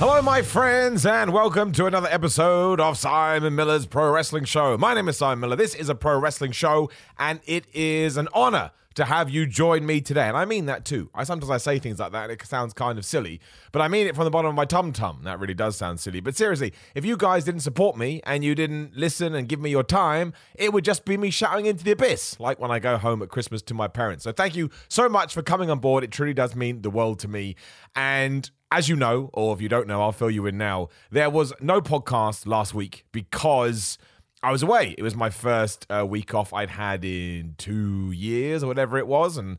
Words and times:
Hello, 0.00 0.22
my 0.22 0.40
friends, 0.40 1.04
and 1.04 1.30
welcome 1.30 1.72
to 1.72 1.84
another 1.84 2.08
episode 2.10 2.80
of 2.80 2.96
Simon 2.96 3.54
Miller's 3.54 3.84
Pro 3.84 4.10
Wrestling 4.10 4.46
Show. 4.46 4.78
My 4.78 4.94
name 4.94 5.10
is 5.10 5.18
Simon 5.18 5.40
Miller. 5.40 5.56
This 5.56 5.74
is 5.74 5.90
a 5.90 5.94
pro 5.94 6.18
wrestling 6.18 6.52
show, 6.52 6.88
and 7.18 7.38
it 7.44 7.66
is 7.74 8.16
an 8.16 8.26
honor 8.32 8.70
to 8.94 9.04
have 9.04 9.28
you 9.28 9.44
join 9.44 9.84
me 9.84 10.00
today. 10.00 10.26
And 10.26 10.38
I 10.38 10.46
mean 10.46 10.64
that 10.64 10.86
too. 10.86 11.10
I 11.14 11.24
sometimes 11.24 11.50
I 11.50 11.58
say 11.58 11.78
things 11.78 11.98
like 11.98 12.12
that, 12.12 12.30
and 12.30 12.32
it 12.32 12.46
sounds 12.46 12.72
kind 12.72 12.96
of 12.96 13.04
silly, 13.04 13.42
but 13.72 13.82
I 13.82 13.88
mean 13.88 14.06
it 14.06 14.16
from 14.16 14.24
the 14.24 14.30
bottom 14.30 14.48
of 14.48 14.54
my 14.54 14.64
tum 14.64 14.94
tum. 14.94 15.20
That 15.24 15.38
really 15.38 15.52
does 15.52 15.76
sound 15.76 16.00
silly. 16.00 16.20
But 16.20 16.34
seriously, 16.34 16.72
if 16.94 17.04
you 17.04 17.18
guys 17.18 17.44
didn't 17.44 17.60
support 17.60 17.98
me 17.98 18.22
and 18.24 18.42
you 18.42 18.54
didn't 18.54 18.96
listen 18.96 19.34
and 19.34 19.50
give 19.50 19.60
me 19.60 19.68
your 19.68 19.84
time, 19.84 20.32
it 20.54 20.72
would 20.72 20.82
just 20.82 21.04
be 21.04 21.18
me 21.18 21.28
shouting 21.28 21.66
into 21.66 21.84
the 21.84 21.90
abyss, 21.90 22.40
like 22.40 22.58
when 22.58 22.70
I 22.70 22.78
go 22.78 22.96
home 22.96 23.20
at 23.20 23.28
Christmas 23.28 23.60
to 23.60 23.74
my 23.74 23.86
parents. 23.86 24.24
So 24.24 24.32
thank 24.32 24.56
you 24.56 24.70
so 24.88 25.10
much 25.10 25.34
for 25.34 25.42
coming 25.42 25.68
on 25.68 25.78
board. 25.78 26.04
It 26.04 26.10
truly 26.10 26.32
does 26.32 26.56
mean 26.56 26.80
the 26.80 26.90
world 26.90 27.18
to 27.18 27.28
me. 27.28 27.54
And 27.94 28.50
as 28.72 28.88
you 28.88 28.96
know, 28.96 29.30
or 29.32 29.54
if 29.54 29.60
you 29.60 29.68
don't 29.68 29.86
know, 29.86 30.00
I'll 30.00 30.12
fill 30.12 30.30
you 30.30 30.46
in 30.46 30.56
now. 30.56 30.88
There 31.10 31.30
was 31.30 31.52
no 31.60 31.80
podcast 31.80 32.46
last 32.46 32.72
week 32.72 33.04
because 33.12 33.98
I 34.42 34.52
was 34.52 34.62
away. 34.62 34.94
It 34.96 35.02
was 35.02 35.16
my 35.16 35.30
first 35.30 35.86
uh, 35.90 36.06
week 36.06 36.34
off 36.34 36.52
I'd 36.52 36.70
had 36.70 37.04
in 37.04 37.54
two 37.58 38.12
years 38.12 38.62
or 38.62 38.68
whatever 38.68 38.96
it 38.96 39.06
was. 39.06 39.36
And, 39.36 39.58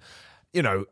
you 0.53 0.61
know, 0.61 0.85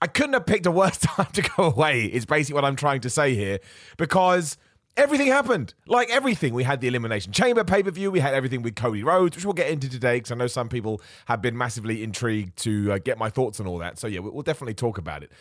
I 0.00 0.06
couldn't 0.06 0.32
have 0.34 0.46
picked 0.46 0.66
a 0.66 0.70
worse 0.70 0.98
time 0.98 1.28
to 1.32 1.42
go 1.42 1.64
away, 1.64 2.04
is 2.04 2.24
basically 2.24 2.54
what 2.54 2.64
I'm 2.64 2.76
trying 2.76 3.00
to 3.02 3.10
say 3.10 3.34
here, 3.34 3.58
because 3.98 4.56
everything 4.96 5.26
happened. 5.26 5.74
Like 5.86 6.08
everything. 6.08 6.54
We 6.54 6.62
had 6.62 6.80
the 6.80 6.88
Elimination 6.88 7.32
Chamber 7.32 7.64
pay 7.64 7.82
per 7.82 7.90
view, 7.90 8.12
we 8.12 8.20
had 8.20 8.32
everything 8.32 8.62
with 8.62 8.76
Cody 8.76 9.02
Rhodes, 9.02 9.36
which 9.36 9.44
we'll 9.44 9.54
get 9.54 9.70
into 9.70 9.90
today, 9.90 10.16
because 10.16 10.30
I 10.30 10.36
know 10.36 10.46
some 10.46 10.68
people 10.68 11.02
have 11.26 11.42
been 11.42 11.58
massively 11.58 12.02
intrigued 12.04 12.56
to 12.58 12.92
uh, 12.92 12.98
get 12.98 13.18
my 13.18 13.28
thoughts 13.28 13.58
on 13.58 13.66
all 13.66 13.78
that. 13.78 13.98
So, 13.98 14.06
yeah, 14.06 14.20
we'll 14.20 14.42
definitely 14.42 14.74
talk 14.74 14.98
about 14.98 15.24
it. 15.24 15.32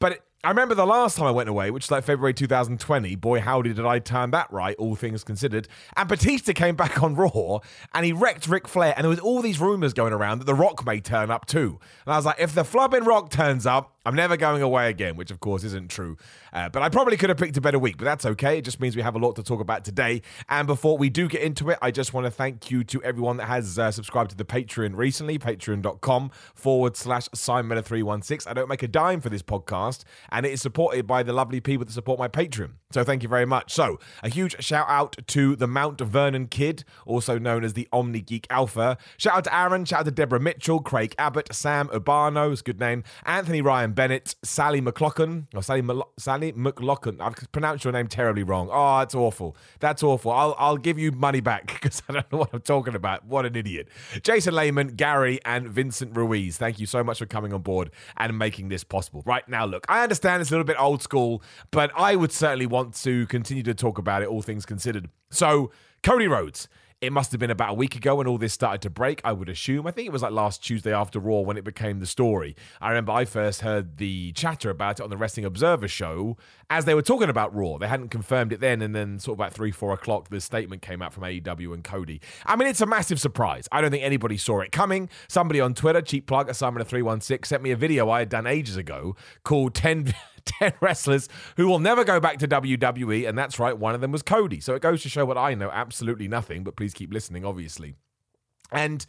But 0.00 0.24
I 0.44 0.50
remember 0.50 0.76
the 0.76 0.86
last 0.86 1.16
time 1.16 1.26
I 1.26 1.32
went 1.32 1.48
away, 1.48 1.72
which 1.72 1.86
is 1.86 1.90
like 1.90 2.04
February 2.04 2.32
2020. 2.32 3.16
Boy, 3.16 3.40
howdy 3.40 3.74
did 3.74 3.84
I 3.84 3.98
turn 3.98 4.30
that 4.30 4.48
right, 4.52 4.76
all 4.78 4.94
things 4.94 5.24
considered. 5.24 5.66
And 5.96 6.08
Batista 6.08 6.52
came 6.52 6.76
back 6.76 7.02
on 7.02 7.16
Raw 7.16 7.58
and 7.92 8.06
he 8.06 8.12
wrecked 8.12 8.46
Ric 8.46 8.68
Flair. 8.68 8.94
And 8.96 9.02
there 9.02 9.10
was 9.10 9.18
all 9.18 9.42
these 9.42 9.58
rumors 9.58 9.92
going 9.92 10.12
around 10.12 10.38
that 10.38 10.44
The 10.44 10.54
Rock 10.54 10.86
may 10.86 11.00
turn 11.00 11.32
up 11.32 11.46
too. 11.46 11.80
And 12.06 12.14
I 12.14 12.16
was 12.16 12.24
like, 12.24 12.38
if 12.38 12.54
the 12.54 12.62
flubbing 12.62 13.04
Rock 13.04 13.30
turns 13.30 13.66
up, 13.66 13.97
I'm 14.08 14.14
never 14.14 14.38
going 14.38 14.62
away 14.62 14.88
again, 14.88 15.16
which 15.16 15.30
of 15.30 15.38
course 15.38 15.64
isn't 15.64 15.90
true. 15.90 16.16
Uh, 16.50 16.70
but 16.70 16.80
I 16.80 16.88
probably 16.88 17.18
could 17.18 17.28
have 17.28 17.36
picked 17.36 17.58
a 17.58 17.60
better 17.60 17.78
week, 17.78 17.98
but 17.98 18.06
that's 18.06 18.24
okay. 18.24 18.56
It 18.56 18.62
just 18.62 18.80
means 18.80 18.96
we 18.96 19.02
have 19.02 19.14
a 19.14 19.18
lot 19.18 19.36
to 19.36 19.42
talk 19.42 19.60
about 19.60 19.84
today. 19.84 20.22
And 20.48 20.66
before 20.66 20.96
we 20.96 21.10
do 21.10 21.28
get 21.28 21.42
into 21.42 21.68
it, 21.68 21.78
I 21.82 21.90
just 21.90 22.14
want 22.14 22.24
to 22.24 22.30
thank 22.30 22.70
you 22.70 22.84
to 22.84 23.02
everyone 23.02 23.36
that 23.36 23.48
has 23.48 23.78
uh, 23.78 23.90
subscribed 23.90 24.30
to 24.30 24.36
the 24.36 24.46
Patreon 24.46 24.96
recently, 24.96 25.38
patreon.com 25.38 26.30
forward 26.54 26.96
slash 26.96 27.28
Simon316. 27.28 28.48
I 28.48 28.54
don't 28.54 28.70
make 28.70 28.82
a 28.82 28.88
dime 28.88 29.20
for 29.20 29.28
this 29.28 29.42
podcast, 29.42 30.04
and 30.32 30.46
it 30.46 30.52
is 30.52 30.62
supported 30.62 31.06
by 31.06 31.22
the 31.22 31.34
lovely 31.34 31.60
people 31.60 31.84
that 31.84 31.92
support 31.92 32.18
my 32.18 32.28
Patreon. 32.28 32.70
So 32.90 33.04
thank 33.04 33.22
you 33.22 33.28
very 33.28 33.44
much. 33.44 33.74
So 33.74 34.00
a 34.22 34.30
huge 34.30 34.64
shout 34.64 34.86
out 34.88 35.18
to 35.26 35.54
the 35.54 35.66
Mount 35.66 36.00
Vernon 36.00 36.46
Kid, 36.46 36.84
also 37.04 37.38
known 37.38 37.62
as 37.62 37.74
the 37.74 37.86
Omni 37.92 38.22
Geek 38.22 38.46
Alpha. 38.48 38.96
Shout 39.18 39.36
out 39.36 39.44
to 39.44 39.54
Aaron, 39.54 39.84
shout 39.84 40.00
out 40.00 40.04
to 40.06 40.10
Deborah 40.10 40.40
Mitchell, 40.40 40.80
Craig 40.80 41.14
Abbott, 41.18 41.54
Sam 41.54 41.88
Urbano, 41.88 42.50
is 42.50 42.62
good 42.62 42.80
name, 42.80 43.04
Anthony 43.26 43.60
Ryan 43.60 43.92
Bennett, 43.98 44.36
Sally 44.44 44.80
McLaughlin, 44.80 45.48
or 45.56 45.60
Sally, 45.60 45.82
Mal- 45.82 46.12
Sally 46.16 46.52
McLaughlin. 46.54 47.20
I've 47.20 47.34
pronounced 47.50 47.82
your 47.82 47.92
name 47.92 48.06
terribly 48.06 48.44
wrong. 48.44 48.68
Ah, 48.70 49.00
oh, 49.00 49.02
it's 49.02 49.12
awful. 49.12 49.56
That's 49.80 50.04
awful. 50.04 50.30
I'll, 50.30 50.54
I'll 50.56 50.76
give 50.76 51.00
you 51.00 51.10
money 51.10 51.40
back 51.40 51.66
because 51.82 52.00
I 52.08 52.12
don't 52.12 52.32
know 52.32 52.38
what 52.38 52.50
I'm 52.52 52.60
talking 52.60 52.94
about. 52.94 53.24
What 53.24 53.44
an 53.44 53.56
idiot. 53.56 53.88
Jason 54.22 54.54
Lehman, 54.54 54.94
Gary, 54.94 55.40
and 55.44 55.68
Vincent 55.68 56.16
Ruiz. 56.16 56.56
Thank 56.56 56.78
you 56.78 56.86
so 56.86 57.02
much 57.02 57.18
for 57.18 57.26
coming 57.26 57.52
on 57.52 57.62
board 57.62 57.90
and 58.16 58.38
making 58.38 58.68
this 58.68 58.84
possible. 58.84 59.24
Right 59.26 59.48
now, 59.48 59.64
look, 59.64 59.84
I 59.88 60.04
understand 60.04 60.42
it's 60.42 60.52
a 60.52 60.54
little 60.54 60.64
bit 60.64 60.78
old 60.78 61.02
school, 61.02 61.42
but 61.72 61.90
I 61.96 62.14
would 62.14 62.30
certainly 62.30 62.66
want 62.66 62.94
to 63.02 63.26
continue 63.26 63.64
to 63.64 63.74
talk 63.74 63.98
about 63.98 64.22
it, 64.22 64.28
all 64.28 64.42
things 64.42 64.64
considered. 64.64 65.08
So, 65.32 65.72
Cody 66.04 66.28
Rhodes. 66.28 66.68
It 67.00 67.12
must 67.12 67.30
have 67.30 67.38
been 67.38 67.52
about 67.52 67.70
a 67.70 67.74
week 67.74 67.94
ago 67.94 68.16
when 68.16 68.26
all 68.26 68.38
this 68.38 68.52
started 68.52 68.82
to 68.82 68.90
break, 68.90 69.20
I 69.22 69.30
would 69.30 69.48
assume. 69.48 69.86
I 69.86 69.92
think 69.92 70.08
it 70.08 70.12
was 70.12 70.22
like 70.22 70.32
last 70.32 70.64
Tuesday 70.64 70.92
after 70.92 71.20
Raw 71.20 71.42
when 71.42 71.56
it 71.56 71.62
became 71.62 72.00
the 72.00 72.06
story. 72.06 72.56
I 72.80 72.88
remember 72.88 73.12
I 73.12 73.24
first 73.24 73.60
heard 73.60 73.98
the 73.98 74.32
chatter 74.32 74.68
about 74.68 74.98
it 74.98 75.04
on 75.04 75.10
the 75.10 75.16
Wrestling 75.16 75.46
Observer 75.46 75.86
show 75.86 76.36
as 76.70 76.86
they 76.86 76.94
were 76.94 77.02
talking 77.02 77.28
about 77.28 77.54
Raw. 77.54 77.78
They 77.78 77.86
hadn't 77.86 78.08
confirmed 78.08 78.52
it 78.52 78.58
then, 78.58 78.82
and 78.82 78.96
then 78.96 79.20
sort 79.20 79.36
of 79.36 79.38
about 79.38 79.52
three, 79.52 79.70
four 79.70 79.92
o'clock, 79.92 80.28
the 80.28 80.40
statement 80.40 80.82
came 80.82 81.00
out 81.00 81.12
from 81.12 81.22
AEW 81.22 81.72
and 81.72 81.84
Cody. 81.84 82.20
I 82.44 82.56
mean, 82.56 82.66
it's 82.66 82.80
a 82.80 82.86
massive 82.86 83.20
surprise. 83.20 83.68
I 83.70 83.80
don't 83.80 83.92
think 83.92 84.02
anybody 84.02 84.36
saw 84.36 84.58
it 84.58 84.72
coming. 84.72 85.08
Somebody 85.28 85.60
on 85.60 85.74
Twitter, 85.74 86.02
cheap 86.02 86.26
plug, 86.26 86.52
Simon 86.52 86.84
316, 86.84 87.44
sent 87.46 87.62
me 87.62 87.70
a 87.70 87.76
video 87.76 88.10
I 88.10 88.18
had 88.18 88.28
done 88.28 88.48
ages 88.48 88.76
ago 88.76 89.14
called 89.44 89.72
10. 89.76 90.14
10 90.58 90.74
wrestlers 90.80 91.28
who 91.56 91.66
will 91.66 91.78
never 91.78 92.04
go 92.04 92.20
back 92.20 92.38
to 92.38 92.48
WWE, 92.48 93.28
and 93.28 93.38
that's 93.38 93.58
right, 93.58 93.76
one 93.76 93.94
of 93.94 94.00
them 94.00 94.12
was 94.12 94.22
Cody. 94.22 94.60
So 94.60 94.74
it 94.74 94.82
goes 94.82 95.02
to 95.02 95.08
show 95.08 95.24
what 95.24 95.38
I 95.38 95.54
know 95.54 95.70
absolutely 95.70 96.28
nothing, 96.28 96.64
but 96.64 96.76
please 96.76 96.94
keep 96.94 97.12
listening, 97.12 97.44
obviously. 97.44 97.94
And 98.70 99.04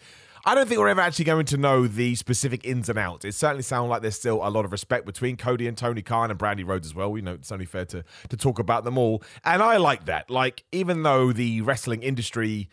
I 0.46 0.56
don't 0.56 0.68
think 0.68 0.80
we're 0.80 0.88
ever 0.88 1.02
actually 1.02 1.26
going 1.26 1.46
to 1.48 1.58
know 1.58 1.88
the 1.88 2.16
specific 2.16 2.66
ins 2.66 2.88
and 2.88 2.98
outs. 2.98 3.26
It 3.26 3.34
certainly 3.34 3.64
sounds 3.64 3.90
like 3.90 4.02
there's 4.02 4.16
still 4.16 4.40
a 4.42 4.50
lot 4.50 4.64
of 4.64 4.72
respect 4.72 5.06
between 5.06 5.36
Cody 5.36 5.68
and 5.68 5.78
Tony 5.78 6.02
Khan 6.02 6.32
and 6.32 6.40
Brandi 6.40 6.66
Rhodes 6.66 6.88
as 6.88 6.96
well. 6.96 7.12
We 7.12 7.22
know 7.22 7.34
it's 7.34 7.52
only 7.52 7.66
fair 7.66 7.86
to, 7.86 8.06
to 8.30 8.38
talk 8.38 8.58
about 8.60 8.86
them 8.86 8.98
all. 8.98 9.22
And 9.44 9.62
I 9.62 9.78
like 9.78 10.06
that. 10.06 10.30
Like, 10.30 10.64
even 10.72 11.04
though 11.04 11.34
the 11.34 11.62
wrestling 11.62 12.04
industry 12.04 12.70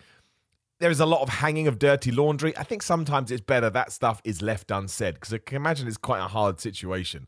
there 0.78 0.91
is 0.91 1.00
a 1.00 1.06
lot 1.06 1.22
of 1.22 1.28
hanging 1.28 1.66
of 1.66 1.78
dirty 1.78 2.12
laundry. 2.12 2.56
I 2.56 2.62
think 2.62 2.82
sometimes 2.82 3.31
it's 3.31 3.41
better 3.41 3.71
that 3.71 3.93
stuff 3.93 4.21
is 4.25 4.43
left 4.43 4.71
unsaid 4.71 5.15
because 5.15 5.32
I 5.32 5.38
can 5.38 5.56
imagine 5.56 5.88
it's 5.88 5.97
quite 5.97 6.21
a 6.21 6.28
hard 6.28 6.60
situation. 6.60 7.26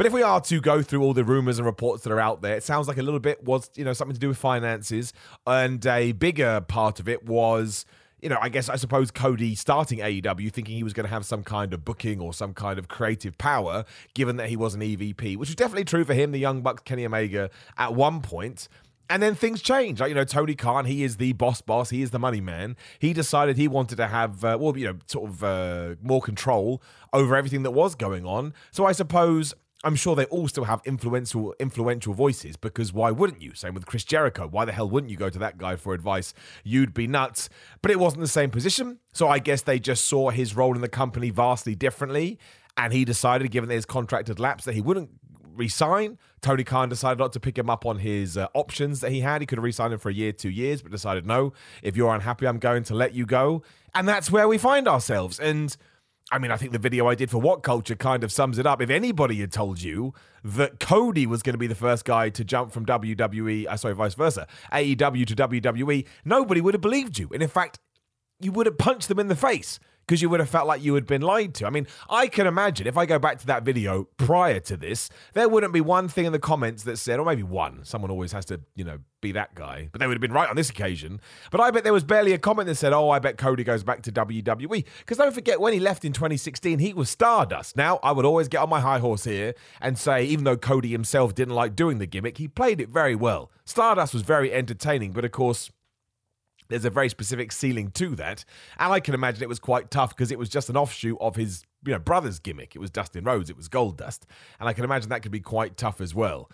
But 0.00 0.06
if 0.06 0.14
we 0.14 0.22
are 0.22 0.40
to 0.40 0.62
go 0.62 0.80
through 0.80 1.02
all 1.02 1.12
the 1.12 1.24
rumors 1.24 1.58
and 1.58 1.66
reports 1.66 2.04
that 2.04 2.10
are 2.10 2.18
out 2.18 2.40
there, 2.40 2.56
it 2.56 2.62
sounds 2.62 2.88
like 2.88 2.96
a 2.96 3.02
little 3.02 3.20
bit 3.20 3.44
was, 3.44 3.70
you 3.74 3.84
know, 3.84 3.92
something 3.92 4.14
to 4.14 4.18
do 4.18 4.28
with 4.28 4.38
finances. 4.38 5.12
And 5.46 5.84
a 5.84 6.12
bigger 6.12 6.62
part 6.62 7.00
of 7.00 7.06
it 7.06 7.26
was, 7.26 7.84
you 8.22 8.30
know, 8.30 8.38
I 8.40 8.48
guess 8.48 8.70
I 8.70 8.76
suppose 8.76 9.10
Cody 9.10 9.54
starting 9.54 9.98
AEW 9.98 10.50
thinking 10.54 10.74
he 10.74 10.82
was 10.82 10.94
going 10.94 11.04
to 11.04 11.12
have 11.12 11.26
some 11.26 11.44
kind 11.44 11.74
of 11.74 11.84
booking 11.84 12.18
or 12.18 12.32
some 12.32 12.54
kind 12.54 12.78
of 12.78 12.88
creative 12.88 13.36
power, 13.36 13.84
given 14.14 14.36
that 14.36 14.48
he 14.48 14.56
was 14.56 14.74
an 14.74 14.80
EVP, 14.80 15.36
which 15.36 15.50
was 15.50 15.54
definitely 15.54 15.84
true 15.84 16.06
for 16.06 16.14
him, 16.14 16.32
the 16.32 16.38
Young 16.38 16.62
Bucks, 16.62 16.82
Kenny 16.86 17.04
Omega, 17.04 17.50
at 17.76 17.92
one 17.92 18.22
point. 18.22 18.68
And 19.10 19.22
then 19.22 19.34
things 19.34 19.60
change. 19.60 20.00
Like, 20.00 20.08
you 20.08 20.14
know, 20.14 20.24
Tony 20.24 20.54
Khan, 20.54 20.86
he 20.86 21.04
is 21.04 21.18
the 21.18 21.34
boss 21.34 21.60
boss. 21.60 21.90
He 21.90 22.00
is 22.00 22.10
the 22.10 22.18
money 22.18 22.40
man. 22.40 22.74
He 23.00 23.12
decided 23.12 23.58
he 23.58 23.68
wanted 23.68 23.96
to 23.96 24.06
have, 24.06 24.46
uh, 24.46 24.56
well, 24.58 24.78
you 24.78 24.86
know, 24.86 24.98
sort 25.08 25.28
of 25.28 25.44
uh, 25.44 25.96
more 26.00 26.22
control 26.22 26.80
over 27.12 27.36
everything 27.36 27.64
that 27.64 27.72
was 27.72 27.94
going 27.94 28.24
on. 28.24 28.54
So 28.70 28.86
I 28.86 28.92
suppose 28.92 29.52
I'm 29.82 29.96
sure 29.96 30.14
they 30.14 30.26
all 30.26 30.46
still 30.46 30.64
have 30.64 30.82
influential 30.84 31.54
influential 31.58 32.12
voices 32.12 32.56
because 32.56 32.92
why 32.92 33.10
wouldn't 33.10 33.40
you? 33.40 33.54
Same 33.54 33.72
with 33.72 33.86
Chris 33.86 34.04
Jericho. 34.04 34.46
Why 34.46 34.66
the 34.66 34.72
hell 34.72 34.90
wouldn't 34.90 35.10
you 35.10 35.16
go 35.16 35.30
to 35.30 35.38
that 35.38 35.56
guy 35.56 35.76
for 35.76 35.94
advice? 35.94 36.34
You'd 36.64 36.92
be 36.92 37.06
nuts. 37.06 37.48
But 37.80 37.90
it 37.90 37.98
wasn't 37.98 38.20
the 38.20 38.28
same 38.28 38.50
position. 38.50 38.98
So 39.12 39.28
I 39.28 39.38
guess 39.38 39.62
they 39.62 39.78
just 39.78 40.04
saw 40.04 40.30
his 40.30 40.54
role 40.54 40.74
in 40.74 40.82
the 40.82 40.88
company 40.88 41.30
vastly 41.30 41.74
differently. 41.74 42.38
And 42.76 42.92
he 42.92 43.04
decided, 43.04 43.50
given 43.50 43.68
that 43.68 43.74
his 43.74 43.86
contract 43.86 44.28
had 44.28 44.38
lapsed, 44.38 44.66
that 44.66 44.74
he 44.74 44.80
wouldn't 44.80 45.10
resign. 45.54 46.18
Tony 46.40 46.64
Khan 46.64 46.88
decided 46.88 47.18
not 47.18 47.32
to 47.34 47.40
pick 47.40 47.58
him 47.58 47.68
up 47.68 47.84
on 47.84 47.98
his 47.98 48.36
uh, 48.36 48.48
options 48.54 49.00
that 49.00 49.12
he 49.12 49.20
had. 49.20 49.42
He 49.42 49.46
could 49.46 49.58
have 49.58 49.64
re-signed 49.64 49.92
him 49.92 49.98
for 49.98 50.08
a 50.08 50.14
year, 50.14 50.32
two 50.32 50.50
years, 50.50 50.82
but 50.82 50.90
decided 50.90 51.26
no. 51.26 51.52
If 51.82 51.96
you're 51.96 52.14
unhappy, 52.14 52.46
I'm 52.46 52.58
going 52.58 52.84
to 52.84 52.94
let 52.94 53.14
you 53.14 53.26
go. 53.26 53.62
And 53.94 54.08
that's 54.08 54.30
where 54.30 54.48
we 54.48 54.56
find 54.58 54.88
ourselves. 54.88 55.38
And 55.38 55.76
I 56.32 56.38
mean, 56.38 56.52
I 56.52 56.56
think 56.56 56.70
the 56.72 56.78
video 56.78 57.08
I 57.08 57.16
did 57.16 57.28
for 57.28 57.38
What 57.38 57.62
Culture 57.62 57.96
kind 57.96 58.22
of 58.22 58.30
sums 58.30 58.58
it 58.58 58.66
up. 58.66 58.80
If 58.80 58.88
anybody 58.88 59.40
had 59.40 59.50
told 59.50 59.82
you 59.82 60.14
that 60.44 60.78
Cody 60.78 61.26
was 61.26 61.42
going 61.42 61.54
to 61.54 61.58
be 61.58 61.66
the 61.66 61.74
first 61.74 62.04
guy 62.04 62.28
to 62.30 62.44
jump 62.44 62.70
from 62.70 62.86
WWE, 62.86 63.66
uh, 63.66 63.76
sorry, 63.76 63.94
vice 63.94 64.14
versa, 64.14 64.46
AEW 64.72 65.26
to 65.26 65.34
WWE, 65.34 66.06
nobody 66.24 66.60
would 66.60 66.74
have 66.74 66.80
believed 66.80 67.18
you. 67.18 67.28
And 67.32 67.42
in 67.42 67.48
fact, 67.48 67.80
you 68.38 68.52
would 68.52 68.66
have 68.66 68.78
punched 68.78 69.08
them 69.08 69.18
in 69.18 69.26
the 69.26 69.34
face 69.34 69.80
because 70.10 70.20
you 70.20 70.28
would 70.28 70.40
have 70.40 70.50
felt 70.50 70.66
like 70.66 70.82
you 70.82 70.96
had 70.96 71.06
been 71.06 71.22
lied 71.22 71.54
to. 71.54 71.64
I 71.64 71.70
mean, 71.70 71.86
I 72.08 72.26
can 72.26 72.48
imagine 72.48 72.88
if 72.88 72.96
I 72.96 73.06
go 73.06 73.20
back 73.20 73.38
to 73.38 73.46
that 73.46 73.62
video 73.62 74.08
prior 74.16 74.58
to 74.58 74.76
this, 74.76 75.08
there 75.34 75.48
wouldn't 75.48 75.72
be 75.72 75.80
one 75.80 76.08
thing 76.08 76.24
in 76.24 76.32
the 76.32 76.40
comments 76.40 76.82
that 76.82 76.96
said, 76.96 77.20
or 77.20 77.24
maybe 77.24 77.44
one. 77.44 77.84
Someone 77.84 78.10
always 78.10 78.32
has 78.32 78.44
to, 78.46 78.60
you 78.74 78.82
know, 78.82 78.98
be 79.20 79.30
that 79.30 79.54
guy. 79.54 79.88
But 79.92 80.00
they 80.00 80.08
would 80.08 80.14
have 80.14 80.20
been 80.20 80.32
right 80.32 80.50
on 80.50 80.56
this 80.56 80.68
occasion. 80.68 81.20
But 81.52 81.60
I 81.60 81.70
bet 81.70 81.84
there 81.84 81.92
was 81.92 82.02
barely 82.02 82.32
a 82.32 82.38
comment 82.38 82.66
that 82.66 82.74
said, 82.74 82.92
oh, 82.92 83.08
I 83.10 83.20
bet 83.20 83.38
Cody 83.38 83.62
goes 83.62 83.84
back 83.84 84.02
to 84.02 84.10
WWE. 84.10 84.84
Because 84.98 85.18
don't 85.18 85.32
forget, 85.32 85.60
when 85.60 85.72
he 85.72 85.78
left 85.78 86.04
in 86.04 86.12
2016, 86.12 86.80
he 86.80 86.92
was 86.92 87.08
Stardust. 87.08 87.76
Now, 87.76 88.00
I 88.02 88.10
would 88.10 88.24
always 88.24 88.48
get 88.48 88.58
on 88.58 88.68
my 88.68 88.80
high 88.80 88.98
horse 88.98 89.22
here 89.22 89.54
and 89.80 89.96
say, 89.96 90.24
even 90.24 90.42
though 90.42 90.56
Cody 90.56 90.88
himself 90.88 91.36
didn't 91.36 91.54
like 91.54 91.76
doing 91.76 91.98
the 91.98 92.06
gimmick, 92.06 92.38
he 92.38 92.48
played 92.48 92.80
it 92.80 92.88
very 92.88 93.14
well. 93.14 93.52
Stardust 93.64 94.12
was 94.12 94.22
very 94.22 94.52
entertaining, 94.52 95.12
but 95.12 95.24
of 95.24 95.30
course, 95.30 95.70
there's 96.70 96.84
a 96.84 96.90
very 96.90 97.08
specific 97.08 97.52
ceiling 97.52 97.90
to 97.92 98.14
that. 98.16 98.44
And 98.78 98.92
I 98.92 99.00
can 99.00 99.14
imagine 99.14 99.42
it 99.42 99.48
was 99.48 99.58
quite 99.58 99.90
tough 99.90 100.16
because 100.16 100.30
it 100.30 100.38
was 100.38 100.48
just 100.48 100.70
an 100.70 100.76
offshoot 100.76 101.18
of 101.20 101.36
his 101.36 101.64
you 101.84 101.92
know 101.92 101.98
brother's 101.98 102.38
gimmick. 102.38 102.74
It 102.74 102.78
was 102.78 102.90
Dustin 102.90 103.24
Rhodes, 103.24 103.50
it 103.50 103.56
was 103.56 103.68
Gold 103.68 103.98
Dust. 103.98 104.26
And 104.58 104.68
I 104.68 104.72
can 104.72 104.84
imagine 104.84 105.10
that 105.10 105.22
could 105.22 105.32
be 105.32 105.40
quite 105.40 105.76
tough 105.76 106.00
as 106.00 106.14
well. 106.14 106.50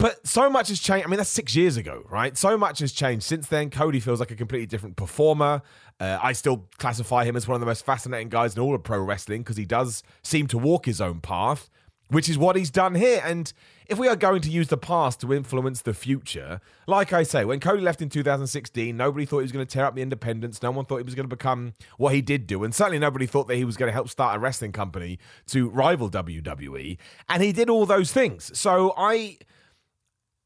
But 0.00 0.26
so 0.26 0.48
much 0.48 0.68
has 0.68 0.80
changed. 0.80 1.06
I 1.06 1.10
mean, 1.10 1.18
that's 1.18 1.28
six 1.28 1.54
years 1.54 1.76
ago, 1.76 2.04
right? 2.08 2.34
So 2.34 2.56
much 2.56 2.78
has 2.78 2.90
changed 2.90 3.22
since 3.22 3.48
then. 3.48 3.68
Cody 3.68 4.00
feels 4.00 4.18
like 4.18 4.30
a 4.30 4.34
completely 4.34 4.64
different 4.64 4.96
performer. 4.96 5.60
Uh, 6.00 6.18
I 6.22 6.32
still 6.32 6.68
classify 6.78 7.24
him 7.24 7.36
as 7.36 7.46
one 7.46 7.54
of 7.54 7.60
the 7.60 7.66
most 7.66 7.84
fascinating 7.84 8.30
guys 8.30 8.56
in 8.56 8.62
all 8.62 8.74
of 8.74 8.82
pro 8.82 8.98
wrestling 8.98 9.42
because 9.42 9.58
he 9.58 9.66
does 9.66 10.02
seem 10.22 10.46
to 10.46 10.56
walk 10.58 10.86
his 10.86 11.02
own 11.02 11.20
path, 11.20 11.68
which 12.10 12.28
is 12.28 12.36
what 12.36 12.56
he's 12.56 12.70
done 12.70 12.94
here. 12.94 13.22
And 13.24 13.52
if 13.86 13.98
we 13.98 14.08
are 14.08 14.16
going 14.16 14.42
to 14.42 14.50
use 14.50 14.68
the 14.68 14.76
past 14.76 15.20
to 15.20 15.32
influence 15.32 15.82
the 15.82 15.94
future, 15.94 16.60
like 16.86 17.12
I 17.12 17.22
say, 17.22 17.44
when 17.44 17.60
Cody 17.60 17.82
left 17.82 18.02
in 18.02 18.08
2016, 18.08 18.96
nobody 18.96 19.24
thought 19.24 19.38
he 19.38 19.44
was 19.44 19.52
going 19.52 19.66
to 19.66 19.72
tear 19.72 19.84
up 19.84 19.94
the 19.94 20.02
independents. 20.02 20.62
No 20.62 20.70
one 20.70 20.84
thought 20.84 20.98
he 20.98 21.04
was 21.04 21.14
going 21.14 21.28
to 21.28 21.34
become 21.34 21.74
what 21.96 22.14
he 22.14 22.20
did 22.20 22.46
do. 22.46 22.62
And 22.64 22.74
certainly 22.74 22.98
nobody 22.98 23.26
thought 23.26 23.48
that 23.48 23.56
he 23.56 23.64
was 23.64 23.76
going 23.76 23.88
to 23.88 23.94
help 23.94 24.08
start 24.08 24.36
a 24.36 24.38
wrestling 24.38 24.72
company 24.72 25.18
to 25.48 25.68
rival 25.68 26.10
WWE. 26.10 26.98
And 27.28 27.42
he 27.42 27.52
did 27.52 27.70
all 27.70 27.86
those 27.86 28.12
things. 28.12 28.56
So 28.58 28.94
I 28.96 29.38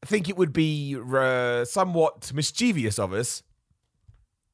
think 0.05 0.29
it 0.29 0.37
would 0.37 0.53
be 0.53 0.97
uh, 0.97 1.65
somewhat 1.65 2.31
mischievous 2.33 2.99
of 2.99 3.13
us 3.13 3.43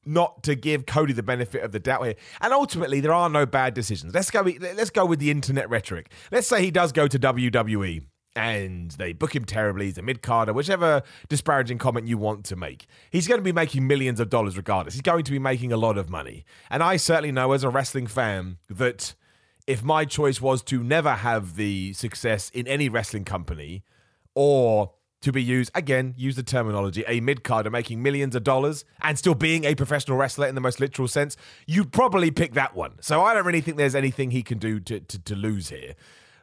not 0.04 0.42
to 0.44 0.54
give 0.54 0.86
Cody 0.86 1.12
the 1.12 1.22
benefit 1.22 1.62
of 1.62 1.72
the 1.72 1.80
doubt 1.80 2.04
here. 2.04 2.14
And 2.40 2.52
ultimately, 2.52 3.00
there 3.00 3.12
are 3.12 3.28
no 3.28 3.46
bad 3.46 3.74
decisions. 3.74 4.14
Let's 4.14 4.30
go. 4.30 4.42
Let's 4.42 4.90
go 4.90 5.06
with 5.06 5.18
the 5.18 5.30
internet 5.30 5.68
rhetoric. 5.70 6.10
Let's 6.30 6.46
say 6.46 6.62
he 6.62 6.70
does 6.70 6.92
go 6.92 7.08
to 7.08 7.18
WWE 7.18 8.02
and 8.34 8.90
they 8.92 9.12
book 9.12 9.34
him 9.36 9.44
terribly. 9.44 9.86
He's 9.86 9.98
a 9.98 10.02
mid 10.02 10.22
carder, 10.22 10.52
whichever 10.52 11.02
disparaging 11.28 11.78
comment 11.78 12.06
you 12.06 12.18
want 12.18 12.44
to 12.46 12.56
make. 12.56 12.86
He's 13.10 13.28
going 13.28 13.38
to 13.38 13.44
be 13.44 13.52
making 13.52 13.86
millions 13.86 14.20
of 14.20 14.30
dollars 14.30 14.56
regardless. 14.56 14.94
He's 14.94 15.02
going 15.02 15.24
to 15.24 15.32
be 15.32 15.38
making 15.38 15.72
a 15.72 15.76
lot 15.76 15.98
of 15.98 16.08
money. 16.08 16.44
And 16.70 16.82
I 16.82 16.96
certainly 16.96 17.32
know 17.32 17.52
as 17.52 17.64
a 17.64 17.68
wrestling 17.70 18.06
fan 18.06 18.58
that 18.68 19.14
if 19.66 19.82
my 19.82 20.04
choice 20.04 20.40
was 20.40 20.62
to 20.64 20.82
never 20.82 21.12
have 21.14 21.56
the 21.56 21.92
success 21.92 22.50
in 22.50 22.66
any 22.66 22.88
wrestling 22.88 23.24
company 23.24 23.84
or 24.34 24.92
to 25.22 25.32
be 25.32 25.42
used, 25.42 25.70
again, 25.74 26.14
use 26.16 26.36
the 26.36 26.42
terminology, 26.42 27.04
a 27.08 27.20
mid 27.20 27.42
carder 27.42 27.70
making 27.70 28.02
millions 28.02 28.36
of 28.36 28.44
dollars 28.44 28.84
and 29.00 29.18
still 29.18 29.34
being 29.34 29.64
a 29.64 29.74
professional 29.74 30.16
wrestler 30.16 30.46
in 30.46 30.54
the 30.54 30.60
most 30.60 30.80
literal 30.80 31.08
sense, 31.08 31.36
you'd 31.66 31.92
probably 31.92 32.30
pick 32.30 32.54
that 32.54 32.74
one. 32.74 32.92
So 33.00 33.22
I 33.22 33.34
don't 33.34 33.46
really 33.46 33.60
think 33.60 33.76
there's 33.76 33.94
anything 33.94 34.30
he 34.30 34.42
can 34.42 34.58
do 34.58 34.80
to, 34.80 35.00
to, 35.00 35.18
to 35.18 35.34
lose 35.34 35.70
here. 35.70 35.94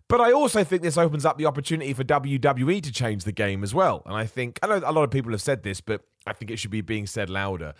But 0.08 0.22
I 0.22 0.31
also 0.31 0.64
think 0.64 0.81
this 0.81 0.98
opens 0.98 1.24
up 1.24 1.38
the 1.38 1.46
opportunity 1.46 1.94
for 1.94 2.04
WWE 2.04 2.81
to 2.81 2.92
change 2.92 3.26
the 3.26 3.31
game 3.31 3.64
as 3.64 3.76
well. 3.76 4.02
And 4.08 4.16
I 4.16 4.26
think, 4.26 4.60
I 4.64 4.68
know 4.68 4.81
a 4.84 4.92
lot 4.92 5.04
of 5.04 5.12
people 5.12 5.31
have 5.31 5.42
said 5.42 5.62
this, 5.62 5.81
but 5.81 6.02
I 6.26 6.34
think 6.34 6.50
it 6.50 6.58
should 6.58 6.72
be 6.72 6.81
being 6.81 7.06
said 7.06 7.30
louder. 7.30 7.76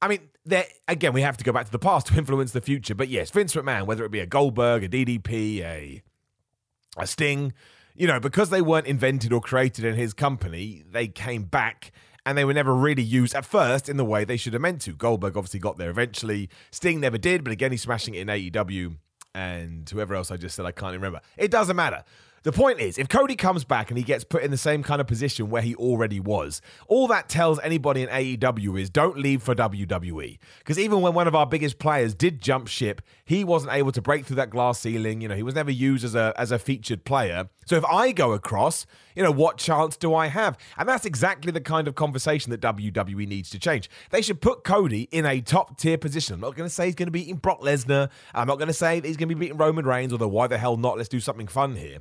I 0.00 0.08
mean, 0.08 0.20
there 0.44 0.66
again, 0.88 1.12
we 1.12 1.22
have 1.22 1.36
to 1.38 1.44
go 1.44 1.52
back 1.52 1.66
to 1.66 1.72
the 1.72 1.78
past 1.78 2.06
to 2.08 2.16
influence 2.16 2.52
the 2.52 2.60
future. 2.60 2.94
But 2.94 3.08
yes, 3.08 3.30
Vince 3.30 3.54
McMahon, 3.54 3.86
whether 3.86 4.04
it 4.04 4.10
be 4.10 4.20
a 4.20 4.26
Goldberg, 4.26 4.84
a 4.84 4.88
DDP, 4.88 5.60
a 5.60 6.02
a 6.96 7.06
Sting, 7.06 7.52
you 7.94 8.06
know, 8.06 8.18
because 8.20 8.50
they 8.50 8.62
weren't 8.62 8.86
invented 8.86 9.32
or 9.32 9.40
created 9.40 9.84
in 9.84 9.94
his 9.94 10.12
company, 10.12 10.82
they 10.90 11.06
came 11.06 11.44
back 11.44 11.92
and 12.26 12.36
they 12.36 12.44
were 12.44 12.54
never 12.54 12.74
really 12.74 13.02
used 13.02 13.34
at 13.34 13.44
first 13.44 13.88
in 13.88 13.96
the 13.96 14.04
way 14.04 14.24
they 14.24 14.36
should 14.36 14.52
have 14.54 14.62
meant 14.62 14.80
to. 14.82 14.92
Goldberg 14.92 15.36
obviously 15.36 15.60
got 15.60 15.78
there 15.78 15.90
eventually. 15.90 16.48
Sting 16.70 17.00
never 17.00 17.18
did, 17.18 17.44
but 17.44 17.52
again, 17.52 17.70
he's 17.70 17.82
smashing 17.82 18.14
it 18.14 18.20
in 18.20 18.28
AEW. 18.28 18.96
And 19.34 19.88
whoever 19.88 20.14
else 20.14 20.30
I 20.30 20.36
just 20.36 20.54
said, 20.54 20.64
I 20.64 20.72
can't 20.72 20.94
remember. 20.94 21.20
It 21.36 21.50
doesn't 21.50 21.76
matter. 21.76 22.04
The 22.44 22.52
point 22.52 22.78
is, 22.78 22.98
if 22.98 23.08
Cody 23.08 23.36
comes 23.36 23.64
back 23.64 23.90
and 23.90 23.96
he 23.96 24.04
gets 24.04 24.22
put 24.22 24.42
in 24.42 24.50
the 24.50 24.58
same 24.58 24.82
kind 24.82 25.00
of 25.00 25.06
position 25.06 25.48
where 25.48 25.62
he 25.62 25.74
already 25.76 26.20
was, 26.20 26.60
all 26.88 27.08
that 27.08 27.26
tells 27.26 27.58
anybody 27.60 28.02
in 28.02 28.10
AEW 28.10 28.78
is 28.78 28.90
don't 28.90 29.16
leave 29.16 29.42
for 29.42 29.54
WWE. 29.54 30.38
Because 30.58 30.78
even 30.78 31.00
when 31.00 31.14
one 31.14 31.26
of 31.26 31.34
our 31.34 31.46
biggest 31.46 31.78
players 31.78 32.14
did 32.14 32.42
jump 32.42 32.68
ship, 32.68 33.00
he 33.24 33.44
wasn't 33.44 33.72
able 33.72 33.92
to 33.92 34.02
break 34.02 34.26
through 34.26 34.36
that 34.36 34.50
glass 34.50 34.78
ceiling. 34.78 35.22
You 35.22 35.28
know, 35.28 35.36
he 35.36 35.42
was 35.42 35.54
never 35.54 35.70
used 35.70 36.04
as 36.04 36.14
a 36.14 36.34
as 36.36 36.52
a 36.52 36.58
featured 36.58 37.06
player. 37.06 37.48
So 37.64 37.76
if 37.76 37.84
I 37.86 38.12
go 38.12 38.32
across, 38.32 38.84
you 39.16 39.22
know, 39.22 39.30
what 39.30 39.56
chance 39.56 39.96
do 39.96 40.14
I 40.14 40.26
have? 40.26 40.58
And 40.76 40.86
that's 40.86 41.06
exactly 41.06 41.50
the 41.50 41.62
kind 41.62 41.88
of 41.88 41.94
conversation 41.94 42.50
that 42.50 42.60
WWE 42.60 43.26
needs 43.26 43.48
to 43.50 43.58
change. 43.58 43.88
They 44.10 44.20
should 44.20 44.42
put 44.42 44.64
Cody 44.64 45.08
in 45.10 45.24
a 45.24 45.40
top 45.40 45.78
tier 45.78 45.96
position. 45.96 46.34
I'm 46.34 46.40
not 46.40 46.56
going 46.56 46.68
to 46.68 46.74
say 46.74 46.84
he's 46.84 46.94
going 46.94 47.06
to 47.06 47.10
be 47.10 47.20
beating 47.20 47.36
Brock 47.36 47.62
Lesnar. 47.62 48.10
I'm 48.34 48.48
not 48.48 48.58
going 48.58 48.68
to 48.68 48.74
say 48.74 49.00
that 49.00 49.08
he's 49.08 49.16
going 49.16 49.30
to 49.30 49.34
be 49.34 49.38
beating 49.38 49.56
Roman 49.56 49.86
Reigns, 49.86 50.12
although 50.12 50.28
why 50.28 50.46
the 50.46 50.58
hell 50.58 50.76
not? 50.76 50.98
Let's 50.98 51.08
do 51.08 51.20
something 51.20 51.46
fun 51.46 51.76
here. 51.76 52.00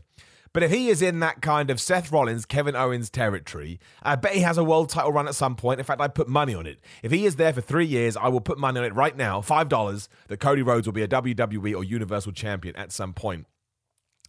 But 0.54 0.62
if 0.62 0.72
he 0.72 0.90
is 0.90 1.02
in 1.02 1.20
that 1.20 1.42
kind 1.42 1.72
of 1.72 1.82
Seth 1.82 2.12
Rollins, 2.12 2.46
Kevin 2.46 2.76
Owens 2.76 3.10
territory, 3.10 3.80
I 4.04 4.16
bet 4.16 4.34
he 4.34 4.42
has 4.42 4.60
a 4.60 4.64
world 4.64 4.90
title 4.90 5.12
run 5.12 5.28
at 5.28 5.34
some 5.34 5.56
point. 5.56 5.80
In 5.80 5.86
fact, 5.86 6.00
I'd 6.00 6.14
put 6.14 6.28
money 6.28 6.54
on 6.54 6.68
it. 6.68 6.80
If 7.02 7.12
he 7.12 7.26
is 7.26 7.38
there 7.38 7.54
for 7.54 7.62
three 7.62 7.88
years, 7.88 8.16
I 8.16 8.28
will 8.28 8.40
put 8.40 8.60
money 8.60 8.80
on 8.80 8.86
it 8.86 8.94
right 8.94 9.18
now, 9.18 9.42
$5, 9.42 10.08
that 10.28 10.40
Cody 10.40 10.62
Rhodes 10.62 10.88
will 10.88 10.94
be 10.94 11.02
a 11.02 11.08
WWE 11.08 11.76
or 11.76 11.84
Universal 11.84 12.34
Champion 12.34 12.76
at 12.76 12.92
some 12.92 13.14
point. 13.14 13.48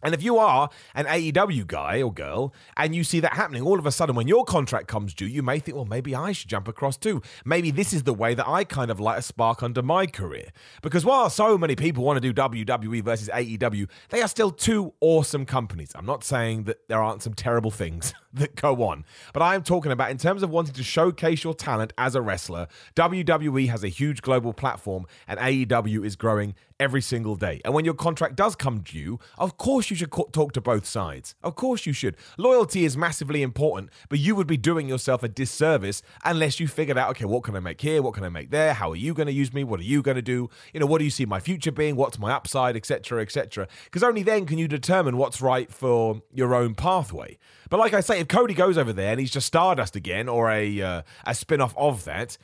And 0.05 0.13
if 0.13 0.21
you 0.21 0.37
are 0.37 0.69
an 0.93 1.07
AEW 1.07 1.65
guy 1.65 1.99
or 1.99 2.13
girl 2.13 2.53
and 2.77 2.95
you 2.95 3.03
see 3.03 3.19
that 3.21 3.33
happening, 3.33 3.63
all 3.63 3.79
of 3.79 3.87
a 3.87 3.91
sudden 3.91 4.15
when 4.15 4.27
your 4.27 4.45
contract 4.45 4.87
comes 4.87 5.15
due, 5.15 5.25
you 5.25 5.41
may 5.41 5.57
think, 5.57 5.75
well, 5.75 5.85
maybe 5.85 6.13
I 6.13 6.31
should 6.31 6.47
jump 6.47 6.67
across 6.67 6.95
too. 6.95 7.23
Maybe 7.43 7.71
this 7.71 7.91
is 7.91 8.03
the 8.03 8.13
way 8.13 8.35
that 8.35 8.47
I 8.47 8.65
kind 8.65 8.91
of 8.91 8.99
light 8.99 9.17
a 9.17 9.23
spark 9.23 9.63
under 9.63 9.81
my 9.81 10.05
career. 10.05 10.51
Because 10.83 11.03
while 11.03 11.27
so 11.31 11.57
many 11.57 11.75
people 11.75 12.03
want 12.03 12.21
to 12.21 12.31
do 12.31 12.39
WWE 12.39 13.03
versus 13.03 13.29
AEW, 13.29 13.89
they 14.09 14.21
are 14.21 14.27
still 14.27 14.51
two 14.51 14.93
awesome 15.01 15.43
companies. 15.43 15.91
I'm 15.95 16.05
not 16.05 16.23
saying 16.23 16.65
that 16.65 16.87
there 16.87 17.01
aren't 17.01 17.23
some 17.23 17.33
terrible 17.33 17.71
things 17.71 18.13
that 18.33 18.55
go 18.55 18.83
on, 18.83 19.05
but 19.33 19.41
I 19.41 19.55
am 19.55 19.63
talking 19.63 19.91
about 19.91 20.11
in 20.11 20.19
terms 20.19 20.43
of 20.43 20.51
wanting 20.51 20.75
to 20.75 20.83
showcase 20.83 21.43
your 21.43 21.55
talent 21.55 21.93
as 21.97 22.13
a 22.13 22.21
wrestler, 22.21 22.67
WWE 22.95 23.69
has 23.69 23.83
a 23.83 23.87
huge 23.87 24.21
global 24.21 24.53
platform 24.53 25.07
and 25.27 25.39
AEW 25.39 26.05
is 26.05 26.15
growing 26.15 26.53
every 26.79 27.01
single 27.01 27.35
day. 27.35 27.61
And 27.63 27.73
when 27.73 27.85
your 27.85 27.93
contract 27.93 28.35
does 28.35 28.55
come 28.55 28.79
due, 28.79 29.19
of 29.37 29.57
course 29.57 29.89
you 29.89 29.95
should 29.95 30.11
talk 30.11 30.51
to 30.53 30.61
both 30.61 30.85
sides. 30.85 31.35
Of 31.43 31.55
course 31.55 31.85
you 31.85 31.93
should. 31.93 32.17
Loyalty 32.37 32.85
is 32.85 32.97
massively 32.97 33.41
important, 33.41 33.89
but 34.09 34.19
you 34.19 34.35
would 34.35 34.47
be 34.47 34.57
doing 34.57 34.89
yourself 34.89 35.23
a 35.23 35.27
disservice 35.27 36.01
unless 36.23 36.59
you 36.59 36.67
figured 36.67 36.97
out, 36.97 37.09
okay, 37.11 37.25
what 37.25 37.43
can 37.43 37.55
I 37.55 37.59
make 37.59 37.81
here? 37.81 38.01
What 38.01 38.13
can 38.13 38.23
I 38.23 38.29
make 38.29 38.51
there? 38.51 38.73
How 38.73 38.91
are 38.91 38.95
you 38.95 39.13
going 39.13 39.27
to 39.27 39.33
use 39.33 39.53
me? 39.53 39.63
What 39.63 39.79
are 39.79 39.83
you 39.83 40.01
going 40.01 40.15
to 40.15 40.21
do? 40.21 40.49
You 40.73 40.79
know, 40.79 40.85
what 40.85 40.99
do 40.99 41.05
you 41.05 41.11
see 41.11 41.25
my 41.25 41.39
future 41.39 41.71
being? 41.71 41.95
What's 41.95 42.19
my 42.19 42.31
upside, 42.31 42.75
etc., 42.75 43.21
etc. 43.21 43.67
Because 43.85 44.03
only 44.03 44.23
then 44.23 44.45
can 44.45 44.57
you 44.57 44.67
determine 44.67 45.17
what's 45.17 45.41
right 45.41 45.71
for 45.71 46.21
your 46.33 46.53
own 46.53 46.75
pathway. 46.75 47.37
But 47.69 47.79
like 47.79 47.93
I 47.93 48.01
say, 48.01 48.19
if 48.19 48.27
Cody 48.27 48.53
goes 48.53 48.77
over 48.77 48.93
there 48.93 49.11
and 49.11 49.19
he's 49.19 49.31
just 49.31 49.47
Stardust 49.47 49.95
again 49.95 50.27
or 50.27 50.51
a 50.51 50.81
uh, 50.81 51.01
a 51.25 51.33
spin 51.33 51.61
off 51.61 51.73
of 51.77 52.03
that, 52.05 52.37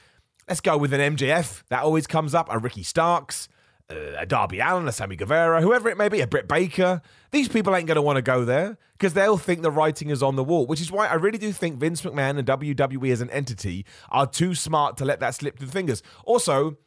let's 0.48 0.62
go 0.62 0.78
with 0.78 0.94
an 0.94 1.16
MJF. 1.16 1.64
That 1.70 1.84
always 1.84 2.08
comes 2.08 2.34
up. 2.34 2.48
A 2.50 2.58
Ricky 2.58 2.84
Starks 2.84 3.50
a 3.92 4.26
Darby 4.26 4.60
Allin, 4.60 4.88
a 4.88 4.92
Sammy 4.92 5.16
Guevara, 5.16 5.62
whoever 5.62 5.90
it 5.90 5.98
may 5.98 6.10
be, 6.10 6.22
a 6.22 6.28
Britt 6.28 6.48
Baker. 6.48 7.02
These 7.32 7.48
people 7.48 7.76
ain't 7.76 7.88
going 7.88 7.96
to 7.96 8.02
want 8.02 8.18
to 8.18 8.22
go 8.22 8.46
there 8.46 8.78
because 8.94 9.14
they'll 9.14 9.38
think 9.38 9.62
the 9.62 9.72
writing 9.72 10.10
is 10.10 10.22
on 10.22 10.36
the 10.36 10.44
wall, 10.44 10.66
which 10.66 10.82
is 10.82 10.92
why 10.92 11.08
I 11.08 11.16
really 11.16 11.38
do 11.38 11.52
think 11.52 11.78
Vince 11.78 12.02
McMahon 12.02 12.38
and 12.38 12.48
WWE 12.48 13.12
as 13.12 13.22
an 13.22 13.30
entity 13.32 13.86
are 14.10 14.28
too 14.28 14.56
smart 14.56 14.98
to 14.98 15.06
let 15.06 15.20
that 15.20 15.36
slip 15.36 15.58
through 15.58 15.68
the 15.68 15.74
fingers. 15.74 16.04
Also, 16.26 16.78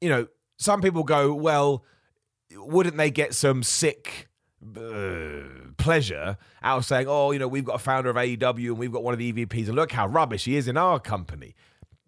you 0.00 0.08
know, 0.08 0.26
some 0.56 0.80
people 0.80 1.04
go, 1.04 1.34
well, 1.34 1.84
wouldn't 2.54 2.96
they 2.96 3.10
get 3.10 3.34
some 3.34 3.62
sick 3.62 4.28
uh, 4.76 5.42
pleasure 5.76 6.36
out 6.62 6.78
of 6.78 6.84
saying, 6.84 7.06
oh, 7.08 7.30
you 7.30 7.38
know, 7.38 7.48
we've 7.48 7.64
got 7.64 7.74
a 7.74 7.78
founder 7.78 8.10
of 8.10 8.16
AEW 8.16 8.68
and 8.68 8.78
we've 8.78 8.92
got 8.92 9.02
one 9.02 9.12
of 9.12 9.18
the 9.18 9.32
EVPs, 9.32 9.66
and 9.66 9.76
look 9.76 9.92
how 9.92 10.06
rubbish 10.06 10.44
he 10.44 10.56
is 10.56 10.68
in 10.68 10.76
our 10.76 10.98
company. 10.98 11.54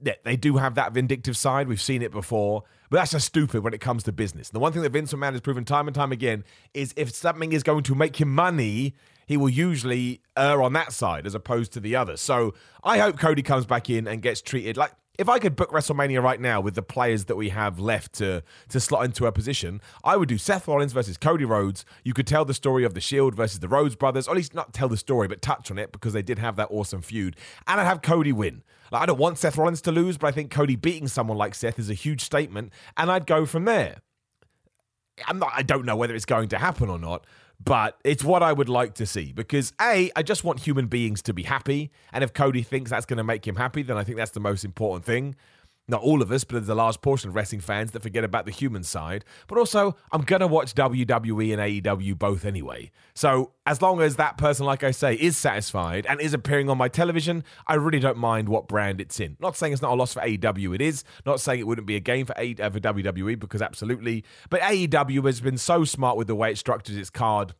Yeah, 0.00 0.14
they 0.24 0.36
do 0.36 0.56
have 0.56 0.76
that 0.76 0.92
vindictive 0.92 1.36
side. 1.36 1.68
We've 1.68 1.80
seen 1.80 2.02
it 2.02 2.12
before. 2.12 2.64
But 2.90 2.98
that's 2.98 3.10
just 3.12 3.26
stupid 3.26 3.62
when 3.62 3.74
it 3.74 3.80
comes 3.80 4.04
to 4.04 4.12
business. 4.12 4.50
The 4.50 4.58
one 4.58 4.72
thing 4.72 4.82
that 4.82 4.92
Vince 4.92 5.12
McMahon 5.12 5.32
has 5.32 5.40
proven 5.40 5.64
time 5.64 5.88
and 5.88 5.94
time 5.94 6.12
again 6.12 6.44
is 6.72 6.94
if 6.96 7.14
something 7.14 7.52
is 7.52 7.62
going 7.62 7.82
to 7.84 7.94
make 7.94 8.20
him 8.20 8.34
money, 8.34 8.94
he 9.26 9.36
will 9.36 9.50
usually 9.50 10.22
err 10.36 10.62
on 10.62 10.72
that 10.72 10.92
side 10.92 11.26
as 11.26 11.34
opposed 11.34 11.72
to 11.72 11.80
the 11.80 11.96
other. 11.96 12.16
So 12.16 12.54
I 12.82 12.98
hope 12.98 13.18
Cody 13.18 13.42
comes 13.42 13.66
back 13.66 13.90
in 13.90 14.08
and 14.08 14.22
gets 14.22 14.40
treated 14.40 14.76
like 14.76 14.92
if 15.18 15.28
I 15.28 15.40
could 15.40 15.56
book 15.56 15.72
WrestleMania 15.72 16.22
right 16.22 16.40
now 16.40 16.60
with 16.60 16.76
the 16.76 16.82
players 16.82 17.25
that 17.25 17.34
we 17.34 17.48
have 17.48 17.80
left 17.80 18.12
to 18.14 18.44
to 18.68 18.80
slot 18.80 19.04
into 19.04 19.26
a 19.26 19.32
position, 19.32 19.80
I 20.04 20.16
would 20.16 20.28
do 20.28 20.38
Seth 20.38 20.68
Rollins 20.68 20.92
versus 20.92 21.16
Cody 21.18 21.44
Rhodes. 21.44 21.84
You 22.04 22.14
could 22.14 22.26
tell 22.26 22.44
the 22.44 22.54
story 22.54 22.84
of 22.84 22.94
the 22.94 23.00
Shield 23.00 23.34
versus 23.34 23.58
the 23.58 23.68
Rhodes 23.68 23.96
brothers, 23.96 24.28
or 24.28 24.30
at 24.30 24.37
least 24.37 24.54
not 24.54 24.72
tell 24.72 24.88
the 24.88 24.96
story, 24.96 25.26
but 25.26 25.42
touch 25.42 25.72
on 25.72 25.78
it 25.78 25.90
because 25.90 26.12
they 26.12 26.22
did 26.22 26.38
have 26.38 26.54
that 26.56 26.68
awesome 26.70 27.02
feud. 27.02 27.37
And 27.66 27.80
I'd 27.80 27.87
have 27.87 28.00
Cody 28.00 28.32
win. 28.32 28.62
Like, 28.92 29.02
I 29.02 29.06
don't 29.06 29.18
want 29.18 29.38
Seth 29.38 29.58
Rollins 29.58 29.82
to 29.82 29.92
lose, 29.92 30.16
but 30.16 30.28
I 30.28 30.30
think 30.30 30.52
Cody 30.52 30.76
beating 30.76 31.08
someone 31.08 31.37
like 31.37 31.54
Seth 31.54 31.80
is 31.80 31.90
a 31.90 31.94
huge 31.94 32.22
statement, 32.22 32.72
and 32.96 33.10
I'd 33.10 33.26
go 33.26 33.44
from 33.44 33.64
there. 33.64 33.98
I'm 35.26 35.40
not, 35.40 35.50
I 35.52 35.62
don't 35.62 35.84
know 35.84 35.96
whether 35.96 36.14
it's 36.14 36.25
going 36.25 36.48
to 36.50 36.58
happen 36.58 36.88
or 36.88 36.98
not, 36.98 37.26
but 37.62 37.98
it's 38.04 38.22
what 38.22 38.42
I 38.42 38.52
would 38.52 38.68
like 38.68 38.94
to 38.94 39.06
see 39.06 39.32
because 39.32 39.72
A, 39.80 40.10
I 40.14 40.22
just 40.22 40.44
want 40.44 40.60
human 40.60 40.86
beings 40.86 41.22
to 41.22 41.34
be 41.34 41.42
happy. 41.42 41.90
And 42.12 42.22
if 42.22 42.32
Cody 42.32 42.62
thinks 42.62 42.90
that's 42.90 43.06
going 43.06 43.18
to 43.18 43.24
make 43.24 43.46
him 43.46 43.56
happy, 43.56 43.82
then 43.82 43.96
I 43.96 44.04
think 44.04 44.16
that's 44.16 44.30
the 44.30 44.40
most 44.40 44.64
important 44.64 45.04
thing. 45.04 45.34
Not 45.88 46.02
all 46.02 46.21
of 46.23 46.30
us, 46.30 46.45
but 46.45 46.54
there's 46.54 46.68
a 46.68 46.75
large 46.75 47.00
portion 47.00 47.30
of 47.30 47.35
wrestling 47.35 47.61
fans 47.61 47.92
that 47.92 48.02
forget 48.02 48.23
about 48.23 48.45
the 48.45 48.52
human 48.52 48.85
side. 48.85 49.25
But 49.47 49.59
also, 49.59 49.97
I'm 50.12 50.23
going 50.23 50.40
to 50.40 50.47
watch 50.47 50.75
WWE 50.75 51.52
and 51.59 51.85
AEW 51.85 52.18
both 52.18 52.45
anyway. 52.45 52.90
So, 53.14 53.52
as 53.66 53.80
long 53.83 54.00
as 54.00 54.16
that 54.16 54.37
person, 54.37 54.66
like 54.66 54.85
I 54.85 54.90
say, 54.90 55.14
is 55.14 55.37
satisfied 55.37 56.07
and 56.07 56.21
is 56.21 56.35
appearing 56.35 56.68
on 56.71 56.78
my 56.78 56.88
television, 56.88 57.42
I 57.66 57.75
really 57.75 58.00
don't 58.00 58.18
mind 58.18 58.49
what 58.49 58.68
brand 58.68 59.00
it's 59.00 59.18
in. 59.18 59.37
Not 59.40 59.57
saying 59.57 59.73
it's 59.73 59.83
not 59.83 59.92
a 59.92 59.95
loss 59.95 60.12
for 60.12 60.21
AEW, 60.21 60.75
it 60.75 60.83
is. 60.83 61.04
Not 61.26 61.40
saying 61.40 61.61
it 61.61 61.66
wouldn't 61.66 61.87
be 61.87 61.97
a 61.97 62.00
gain 62.00 62.26
for, 62.26 62.35
a- 62.38 62.54
uh, 62.61 62.71
for 62.71 62.80
WWE, 62.80 63.38
because 63.38 63.62
absolutely. 63.62 64.25
But 64.50 64.61
AEW 64.61 65.25
has 65.26 65.40
been 65.40 65.59
so 65.59 65.85
smart 65.85 66.16
with 66.16 66.26
the 66.26 66.35
way 66.35 66.50
it 66.52 66.59
structures 66.59 66.97
its 66.97 67.11
card 67.11 67.54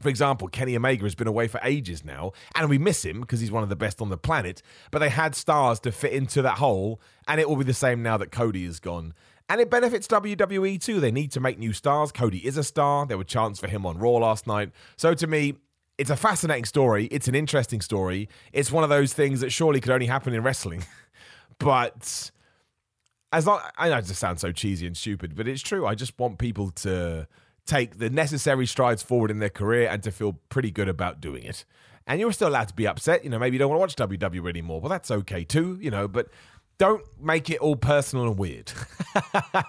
for 0.00 0.08
example, 0.08 0.48
Kenny 0.48 0.76
Omega 0.76 1.04
has 1.04 1.14
been 1.14 1.26
away 1.26 1.48
for 1.48 1.60
ages 1.62 2.04
now, 2.04 2.32
and 2.54 2.68
we 2.68 2.78
miss 2.78 3.04
him 3.04 3.20
because 3.20 3.40
he's 3.40 3.50
one 3.50 3.62
of 3.62 3.68
the 3.68 3.76
best 3.76 4.00
on 4.00 4.10
the 4.10 4.16
planet. 4.16 4.62
But 4.90 5.00
they 5.00 5.08
had 5.08 5.34
stars 5.34 5.80
to 5.80 5.92
fit 5.92 6.12
into 6.12 6.42
that 6.42 6.58
hole, 6.58 7.00
and 7.26 7.40
it 7.40 7.48
will 7.48 7.56
be 7.56 7.64
the 7.64 7.74
same 7.74 8.02
now 8.02 8.16
that 8.16 8.30
Cody 8.30 8.64
is 8.64 8.80
gone. 8.80 9.14
And 9.48 9.60
it 9.60 9.70
benefits 9.70 10.06
WWE 10.08 10.80
too. 10.80 11.00
They 11.00 11.10
need 11.10 11.32
to 11.32 11.40
make 11.40 11.58
new 11.58 11.72
stars. 11.72 12.12
Cody 12.12 12.46
is 12.46 12.56
a 12.56 12.64
star. 12.64 13.06
There 13.06 13.16
were 13.16 13.24
chants 13.24 13.58
for 13.58 13.66
him 13.66 13.86
on 13.86 13.98
Raw 13.98 14.16
last 14.18 14.46
night. 14.46 14.70
So 14.96 15.14
to 15.14 15.26
me, 15.26 15.54
it's 15.96 16.10
a 16.10 16.16
fascinating 16.16 16.66
story. 16.66 17.06
It's 17.06 17.28
an 17.28 17.34
interesting 17.34 17.80
story. 17.80 18.28
It's 18.52 18.70
one 18.70 18.84
of 18.84 18.90
those 18.90 19.14
things 19.14 19.40
that 19.40 19.50
surely 19.50 19.80
could 19.80 19.90
only 19.90 20.06
happen 20.06 20.34
in 20.34 20.42
wrestling. 20.42 20.84
but 21.58 22.30
as 23.32 23.46
long 23.46 23.60
I 23.76 23.88
know 23.88 23.98
it 23.98 24.04
just 24.04 24.20
sounds 24.20 24.40
so 24.42 24.52
cheesy 24.52 24.86
and 24.86 24.96
stupid, 24.96 25.34
but 25.34 25.48
it's 25.48 25.62
true. 25.62 25.86
I 25.86 25.94
just 25.94 26.18
want 26.18 26.38
people 26.38 26.70
to 26.70 27.26
take 27.68 27.98
the 27.98 28.10
necessary 28.10 28.66
strides 28.66 29.02
forward 29.02 29.30
in 29.30 29.38
their 29.38 29.50
career 29.50 29.88
and 29.88 30.02
to 30.02 30.10
feel 30.10 30.40
pretty 30.48 30.70
good 30.70 30.88
about 30.88 31.20
doing 31.20 31.44
it. 31.44 31.64
And 32.06 32.18
you're 32.18 32.32
still 32.32 32.48
allowed 32.48 32.68
to 32.68 32.74
be 32.74 32.86
upset. 32.86 33.22
You 33.22 33.30
know, 33.30 33.38
maybe 33.38 33.54
you 33.54 33.58
don't 33.58 33.70
want 33.70 33.96
to 33.96 34.02
watch 34.02 34.10
WWE 34.10 34.48
anymore. 34.48 34.80
Well, 34.80 34.88
that's 34.88 35.10
okay 35.10 35.44
too, 35.44 35.78
you 35.80 35.90
know, 35.90 36.08
but 36.08 36.28
don't 36.78 37.04
make 37.20 37.50
it 37.50 37.58
all 37.58 37.76
personal 37.76 38.28
and 38.28 38.38
weird. 38.38 38.72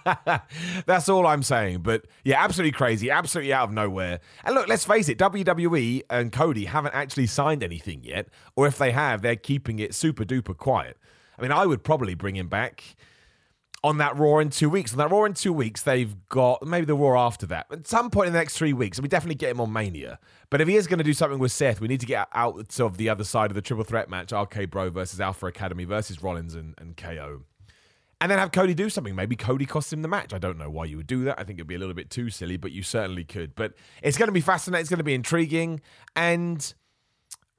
That's 0.86 1.10
all 1.10 1.26
I'm 1.26 1.42
saying. 1.42 1.80
But 1.80 2.06
yeah, 2.24 2.42
absolutely 2.42 2.72
crazy, 2.72 3.10
absolutely 3.10 3.52
out 3.52 3.70
of 3.70 3.74
nowhere. 3.74 4.20
And 4.44 4.54
look, 4.54 4.68
let's 4.68 4.86
face 4.86 5.10
it, 5.10 5.18
WWE 5.18 6.04
and 6.12 6.32
Cody 6.32 6.66
haven't 6.66 6.94
actually 6.94 7.26
signed 7.26 7.64
anything 7.64 8.04
yet. 8.04 8.28
Or 8.56 8.68
if 8.68 8.78
they 8.78 8.92
have, 8.92 9.24
they're 9.24 9.36
keeping 9.36 9.80
it 9.80 9.96
super 9.96 10.24
duper 10.24 10.56
quiet. 10.56 10.98
I 11.38 11.42
mean, 11.42 11.52
I 11.52 11.66
would 11.66 11.84
probably 11.84 12.14
bring 12.14 12.36
him 12.36 12.48
back 12.48 12.96
on 13.84 13.98
that 14.00 14.18
Raw 14.18 14.40
in 14.40 14.50
two 14.50 14.70
weeks. 14.70 14.92
On 14.92 14.98
that 14.98 15.12
Raw 15.12 15.24
in 15.24 15.34
two 15.34 15.54
weeks, 15.54 15.84
they've 15.84 16.16
got 16.28 16.66
maybe 16.66 16.86
the 16.86 16.96
Raw 16.96 17.26
after 17.26 17.46
that. 17.48 17.68
At 17.72 17.88
some 17.88 18.10
point 18.10 18.28
in 18.28 18.34
the 18.34 18.40
next 18.40 18.58
three 18.58 18.74
weeks, 18.74 19.00
we 19.00 19.08
definitely 19.08 19.36
get 19.36 19.52
him 19.52 19.62
on 19.62 19.72
Mania. 19.72 20.20
But 20.50 20.62
if 20.62 20.68
he 20.68 20.76
is 20.76 20.88
going 20.88 20.98
to 20.98 21.04
do 21.04 21.14
something 21.14 21.40
with 21.40 21.52
Seth, 21.52 21.80
we 21.80 21.88
need 21.88 22.00
to 22.00 22.06
get 22.06 22.28
out 22.34 22.80
of 22.80 22.98
the 22.98 23.10
other 23.10 23.24
side 23.24 23.52
of 23.52 23.56
the 23.56 23.62
triple 23.62 23.84
threat 23.84 24.10
match 24.10 24.32
RK 24.32 24.70
Bro 24.70 24.92
versus 24.92 25.22
Alpha 25.22 25.46
Academy 25.48 25.86
versus 25.86 26.22
Rollins 26.22 26.56
and, 26.56 26.76
and 26.78 26.98
KO. 26.98 27.42
And 28.22 28.30
then 28.30 28.38
have 28.38 28.52
Cody 28.52 28.74
do 28.74 28.90
something. 28.90 29.16
Maybe 29.16 29.38
Cody 29.38 29.66
costs 29.66 29.94
him 29.94 30.02
the 30.02 30.10
match. 30.10 30.34
I 30.34 30.40
don't 30.40 30.58
know 30.58 30.70
why 30.70 30.86
you 30.86 30.98
would 30.98 31.08
do 31.08 31.24
that. 31.24 31.40
I 31.40 31.46
think 31.46 31.58
it'd 31.58 31.68
be 31.68 31.76
a 31.76 31.80
little 31.80 31.94
bit 31.94 32.10
too 32.10 32.30
silly, 32.30 32.58
but 32.58 32.74
you 32.74 32.84
certainly 32.84 33.24
could. 33.24 33.56
But 33.56 33.76
it's 34.04 34.18
going 34.18 34.28
to 34.28 34.34
be 34.34 34.42
fascinating. 34.42 34.82
It's 34.82 34.90
going 34.90 34.98
to 34.98 35.06
be 35.06 35.14
intriguing. 35.14 35.80
And 36.18 36.74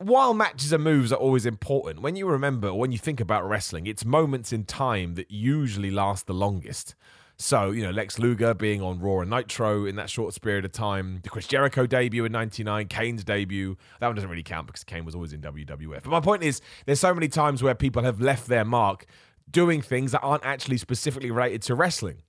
while 0.00 0.32
matches 0.32 0.72
and 0.72 0.82
moves 0.82 1.12
are 1.12 1.16
always 1.16 1.44
important, 1.44 2.00
when 2.00 2.16
you 2.16 2.26
remember 2.26 2.72
when 2.72 2.90
you 2.90 2.96
think 2.96 3.20
about 3.20 3.46
wrestling, 3.46 3.86
it's 3.86 4.04
moments 4.04 4.50
in 4.50 4.64
time 4.64 5.14
that 5.16 5.30
usually 5.30 5.90
last 5.90 6.26
the 6.26 6.32
longest. 6.32 6.94
So, 7.36 7.70
you 7.70 7.82
know, 7.82 7.90
Lex 7.90 8.18
Luger 8.18 8.54
being 8.54 8.80
on 8.80 8.98
Raw 8.98 9.20
and 9.20 9.30
Nitro 9.30 9.84
in 9.84 9.96
that 9.96 10.08
short 10.08 10.38
period 10.40 10.64
of 10.64 10.72
time, 10.72 11.20
the 11.22 11.28
Chris 11.28 11.46
Jericho 11.46 11.86
debut 11.86 12.24
in 12.24 12.32
99, 12.32 12.88
Kane's 12.88 13.24
debut, 13.24 13.76
that 13.98 14.06
one 14.06 14.14
doesn't 14.14 14.30
really 14.30 14.42
count 14.42 14.66
because 14.66 14.84
Kane 14.84 15.04
was 15.04 15.14
always 15.14 15.34
in 15.34 15.42
WWF. 15.42 16.02
But 16.02 16.10
my 16.10 16.20
point 16.20 16.42
is, 16.42 16.62
there's 16.86 17.00
so 17.00 17.12
many 17.12 17.28
times 17.28 17.62
where 17.62 17.74
people 17.74 18.02
have 18.02 18.22
left 18.22 18.46
their 18.46 18.64
mark 18.64 19.04
doing 19.50 19.82
things 19.82 20.12
that 20.12 20.20
aren't 20.20 20.44
actually 20.46 20.78
specifically 20.78 21.30
related 21.30 21.60
to 21.62 21.74
wrestling. 21.74 22.22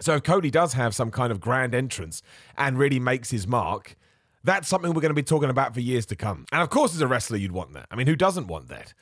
So 0.00 0.16
if 0.16 0.24
Cody 0.24 0.50
does 0.50 0.72
have 0.72 0.94
some 0.94 1.10
kind 1.12 1.30
of 1.30 1.40
grand 1.40 1.74
entrance 1.74 2.22
and 2.56 2.78
really 2.78 2.98
makes 2.98 3.30
his 3.30 3.46
mark, 3.46 3.96
that's 4.44 4.68
something 4.68 4.92
we're 4.92 5.02
going 5.02 5.10
to 5.10 5.14
be 5.14 5.22
talking 5.22 5.50
about 5.50 5.74
for 5.74 5.80
years 5.80 6.06
to 6.06 6.16
come. 6.16 6.46
And 6.52 6.62
of 6.62 6.70
course, 6.70 6.94
as 6.94 7.00
a 7.00 7.06
wrestler, 7.06 7.36
you'd 7.36 7.52
want 7.52 7.72
that. 7.74 7.86
I 7.90 7.96
mean, 7.96 8.06
who 8.06 8.16
doesn't 8.16 8.46
want 8.46 8.68
that? 8.68 8.94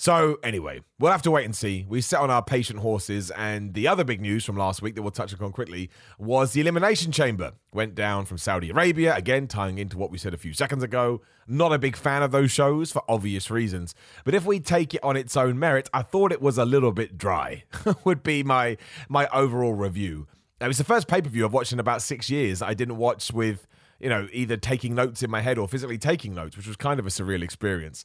So, 0.00 0.38
anyway, 0.44 0.82
we'll 1.00 1.10
have 1.10 1.22
to 1.22 1.30
wait 1.32 1.44
and 1.44 1.56
see. 1.56 1.84
We 1.88 2.00
set 2.02 2.20
on 2.20 2.30
our 2.30 2.40
patient 2.40 2.78
horses, 2.78 3.32
and 3.32 3.74
the 3.74 3.88
other 3.88 4.04
big 4.04 4.20
news 4.20 4.44
from 4.44 4.56
last 4.56 4.80
week 4.80 4.94
that 4.94 5.02
we'll 5.02 5.10
touch 5.10 5.32
upon 5.32 5.50
quickly 5.50 5.90
was 6.20 6.52
the 6.52 6.60
Elimination 6.60 7.10
Chamber. 7.10 7.54
Went 7.72 7.96
down 7.96 8.24
from 8.24 8.38
Saudi 8.38 8.70
Arabia, 8.70 9.16
again, 9.16 9.48
tying 9.48 9.78
into 9.78 9.98
what 9.98 10.12
we 10.12 10.16
said 10.16 10.32
a 10.32 10.36
few 10.36 10.52
seconds 10.52 10.84
ago. 10.84 11.20
Not 11.48 11.72
a 11.72 11.80
big 11.80 11.96
fan 11.96 12.22
of 12.22 12.30
those 12.30 12.52
shows 12.52 12.92
for 12.92 13.02
obvious 13.08 13.50
reasons. 13.50 13.92
But 14.24 14.34
if 14.34 14.46
we 14.46 14.60
take 14.60 14.94
it 14.94 15.02
on 15.02 15.16
its 15.16 15.36
own 15.36 15.58
merit, 15.58 15.90
I 15.92 16.02
thought 16.02 16.30
it 16.30 16.40
was 16.40 16.58
a 16.58 16.64
little 16.64 16.92
bit 16.92 17.18
dry, 17.18 17.64
would 18.04 18.22
be 18.22 18.44
my, 18.44 18.76
my 19.08 19.26
overall 19.32 19.74
review. 19.74 20.28
It 20.60 20.68
was 20.68 20.78
the 20.78 20.84
first 20.84 21.08
pay 21.08 21.22
per 21.22 21.28
view 21.28 21.44
I've 21.44 21.52
watched 21.52 21.72
in 21.72 21.80
about 21.80 22.02
six 22.02 22.30
years 22.30 22.62
I 22.62 22.74
didn't 22.74 22.98
watch 22.98 23.32
with, 23.32 23.66
you 23.98 24.08
know, 24.08 24.28
either 24.32 24.56
taking 24.56 24.94
notes 24.94 25.22
in 25.22 25.30
my 25.30 25.40
head 25.40 25.58
or 25.58 25.68
physically 25.68 25.98
taking 25.98 26.34
notes, 26.34 26.56
which 26.56 26.66
was 26.66 26.76
kind 26.76 27.00
of 27.00 27.06
a 27.06 27.10
surreal 27.10 27.42
experience. 27.42 28.04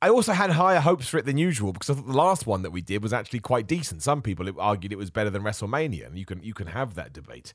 I 0.00 0.08
also 0.08 0.32
had 0.32 0.50
higher 0.50 0.80
hopes 0.80 1.06
for 1.06 1.18
it 1.18 1.26
than 1.26 1.38
usual 1.38 1.72
because 1.72 1.88
I 1.88 1.94
thought 1.94 2.08
the 2.08 2.12
last 2.12 2.44
one 2.44 2.62
that 2.62 2.72
we 2.72 2.80
did 2.80 3.04
was 3.04 3.12
actually 3.12 3.38
quite 3.38 3.68
decent. 3.68 4.02
Some 4.02 4.20
people 4.20 4.48
argued 4.58 4.92
it 4.92 4.96
was 4.96 5.10
better 5.10 5.30
than 5.30 5.42
WrestleMania, 5.42 6.06
and 6.06 6.18
you 6.18 6.26
can 6.26 6.42
you 6.42 6.54
can 6.54 6.66
have 6.66 6.94
that 6.96 7.12
debate. 7.12 7.54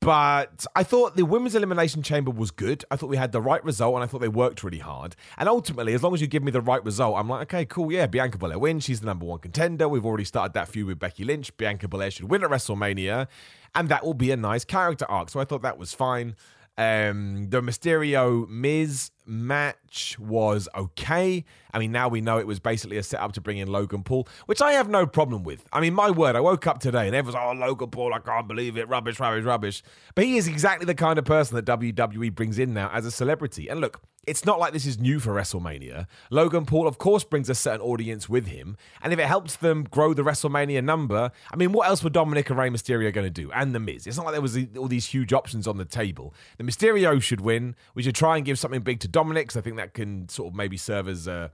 But 0.00 0.66
I 0.76 0.82
thought 0.84 1.16
the 1.16 1.24
women's 1.24 1.54
elimination 1.54 2.02
chamber 2.02 2.30
was 2.30 2.50
good. 2.50 2.84
I 2.90 2.96
thought 2.96 3.08
we 3.08 3.16
had 3.16 3.32
the 3.32 3.40
right 3.40 3.64
result, 3.64 3.94
and 3.94 4.04
I 4.04 4.06
thought 4.06 4.20
they 4.20 4.28
worked 4.28 4.62
really 4.62 4.78
hard. 4.78 5.16
And 5.36 5.48
ultimately, 5.48 5.94
as 5.94 6.02
long 6.02 6.14
as 6.14 6.20
you 6.20 6.26
give 6.26 6.44
me 6.44 6.52
the 6.52 6.60
right 6.60 6.84
result, 6.84 7.16
I'm 7.18 7.28
like, 7.28 7.52
okay, 7.52 7.64
cool, 7.64 7.90
yeah, 7.90 8.06
Bianca 8.06 8.38
Belair 8.38 8.58
wins. 8.58 8.84
She's 8.84 9.00
the 9.00 9.06
number 9.06 9.26
one 9.26 9.40
contender. 9.40 9.88
We've 9.88 10.06
already 10.06 10.24
started 10.24 10.52
that 10.52 10.68
feud 10.68 10.86
with 10.86 10.98
Becky 10.98 11.24
Lynch. 11.24 11.56
Bianca 11.56 11.88
Belair 11.88 12.10
should 12.10 12.30
win 12.30 12.44
at 12.44 12.50
WrestleMania, 12.50 13.26
and 13.74 13.88
that 13.88 14.04
will 14.04 14.14
be 14.14 14.30
a 14.30 14.36
nice 14.36 14.64
character 14.64 15.06
arc. 15.06 15.30
So 15.30 15.40
I 15.40 15.44
thought 15.44 15.62
that 15.62 15.78
was 15.78 15.92
fine. 15.92 16.36
Um, 16.78 17.48
the 17.48 17.62
Mysterio 17.62 18.46
Miz 18.48 19.10
match 19.24 20.18
was 20.18 20.68
okay. 20.74 21.44
I 21.72 21.78
mean, 21.78 21.90
now 21.90 22.08
we 22.08 22.20
know 22.20 22.38
it 22.38 22.46
was 22.46 22.60
basically 22.60 22.98
a 22.98 23.02
setup 23.02 23.32
to 23.32 23.40
bring 23.40 23.58
in 23.58 23.68
Logan 23.68 24.02
Paul, 24.02 24.28
which 24.46 24.60
I 24.60 24.72
have 24.72 24.88
no 24.88 25.06
problem 25.06 25.42
with. 25.42 25.66
I 25.72 25.80
mean, 25.80 25.94
my 25.94 26.10
word, 26.10 26.36
I 26.36 26.40
woke 26.40 26.66
up 26.66 26.78
today 26.78 27.06
and 27.06 27.16
everyone's, 27.16 27.42
oh, 27.42 27.52
Logan 27.58 27.90
Paul, 27.90 28.12
I 28.12 28.18
can't 28.18 28.46
believe 28.46 28.76
it. 28.76 28.88
Rubbish, 28.88 29.18
rubbish, 29.18 29.44
rubbish. 29.44 29.82
But 30.14 30.24
he 30.24 30.36
is 30.36 30.48
exactly 30.48 30.84
the 30.84 30.94
kind 30.94 31.18
of 31.18 31.24
person 31.24 31.56
that 31.56 31.64
WWE 31.64 32.34
brings 32.34 32.58
in 32.58 32.74
now 32.74 32.90
as 32.92 33.06
a 33.06 33.10
celebrity. 33.10 33.68
And 33.68 33.80
look, 33.80 34.02
it's 34.26 34.44
not 34.44 34.58
like 34.58 34.72
this 34.72 34.86
is 34.86 34.98
new 34.98 35.20
for 35.20 35.32
WrestleMania. 35.32 36.06
Logan 36.30 36.66
Paul, 36.66 36.88
of 36.88 36.98
course, 36.98 37.22
brings 37.22 37.48
a 37.48 37.54
certain 37.54 37.80
audience 37.80 38.28
with 38.28 38.48
him. 38.48 38.76
And 39.00 39.12
if 39.12 39.18
it 39.20 39.26
helps 39.26 39.56
them 39.56 39.84
grow 39.84 40.14
the 40.14 40.22
WrestleMania 40.22 40.82
number, 40.82 41.30
I 41.52 41.56
mean, 41.56 41.70
what 41.70 41.88
else 41.88 42.02
were 42.02 42.10
Dominic 42.10 42.50
and 42.50 42.58
Rey 42.58 42.68
Mysterio 42.68 43.12
going 43.12 43.26
to 43.26 43.30
do? 43.30 43.52
And 43.52 43.74
The 43.74 43.78
Miz. 43.78 44.06
It's 44.06 44.16
not 44.16 44.26
like 44.26 44.32
there 44.32 44.42
was 44.42 44.58
all 44.76 44.88
these 44.88 45.06
huge 45.06 45.32
options 45.32 45.68
on 45.68 45.76
the 45.76 45.84
table. 45.84 46.34
The 46.58 46.64
Mysterio 46.64 47.22
should 47.22 47.40
win. 47.40 47.76
We 47.94 48.02
should 48.02 48.16
try 48.16 48.36
and 48.36 48.44
give 48.44 48.58
something 48.58 48.80
big 48.80 48.98
to 49.00 49.08
Dominic, 49.08 49.46
because 49.46 49.58
I 49.58 49.60
think 49.60 49.76
that 49.76 49.94
can 49.94 50.28
sort 50.28 50.48
of 50.52 50.56
maybe 50.56 50.76
serve 50.76 51.06
as 51.06 51.28
a, 51.28 51.52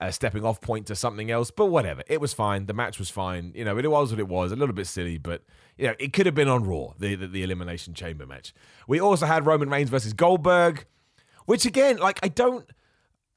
a 0.00 0.10
stepping 0.10 0.44
off 0.44 0.62
point 0.62 0.86
to 0.86 0.96
something 0.96 1.30
else. 1.30 1.50
But 1.50 1.66
whatever. 1.66 2.02
It 2.06 2.22
was 2.22 2.32
fine. 2.32 2.64
The 2.64 2.74
match 2.74 2.98
was 2.98 3.10
fine. 3.10 3.52
You 3.54 3.66
know, 3.66 3.76
it 3.76 3.90
was 3.90 4.10
what 4.10 4.20
it 4.20 4.28
was. 4.28 4.52
A 4.52 4.56
little 4.56 4.74
bit 4.74 4.86
silly, 4.86 5.18
but 5.18 5.42
you 5.76 5.86
know, 5.88 5.94
it 5.98 6.14
could 6.14 6.24
have 6.24 6.34
been 6.34 6.48
on 6.48 6.64
Raw, 6.64 6.94
the, 6.98 7.14
the, 7.14 7.26
the 7.26 7.42
Elimination 7.42 7.92
Chamber 7.92 8.24
match. 8.24 8.54
We 8.88 8.98
also 8.98 9.26
had 9.26 9.44
Roman 9.44 9.68
Reigns 9.68 9.90
versus 9.90 10.14
Goldberg. 10.14 10.86
Which 11.46 11.64
again, 11.64 11.96
like 11.96 12.20
I 12.22 12.28
don't. 12.28 12.68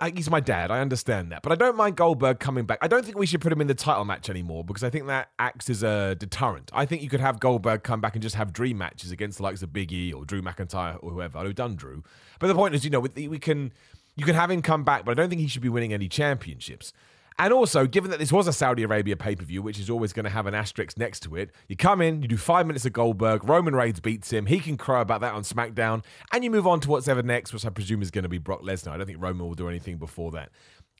Uh, 0.02 0.10
he's 0.16 0.30
my 0.30 0.40
dad. 0.40 0.72
I 0.72 0.80
understand 0.80 1.34
that, 1.34 1.42
but 1.42 1.52
I 1.52 1.56
don't 1.56 1.76
mind 1.76 1.98
Goldberg 1.98 2.40
coming 2.40 2.66
back. 2.66 2.80
I 2.82 2.88
don't 2.88 3.04
think 3.04 3.18
we 3.18 3.26
should 3.26 3.42
put 3.42 3.52
him 3.52 3.60
in 3.60 3.68
the 3.68 3.76
title 3.76 4.06
match 4.06 4.30
anymore 4.30 4.64
because 4.64 4.82
I 4.82 4.90
think 4.90 5.08
that 5.08 5.30
acts 5.38 5.70
as 5.70 5.84
a 5.84 6.16
deterrent. 6.16 6.72
I 6.74 6.86
think 6.86 7.02
you 7.02 7.10
could 7.10 7.20
have 7.20 7.42
Goldberg 7.42 7.84
come 7.84 8.00
back 8.00 8.16
and 8.16 8.24
just 8.24 8.36
have 8.36 8.54
dream 8.54 8.78
matches 8.78 9.12
against 9.12 9.38
the 9.38 9.44
likes 9.44 9.62
of 9.62 9.74
Big 9.74 9.92
E 9.92 10.14
or 10.14 10.24
Drew 10.24 10.42
McIntyre 10.42 10.98
or 11.02 11.12
whoever. 11.12 11.38
I've 11.40 11.56
done 11.56 11.76
Drew, 11.76 12.04
but 12.40 12.48
the 12.48 12.56
point 12.56 12.76
is, 12.76 12.86
you 12.86 12.90
know, 12.90 13.02
we 13.02 13.40
can 13.40 13.74
you 14.16 14.26
can 14.26 14.36
have 14.36 14.50
him 14.50 14.62
come 14.62 14.84
back, 14.84 15.04
but 15.04 15.12
I 15.12 15.16
don't 15.16 15.30
think 15.30 15.42
he 15.42 15.48
should 15.48 15.62
be 15.62 15.70
winning 15.70 15.94
any 15.94 16.08
championships. 16.08 16.94
And 17.40 17.54
also, 17.54 17.88
given 17.88 18.12
that 18.12 18.20
this 18.20 18.34
was 18.34 18.48
a 18.48 18.54
Saudi 18.54 18.84
Arabia 18.84 19.16
pay 19.16 19.34
per 19.34 19.46
view, 19.46 19.62
which 19.62 19.80
is 19.80 19.90
always 19.90 20.12
going 20.12 20.26
to 20.26 20.30
have 20.30 20.46
an 20.46 20.54
asterisk 20.54 20.98
next 20.98 21.22
to 21.22 21.38
it, 21.38 21.52
you 21.70 21.78
come 21.78 22.02
in, 22.02 22.22
you 22.22 22.28
do 22.28 22.36
five 22.36 22.68
minutes 22.68 22.86
of 22.86 22.92
Goldberg, 22.92 23.48
Roman 23.48 23.74
Reigns 23.74 24.02
beats 24.02 24.32
him, 24.32 24.46
he 24.46 24.60
can 24.60 24.76
crow 24.76 25.00
about 25.00 25.22
that 25.22 25.34
on 25.34 25.44
SmackDown, 25.44 26.04
and 26.34 26.44
you 26.44 26.52
move 26.52 26.68
on 26.68 26.82
to 26.82 26.90
what's 26.90 27.08
ever 27.08 27.24
next, 27.24 27.54
which 27.54 27.66
I 27.66 27.70
presume 27.70 28.02
is 28.02 28.12
going 28.12 28.24
to 28.24 28.30
be 28.30 28.40
Brock 28.40 28.62
Lesnar. 28.62 28.92
I 28.92 28.98
don't 28.98 29.08
think 29.08 29.22
Roman 29.22 29.48
will 29.48 29.56
do 29.56 29.70
anything 29.70 29.98
before 29.98 30.32
that. 30.32 30.50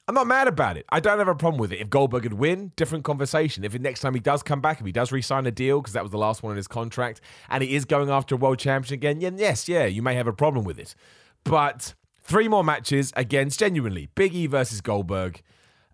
I'm 0.08 0.16
not 0.16 0.28
mad 0.28 0.48
about 0.48 0.78
it. 0.78 0.86
I 0.90 1.02
don't 1.02 1.20
have 1.20 1.28
a 1.28 1.36
problem 1.36 1.60
with 1.60 1.72
it. 1.72 1.82
If 1.82 1.90
Goldberg 1.90 2.24
could 2.24 2.34
win, 2.34 2.72
different 2.76 3.04
conversation. 3.04 3.64
If 3.64 3.80
next 3.80 4.00
time 4.00 4.16
he 4.16 4.20
does 4.20 4.42
come 4.42 4.60
back, 4.60 4.80
if 4.80 4.86
he 4.86 4.92
does 4.92 5.12
re-sign 5.12 5.46
a 5.46 5.52
deal, 5.52 5.82
because 5.82 5.94
that 5.94 6.02
was 6.02 6.12
the 6.12 6.18
last 6.18 6.42
one 6.42 6.52
in 6.52 6.58
his 6.58 6.68
contract, 6.68 7.22
and 7.50 7.62
he 7.62 7.76
is 7.76 7.86
going 7.86 8.10
after 8.10 8.34
a 8.34 8.38
world 8.38 8.58
champion 8.58 8.94
again, 8.94 9.20
then 9.20 9.38
yes, 9.38 9.68
yeah, 9.68 9.86
you 9.86 10.02
may 10.02 10.16
have 10.16 10.26
a 10.26 10.34
problem 10.34 10.66
with 10.66 10.80
it. 10.80 10.96
But 11.44 11.94
three 12.24 12.48
more 12.48 12.64
matches 12.64 13.14
against 13.16 13.60
genuinely 13.60 14.08
Big 14.16 14.34
E 14.34 14.48
versus 14.48 14.82
Goldberg. 14.82 15.44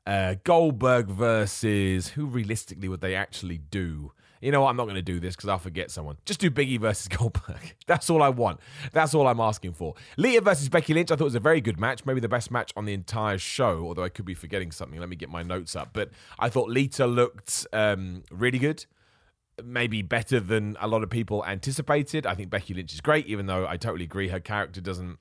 Uh, 0.05 0.35
Goldberg 0.43 1.07
versus 1.07 2.09
who 2.09 2.25
realistically 2.25 2.87
would 2.87 3.01
they 3.01 3.15
actually 3.15 3.57
do? 3.57 4.11
you 4.45 4.51
know 4.51 4.61
what? 4.61 4.69
I'm 4.69 4.77
not 4.77 4.83
going 4.83 4.95
to 4.95 5.01
do 5.01 5.19
this 5.19 5.35
because 5.35 5.49
I'll 5.49 5.57
forget 5.57 5.89
someone. 5.89 6.17
Just 6.23 6.39
do 6.39 6.51
Biggie 6.51 6.79
versus 6.79 7.07
Goldberg. 7.09 7.75
That's 7.87 8.11
all 8.11 8.21
I 8.21 8.29
want. 8.29 8.59
That's 8.91 9.15
all 9.15 9.27
I'm 9.27 9.39
asking 9.39 9.73
for. 9.73 9.95
Lita 10.17 10.41
versus 10.41 10.69
Becky 10.69 10.93
Lynch, 10.93 11.09
I 11.09 11.15
thought 11.15 11.23
was 11.23 11.35
a 11.35 11.39
very 11.39 11.61
good 11.61 11.79
match. 11.79 12.05
Maybe 12.05 12.19
the 12.19 12.29
best 12.29 12.51
match 12.51 12.71
on 12.75 12.85
the 12.85 12.93
entire 12.93 13.39
show, 13.39 13.83
although 13.85 14.03
I 14.03 14.09
could 14.09 14.25
be 14.25 14.35
forgetting 14.35 14.71
something. 14.71 14.99
Let 14.99 15.09
me 15.09 15.15
get 15.15 15.29
my 15.29 15.41
notes 15.41 15.75
up. 15.75 15.89
But 15.93 16.11
I 16.37 16.49
thought 16.49 16.69
Lita 16.69 17.07
looked 17.07 17.65
um, 17.73 18.21
really 18.29 18.59
good. 18.59 18.85
Maybe 19.63 20.03
better 20.03 20.39
than 20.39 20.77
a 20.79 20.87
lot 20.87 21.01
of 21.01 21.09
people 21.09 21.43
anticipated. 21.45 22.27
I 22.27 22.35
think 22.35 22.51
Becky 22.51 22.75
Lynch 22.75 22.93
is 22.93 23.01
great, 23.01 23.25
even 23.25 23.47
though 23.47 23.65
I 23.67 23.77
totally 23.77 24.03
agree 24.03 24.27
her 24.27 24.39
character 24.39 24.79
doesn't 24.79 25.17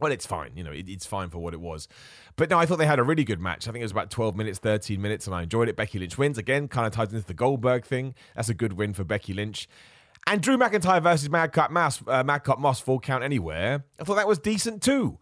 well, 0.00 0.12
it's 0.12 0.26
fine. 0.26 0.52
You 0.54 0.64
know, 0.64 0.72
it, 0.72 0.88
it's 0.88 1.06
fine 1.06 1.30
for 1.30 1.38
what 1.38 1.54
it 1.54 1.60
was. 1.60 1.88
But 2.36 2.50
no, 2.50 2.58
I 2.58 2.66
thought 2.66 2.76
they 2.76 2.86
had 2.86 2.98
a 2.98 3.02
really 3.04 3.24
good 3.24 3.40
match. 3.40 3.66
I 3.66 3.72
think 3.72 3.80
it 3.80 3.84
was 3.84 3.92
about 3.92 4.10
12 4.10 4.36
minutes, 4.36 4.58
13 4.58 5.00
minutes, 5.00 5.26
and 5.26 5.34
I 5.34 5.42
enjoyed 5.42 5.68
it. 5.68 5.76
Becky 5.76 5.98
Lynch 5.98 6.18
wins. 6.18 6.36
Again, 6.36 6.68
kind 6.68 6.86
of 6.86 6.92
ties 6.92 7.12
into 7.12 7.26
the 7.26 7.34
Goldberg 7.34 7.84
thing. 7.84 8.14
That's 8.34 8.48
a 8.48 8.54
good 8.54 8.74
win 8.74 8.92
for 8.92 9.04
Becky 9.04 9.32
Lynch. 9.32 9.68
And 10.26 10.42
Drew 10.42 10.58
McIntyre 10.58 11.02
versus 11.02 11.30
Madcap 11.30 11.70
Moss, 11.70 12.02
uh, 12.06 12.24
Madcap 12.24 12.58
Moss 12.58 12.80
full 12.80 12.98
count 12.98 13.22
anywhere. 13.22 13.84
I 14.00 14.04
thought 14.04 14.16
that 14.16 14.26
was 14.26 14.38
decent 14.38 14.82
too. 14.82 15.18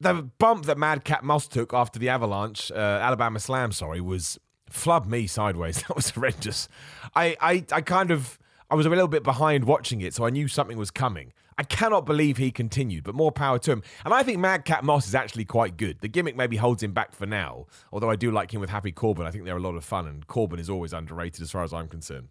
The 0.00 0.30
bump 0.38 0.66
that 0.66 0.78
Madcap 0.78 1.24
Moss 1.24 1.48
took 1.48 1.74
after 1.74 1.98
the 1.98 2.08
Avalanche, 2.10 2.70
uh, 2.70 2.74
Alabama 2.74 3.40
Slam, 3.40 3.72
sorry, 3.72 4.00
was 4.00 4.38
flub 4.70 5.06
me 5.06 5.26
sideways. 5.26 5.82
That 5.88 5.96
was 5.96 6.10
horrendous. 6.10 6.68
I, 7.14 7.36
I, 7.40 7.64
I 7.72 7.80
kind 7.80 8.10
of, 8.10 8.38
I 8.70 8.76
was 8.76 8.86
a 8.86 8.90
little 8.90 9.08
bit 9.08 9.24
behind 9.24 9.64
watching 9.64 10.00
it, 10.00 10.14
so 10.14 10.24
I 10.24 10.30
knew 10.30 10.48
something 10.48 10.78
was 10.78 10.90
coming. 10.90 11.32
I 11.58 11.62
cannot 11.62 12.04
believe 12.04 12.36
he 12.36 12.50
continued, 12.50 13.04
but 13.04 13.14
more 13.14 13.32
power 13.32 13.58
to 13.60 13.72
him. 13.72 13.82
And 14.04 14.12
I 14.12 14.22
think 14.22 14.38
Madcap 14.38 14.84
Moss 14.84 15.08
is 15.08 15.14
actually 15.14 15.46
quite 15.46 15.76
good. 15.76 16.00
The 16.00 16.08
gimmick 16.08 16.36
maybe 16.36 16.56
holds 16.56 16.82
him 16.82 16.92
back 16.92 17.14
for 17.14 17.24
now, 17.24 17.66
although 17.92 18.10
I 18.10 18.16
do 18.16 18.30
like 18.30 18.52
him 18.52 18.60
with 18.60 18.68
Happy 18.68 18.92
Corbin. 18.92 19.26
I 19.26 19.30
think 19.30 19.44
they're 19.44 19.56
a 19.56 19.60
lot 19.60 19.74
of 19.74 19.84
fun, 19.84 20.06
and 20.06 20.26
Corbin 20.26 20.58
is 20.58 20.68
always 20.68 20.92
underrated 20.92 21.42
as 21.42 21.50
far 21.50 21.62
as 21.62 21.72
I'm 21.72 21.88
concerned. 21.88 22.28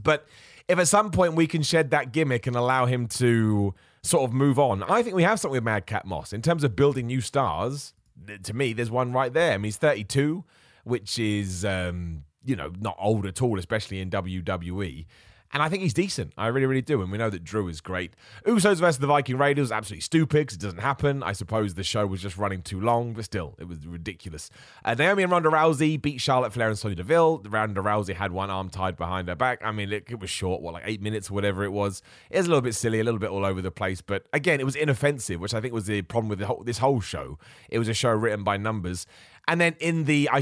But 0.00 0.26
if 0.68 0.78
at 0.78 0.88
some 0.88 1.10
point 1.10 1.34
we 1.34 1.46
can 1.46 1.62
shed 1.62 1.90
that 1.90 2.12
gimmick 2.12 2.46
and 2.46 2.56
allow 2.56 2.86
him 2.86 3.06
to 3.08 3.74
sort 4.02 4.24
of 4.24 4.32
move 4.34 4.58
on, 4.58 4.82
I 4.84 5.02
think 5.02 5.14
we 5.14 5.22
have 5.22 5.38
something 5.38 5.56
with 5.56 5.64
Madcap 5.64 6.04
Moss. 6.04 6.32
In 6.32 6.42
terms 6.42 6.64
of 6.64 6.74
building 6.74 7.06
new 7.06 7.20
stars, 7.20 7.94
to 8.42 8.54
me, 8.54 8.72
there's 8.72 8.90
one 8.90 9.12
right 9.12 9.32
there. 9.32 9.52
I 9.52 9.56
mean, 9.58 9.64
he's 9.64 9.76
32, 9.76 10.44
which 10.84 11.18
is, 11.18 11.64
um, 11.64 12.24
you 12.44 12.56
know, 12.56 12.72
not 12.80 12.96
old 12.98 13.26
at 13.26 13.42
all, 13.42 13.58
especially 13.58 14.00
in 14.00 14.10
WWE. 14.10 15.06
And 15.52 15.62
I 15.62 15.68
think 15.68 15.82
he's 15.82 15.94
decent. 15.94 16.32
I 16.38 16.46
really, 16.46 16.66
really 16.66 16.82
do. 16.82 17.02
And 17.02 17.10
we 17.10 17.18
know 17.18 17.28
that 17.28 17.42
Drew 17.42 17.66
is 17.68 17.80
great. 17.80 18.14
Usos 18.46 18.76
versus 18.76 18.98
the 18.98 19.08
Viking 19.08 19.36
Raiders 19.36 19.72
absolutely 19.72 20.02
stupid 20.02 20.46
because 20.46 20.54
it 20.54 20.60
doesn't 20.60 20.80
happen. 20.80 21.24
I 21.24 21.32
suppose 21.32 21.74
the 21.74 21.82
show 21.82 22.06
was 22.06 22.22
just 22.22 22.38
running 22.38 22.62
too 22.62 22.80
long, 22.80 23.14
but 23.14 23.24
still, 23.24 23.56
it 23.58 23.66
was 23.66 23.84
ridiculous. 23.86 24.48
Uh, 24.84 24.94
Naomi 24.94 25.24
and 25.24 25.32
Ronda 25.32 25.48
Rousey 25.48 26.00
beat 26.00 26.20
Charlotte 26.20 26.52
Flair 26.52 26.68
and 26.68 26.78
Sonya 26.78 26.94
Deville. 26.94 27.42
Ronda 27.48 27.80
Rousey 27.80 28.14
had 28.14 28.30
one 28.30 28.48
arm 28.48 28.70
tied 28.70 28.96
behind 28.96 29.28
her 29.28 29.34
back. 29.34 29.60
I 29.64 29.72
mean, 29.72 29.92
it, 29.92 30.04
it 30.08 30.20
was 30.20 30.30
short, 30.30 30.62
what, 30.62 30.74
like 30.74 30.84
eight 30.86 31.02
minutes 31.02 31.30
or 31.30 31.34
whatever 31.34 31.64
it 31.64 31.72
was. 31.72 32.00
It 32.30 32.36
was 32.38 32.46
a 32.46 32.48
little 32.48 32.62
bit 32.62 32.76
silly, 32.76 33.00
a 33.00 33.04
little 33.04 33.20
bit 33.20 33.30
all 33.30 33.44
over 33.44 33.60
the 33.60 33.72
place. 33.72 34.00
But 34.00 34.26
again, 34.32 34.60
it 34.60 34.64
was 34.64 34.76
inoffensive, 34.76 35.40
which 35.40 35.54
I 35.54 35.60
think 35.60 35.74
was 35.74 35.86
the 35.86 36.02
problem 36.02 36.28
with 36.28 36.38
the 36.38 36.46
whole, 36.46 36.62
this 36.62 36.78
whole 36.78 37.00
show. 37.00 37.38
It 37.68 37.80
was 37.80 37.88
a 37.88 37.94
show 37.94 38.10
written 38.10 38.44
by 38.44 38.56
numbers. 38.56 39.04
And 39.48 39.60
then 39.60 39.74
in 39.80 40.04
the, 40.04 40.28
I 40.30 40.40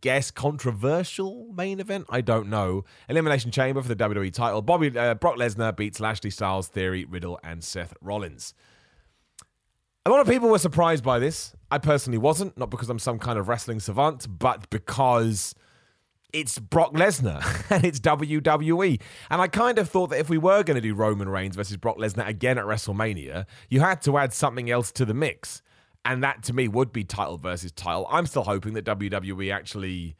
guess 0.00 0.30
controversial 0.30 1.52
main 1.52 1.80
event. 1.80 2.06
I 2.08 2.20
don't 2.20 2.48
know. 2.48 2.84
Elimination 3.08 3.50
Chamber 3.50 3.82
for 3.82 3.88
the 3.88 3.96
WWE 3.96 4.32
title. 4.32 4.62
Bobby 4.62 4.96
uh, 4.96 5.14
Brock 5.14 5.36
Lesnar 5.36 5.76
beats 5.76 6.00
Lashley 6.00 6.30
Styles, 6.30 6.68
Theory, 6.68 7.04
Riddle, 7.04 7.38
and 7.42 7.62
Seth 7.62 7.94
Rollins. 8.00 8.54
A 10.04 10.10
lot 10.10 10.20
of 10.20 10.28
people 10.28 10.48
were 10.48 10.58
surprised 10.58 11.02
by 11.02 11.18
this. 11.18 11.52
I 11.70 11.78
personally 11.78 12.18
wasn't, 12.18 12.56
not 12.56 12.70
because 12.70 12.88
I'm 12.88 13.00
some 13.00 13.18
kind 13.18 13.38
of 13.38 13.48
wrestling 13.48 13.80
savant, 13.80 14.26
but 14.38 14.70
because 14.70 15.54
it's 16.32 16.58
Brock 16.58 16.92
Lesnar 16.92 17.42
and 17.70 17.84
it's 17.84 17.98
WWE. 18.00 19.00
And 19.30 19.40
I 19.40 19.48
kind 19.48 19.78
of 19.78 19.88
thought 19.88 20.10
that 20.10 20.20
if 20.20 20.28
we 20.28 20.38
were 20.38 20.62
going 20.62 20.76
to 20.76 20.80
do 20.80 20.94
Roman 20.94 21.28
Reigns 21.28 21.56
versus 21.56 21.76
Brock 21.76 21.98
Lesnar 21.98 22.28
again 22.28 22.58
at 22.58 22.64
WrestleMania, 22.66 23.46
you 23.68 23.80
had 23.80 24.00
to 24.02 24.16
add 24.18 24.32
something 24.32 24.70
else 24.70 24.92
to 24.92 25.04
the 25.04 25.14
mix. 25.14 25.62
And 26.06 26.22
that 26.22 26.44
to 26.44 26.52
me 26.52 26.68
would 26.68 26.92
be 26.92 27.02
title 27.02 27.36
versus 27.36 27.72
title. 27.72 28.06
I'm 28.08 28.26
still 28.26 28.44
hoping 28.44 28.74
that 28.74 28.84
WWE 28.84 29.52
actually 29.52 30.14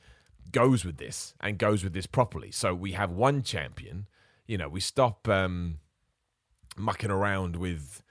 goes 0.51 0.85
with 0.85 0.97
this 0.97 1.33
and 1.41 1.59
goes 1.59 1.85
with 1.85 1.93
this 1.93 2.07
properly. 2.07 2.51
So 2.51 2.75
we 2.75 2.93
have 2.93 3.13
one 3.13 3.43
champion. 3.45 4.09
You 4.49 4.59
know, 4.59 4.69
we 4.69 4.81
stop 4.81 5.29
um, 5.29 5.79
mucking 6.77 7.13
around 7.13 7.55
with 7.55 8.03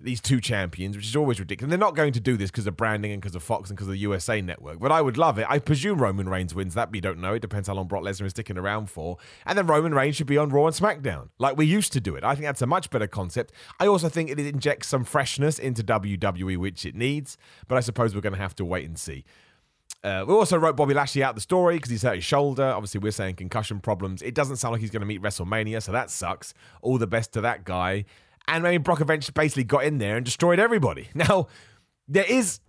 these 0.00 0.20
two 0.20 0.40
champions, 0.40 0.96
which 0.96 1.06
is 1.06 1.16
always 1.16 1.40
ridiculous. 1.40 1.70
They're 1.70 1.78
not 1.78 1.96
going 1.96 2.12
to 2.12 2.20
do 2.20 2.36
this 2.36 2.50
because 2.50 2.66
of 2.66 2.76
branding 2.76 3.12
and 3.12 3.20
because 3.20 3.34
of 3.34 3.42
Fox 3.42 3.68
and 3.68 3.76
because 3.76 3.88
of 3.88 3.92
the 3.92 3.98
USA 3.98 4.40
Network. 4.40 4.78
But 4.78 4.92
I 4.92 5.02
would 5.02 5.18
love 5.18 5.38
it. 5.38 5.46
I 5.48 5.58
presume 5.58 6.00
Roman 6.00 6.28
Reigns 6.28 6.54
wins 6.54 6.74
that. 6.74 6.92
We 6.92 7.00
don't 7.00 7.18
know. 7.18 7.34
It 7.34 7.40
depends 7.40 7.68
how 7.68 7.74
long 7.74 7.88
Brock 7.88 8.04
Lesnar 8.04 8.26
is 8.26 8.30
sticking 8.30 8.56
around 8.56 8.90
for. 8.90 9.16
And 9.44 9.58
then 9.58 9.66
Roman 9.66 9.94
Reigns 9.94 10.14
should 10.16 10.28
be 10.28 10.38
on 10.38 10.50
Raw 10.50 10.66
and 10.66 10.74
SmackDown, 10.74 11.30
like 11.38 11.56
we 11.56 11.66
used 11.66 11.92
to 11.94 12.00
do 12.00 12.14
it. 12.14 12.22
I 12.22 12.34
think 12.34 12.46
that's 12.46 12.62
a 12.62 12.66
much 12.66 12.90
better 12.90 13.08
concept. 13.08 13.52
I 13.80 13.86
also 13.88 14.08
think 14.08 14.30
it 14.30 14.38
injects 14.38 14.86
some 14.86 15.04
freshness 15.04 15.58
into 15.58 15.82
WWE, 15.82 16.56
which 16.56 16.86
it 16.86 16.94
needs. 16.94 17.36
But 17.66 17.76
I 17.76 17.80
suppose 17.80 18.14
we're 18.14 18.20
going 18.20 18.34
to 18.34 18.38
have 18.38 18.56
to 18.56 18.64
wait 18.64 18.86
and 18.86 18.98
see. 18.98 19.24
Uh, 20.04 20.24
we 20.28 20.32
also 20.32 20.56
wrote 20.56 20.76
Bobby 20.76 20.94
Lashley 20.94 21.24
out 21.24 21.34
the 21.34 21.40
story 21.40 21.76
because 21.76 21.90
he's 21.90 22.02
hurt 22.02 22.14
his 22.14 22.24
shoulder. 22.24 22.64
Obviously, 22.64 23.00
we're 23.00 23.10
saying 23.10 23.34
concussion 23.34 23.80
problems. 23.80 24.22
It 24.22 24.34
doesn't 24.34 24.56
sound 24.56 24.72
like 24.72 24.80
he's 24.80 24.90
going 24.90 25.00
to 25.00 25.06
meet 25.06 25.20
WrestleMania, 25.20 25.82
so 25.82 25.90
that 25.90 26.10
sucks. 26.10 26.54
All 26.82 26.98
the 26.98 27.06
best 27.08 27.32
to 27.32 27.40
that 27.40 27.64
guy. 27.64 28.04
And 28.48 28.66
I 28.66 28.72
mean, 28.72 28.82
Brock 28.82 29.00
eventually 29.00 29.32
basically 29.34 29.64
got 29.64 29.84
in 29.84 29.98
there 29.98 30.16
and 30.16 30.24
destroyed 30.24 30.58
everybody. 30.58 31.08
Now, 31.14 31.48
there 32.08 32.24
is. 32.28 32.60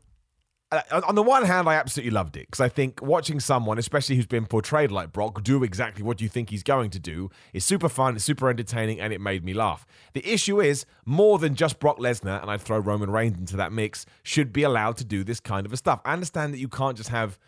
Uh, 0.71 1.01
on 1.07 1.15
the 1.15 1.23
one 1.23 1.45
hand, 1.45 1.67
I 1.67 1.75
absolutely 1.75 2.11
loved 2.11 2.37
it 2.37 2.45
because 2.45 2.59
I 2.59 2.69
think 2.69 3.01
watching 3.01 3.39
someone, 3.39 3.79
especially 3.79 4.15
who's 4.17 4.27
been 4.27 4.45
portrayed 4.45 4.91
like 4.91 5.11
Brock, 5.11 5.41
do 5.43 5.63
exactly 5.63 6.03
what 6.03 6.21
you 6.21 6.29
think 6.29 6.51
he's 6.51 6.61
going 6.61 6.91
to 6.91 6.99
do 6.99 7.31
is 7.53 7.65
super 7.65 7.89
fun, 7.89 8.15
it's 8.15 8.23
super 8.23 8.49
entertaining, 8.49 8.99
and 8.99 9.11
it 9.11 9.19
made 9.19 9.43
me 9.43 9.55
laugh. 9.55 9.87
The 10.13 10.23
issue 10.31 10.61
is 10.61 10.85
more 11.05 11.39
than 11.39 11.55
just 11.55 11.79
Brock 11.79 11.97
Lesnar, 11.97 12.39
and 12.39 12.51
I'd 12.51 12.61
throw 12.61 12.77
Roman 12.77 13.09
Reigns 13.09 13.39
into 13.39 13.57
that 13.57 13.71
mix, 13.71 14.05
should 14.21 14.53
be 14.53 14.61
allowed 14.61 14.97
to 14.97 15.05
do 15.05 15.23
this 15.23 15.39
kind 15.39 15.65
of 15.65 15.73
a 15.73 15.77
stuff. 15.77 16.01
I 16.05 16.13
understand 16.13 16.53
that 16.53 16.59
you 16.59 16.67
can't 16.67 16.95
just 16.95 17.09
have 17.09 17.39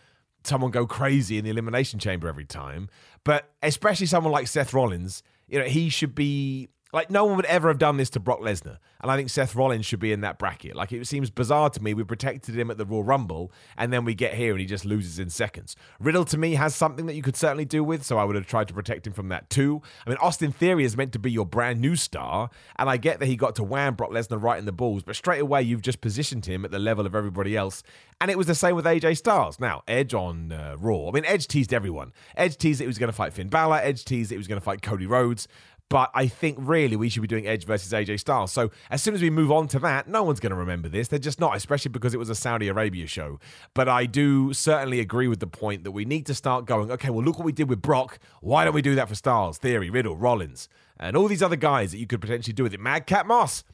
someone 0.43 0.71
go 0.71 0.87
crazy 0.87 1.37
in 1.37 1.43
the 1.43 1.51
elimination 1.51 1.99
chamber 1.99 2.27
every 2.27 2.45
time, 2.45 2.89
but 3.23 3.51
especially 3.61 4.07
someone 4.07 4.33
like 4.33 4.47
Seth 4.47 4.73
Rollins, 4.73 5.21
you 5.47 5.59
know, 5.59 5.65
he 5.65 5.89
should 5.89 6.15
be 6.15 6.69
like 6.93 7.09
no 7.09 7.25
one 7.25 7.35
would 7.35 7.45
ever 7.45 7.67
have 7.67 7.77
done 7.77 7.97
this 7.97 8.09
to 8.11 8.19
Brock 8.19 8.39
Lesnar, 8.41 8.77
and 9.01 9.11
I 9.11 9.15
think 9.15 9.29
Seth 9.29 9.55
Rollins 9.55 9.85
should 9.85 9.99
be 9.99 10.11
in 10.11 10.21
that 10.21 10.37
bracket. 10.37 10.75
Like 10.75 10.91
it 10.91 11.05
seems 11.07 11.29
bizarre 11.29 11.69
to 11.69 11.81
me. 11.81 11.93
We 11.93 12.03
protected 12.03 12.57
him 12.57 12.69
at 12.71 12.77
the 12.77 12.85
Royal 12.85 13.03
Rumble, 13.03 13.51
and 13.77 13.91
then 13.91 14.05
we 14.05 14.13
get 14.13 14.33
here 14.33 14.51
and 14.51 14.59
he 14.59 14.65
just 14.65 14.85
loses 14.85 15.19
in 15.19 15.29
seconds. 15.29 15.75
Riddle 15.99 16.25
to 16.25 16.37
me 16.37 16.55
has 16.55 16.75
something 16.75 17.05
that 17.05 17.15
you 17.15 17.21
could 17.21 17.35
certainly 17.35 17.65
do 17.65 17.83
with, 17.83 18.03
so 18.03 18.17
I 18.17 18.23
would 18.23 18.35
have 18.35 18.47
tried 18.47 18.67
to 18.69 18.73
protect 18.73 19.07
him 19.07 19.13
from 19.13 19.29
that 19.29 19.49
too. 19.49 19.81
I 20.05 20.09
mean, 20.09 20.17
Austin 20.21 20.51
Theory 20.51 20.83
is 20.83 20.97
meant 20.97 21.13
to 21.13 21.19
be 21.19 21.31
your 21.31 21.45
brand 21.45 21.79
new 21.79 21.95
star, 21.95 22.49
and 22.77 22.89
I 22.89 22.97
get 22.97 23.19
that 23.19 23.27
he 23.27 23.35
got 23.35 23.55
to 23.55 23.63
wham 23.63 23.95
Brock 23.95 24.11
Lesnar 24.11 24.41
right 24.41 24.59
in 24.59 24.65
the 24.65 24.71
balls, 24.71 25.03
but 25.03 25.15
straight 25.15 25.41
away 25.41 25.61
you've 25.61 25.81
just 25.81 26.01
positioned 26.01 26.45
him 26.45 26.65
at 26.65 26.71
the 26.71 26.79
level 26.79 27.05
of 27.05 27.15
everybody 27.15 27.55
else, 27.55 27.83
and 28.19 28.29
it 28.29 28.37
was 28.37 28.47
the 28.47 28.55
same 28.55 28.75
with 28.75 28.85
AJ 28.85 29.17
Styles. 29.17 29.59
Now 29.59 29.83
Edge 29.87 30.13
on 30.13 30.51
uh, 30.51 30.75
Raw. 30.77 31.09
I 31.09 31.11
mean, 31.11 31.25
Edge 31.25 31.47
teased 31.47 31.73
everyone. 31.73 32.13
Edge 32.35 32.57
teased 32.57 32.79
that 32.79 32.83
he 32.83 32.87
was 32.87 32.97
going 32.97 33.09
to 33.09 33.15
fight 33.15 33.33
Finn 33.33 33.49
Balor. 33.49 33.79
Edge 33.81 34.05
teased 34.05 34.29
that 34.31 34.35
he 34.35 34.39
was 34.39 34.47
going 34.47 34.59
to 34.59 34.63
fight 34.63 34.81
Cody 34.81 35.05
Rhodes. 35.05 35.47
But 35.91 36.09
I 36.13 36.27
think 36.27 36.57
really 36.61 36.95
we 36.95 37.09
should 37.09 37.21
be 37.21 37.27
doing 37.27 37.45
Edge 37.45 37.65
versus 37.65 37.91
AJ 37.91 38.21
Styles. 38.21 38.53
So 38.53 38.71
as 38.89 39.03
soon 39.03 39.13
as 39.13 39.21
we 39.21 39.29
move 39.29 39.51
on 39.51 39.67
to 39.67 39.79
that, 39.79 40.07
no 40.07 40.23
one's 40.23 40.39
going 40.39 40.51
to 40.51 40.55
remember 40.55 40.87
this. 40.87 41.09
They're 41.09 41.19
just 41.19 41.37
not, 41.37 41.57
especially 41.57 41.89
because 41.89 42.13
it 42.13 42.17
was 42.17 42.29
a 42.29 42.35
Saudi 42.35 42.69
Arabia 42.69 43.07
show. 43.07 43.41
But 43.73 43.89
I 43.89 44.05
do 44.05 44.53
certainly 44.53 45.01
agree 45.01 45.27
with 45.27 45.41
the 45.41 45.47
point 45.47 45.83
that 45.83 45.91
we 45.91 46.05
need 46.05 46.25
to 46.27 46.33
start 46.33 46.65
going, 46.65 46.91
okay, 46.91 47.09
well, 47.09 47.25
look 47.25 47.37
what 47.37 47.45
we 47.45 47.51
did 47.51 47.67
with 47.67 47.81
Brock. 47.81 48.19
Why 48.39 48.63
don't 48.63 48.73
we 48.73 48.81
do 48.81 48.95
that 48.95 49.09
for 49.09 49.15
Styles, 49.15 49.57
Theory, 49.57 49.89
Riddle, 49.89 50.15
Rollins, 50.15 50.69
and 50.97 51.17
all 51.17 51.27
these 51.27 51.43
other 51.43 51.57
guys 51.57 51.91
that 51.91 51.97
you 51.97 52.07
could 52.07 52.21
potentially 52.21 52.53
do 52.53 52.63
with 52.63 52.73
it? 52.73 52.79
Madcap 52.79 53.25
Moss. 53.25 53.65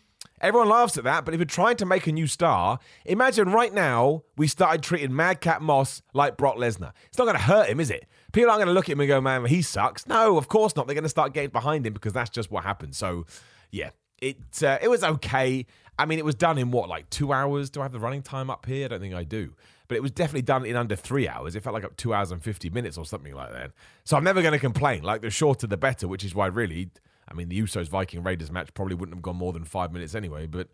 Everyone 0.41 0.69
laughs 0.69 0.97
at 0.97 1.03
that, 1.03 1.23
but 1.23 1.35
if 1.35 1.39
you're 1.39 1.45
trying 1.45 1.77
to 1.77 1.85
make 1.85 2.07
a 2.07 2.11
new 2.11 2.25
star, 2.25 2.79
imagine 3.05 3.51
right 3.51 3.73
now 3.73 4.23
we 4.35 4.47
started 4.47 4.81
treating 4.81 5.15
Madcap 5.15 5.61
Moss 5.61 6.01
like 6.13 6.35
Brock 6.35 6.57
Lesnar. 6.57 6.93
It's 7.07 7.17
not 7.19 7.25
going 7.25 7.37
to 7.37 7.43
hurt 7.43 7.69
him, 7.69 7.79
is 7.79 7.91
it? 7.91 8.07
People 8.33 8.49
aren't 8.49 8.59
going 8.59 8.67
to 8.67 8.73
look 8.73 8.85
at 8.85 8.93
him 8.93 8.99
and 8.99 9.07
go, 9.07 9.21
man, 9.21 9.45
he 9.45 9.61
sucks. 9.61 10.05
No, 10.05 10.37
of 10.37 10.47
course 10.47 10.75
not. 10.75 10.87
They're 10.87 10.95
going 10.95 11.03
to 11.03 11.09
start 11.09 11.33
getting 11.33 11.49
behind 11.49 11.85
him 11.85 11.93
because 11.93 12.13
that's 12.13 12.29
just 12.29 12.51
what 12.51 12.63
happens. 12.63 12.97
So, 12.97 13.25
yeah, 13.71 13.91
it 14.21 14.37
uh, 14.61 14.77
it 14.81 14.89
was 14.89 15.03
okay. 15.03 15.65
I 15.99 16.05
mean, 16.05 16.19
it 16.19 16.25
was 16.25 16.35
done 16.35 16.57
in 16.57 16.71
what, 16.71 16.89
like 16.89 17.09
two 17.09 17.33
hours? 17.33 17.69
Do 17.69 17.79
I 17.79 17.83
have 17.83 17.91
the 17.91 17.99
running 17.99 18.21
time 18.21 18.49
up 18.49 18.65
here? 18.65 18.85
I 18.85 18.87
don't 18.89 18.99
think 18.99 19.15
I 19.15 19.23
do. 19.23 19.53
But 19.87 19.95
it 19.95 20.01
was 20.01 20.11
definitely 20.11 20.43
done 20.43 20.65
in 20.65 20.75
under 20.75 20.95
three 20.95 21.27
hours. 21.27 21.55
It 21.55 21.63
felt 21.63 21.73
like 21.73 21.85
up 21.85 21.95
two 21.95 22.13
hours 22.13 22.31
and 22.31 22.43
50 22.43 22.69
minutes 22.69 22.97
or 22.97 23.05
something 23.05 23.33
like 23.33 23.51
that. 23.53 23.71
So 24.03 24.17
I'm 24.17 24.23
never 24.23 24.41
going 24.41 24.53
to 24.53 24.59
complain. 24.59 25.01
Like, 25.01 25.21
the 25.21 25.29
shorter, 25.29 25.65
the 25.65 25.77
better, 25.77 26.07
which 26.07 26.25
is 26.25 26.35
why, 26.35 26.47
really, 26.47 26.89
I 27.27 27.33
mean, 27.33 27.49
the 27.49 27.59
Usos 27.61 27.87
Viking 27.87 28.21
Raiders 28.21 28.51
match 28.51 28.73
probably 28.73 28.95
wouldn't 28.95 29.15
have 29.15 29.21
gone 29.21 29.37
more 29.37 29.53
than 29.53 29.63
five 29.63 29.91
minutes 29.93 30.13
anyway. 30.13 30.45
But 30.45 30.67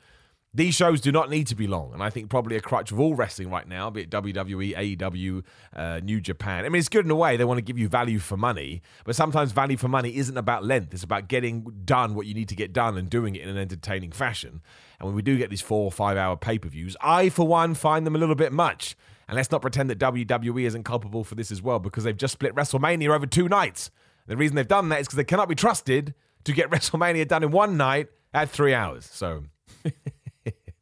these 0.55 0.75
shows 0.75 1.01
do 1.01 1.11
not 1.11 1.29
need 1.31 1.47
to 1.47 1.55
be 1.55 1.65
long, 1.65 1.93
and 1.93 2.03
I 2.03 2.09
think 2.11 2.29
probably 2.29 2.55
a 2.55 2.61
crutch 2.61 2.91
of 2.91 2.99
all 2.99 3.15
wrestling 3.15 3.49
right 3.49 3.67
now, 3.67 3.89
be 3.89 4.03
it 4.03 4.11
WWE, 4.11 4.97
AEW, 4.97 5.43
uh, 5.75 5.99
New 6.03 6.21
Japan. 6.21 6.63
I 6.63 6.69
mean, 6.69 6.79
it's 6.79 6.89
good 6.89 7.05
in 7.05 7.11
a 7.11 7.15
way; 7.15 7.37
they 7.37 7.45
want 7.45 7.57
to 7.57 7.63
give 7.63 7.77
you 7.77 7.87
value 7.87 8.19
for 8.19 8.37
money, 8.37 8.81
but 9.03 9.15
sometimes 9.15 9.51
value 9.51 9.77
for 9.77 9.87
money 9.87 10.15
isn't 10.15 10.37
about 10.37 10.63
length; 10.63 10.93
it's 10.93 11.03
about 11.03 11.27
getting 11.27 11.63
done 11.85 12.13
what 12.13 12.27
you 12.27 12.33
need 12.33 12.49
to 12.49 12.55
get 12.55 12.71
done 12.71 12.97
and 12.97 13.09
doing 13.09 13.35
it 13.35 13.41
in 13.41 13.49
an 13.49 13.57
entertaining 13.57 14.11
fashion. 14.11 14.61
And 14.99 15.07
when 15.07 15.15
we 15.15 15.23
do 15.23 15.37
get 15.37 15.49
these 15.49 15.61
four 15.61 15.85
or 15.85 15.91
five 15.91 16.17
hour 16.17 16.37
pay 16.37 16.59
per 16.59 16.69
views, 16.69 16.95
I, 17.01 17.29
for 17.29 17.47
one, 17.47 17.73
find 17.73 18.05
them 18.05 18.15
a 18.15 18.19
little 18.19 18.35
bit 18.35 18.53
much. 18.53 18.95
And 19.27 19.35
let's 19.35 19.51
not 19.51 19.61
pretend 19.61 19.89
that 19.89 19.99
WWE 19.99 20.65
isn't 20.65 20.83
culpable 20.83 21.23
for 21.23 21.35
this 21.35 21.51
as 21.51 21.61
well, 21.61 21.79
because 21.79 22.03
they've 22.03 22.15
just 22.15 22.33
split 22.33 22.53
WrestleMania 22.53 23.09
over 23.09 23.25
two 23.25 23.49
nights. 23.49 23.89
The 24.27 24.37
reason 24.37 24.55
they've 24.55 24.67
done 24.67 24.89
that 24.89 25.01
is 25.01 25.07
because 25.07 25.17
they 25.17 25.23
cannot 25.23 25.49
be 25.49 25.55
trusted 25.55 26.13
to 26.43 26.53
get 26.53 26.69
WrestleMania 26.71 27.27
done 27.27 27.43
in 27.43 27.51
one 27.51 27.75
night 27.75 28.09
at 28.33 28.49
three 28.49 28.73
hours. 28.73 29.09
So 29.11 29.45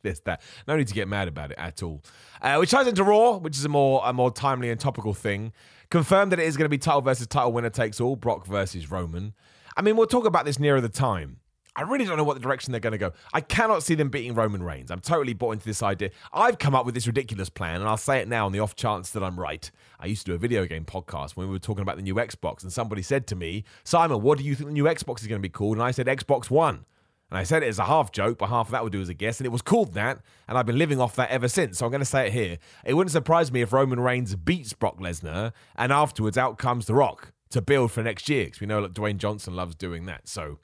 there's 0.03 0.19
that. 0.21 0.41
No 0.67 0.75
need 0.75 0.87
to 0.87 0.93
get 0.93 1.07
mad 1.07 1.27
about 1.27 1.51
it 1.51 1.57
at 1.57 1.83
all. 1.83 2.03
Uh, 2.41 2.57
which 2.57 2.71
ties 2.71 2.87
into 2.87 3.03
Raw, 3.03 3.37
which 3.37 3.57
is 3.57 3.65
a 3.65 3.69
more 3.69 4.01
a 4.03 4.13
more 4.13 4.31
timely 4.31 4.69
and 4.69 4.79
topical 4.79 5.13
thing. 5.13 5.53
Confirmed 5.89 6.31
that 6.31 6.39
it 6.39 6.47
is 6.47 6.55
going 6.55 6.65
to 6.65 6.69
be 6.69 6.77
title 6.77 7.01
versus 7.01 7.27
title 7.27 7.51
winner 7.51 7.69
takes 7.69 7.99
all. 7.99 8.15
Brock 8.15 8.45
versus 8.45 8.89
Roman. 8.89 9.33
I 9.75 9.81
mean, 9.81 9.97
we'll 9.97 10.07
talk 10.07 10.25
about 10.25 10.45
this 10.45 10.59
nearer 10.59 10.81
the 10.81 10.89
time. 10.89 11.37
I 11.73 11.83
really 11.83 12.03
don't 12.03 12.17
know 12.17 12.25
what 12.25 12.33
the 12.33 12.41
direction 12.41 12.73
they're 12.73 12.81
going 12.81 12.91
to 12.91 12.97
go. 12.97 13.13
I 13.31 13.39
cannot 13.39 13.81
see 13.83 13.95
them 13.95 14.09
beating 14.09 14.35
Roman 14.35 14.61
Reigns. 14.61 14.91
I'm 14.91 14.99
totally 14.99 15.33
bought 15.33 15.53
into 15.53 15.65
this 15.65 15.81
idea. 15.81 16.09
I've 16.33 16.59
come 16.59 16.75
up 16.75 16.85
with 16.85 16.95
this 16.95 17.07
ridiculous 17.07 17.49
plan, 17.49 17.79
and 17.79 17.87
I'll 17.87 17.95
say 17.95 18.19
it 18.19 18.27
now 18.27 18.45
on 18.45 18.51
the 18.51 18.59
off 18.59 18.75
chance 18.75 19.11
that 19.11 19.23
I'm 19.23 19.39
right. 19.39 19.71
I 19.97 20.07
used 20.07 20.25
to 20.25 20.31
do 20.31 20.35
a 20.35 20.37
video 20.37 20.65
game 20.65 20.83
podcast 20.83 21.31
when 21.31 21.47
we 21.47 21.53
were 21.53 21.59
talking 21.59 21.81
about 21.81 21.95
the 21.95 22.01
new 22.01 22.15
Xbox, 22.15 22.63
and 22.63 22.73
somebody 22.73 23.01
said 23.01 23.25
to 23.27 23.37
me, 23.37 23.63
Simon, 23.85 24.21
what 24.21 24.37
do 24.37 24.43
you 24.43 24.53
think 24.53 24.67
the 24.67 24.73
new 24.73 24.83
Xbox 24.83 25.21
is 25.21 25.27
going 25.27 25.39
to 25.39 25.47
be 25.47 25.49
called? 25.49 25.77
And 25.77 25.83
I 25.83 25.91
said, 25.91 26.07
Xbox 26.07 26.49
One. 26.49 26.85
And 27.31 27.39
I 27.39 27.43
said 27.43 27.63
it 27.63 27.67
as 27.67 27.79
a 27.79 27.85
half 27.85 28.11
joke, 28.11 28.37
but 28.37 28.49
half 28.49 28.67
of 28.67 28.71
that 28.71 28.83
would 28.83 28.91
do 28.91 29.01
as 29.01 29.09
a 29.09 29.13
guess. 29.13 29.39
And 29.39 29.47
it 29.47 29.51
was 29.51 29.61
called 29.61 29.93
that. 29.93 30.19
And 30.47 30.57
I've 30.57 30.65
been 30.65 30.77
living 30.77 30.99
off 30.99 31.15
that 31.15 31.29
ever 31.29 31.47
since. 31.47 31.77
So 31.77 31.85
I'm 31.85 31.91
going 31.91 31.99
to 31.99 32.05
say 32.05 32.27
it 32.27 32.33
here. 32.33 32.57
It 32.83 32.93
wouldn't 32.93 33.11
surprise 33.11 33.51
me 33.51 33.61
if 33.61 33.71
Roman 33.71 34.01
Reigns 34.01 34.35
beats 34.35 34.73
Brock 34.73 34.99
Lesnar 34.99 35.53
and 35.77 35.93
afterwards 35.93 36.37
out 36.37 36.57
comes 36.57 36.85
The 36.85 36.93
Rock 36.93 37.31
to 37.51 37.61
build 37.61 37.91
for 37.91 38.03
next 38.03 38.27
year. 38.27 38.45
Because 38.45 38.59
we 38.59 38.67
know 38.67 38.81
that 38.81 38.93
Dwayne 38.93 39.17
Johnson 39.17 39.55
loves 39.55 39.75
doing 39.75 40.05
that. 40.07 40.27
So 40.27 40.59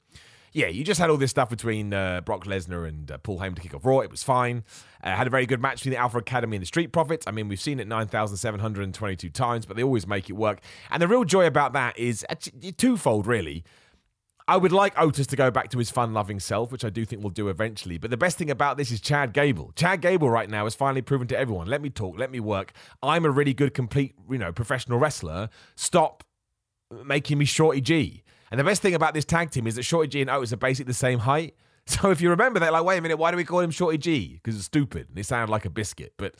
yeah, 0.52 0.66
you 0.66 0.84
just 0.84 1.00
had 1.00 1.10
all 1.10 1.16
this 1.16 1.30
stuff 1.30 1.50
between 1.50 1.92
uh, 1.92 2.20
Brock 2.22 2.44
Lesnar 2.44 2.88
and 2.88 3.10
uh, 3.10 3.18
Paul 3.18 3.38
Heyman 3.38 3.56
to 3.56 3.62
kick 3.62 3.74
off 3.74 3.84
Raw. 3.84 4.00
It 4.00 4.10
was 4.10 4.22
fine. 4.22 4.64
Uh, 5.02 5.14
had 5.14 5.26
a 5.26 5.30
very 5.30 5.46
good 5.46 5.60
match 5.60 5.78
between 5.78 5.92
the 5.92 5.98
Alpha 5.98 6.18
Academy 6.18 6.56
and 6.56 6.62
the 6.62 6.66
Street 6.66 6.92
Profits. 6.92 7.26
I 7.26 7.30
mean, 7.30 7.48
we've 7.48 7.60
seen 7.60 7.80
it 7.80 7.86
9,722 7.86 9.30
times, 9.30 9.66
but 9.66 9.76
they 9.76 9.82
always 9.82 10.06
make 10.06 10.28
it 10.28 10.34
work. 10.34 10.60
And 10.90 11.02
the 11.02 11.08
real 11.08 11.24
joy 11.24 11.46
about 11.46 11.72
that 11.74 11.98
is 11.98 12.26
twofold, 12.76 13.26
really. 13.26 13.64
I 14.48 14.56
would 14.56 14.72
like 14.72 14.98
Otis 14.98 15.26
to 15.26 15.36
go 15.36 15.50
back 15.50 15.68
to 15.70 15.78
his 15.78 15.90
fun 15.90 16.14
loving 16.14 16.40
self, 16.40 16.72
which 16.72 16.82
I 16.82 16.88
do 16.88 17.04
think 17.04 17.22
we'll 17.22 17.30
do 17.30 17.50
eventually. 17.50 17.98
But 17.98 18.10
the 18.10 18.16
best 18.16 18.38
thing 18.38 18.50
about 18.50 18.78
this 18.78 18.90
is 18.90 18.98
Chad 18.98 19.34
Gable. 19.34 19.72
Chad 19.76 20.00
Gable 20.00 20.30
right 20.30 20.48
now 20.48 20.64
has 20.64 20.74
finally 20.74 21.02
proven 21.02 21.28
to 21.28 21.38
everyone 21.38 21.66
let 21.66 21.82
me 21.82 21.90
talk, 21.90 22.18
let 22.18 22.30
me 22.30 22.40
work. 22.40 22.72
I'm 23.02 23.26
a 23.26 23.30
really 23.30 23.52
good, 23.52 23.74
complete, 23.74 24.14
you 24.30 24.38
know, 24.38 24.50
professional 24.50 24.98
wrestler. 24.98 25.50
Stop 25.76 26.24
making 27.04 27.36
me 27.36 27.44
Shorty 27.44 27.82
G. 27.82 28.22
And 28.50 28.58
the 28.58 28.64
best 28.64 28.80
thing 28.80 28.94
about 28.94 29.12
this 29.12 29.26
tag 29.26 29.50
team 29.50 29.66
is 29.66 29.74
that 29.74 29.82
Shorty 29.82 30.08
G 30.08 30.22
and 30.22 30.30
Otis 30.30 30.54
are 30.54 30.56
basically 30.56 30.90
the 30.90 30.94
same 30.94 31.20
height. 31.20 31.54
So 31.88 32.10
if 32.10 32.20
you 32.20 32.28
remember 32.28 32.60
that, 32.60 32.70
like, 32.70 32.84
wait 32.84 32.98
a 32.98 33.00
minute, 33.00 33.16
why 33.16 33.30
do 33.30 33.38
we 33.38 33.44
call 33.44 33.60
him 33.60 33.70
Shorty 33.70 33.96
G? 33.96 34.34
Because 34.34 34.56
it's 34.56 34.66
stupid 34.66 35.08
and 35.08 35.18
it 35.18 35.24
sounded 35.24 35.50
like 35.50 35.64
a 35.64 35.70
biscuit. 35.70 36.12
But 36.18 36.34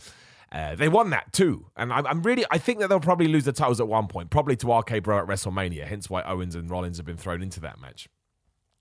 uh, 0.50 0.74
they 0.74 0.88
won 0.88 1.10
that 1.10 1.32
too. 1.32 1.66
And 1.76 1.92
I'm, 1.92 2.06
I'm, 2.06 2.22
really, 2.22 2.44
I 2.50 2.58
think 2.58 2.78
that 2.80 2.88
they'll 2.88 3.00
probably 3.00 3.28
lose 3.28 3.44
the 3.44 3.52
titles 3.52 3.80
at 3.80 3.88
one 3.88 4.08
point, 4.08 4.30
probably 4.30 4.56
to 4.56 4.72
RK 4.78 5.02
Bro 5.02 5.18
at 5.18 5.26
WrestleMania, 5.26 5.86
hence 5.86 6.08
why 6.08 6.22
Owens 6.22 6.54
and 6.54 6.70
Rollins 6.70 6.96
have 6.96 7.06
been 7.06 7.16
thrown 7.16 7.42
into 7.42 7.60
that 7.60 7.80
match. 7.80 8.08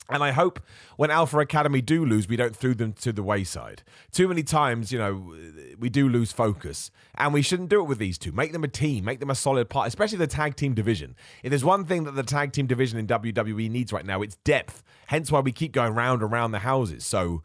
And 0.10 0.24
I 0.24 0.32
hope 0.32 0.62
when 0.96 1.12
Alpha 1.12 1.40
Academy 1.40 1.82
do 1.82 2.06
lose, 2.06 2.30
we 2.30 2.38
don't 2.38 2.56
throw 2.56 2.74
them 2.74 2.94
to 2.94 3.12
the 3.12 3.24
wayside. 3.24 3.84
Too 4.12 4.30
many 4.30 4.42
times, 4.42 4.92
you 4.92 4.98
know, 4.98 5.36
we 5.78 5.90
do 5.90 6.08
lose 6.08 6.32
focus. 6.32 6.92
And 7.16 7.34
we 7.34 7.42
shouldn't 7.42 7.70
do 7.70 7.82
it 7.82 7.88
with 7.88 7.98
these 7.98 8.18
two. 8.18 8.32
Make 8.32 8.54
them 8.54 8.64
a 8.64 8.70
team, 8.70 9.04
make 9.04 9.20
them 9.20 9.30
a 9.30 9.36
solid 9.36 9.70
part, 9.70 9.90
especially 9.90 10.20
the 10.20 10.28
tag 10.28 10.56
team 10.56 10.74
division. 10.74 11.16
If 11.44 11.50
there's 11.50 11.66
one 11.66 11.84
thing 11.84 12.06
that 12.06 12.16
the 12.16 12.24
tag 12.24 12.54
team 12.54 12.68
division 12.68 12.98
in 12.98 13.08
WWE 13.08 13.70
needs 13.70 13.92
right 13.92 14.06
now, 14.06 14.22
it's 14.22 14.38
depth. 14.38 14.82
Hence 15.08 15.30
why 15.30 15.42
we 15.42 15.52
keep 15.52 15.74
going 15.74 15.94
round 15.94 16.22
and 16.22 16.32
round 16.32 16.54
the 16.54 16.60
houses. 16.60 17.06
So 17.06 17.44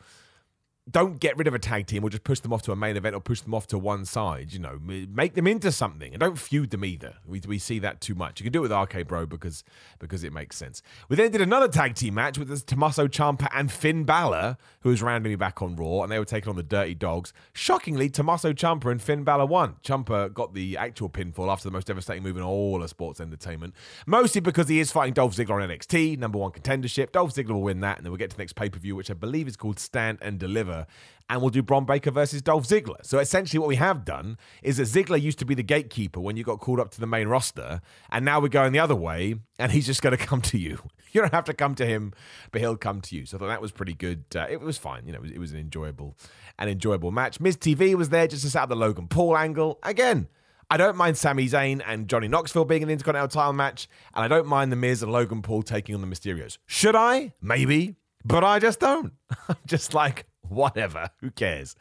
don't 0.93 1.19
get 1.21 1.37
rid 1.37 1.47
of 1.47 1.55
a 1.55 1.59
tag 1.59 1.87
team 1.87 2.05
or 2.05 2.11
just 2.11 2.23
push 2.23 2.41
them 2.41 2.53
off 2.53 2.63
to 2.63 2.73
a 2.73 2.77
main 2.77 2.97
event 2.97 3.15
or 3.15 3.21
push 3.21 3.41
them 3.41 3.55
off 3.55 3.67
to 3.69 3.79
one 3.79 4.05
side. 4.05 4.53
You 4.53 4.59
know, 4.59 4.79
make 4.81 5.35
them 5.35 5.47
into 5.47 5.73
something 5.73 6.13
and 6.13 6.21
don't 6.21 6.39
feud 6.39 6.71
them 6.71 6.85
either. 6.85 7.15
We, 7.27 7.41
we 7.47 7.59
see 7.59 7.79
that 7.81 8.01
too 8.01 8.15
much. 8.15 8.41
You 8.41 8.45
can 8.45 8.53
do 8.53 8.65
it 8.65 8.69
with 8.69 8.73
RK 8.73 9.09
Bro 9.09 9.27
because 9.27 9.65
because 9.99 10.23
it 10.23 10.33
makes 10.33 10.57
sense. 10.57 10.83
We 11.09 11.17
then 11.17 11.31
did 11.31 11.41
another 11.41 11.69
tag 11.69 11.95
team 11.95 12.15
match 12.15 12.39
with 12.39 12.67
Tommaso 12.67 13.09
Ciampa 13.09 13.49
and 13.55 13.73
Finn 13.73 14.05
Balor, 14.05 14.59
who 14.81 14.91
was 14.91 15.03
randomly 15.03 15.37
back 15.37 15.63
on 15.63 15.77
Raw, 15.77 16.03
and 16.03 16.13
they 16.13 16.19
were 16.19 16.25
taking 16.25 16.51
on 16.51 16.57
the 16.57 16.63
Dirty 16.63 16.95
Dawgs. 16.95 17.33
Shockingly, 17.55 18.11
Tommaso 18.11 18.53
Ciampa 18.53 18.91
and 18.91 19.01
Finn 19.01 19.25
Balor 19.25 19.47
won. 19.47 19.77
Ciampa 19.83 20.33
got 20.33 20.53
the 20.53 20.77
actual 20.77 21.09
pinfall 21.09 21.51
after 21.51 21.69
the 21.69 21.73
most 21.73 21.87
devastating 21.87 22.23
move 22.23 22.37
in 22.37 22.43
all 22.43 22.83
of 22.83 22.91
sports 22.91 23.21
entertainment, 23.21 23.75
mostly 24.07 24.41
because 24.41 24.69
he 24.69 24.79
is 24.79 24.93
fighting 24.93 25.15
Dolph 25.15 25.35
Ziggler 25.35 25.63
on 25.63 25.69
NXT, 25.69 26.19
number 26.19 26.39
one 26.39 26.51
contendership. 26.51 27.13
Dolph 27.13 27.35
Ziggler 27.35 27.53
will 27.53 27.63
win 27.63 27.81
that, 27.81 27.97
and 27.97 28.05
then 28.05 28.13
we'll 28.13 28.19
get 28.19 28.31
to 28.31 28.37
the 28.37 28.43
next 28.43 28.55
pay 28.55 28.69
per 28.69 28.79
view, 28.79 28.95
which 28.95 29.11
I 29.11 29.15
believe 29.15 29.49
is 29.49 29.57
called 29.57 29.79
Stand 29.79 30.19
and 30.21 30.39
Deliver 30.39 30.82
and 31.29 31.41
we'll 31.41 31.51
do 31.51 31.63
Bron 31.63 31.85
Breakker 31.85 32.11
versus 32.11 32.43
Dolph 32.43 32.67
Ziggler. 32.67 33.05
So 33.05 33.19
essentially, 33.19 33.59
what 33.59 33.69
we 33.69 33.77
have 33.77 34.05
done 34.05 34.37
is 34.63 34.77
that 34.77 34.85
Ziggler 34.85 35.21
used 35.21 35.39
to 35.39 35.45
be 35.45 35.55
the 35.55 35.63
gatekeeper 35.63 36.21
when 36.21 36.37
you 36.37 36.45
got 36.45 36.61
called 36.61 36.79
up 36.79 36.91
to 36.93 37.01
the 37.01 37.07
main 37.07 37.29
roster, 37.29 37.81
and 38.11 38.25
now 38.25 38.41
we're 38.41 38.49
going 38.49 38.73
the 38.73 38.79
other 38.79 38.95
way, 38.95 39.37
and 39.59 39.73
he's 39.73 39.87
just 39.87 40.03
going 40.03 40.17
to 40.17 40.23
come 40.23 40.43
to 40.43 40.59
you. 40.59 40.79
You 41.13 41.21
don't 41.21 41.33
have 41.33 41.45
to 41.45 41.55
come 41.55 41.75
to 41.77 41.87
him, 41.87 42.13
but 42.51 42.61
he'll 42.61 42.77
come 42.77 43.01
to 43.03 43.17
you. 43.17 43.27
So 43.27 43.37
I 43.37 43.41
thought 43.41 43.49
that 43.49 43.63
was 43.63 43.73
pretty 43.73 43.95
good. 43.95 44.25
Uh, 44.35 44.47
it 44.49 44.61
was 44.61 44.79
fine. 44.79 45.07
You 45.07 45.13
know, 45.13 45.19
it 45.19 45.23
was, 45.23 45.31
it 45.33 45.39
was, 45.39 45.53
an 45.53 45.59
enjoyable, 45.59 46.17
an 46.59 46.69
enjoyable 46.69 47.11
match. 47.11 47.39
Miz 47.39 47.57
TV 47.57 47.95
was 47.95 48.09
there 48.09 48.27
just 48.27 48.45
to 48.45 48.51
set 48.51 48.63
up 48.63 48.69
the 48.71 48.77
Logan 48.77 49.09
Paul 49.09 49.37
angle 49.37 49.79
again. 49.83 50.29
I 50.71 50.79
don't 50.79 50.97
mind 50.97 51.19
Sami 51.19 51.47
Zayn 51.49 51.83
and 51.87 52.09
Johnny 52.09 52.29
Knoxville 52.29 52.65
being 52.65 52.81
in 52.81 52.89
the 52.89 52.93
Intercontinental 52.93 53.29
title 53.29 53.53
match, 53.53 53.89
and 54.15 54.25
I 54.25 54.29
don't 54.29 54.47
mind 54.47 54.73
The 54.73 54.77
Miz 54.77 55.03
and 55.03 55.13
Logan 55.13 55.43
Paul 55.43 55.63
taking 55.63 55.95
on 55.95 56.01
the 56.01 56.07
Mysterios. 56.07 56.57
Should 56.67 56.97
I? 56.97 57.35
Maybe. 57.43 57.97
But 58.25 58.43
I 58.43 58.59
just 58.59 58.81
don't. 58.81 59.13
I'm 59.51 59.57
just 59.67 59.93
like, 59.93 60.25
whatever. 60.49 61.09
Who 61.21 61.31
cares? 61.31 61.77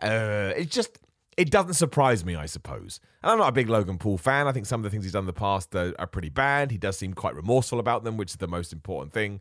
Uh, 0.00 0.52
it 0.56 0.70
just 0.70 0.98
it 1.36 1.50
doesn't 1.50 1.74
surprise 1.74 2.24
me, 2.24 2.34
I 2.34 2.46
suppose. 2.46 3.00
And 3.22 3.32
I'm 3.32 3.38
not 3.38 3.48
a 3.48 3.52
big 3.52 3.68
Logan 3.68 3.98
Paul 3.98 4.16
fan. 4.18 4.46
I 4.46 4.52
think 4.52 4.66
some 4.66 4.80
of 4.80 4.84
the 4.84 4.90
things 4.90 5.04
he's 5.04 5.12
done 5.12 5.22
in 5.22 5.26
the 5.26 5.32
past 5.32 5.74
are, 5.74 5.94
are 5.98 6.06
pretty 6.06 6.30
bad. 6.30 6.70
He 6.70 6.78
does 6.78 6.96
seem 6.96 7.12
quite 7.12 7.34
remorseful 7.34 7.78
about 7.78 8.04
them, 8.04 8.16
which 8.16 8.30
is 8.30 8.36
the 8.36 8.48
most 8.48 8.72
important 8.72 9.12
thing. 9.12 9.40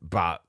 But 0.00 0.42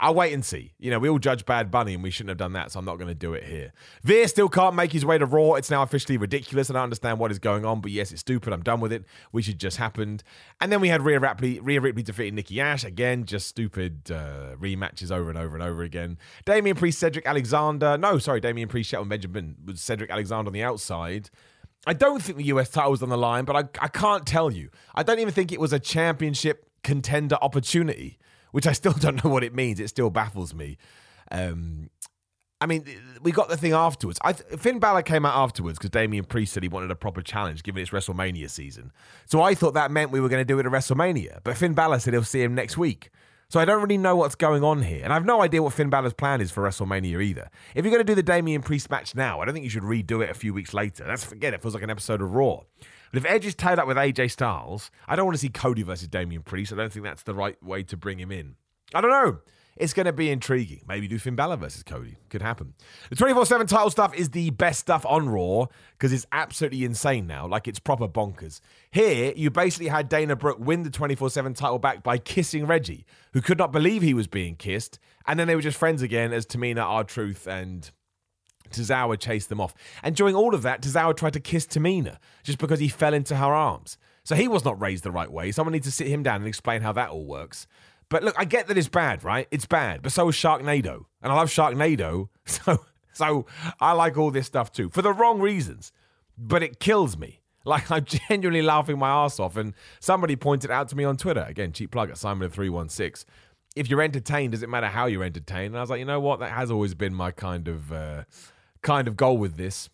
I'll 0.00 0.14
wait 0.14 0.32
and 0.32 0.44
see. 0.44 0.74
You 0.78 0.92
know, 0.92 1.00
we 1.00 1.08
all 1.08 1.18
judge 1.18 1.44
Bad 1.44 1.72
Bunny 1.72 1.94
and 1.94 2.02
we 2.04 2.10
shouldn't 2.10 2.28
have 2.28 2.38
done 2.38 2.52
that, 2.52 2.70
so 2.70 2.78
I'm 2.78 2.84
not 2.84 2.96
going 2.96 3.08
to 3.08 3.14
do 3.14 3.34
it 3.34 3.42
here. 3.42 3.72
Veer 4.04 4.28
still 4.28 4.48
can't 4.48 4.76
make 4.76 4.92
his 4.92 5.04
way 5.04 5.18
to 5.18 5.26
Raw. 5.26 5.54
It's 5.54 5.70
now 5.70 5.82
officially 5.82 6.16
ridiculous. 6.16 6.68
And 6.68 6.78
I 6.78 6.80
don't 6.80 6.84
understand 6.84 7.18
what 7.18 7.32
is 7.32 7.40
going 7.40 7.64
on, 7.64 7.80
but 7.80 7.90
yes, 7.90 8.12
it's 8.12 8.20
stupid. 8.20 8.52
I'm 8.52 8.62
done 8.62 8.80
with 8.80 8.92
it, 8.92 9.04
We 9.32 9.42
should 9.42 9.58
just 9.58 9.76
happened. 9.76 10.22
And 10.60 10.70
then 10.70 10.80
we 10.80 10.88
had 10.88 11.02
Rhea 11.02 11.18
Ripley, 11.18 11.58
Rhea 11.58 11.80
Ripley 11.80 12.04
defeating 12.04 12.36
Nikki 12.36 12.60
Ash. 12.60 12.84
Again, 12.84 13.24
just 13.24 13.48
stupid 13.48 14.12
uh, 14.12 14.54
rematches 14.56 15.10
over 15.10 15.30
and 15.30 15.38
over 15.38 15.56
and 15.56 15.64
over 15.64 15.82
again. 15.82 16.16
Damian 16.44 16.76
Priest, 16.76 17.00
Cedric 17.00 17.26
Alexander. 17.26 17.98
No, 17.98 18.18
sorry, 18.18 18.40
Damian 18.40 18.68
Priest, 18.68 18.90
Shelton 18.90 19.08
Benjamin 19.08 19.56
with 19.64 19.78
Cedric 19.78 20.10
Alexander 20.10 20.48
on 20.48 20.52
the 20.52 20.62
outside. 20.62 21.28
I 21.86 21.92
don't 21.92 22.22
think 22.22 22.38
the 22.38 22.44
US 22.44 22.70
title 22.70 22.92
was 22.92 23.02
on 23.02 23.08
the 23.08 23.18
line, 23.18 23.44
but 23.44 23.56
I, 23.56 23.84
I 23.84 23.88
can't 23.88 24.26
tell 24.26 24.52
you. 24.52 24.70
I 24.94 25.02
don't 25.02 25.18
even 25.18 25.32
think 25.32 25.50
it 25.50 25.60
was 25.60 25.72
a 25.72 25.80
championship 25.80 26.66
contender 26.84 27.36
opportunity 27.42 28.18
which 28.52 28.66
I 28.66 28.72
still 28.72 28.92
don't 28.98 29.22
know 29.24 29.30
what 29.30 29.44
it 29.44 29.54
means. 29.54 29.80
It 29.80 29.88
still 29.88 30.10
baffles 30.10 30.54
me. 30.54 30.78
Um, 31.30 31.90
I 32.60 32.66
mean, 32.66 32.84
we 33.22 33.30
got 33.30 33.48
the 33.48 33.56
thing 33.56 33.72
afterwards. 33.72 34.18
I 34.22 34.32
Finn 34.32 34.80
Balor 34.80 35.02
came 35.02 35.24
out 35.24 35.36
afterwards 35.36 35.78
because 35.78 35.90
Damian 35.90 36.24
Priest 36.24 36.52
said 36.52 36.64
he 36.64 36.68
wanted 36.68 36.90
a 36.90 36.96
proper 36.96 37.22
challenge, 37.22 37.62
given 37.62 37.80
it's 37.80 37.92
WrestleMania 37.92 38.50
season. 38.50 38.92
So 39.26 39.40
I 39.40 39.54
thought 39.54 39.74
that 39.74 39.92
meant 39.92 40.10
we 40.10 40.20
were 40.20 40.28
going 40.28 40.40
to 40.40 40.44
do 40.44 40.58
it 40.58 40.66
at 40.66 40.72
WrestleMania. 40.72 41.40
But 41.44 41.56
Finn 41.56 41.74
Balor 41.74 42.00
said 42.00 42.14
he'll 42.14 42.24
see 42.24 42.42
him 42.42 42.54
next 42.54 42.76
week. 42.76 43.10
So 43.50 43.58
I 43.58 43.64
don't 43.64 43.80
really 43.80 43.96
know 43.96 44.14
what's 44.14 44.34
going 44.34 44.62
on 44.62 44.82
here. 44.82 45.02
And 45.02 45.12
I 45.12 45.16
have 45.16 45.24
no 45.24 45.40
idea 45.40 45.62
what 45.62 45.72
Finn 45.72 45.88
Balor's 45.88 46.12
plan 46.12 46.40
is 46.42 46.50
for 46.50 46.62
WrestleMania 46.64 47.22
either. 47.22 47.48
If 47.74 47.84
you're 47.84 47.92
going 47.92 48.04
to 48.04 48.10
do 48.10 48.14
the 48.14 48.22
Damian 48.22 48.60
Priest 48.60 48.90
match 48.90 49.14
now, 49.14 49.40
I 49.40 49.46
don't 49.46 49.54
think 49.54 49.64
you 49.64 49.70
should 49.70 49.84
redo 49.84 50.22
it 50.22 50.28
a 50.28 50.34
few 50.34 50.52
weeks 50.52 50.74
later. 50.74 51.04
That's 51.06 51.24
forget 51.24 51.54
it 51.54 51.62
feels 51.62 51.74
like 51.74 51.82
an 51.82 51.90
episode 51.90 52.20
of 52.20 52.34
Raw. 52.34 52.62
But 53.12 53.18
if 53.18 53.30
Edge 53.30 53.46
is 53.46 53.54
tied 53.54 53.78
up 53.78 53.86
with 53.86 53.96
AJ 53.96 54.30
Styles, 54.30 54.90
I 55.06 55.16
don't 55.16 55.26
want 55.26 55.36
to 55.36 55.40
see 55.40 55.48
Cody 55.48 55.82
versus 55.82 56.08
Damian 56.08 56.42
Priest. 56.42 56.72
I 56.72 56.76
don't 56.76 56.92
think 56.92 57.04
that's 57.04 57.22
the 57.22 57.34
right 57.34 57.62
way 57.62 57.82
to 57.84 57.96
bring 57.96 58.18
him 58.18 58.30
in. 58.30 58.56
I 58.94 59.00
don't 59.00 59.10
know. 59.10 59.38
It's 59.78 59.92
going 59.92 60.06
to 60.06 60.12
be 60.12 60.28
intriguing. 60.28 60.80
Maybe 60.88 61.06
do 61.06 61.18
Finn 61.18 61.36
Balor 61.36 61.56
versus 61.56 61.84
Cody. 61.84 62.16
Could 62.30 62.42
happen. 62.42 62.74
The 63.10 63.16
24 63.16 63.46
7 63.46 63.66
title 63.68 63.90
stuff 63.90 64.12
is 64.14 64.30
the 64.30 64.50
best 64.50 64.80
stuff 64.80 65.06
on 65.06 65.28
Raw 65.28 65.66
because 65.92 66.12
it's 66.12 66.26
absolutely 66.32 66.84
insane 66.84 67.28
now. 67.28 67.46
Like 67.46 67.68
it's 67.68 67.78
proper 67.78 68.08
bonkers. 68.08 68.60
Here, 68.90 69.32
you 69.36 69.50
basically 69.50 69.88
had 69.88 70.08
Dana 70.08 70.34
Brooke 70.34 70.58
win 70.58 70.82
the 70.82 70.90
24 70.90 71.30
7 71.30 71.54
title 71.54 71.78
back 71.78 72.02
by 72.02 72.18
kissing 72.18 72.66
Reggie, 72.66 73.06
who 73.32 73.40
could 73.40 73.58
not 73.58 73.70
believe 73.70 74.02
he 74.02 74.14
was 74.14 74.26
being 74.26 74.56
kissed. 74.56 74.98
And 75.26 75.38
then 75.38 75.46
they 75.46 75.54
were 75.54 75.62
just 75.62 75.78
friends 75.78 76.02
again 76.02 76.32
as 76.32 76.44
Tamina, 76.44 76.82
R-Truth, 76.82 77.46
and 77.46 77.88
Tozawa 78.70 79.18
chased 79.18 79.48
them 79.48 79.60
off. 79.60 79.74
And 80.02 80.14
during 80.14 80.34
all 80.34 80.54
of 80.54 80.62
that, 80.62 80.82
Tozawa 80.82 81.16
tried 81.16 81.34
to 81.34 81.40
kiss 81.40 81.66
Tamina 81.66 82.18
just 82.42 82.58
because 82.58 82.80
he 82.80 82.88
fell 82.88 83.14
into 83.14 83.36
her 83.36 83.52
arms. 83.54 83.98
So 84.24 84.34
he 84.34 84.48
was 84.48 84.64
not 84.64 84.80
raised 84.80 85.04
the 85.04 85.10
right 85.10 85.30
way. 85.30 85.52
Someone 85.52 85.72
needs 85.72 85.86
to 85.86 85.92
sit 85.92 86.06
him 86.06 86.22
down 86.22 86.36
and 86.36 86.46
explain 86.46 86.82
how 86.82 86.92
that 86.92 87.10
all 87.10 87.24
works. 87.24 87.66
But 88.08 88.22
look, 88.22 88.34
I 88.38 88.44
get 88.44 88.68
that 88.68 88.78
it's 88.78 88.88
bad, 88.88 89.22
right? 89.22 89.46
It's 89.50 89.66
bad, 89.66 90.02
but 90.02 90.12
so 90.12 90.28
is 90.28 90.34
Sharknado, 90.34 91.04
and 91.22 91.32
I 91.32 91.34
love 91.34 91.48
Sharknado, 91.48 92.28
so 92.46 92.84
so 93.12 93.46
I 93.80 93.92
like 93.92 94.16
all 94.16 94.30
this 94.30 94.46
stuff 94.46 94.72
too 94.72 94.88
for 94.90 95.02
the 95.02 95.12
wrong 95.12 95.40
reasons. 95.40 95.92
But 96.36 96.62
it 96.62 96.80
kills 96.80 97.18
me. 97.18 97.40
Like 97.64 97.90
I'm 97.90 98.04
genuinely 98.04 98.62
laughing 98.62 98.98
my 98.98 99.10
ass 99.10 99.38
off, 99.38 99.56
and 99.56 99.74
somebody 100.00 100.36
pointed 100.36 100.70
out 100.70 100.88
to 100.88 100.96
me 100.96 101.04
on 101.04 101.18
Twitter 101.18 101.44
again, 101.46 101.72
cheap 101.72 101.90
plug 101.90 102.08
at 102.08 102.16
Simon 102.16 102.48
three 102.48 102.70
one 102.70 102.88
six. 102.88 103.26
If 103.76 103.90
you're 103.90 104.00
entertained, 104.00 104.52
does 104.52 104.62
it 104.62 104.70
matter 104.70 104.86
how 104.86 105.04
you're 105.04 105.24
entertained? 105.24 105.68
And 105.68 105.76
I 105.76 105.80
was 105.82 105.90
like, 105.90 105.98
you 105.98 106.06
know 106.06 106.20
what, 106.20 106.40
that 106.40 106.50
has 106.50 106.70
always 106.70 106.94
been 106.94 107.12
my 107.12 107.30
kind 107.30 107.68
of 107.68 107.92
uh, 107.92 108.24
kind 108.88 109.06
of 109.08 109.16
goal 109.16 109.36
with 109.38 109.56
this. 109.56 109.90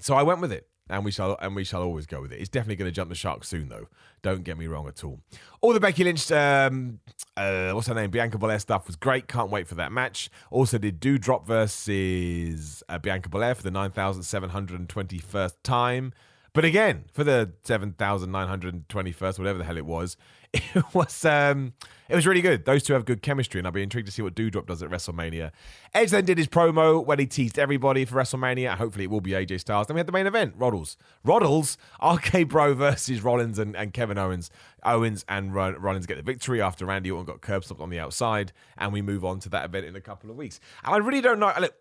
So 0.00 0.14
I 0.14 0.22
went 0.22 0.40
with 0.40 0.52
it. 0.52 0.64
and 0.88 1.04
we 1.04 1.10
shall 1.12 1.36
and 1.40 1.54
we 1.54 1.64
shall 1.64 1.82
always 1.82 2.06
go 2.06 2.20
with 2.20 2.32
it. 2.32 2.40
It's 2.40 2.48
definitely 2.48 2.76
going 2.76 2.90
to 2.90 2.94
jump 2.94 3.10
the 3.10 3.14
shark 3.16 3.44
soon, 3.44 3.68
though. 3.68 3.86
Don't 4.22 4.42
get 4.44 4.58
me 4.58 4.66
wrong 4.66 4.86
at 4.88 5.02
all. 5.04 5.20
All 5.60 5.72
the 5.72 5.80
Becky 5.80 6.02
Lynch, 6.04 6.30
um, 6.32 6.98
uh, 7.36 7.70
what's 7.72 7.86
her 7.86 7.94
name, 7.94 8.10
Bianca 8.10 8.38
Belair 8.38 8.58
stuff 8.58 8.86
was 8.86 8.96
great. 8.96 9.28
Can't 9.28 9.50
wait 9.50 9.66
for 9.68 9.76
that 9.76 9.92
match. 9.92 10.30
Also 10.50 10.78
did 10.78 11.00
Doudrop 11.00 11.46
versus 11.46 12.82
uh, 12.88 12.98
Bianca 12.98 13.28
Belair 13.28 13.54
for 13.54 13.62
the 13.62 13.70
nine 13.70 13.90
thousand 13.92 14.24
seven 14.24 14.50
hundred 14.50 14.88
twenty 14.88 15.18
first 15.18 15.62
time. 15.64 16.12
But 16.52 16.64
again, 16.64 17.04
for 17.12 17.22
the 17.22 17.52
7,921st, 17.64 19.38
whatever 19.38 19.58
the 19.58 19.64
hell 19.64 19.76
it 19.76 19.86
was, 19.86 20.16
it 20.52 20.84
was 20.94 21.24
um, 21.24 21.74
it 22.08 22.16
was 22.16 22.26
really 22.26 22.40
good. 22.40 22.64
Those 22.64 22.82
two 22.82 22.92
have 22.94 23.04
good 23.04 23.22
chemistry, 23.22 23.60
and 23.60 23.66
I'll 23.68 23.72
be 23.72 23.84
intrigued 23.84 24.06
to 24.06 24.12
see 24.12 24.22
what 24.22 24.34
Doudrop 24.34 24.66
does 24.66 24.82
at 24.82 24.90
WrestleMania. 24.90 25.52
Edge 25.94 26.10
then 26.10 26.24
did 26.24 26.38
his 26.38 26.48
promo 26.48 27.04
when 27.04 27.20
he 27.20 27.26
teased 27.26 27.56
everybody 27.56 28.04
for 28.04 28.16
WrestleMania. 28.16 28.76
Hopefully, 28.76 29.04
it 29.04 29.10
will 29.10 29.20
be 29.20 29.30
AJ 29.30 29.60
Styles. 29.60 29.86
Then 29.86 29.94
we 29.94 30.00
had 30.00 30.08
the 30.08 30.12
main 30.12 30.26
event: 30.26 30.54
Roddles, 30.56 30.96
Roddles, 31.22 31.78
RK 32.02 32.48
Bro 32.48 32.74
versus 32.74 33.22
Rollins 33.22 33.60
and, 33.60 33.76
and 33.76 33.94
Kevin 33.94 34.18
Owens. 34.18 34.50
Owens 34.82 35.24
and 35.28 35.54
Rollins 35.54 36.06
get 36.06 36.16
the 36.16 36.22
victory 36.22 36.60
after 36.60 36.84
Randy 36.84 37.12
Orton 37.12 37.26
got 37.26 37.42
curb 37.42 37.64
stopped 37.64 37.80
on 37.80 37.90
the 37.90 38.00
outside, 38.00 38.52
and 38.76 38.92
we 38.92 39.02
move 39.02 39.24
on 39.24 39.38
to 39.40 39.48
that 39.50 39.66
event 39.66 39.86
in 39.86 39.94
a 39.94 40.00
couple 40.00 40.30
of 40.30 40.36
weeks. 40.36 40.58
And 40.82 40.94
I 40.94 40.98
really 40.98 41.20
don't 41.20 41.38
know. 41.38 41.52
Look, 41.60 41.74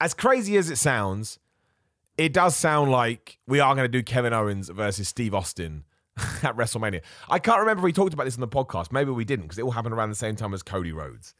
as 0.00 0.14
crazy 0.14 0.56
as 0.56 0.70
it 0.70 0.76
sounds 0.76 1.38
it 2.18 2.32
does 2.32 2.56
sound 2.56 2.90
like 2.90 3.38
we 3.46 3.60
are 3.60 3.74
going 3.74 3.84
to 3.84 3.88
do 3.88 4.02
Kevin 4.02 4.32
Owens 4.32 4.70
versus 4.70 5.08
Steve 5.08 5.34
Austin 5.34 5.84
at 6.42 6.56
WrestleMania. 6.56 7.02
I 7.28 7.38
can't 7.38 7.60
remember 7.60 7.80
if 7.80 7.84
we 7.84 7.92
talked 7.92 8.14
about 8.14 8.24
this 8.24 8.34
in 8.34 8.40
the 8.40 8.48
podcast. 8.48 8.92
Maybe 8.92 9.10
we 9.10 9.24
didn't 9.24 9.44
because 9.44 9.58
it 9.58 9.62
all 9.62 9.72
happened 9.72 9.94
around 9.94 10.08
the 10.10 10.16
same 10.16 10.36
time 10.36 10.54
as 10.54 10.62
Cody 10.62 10.92
Rhodes. 10.92 11.34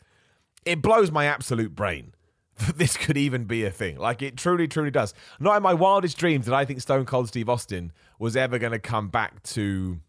It 0.64 0.82
blows 0.82 1.10
my 1.10 1.26
absolute 1.26 1.74
brain 1.74 2.12
that 2.66 2.76
this 2.76 2.96
could 2.96 3.16
even 3.16 3.44
be 3.44 3.64
a 3.64 3.70
thing. 3.70 3.96
Like 3.98 4.22
it 4.22 4.36
truly, 4.36 4.68
truly 4.68 4.90
does. 4.90 5.14
Not 5.40 5.56
in 5.56 5.62
my 5.62 5.74
wildest 5.74 6.18
dreams 6.18 6.44
did 6.44 6.54
I 6.54 6.64
think 6.64 6.80
Stone 6.80 7.06
Cold 7.06 7.28
Steve 7.28 7.48
Austin 7.48 7.92
was 8.18 8.36
ever 8.36 8.58
going 8.58 8.72
to 8.72 8.78
come 8.78 9.08
back 9.08 9.42
to 9.44 10.00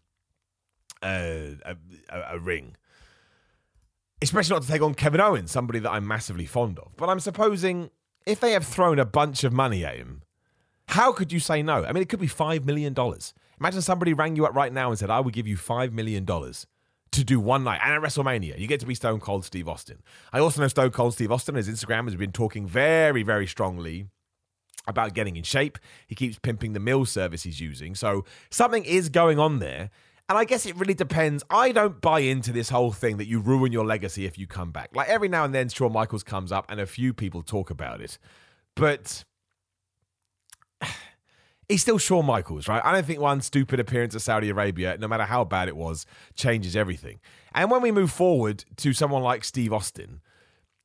uh, 1.02 1.54
a, 1.64 1.76
a, 2.10 2.20
a 2.32 2.38
ring. 2.38 2.76
Especially 4.20 4.54
not 4.54 4.62
to 4.62 4.68
take 4.68 4.82
on 4.82 4.94
Kevin 4.94 5.20
Owens, 5.20 5.50
somebody 5.50 5.78
that 5.78 5.90
I'm 5.90 6.06
massively 6.06 6.46
fond 6.46 6.78
of. 6.80 6.96
But 6.96 7.08
I'm 7.08 7.20
supposing 7.20 7.90
if 8.26 8.40
they 8.40 8.52
have 8.52 8.66
thrown 8.66 8.98
a 8.98 9.06
bunch 9.06 9.44
of 9.44 9.52
money 9.52 9.84
at 9.84 9.96
him, 9.96 10.22
how 10.88 11.12
could 11.12 11.32
you 11.32 11.40
say 11.40 11.62
no? 11.62 11.84
I 11.84 11.92
mean, 11.92 12.02
it 12.02 12.08
could 12.08 12.20
be 12.20 12.26
$5 12.26 12.64
million. 12.64 12.94
Imagine 13.60 13.82
somebody 13.82 14.12
rang 14.12 14.36
you 14.36 14.46
up 14.46 14.54
right 14.54 14.72
now 14.72 14.90
and 14.90 14.98
said, 14.98 15.10
I 15.10 15.20
will 15.20 15.30
give 15.30 15.46
you 15.46 15.56
$5 15.56 15.92
million 15.92 16.26
to 16.26 17.24
do 17.24 17.40
one 17.40 17.64
night 17.64 17.80
and 17.82 17.94
at 17.94 18.00
WrestleMania. 18.00 18.58
You 18.58 18.66
get 18.66 18.80
to 18.80 18.86
be 18.86 18.94
Stone 18.94 19.20
Cold 19.20 19.44
Steve 19.44 19.68
Austin. 19.68 20.02
I 20.32 20.40
also 20.40 20.60
know 20.60 20.68
Stone 20.68 20.90
Cold 20.90 21.14
Steve 21.14 21.32
Austin, 21.32 21.54
his 21.54 21.68
Instagram 21.68 22.04
has 22.04 22.16
been 22.16 22.32
talking 22.32 22.66
very, 22.66 23.22
very 23.22 23.46
strongly 23.46 24.06
about 24.86 25.14
getting 25.14 25.36
in 25.36 25.42
shape. 25.42 25.78
He 26.06 26.14
keeps 26.14 26.38
pimping 26.38 26.72
the 26.72 26.80
meal 26.80 27.04
service 27.04 27.42
he's 27.42 27.60
using. 27.60 27.94
So 27.94 28.24
something 28.50 28.84
is 28.84 29.08
going 29.08 29.38
on 29.38 29.58
there. 29.58 29.90
And 30.30 30.36
I 30.36 30.44
guess 30.44 30.66
it 30.66 30.76
really 30.76 30.94
depends. 30.94 31.42
I 31.48 31.72
don't 31.72 32.02
buy 32.02 32.20
into 32.20 32.52
this 32.52 32.68
whole 32.68 32.92
thing 32.92 33.16
that 33.16 33.26
you 33.26 33.40
ruin 33.40 33.72
your 33.72 33.86
legacy 33.86 34.26
if 34.26 34.38
you 34.38 34.46
come 34.46 34.70
back. 34.70 34.90
Like 34.94 35.08
every 35.08 35.28
now 35.28 35.44
and 35.44 35.54
then, 35.54 35.70
Shawn 35.70 35.92
Michaels 35.92 36.22
comes 36.22 36.52
up 36.52 36.66
and 36.70 36.80
a 36.80 36.86
few 36.86 37.14
people 37.14 37.42
talk 37.42 37.70
about 37.70 38.02
it. 38.02 38.18
But 38.76 39.24
he's 41.68 41.82
still 41.82 41.98
Shawn 41.98 42.24
Michaels, 42.24 42.68
right? 42.68 42.82
I 42.84 42.92
don't 42.92 43.06
think 43.06 43.20
one 43.20 43.40
stupid 43.40 43.78
appearance 43.80 44.14
at 44.14 44.22
Saudi 44.22 44.48
Arabia, 44.48 44.96
no 44.98 45.08
matter 45.08 45.24
how 45.24 45.44
bad 45.44 45.68
it 45.68 45.76
was, 45.76 46.06
changes 46.34 46.74
everything. 46.74 47.20
And 47.54 47.70
when 47.70 47.82
we 47.82 47.92
move 47.92 48.10
forward 48.10 48.64
to 48.76 48.92
someone 48.92 49.22
like 49.22 49.44
Steve 49.44 49.72
Austin, 49.72 50.20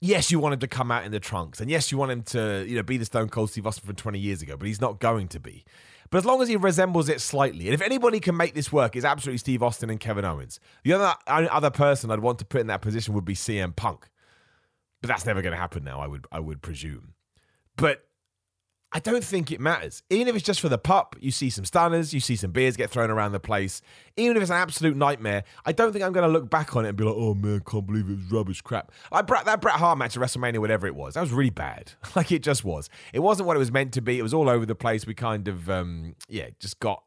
yes, 0.01 0.31
you 0.31 0.39
want 0.39 0.53
him 0.53 0.59
to 0.59 0.67
come 0.67 0.91
out 0.91 1.05
in 1.05 1.11
the 1.11 1.19
trunks, 1.19 1.61
and 1.61 1.69
yes, 1.69 1.91
you 1.91 1.97
want 1.97 2.11
him 2.11 2.23
to, 2.23 2.65
you 2.67 2.75
know, 2.75 2.83
be 2.83 2.97
the 2.97 3.05
Stone 3.05 3.29
Cold 3.29 3.49
Steve 3.51 3.65
Austin 3.65 3.85
from 3.85 3.95
20 3.95 4.19
years 4.19 4.41
ago, 4.41 4.57
but 4.57 4.67
he's 4.67 4.81
not 4.81 4.99
going 4.99 5.27
to 5.29 5.39
be. 5.39 5.63
But 6.09 6.19
as 6.19 6.25
long 6.25 6.43
as 6.43 6.47
he 6.47 6.55
resembles 6.55 7.09
it 7.09 7.21
slightly, 7.21 7.65
and 7.65 7.73
if 7.73 7.81
anybody 7.81 8.19
can 8.19 8.37
make 8.37 8.53
this 8.53 8.71
work, 8.71 8.95
it's 8.95 9.05
absolutely 9.05 9.39
Steve 9.39 9.63
Austin 9.63 9.89
and 9.89 9.99
Kevin 9.99 10.25
Owens. 10.25 10.59
The 10.83 10.93
other 10.93 11.15
other 11.27 11.71
person 11.71 12.11
I'd 12.11 12.19
want 12.19 12.37
to 12.39 12.45
put 12.45 12.61
in 12.61 12.67
that 12.67 12.81
position 12.81 13.15
would 13.15 13.25
be 13.25 13.33
CM 13.33 13.75
Punk, 13.75 14.09
but 15.01 15.07
that's 15.07 15.25
never 15.25 15.41
going 15.41 15.53
to 15.53 15.59
happen 15.59 15.83
now. 15.83 15.99
I 15.99 16.05
would 16.05 16.27
I 16.31 16.39
would 16.39 16.61
presume. 16.61 17.13
But 17.77 18.05
I 18.95 18.99
don't 18.99 19.23
think 19.23 19.51
it 19.51 19.59
matters. 19.59 20.03
Even 20.11 20.27
if 20.27 20.35
it's 20.35 20.45
just 20.45 20.61
for 20.61 20.69
the 20.69 20.77
pup, 20.77 21.15
you 21.19 21.31
see 21.31 21.49
some 21.49 21.65
stunners, 21.65 22.13
you 22.13 22.19
see 22.19 22.35
some 22.35 22.51
beers 22.51 22.77
get 22.77 22.91
thrown 22.91 23.09
around 23.09 23.31
the 23.31 23.39
place. 23.39 23.81
Even 24.17 24.37
if 24.37 24.43
it's 24.43 24.51
an 24.51 24.57
absolute 24.57 24.95
nightmare, 24.95 25.43
I 25.65 25.71
don't 25.71 25.91
think 25.91 26.05
I'm 26.05 26.13
going 26.13 26.27
to 26.27 26.31
look 26.31 26.47
back 26.47 26.75
on 26.75 26.85
it 26.85 26.89
and 26.89 26.97
be 26.97 27.03
like, 27.03 27.15
oh 27.17 27.33
man, 27.33 27.63
can't 27.67 27.87
believe 27.87 28.07
it 28.07 28.17
was 28.17 28.31
rubbish 28.31 28.61
crap. 28.61 28.91
Like 29.11 29.27
that 29.45 29.61
Bret 29.61 29.75
Hart 29.75 29.97
match 29.97 30.15
at 30.15 30.21
WrestleMania, 30.21 30.59
whatever 30.59 30.85
it 30.85 30.93
was, 30.93 31.15
that 31.15 31.21
was 31.21 31.31
really 31.31 31.49
bad. 31.49 31.93
like 32.15 32.31
it 32.31 32.43
just 32.43 32.63
was. 32.63 32.87
It 33.13 33.19
wasn't 33.19 33.47
what 33.47 33.55
it 33.55 33.59
was 33.59 33.71
meant 33.71 33.93
to 33.93 34.01
be. 34.01 34.19
It 34.19 34.23
was 34.23 34.33
all 34.33 34.47
over 34.47 34.65
the 34.65 34.75
place. 34.75 35.07
We 35.07 35.15
kind 35.15 35.47
of, 35.47 35.71
um, 35.71 36.15
yeah, 36.29 36.49
just 36.59 36.79
got 36.79 37.03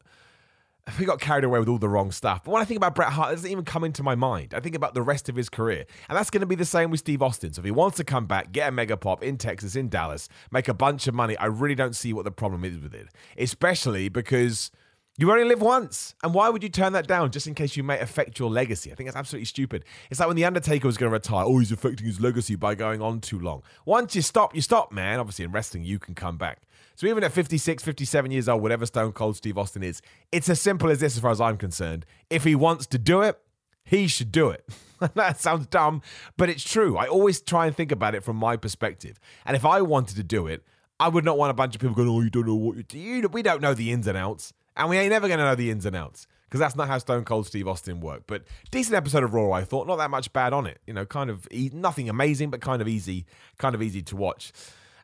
we 0.99 1.05
got 1.05 1.21
carried 1.21 1.45
away 1.45 1.59
with 1.59 1.69
all 1.69 1.79
the 1.79 1.89
wrong 1.89 2.13
stuff. 2.13 2.45
But 2.45 2.53
when 2.53 2.63
I 2.63 2.65
think 2.65 2.77
about 2.77 2.95
Bret 2.95 3.09
Hart, 3.09 3.33
it 3.33 3.37
doesn't 3.37 3.51
even 3.51 3.65
come 3.65 3.85
into 3.85 4.03
my 4.03 4.15
mind. 4.15 4.55
I 4.55 4.61
think 4.61 4.75
about 4.75 4.95
the 4.95 5.03
rest 5.03 5.29
of 5.29 5.37
his 5.37 5.49
career. 5.49 5.85
And 6.09 6.17
that's 6.17 6.31
going 6.31 6.41
to 6.41 6.47
be 6.47 6.55
the 6.55 6.65
same 6.65 6.91
with 6.91 7.01
Steve 7.01 7.23
Austin. 7.23 7.53
So 7.53 7.61
if 7.61 7.65
he 7.65 7.71
wants 7.71 7.97
to 7.97 8.05
come 8.05 8.27
back, 8.27 8.53
get 8.53 8.69
a 8.69 8.73
mega 8.73 8.97
pop 8.97 9.23
in 9.23 9.37
Texas, 9.37 9.75
in 9.75 9.89
Dallas, 9.89 10.29
make 10.51 10.69
a 10.69 10.75
bunch 10.75 11.07
of 11.09 11.15
money, 11.15 11.37
I 11.39 11.47
really 11.47 11.75
don't 11.75 11.97
see 11.97 12.13
what 12.13 12.25
the 12.25 12.31
problem 12.31 12.65
is 12.65 12.79
with 12.79 12.95
it. 12.95 13.09
Especially 13.37 14.09
because 14.09 14.71
you 15.19 15.31
only 15.31 15.45
live 15.45 15.63
once. 15.63 16.15
And 16.23 16.35
why 16.35 16.49
would 16.49 16.63
you 16.63 16.69
turn 16.69 16.93
that 16.93 17.07
down 17.07 17.31
just 17.31 17.47
in 17.47 17.55
case 17.55 17.77
you 17.77 17.83
may 17.83 17.99
affect 17.99 18.39
your 18.39 18.51
legacy? 18.51 18.93
I 18.93 18.95
think 18.95 19.09
that's 19.09 19.17
absolutely 19.17 19.47
stupid. 19.47 19.85
It's 20.11 20.21
like 20.21 20.27
when 20.27 20.37
The 20.37 20.45
Undertaker 20.45 20.87
was 20.87 20.97
going 20.97 21.11
to 21.11 21.15
retire. 21.15 21.45
Oh, 21.47 21.59
he's 21.59 21.73
affecting 21.73 22.07
his 22.07 22.21
legacy 22.21 22.55
by 22.55 22.75
going 22.75 23.01
on 23.01 23.21
too 23.21 23.39
long. 23.39 23.63
Once 23.85 24.15
you 24.15 24.23
stop, 24.23 24.55
you 24.55 24.61
stop, 24.61 24.93
man. 24.93 25.19
Obviously, 25.19 25.45
in 25.45 25.53
wrestling, 25.53 25.85
you 25.85 25.99
can 25.99 26.15
come 26.15 26.37
back. 26.37 26.63
So 26.97 27.07
even 27.07 27.25
at 27.25 27.33
56, 27.33 27.83
57 27.83 28.31
years 28.31 28.49
old, 28.49 28.63
whatever 28.63 28.87
Stone 28.87 29.13
Cold 29.13 29.37
Steve 29.37 29.59
Austin 29.59 29.83
is, 29.83 30.01
it's 30.33 30.49
as 30.49 30.61
simple 30.61 30.91
as 30.91 31.01
this 31.01 31.17
as 31.17 31.21
far 31.21 31.31
as 31.31 31.41
I'm 31.41 31.57
concerned. 31.57 32.07
If 32.31 32.45
he 32.45 32.55
wants 32.55 32.87
to 32.89 32.99
do 32.99 33.23
it, 33.23 33.39
he 33.85 34.09
should 34.09 34.33
do 34.33 34.51
it. 34.51 34.65
that 35.15 35.39
sounds 35.39 35.67
dumb, 35.67 36.03
but 36.37 36.49
it's 36.49 36.65
true. 36.65 36.97
I 36.97 37.07
always 37.07 37.41
try 37.41 37.67
and 37.67 37.77
think 37.77 37.93
about 37.93 38.15
it 38.15 38.25
from 38.25 38.37
my 38.37 38.57
perspective. 38.57 39.21
And 39.45 39.57
if 39.57 39.65
I 39.65 39.83
wanted 39.83 40.17
to 40.17 40.23
do 40.23 40.47
it, 40.47 40.65
I 40.99 41.09
would 41.09 41.25
not 41.25 41.37
want 41.37 41.51
a 41.51 41.55
bunch 41.55 41.75
of 41.75 41.81
people 41.81 41.95
going, 41.95 42.09
"Oh, 42.09 42.21
you 42.21 42.31
don't 42.31 42.47
know 42.47 42.55
what 42.55 42.77
you 42.77 42.83
do." 42.83 43.29
We 43.29 43.43
don't 43.43 43.61
know 43.61 43.75
the 43.75 43.93
ins 43.93 44.07
and 44.07 44.17
outs, 44.17 44.55
and 44.77 44.89
we 44.89 44.99
ain't 44.99 45.11
never 45.11 45.29
going 45.29 45.39
to 45.39 45.45
know 45.45 45.55
the 45.55 45.71
ins 45.71 45.87
and 45.87 45.97
outs 45.97 46.27
because 46.45 46.61
that's 46.61 46.77
not 46.77 46.89
how 46.89 46.99
Stone 46.99 47.25
Cold 47.25 47.47
Steve 47.47 47.67
Austin 47.67 48.01
worked. 48.01 48.27
But 48.27 48.45
decent 48.71 48.95
episode 48.95 49.25
of 49.25 49.35
Raw, 49.35 49.53
I 49.53 49.65
thought. 49.65 49.87
Not 49.87 49.97
that 49.97 50.11
much 50.11 50.33
bad 50.33 50.53
on 50.53 50.67
it. 50.67 50.81
You 50.87 50.95
know, 50.95 51.05
kind 51.05 51.31
of 51.31 51.49
e- 51.51 51.71
nothing 51.73 52.09
amazing, 52.09 52.51
but 52.51 52.61
kind 52.61 52.81
of 52.81 52.89
easy, 52.89 53.27
kind 53.59 53.75
of 53.75 53.83
easy 53.83 54.03
to 54.03 54.17
watch. 54.17 54.53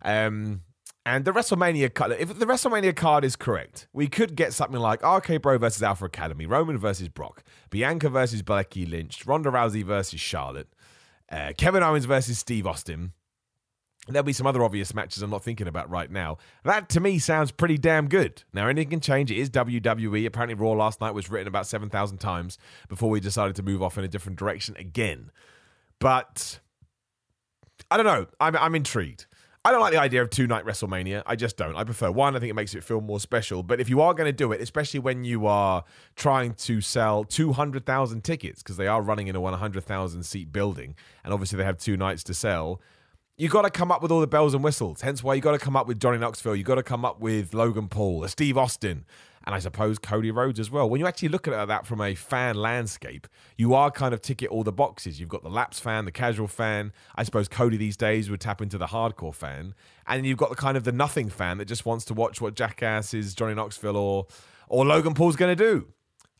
Um, 0.02 0.62
and 1.04 1.24
the 1.24 1.32
WrestleMania 1.32 1.92
card, 1.92 2.12
if 2.12 2.38
the 2.38 2.46
WrestleMania 2.46 2.94
card 2.94 3.24
is 3.24 3.34
correct, 3.34 3.88
we 3.92 4.06
could 4.06 4.36
get 4.36 4.52
something 4.52 4.78
like 4.78 5.02
RK 5.02 5.42
Bro 5.42 5.58
versus 5.58 5.82
Alpha 5.82 6.04
Academy, 6.04 6.46
Roman 6.46 6.78
versus 6.78 7.08
Brock, 7.08 7.42
Bianca 7.70 8.08
versus 8.08 8.42
Becky 8.42 8.86
Lynch, 8.86 9.26
Ronda 9.26 9.50
Rousey 9.50 9.82
versus 9.82 10.20
Charlotte, 10.20 10.68
uh, 11.30 11.52
Kevin 11.58 11.82
Owens 11.82 12.04
versus 12.04 12.38
Steve 12.38 12.68
Austin. 12.68 13.12
There'll 14.08 14.24
be 14.24 14.32
some 14.32 14.48
other 14.48 14.64
obvious 14.64 14.94
matches 14.94 15.22
I'm 15.22 15.30
not 15.30 15.44
thinking 15.44 15.68
about 15.68 15.88
right 15.88 16.10
now. 16.10 16.38
That 16.64 16.88
to 16.90 17.00
me 17.00 17.20
sounds 17.20 17.52
pretty 17.52 17.78
damn 17.78 18.08
good. 18.08 18.42
Now, 18.52 18.66
anything 18.66 18.90
can 18.90 19.00
change. 19.00 19.30
It 19.30 19.38
is 19.38 19.48
WWE. 19.50 20.26
Apparently, 20.26 20.54
Raw 20.54 20.72
last 20.72 21.00
night 21.00 21.12
was 21.12 21.30
written 21.30 21.46
about 21.46 21.68
7,000 21.68 22.18
times 22.18 22.58
before 22.88 23.10
we 23.10 23.20
decided 23.20 23.54
to 23.56 23.62
move 23.62 23.80
off 23.80 23.96
in 23.96 24.04
a 24.04 24.08
different 24.08 24.38
direction 24.38 24.74
again. 24.76 25.30
But 26.00 26.58
I 27.92 27.96
don't 27.96 28.06
know. 28.06 28.26
I'm, 28.40 28.56
I'm 28.56 28.74
intrigued. 28.74 29.26
I 29.64 29.70
don't 29.70 29.80
like 29.80 29.92
the 29.92 30.00
idea 30.00 30.20
of 30.20 30.30
two 30.30 30.48
night 30.48 30.64
WrestleMania. 30.64 31.22
I 31.24 31.36
just 31.36 31.56
don't. 31.56 31.76
I 31.76 31.84
prefer 31.84 32.10
one. 32.10 32.34
I 32.34 32.40
think 32.40 32.50
it 32.50 32.54
makes 32.54 32.74
it 32.74 32.82
feel 32.82 33.00
more 33.00 33.20
special. 33.20 33.62
But 33.62 33.80
if 33.80 33.88
you 33.88 34.00
are 34.00 34.12
going 34.12 34.26
to 34.26 34.32
do 34.32 34.50
it, 34.50 34.60
especially 34.60 34.98
when 34.98 35.22
you 35.22 35.46
are 35.46 35.84
trying 36.16 36.54
to 36.54 36.80
sell 36.80 37.22
200,000 37.22 38.24
tickets, 38.24 38.60
because 38.64 38.76
they 38.76 38.88
are 38.88 39.00
running 39.00 39.28
in 39.28 39.36
a 39.36 39.40
100,000 39.40 40.22
seat 40.24 40.52
building, 40.52 40.96
and 41.22 41.32
obviously 41.32 41.58
they 41.58 41.64
have 41.64 41.78
two 41.78 41.96
nights 41.96 42.24
to 42.24 42.34
sell, 42.34 42.80
you 43.36 43.48
got 43.48 43.62
to 43.62 43.70
come 43.70 43.90
up 43.90 44.02
with 44.02 44.12
all 44.12 44.20
the 44.20 44.26
bells 44.26 44.54
and 44.54 44.62
whistles. 44.62 45.00
Hence 45.00 45.22
why 45.22 45.34
you 45.34 45.40
got 45.40 45.52
to 45.52 45.58
come 45.58 45.76
up 45.76 45.86
with 45.86 45.98
Johnny 45.98 46.18
Knoxville. 46.18 46.54
You 46.54 46.64
got 46.64 46.74
to 46.74 46.82
come 46.82 47.04
up 47.04 47.20
with 47.20 47.54
Logan 47.54 47.88
Paul, 47.88 48.26
Steve 48.28 48.58
Austin, 48.58 49.06
and 49.44 49.54
I 49.54 49.58
suppose 49.58 49.98
Cody 49.98 50.30
Rhodes 50.30 50.60
as 50.60 50.70
well. 50.70 50.88
When 50.88 51.00
you 51.00 51.06
actually 51.06 51.30
look 51.30 51.48
at 51.48 51.66
that 51.66 51.86
from 51.86 52.00
a 52.00 52.14
fan 52.14 52.56
landscape, 52.56 53.26
you 53.56 53.74
are 53.74 53.90
kind 53.90 54.12
of 54.12 54.20
ticket 54.20 54.50
all 54.50 54.62
the 54.62 54.72
boxes. 54.72 55.18
You've 55.18 55.30
got 55.30 55.42
the 55.42 55.48
laps 55.48 55.80
fan, 55.80 56.04
the 56.04 56.12
casual 56.12 56.46
fan. 56.46 56.92
I 57.16 57.22
suppose 57.22 57.48
Cody 57.48 57.76
these 57.76 57.96
days 57.96 58.28
would 58.28 58.40
tap 58.40 58.60
into 58.60 58.76
the 58.76 58.86
hardcore 58.86 59.34
fan, 59.34 59.74
and 60.06 60.26
you've 60.26 60.38
got 60.38 60.50
the 60.50 60.56
kind 60.56 60.76
of 60.76 60.84
the 60.84 60.92
nothing 60.92 61.30
fan 61.30 61.58
that 61.58 61.64
just 61.64 61.86
wants 61.86 62.04
to 62.06 62.14
watch 62.14 62.40
what 62.40 62.54
Jackass 62.54 63.14
is 63.14 63.34
Johnny 63.34 63.54
Knoxville 63.54 63.96
or 63.96 64.26
or 64.68 64.86
Logan 64.86 65.14
Paul's 65.14 65.36
going 65.36 65.56
to 65.56 65.64
do. 65.64 65.88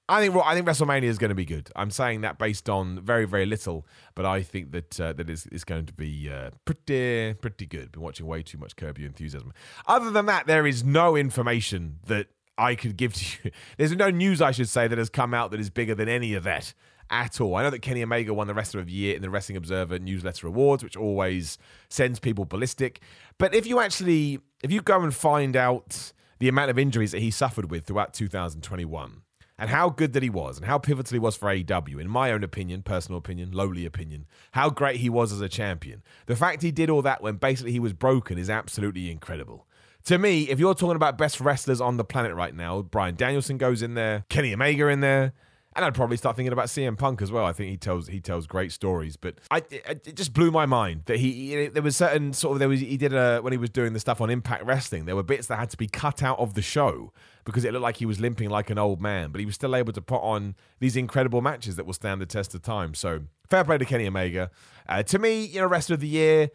I 0.09 0.21
think 0.21 0.37
I 0.45 0.55
think 0.55 0.67
WrestleMania 0.67 1.05
is 1.05 1.19
going 1.19 1.31
to 1.31 1.35
be 1.35 1.45
good. 1.45 1.71
I'm 1.77 1.91
saying 1.91 2.23
that 2.23 2.39
based 2.39 2.69
on 2.69 3.01
very 3.01 3.25
very 3.25 3.47
little, 3.47 3.87
but 4.15 4.27
I 4.27 4.43
think 4.43 4.73
that 4.73 5.01
uh, 5.01 5.13
that 5.15 5.31
is 5.31 5.47
is 5.47 5.65
going 5.65 5.87
to 5.87 5.93
be 5.93 6.29
uh, 6.31 6.51
pretty 6.65 7.35
pretty 7.35 7.67
good. 7.67 7.93
Been 7.93 8.03
watching 8.03 8.27
way 8.27 8.43
too 8.43 8.59
much 8.59 8.77
Curb 8.77 8.99
Your 8.99 9.09
Enthusiasm. 9.09 9.53
Other 9.87 10.11
than 10.11 10.27
that, 10.27 10.47
there 10.47 10.67
is 10.67 10.83
no 10.85 11.17
information 11.17 12.01
that 12.07 12.27
I 12.59 12.75
could 12.75 12.97
give 12.97 13.15
to 13.15 13.37
you. 13.45 13.51
There's 13.77 13.95
no 13.95 14.11
news, 14.11 14.43
I 14.43 14.51
should 14.51 14.69
say, 14.69 14.89
that 14.89 14.99
has 14.99 15.09
come 15.09 15.35
out 15.35 15.51
that 15.53 15.61
is 15.61 15.71
bigger 15.71 15.95
than 15.95 16.09
any 16.09 16.35
of 16.35 16.45
that 16.45 16.75
at 17.11 17.41
all. 17.41 17.55
I 17.55 17.63
know 17.63 17.71
that 17.71 17.81
Kenny 17.81 18.03
Omega 18.03 18.35
won 18.35 18.47
the 18.47 18.55
Wrestler 18.55 18.81
of 18.81 18.87
the 18.87 18.93
Year 18.93 19.15
in 19.15 19.23
the 19.23 19.31
Wrestling 19.31 19.57
Observer 19.57 19.99
newsletter 19.99 20.47
awards, 20.47 20.83
which 20.83 20.97
always 20.97 21.59
sends 21.89 22.19
people 22.19 22.45
ballistic. 22.45 23.01
But 23.39 23.55
if 23.55 23.67
you 23.67 23.81
actually, 23.81 24.41
if 24.63 24.73
you 24.73 24.83
go 24.83 25.01
and 25.03 25.15
find 25.15 25.57
out 25.57 26.13
the 26.39 26.49
amount 26.49 26.71
of 26.71 26.79
injuries 26.79 27.13
that 27.13 27.21
he 27.21 27.31
suffered 27.31 27.71
with 27.71 27.85
throughout 27.85 28.13
2021 28.15 29.22
and 29.59 29.71
how 29.71 29.91
good 29.91 30.13
that 30.13 30.23
he 30.23 30.31
was 30.31 30.57
and 30.57 30.67
how 30.67 30.79
pivotal 30.79 31.15
he 31.15 31.19
was 31.19 31.37
for 31.37 31.49
AEW, 31.49 32.01
in 32.01 32.09
my 32.09 32.33
own 32.33 32.43
opinion, 32.43 32.83
personal 32.83 33.19
opinion, 33.19 33.53
lowly 33.53 33.87
opinion, 33.87 34.27
how 34.53 34.71
great 34.71 34.97
he 34.97 35.11
was 35.11 35.33
as 35.33 35.41
a 35.41 35.49
champion. 35.49 36.03
The 36.27 36.37
fact 36.37 36.63
he 36.63 36.71
did 36.71 36.91
all 36.91 37.03
that 37.03 37.23
when 37.23 37.37
basically 37.37 37.73
he 37.73 37.81
was 37.81 37.93
broken 37.93 38.39
is 38.39 38.51
absolutely 38.51 39.11
incredible. 39.11 39.67
To 40.07 40.19
me, 40.19 40.49
if 40.49 40.59
you're 40.59 40.75
talking 40.75 40.97
about 40.97 41.17
best 41.17 41.41
wrestlers 41.41 41.81
on 41.81 41.97
the 41.97 42.05
planet 42.05 42.35
right 42.35 42.55
now, 42.55 42.83
Bryan 42.83 43.15
Danielson 43.15 43.57
goes 43.57 43.83
in 43.83 43.95
there, 43.95 44.25
Kenny 44.29 44.53
Omega 44.53 44.89
in 44.89 45.01
there, 45.01 45.33
and 45.75 45.85
I'd 45.85 45.95
probably 45.95 46.17
start 46.17 46.37
thinking 46.37 46.53
about 46.53 46.67
CM 46.67 46.99
Punk 46.99 47.23
as 47.23 47.31
well. 47.33 47.47
I 47.47 47.53
think 47.53 47.71
he 47.71 47.77
tells 47.77 48.09
he 48.09 48.21
tells 48.21 48.47
great 48.47 48.73
stories, 48.73 49.17
but 49.17 49.37
I 49.51 49.59
it, 49.71 50.07
it 50.07 50.17
just 50.17 50.35
blew 50.35 50.51
my 50.51 50.67
mind 50.67 51.03
that 51.07 51.19
he 51.19 51.69
there 51.69 51.83
was 51.83 51.97
certain 51.97 52.33
sort 52.33 52.55
of 52.55 52.59
there 52.59 52.69
was 52.69 52.81
he 52.81 52.97
did 52.97 53.15
a 53.15 53.39
when 53.41 53.53
he 53.53 53.59
was 53.59 53.71
doing 53.71 53.93
the 53.93 54.01
stuff 54.01 54.21
on 54.21 54.29
Impact 54.29 54.65
Wrestling. 54.65 55.07
There 55.07 55.17
were 55.17 55.23
bits 55.23 55.47
that 55.47 55.59
had 55.59 55.71
to 55.71 55.77
be 55.77 55.87
cut 55.87 56.23
out 56.23 56.39
of 56.39 56.55
the 56.55 56.63
show 56.63 57.13
because 57.45 57.65
it 57.65 57.73
looked 57.73 57.83
like 57.83 57.97
he 57.97 58.07
was 58.07 58.21
limping 58.21 58.51
like 58.51 58.71
an 58.71 58.79
old 58.79 59.01
man, 59.01 59.31
but 59.31 59.41
he 59.41 59.47
was 59.47 59.55
still 59.55 59.75
able 59.75 59.93
to 59.93 60.03
put 60.03 60.23
on 60.23 60.55
these 60.81 60.97
incredible 60.97 61.41
matches 61.41 61.77
that 61.77 61.87
will 61.87 61.93
stand 61.93 62.21
the 62.21 62.27
test 62.27 62.55
of 62.55 62.63
time. 62.63 62.95
So 62.95 63.23
fair 63.49 63.65
play 63.65 63.79
to 63.79 63.85
Kenny 63.85 64.07
Omega. 64.07 64.51
Uh, 64.89 65.03
to 65.03 65.19
me, 65.19 65.45
you 65.45 65.61
know, 65.61 65.67
rest 65.67 65.91
of 65.91 66.01
the 66.01 66.09
year. 66.09 66.51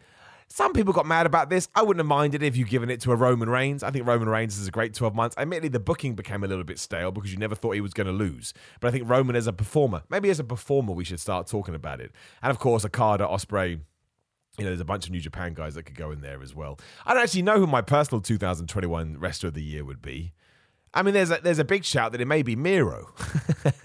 Some 0.50 0.72
people 0.72 0.94
got 0.94 1.04
mad 1.04 1.26
about 1.26 1.50
this. 1.50 1.68
I 1.74 1.82
wouldn't 1.82 2.00
have 2.00 2.06
minded 2.06 2.42
if 2.42 2.56
you'd 2.56 2.70
given 2.70 2.88
it 2.88 3.02
to 3.02 3.12
a 3.12 3.16
Roman 3.16 3.50
Reigns. 3.50 3.82
I 3.82 3.90
think 3.90 4.06
Roman 4.06 4.30
Reigns 4.30 4.56
is 4.56 4.66
a 4.66 4.70
great 4.70 4.94
12 4.94 5.14
months. 5.14 5.36
Admittedly, 5.36 5.68
the 5.68 5.78
booking 5.78 6.14
became 6.14 6.42
a 6.42 6.46
little 6.46 6.64
bit 6.64 6.78
stale 6.78 7.12
because 7.12 7.30
you 7.30 7.38
never 7.38 7.54
thought 7.54 7.72
he 7.72 7.82
was 7.82 7.92
going 7.92 8.06
to 8.06 8.14
lose. 8.14 8.54
But 8.80 8.88
I 8.88 8.90
think 8.92 9.10
Roman 9.10 9.36
as 9.36 9.46
a 9.46 9.52
performer, 9.52 10.04
maybe 10.08 10.30
as 10.30 10.40
a 10.40 10.44
performer, 10.44 10.94
we 10.94 11.04
should 11.04 11.20
start 11.20 11.48
talking 11.48 11.74
about 11.74 12.00
it. 12.00 12.12
And 12.42 12.50
of 12.50 12.58
course, 12.58 12.86
Okada, 12.86 13.26
Ospreay, 13.26 13.78
you 14.58 14.64
know, 14.64 14.70
there's 14.70 14.80
a 14.80 14.86
bunch 14.86 15.04
of 15.04 15.12
New 15.12 15.20
Japan 15.20 15.52
guys 15.52 15.74
that 15.74 15.84
could 15.84 15.96
go 15.96 16.10
in 16.10 16.22
there 16.22 16.42
as 16.42 16.54
well. 16.54 16.78
I 17.04 17.12
don't 17.12 17.22
actually 17.22 17.42
know 17.42 17.58
who 17.58 17.66
my 17.66 17.82
personal 17.82 18.22
2021 18.22 19.18
wrestler 19.18 19.48
of 19.48 19.54
the 19.54 19.62
year 19.62 19.84
would 19.84 20.00
be. 20.00 20.32
I 20.94 21.02
mean, 21.02 21.14
there's 21.14 21.30
a, 21.30 21.38
there's 21.42 21.58
a 21.58 21.64
big 21.64 21.84
shout 21.84 22.12
that 22.12 22.20
it 22.20 22.26
may 22.26 22.42
be 22.42 22.56
Miro. 22.56 23.12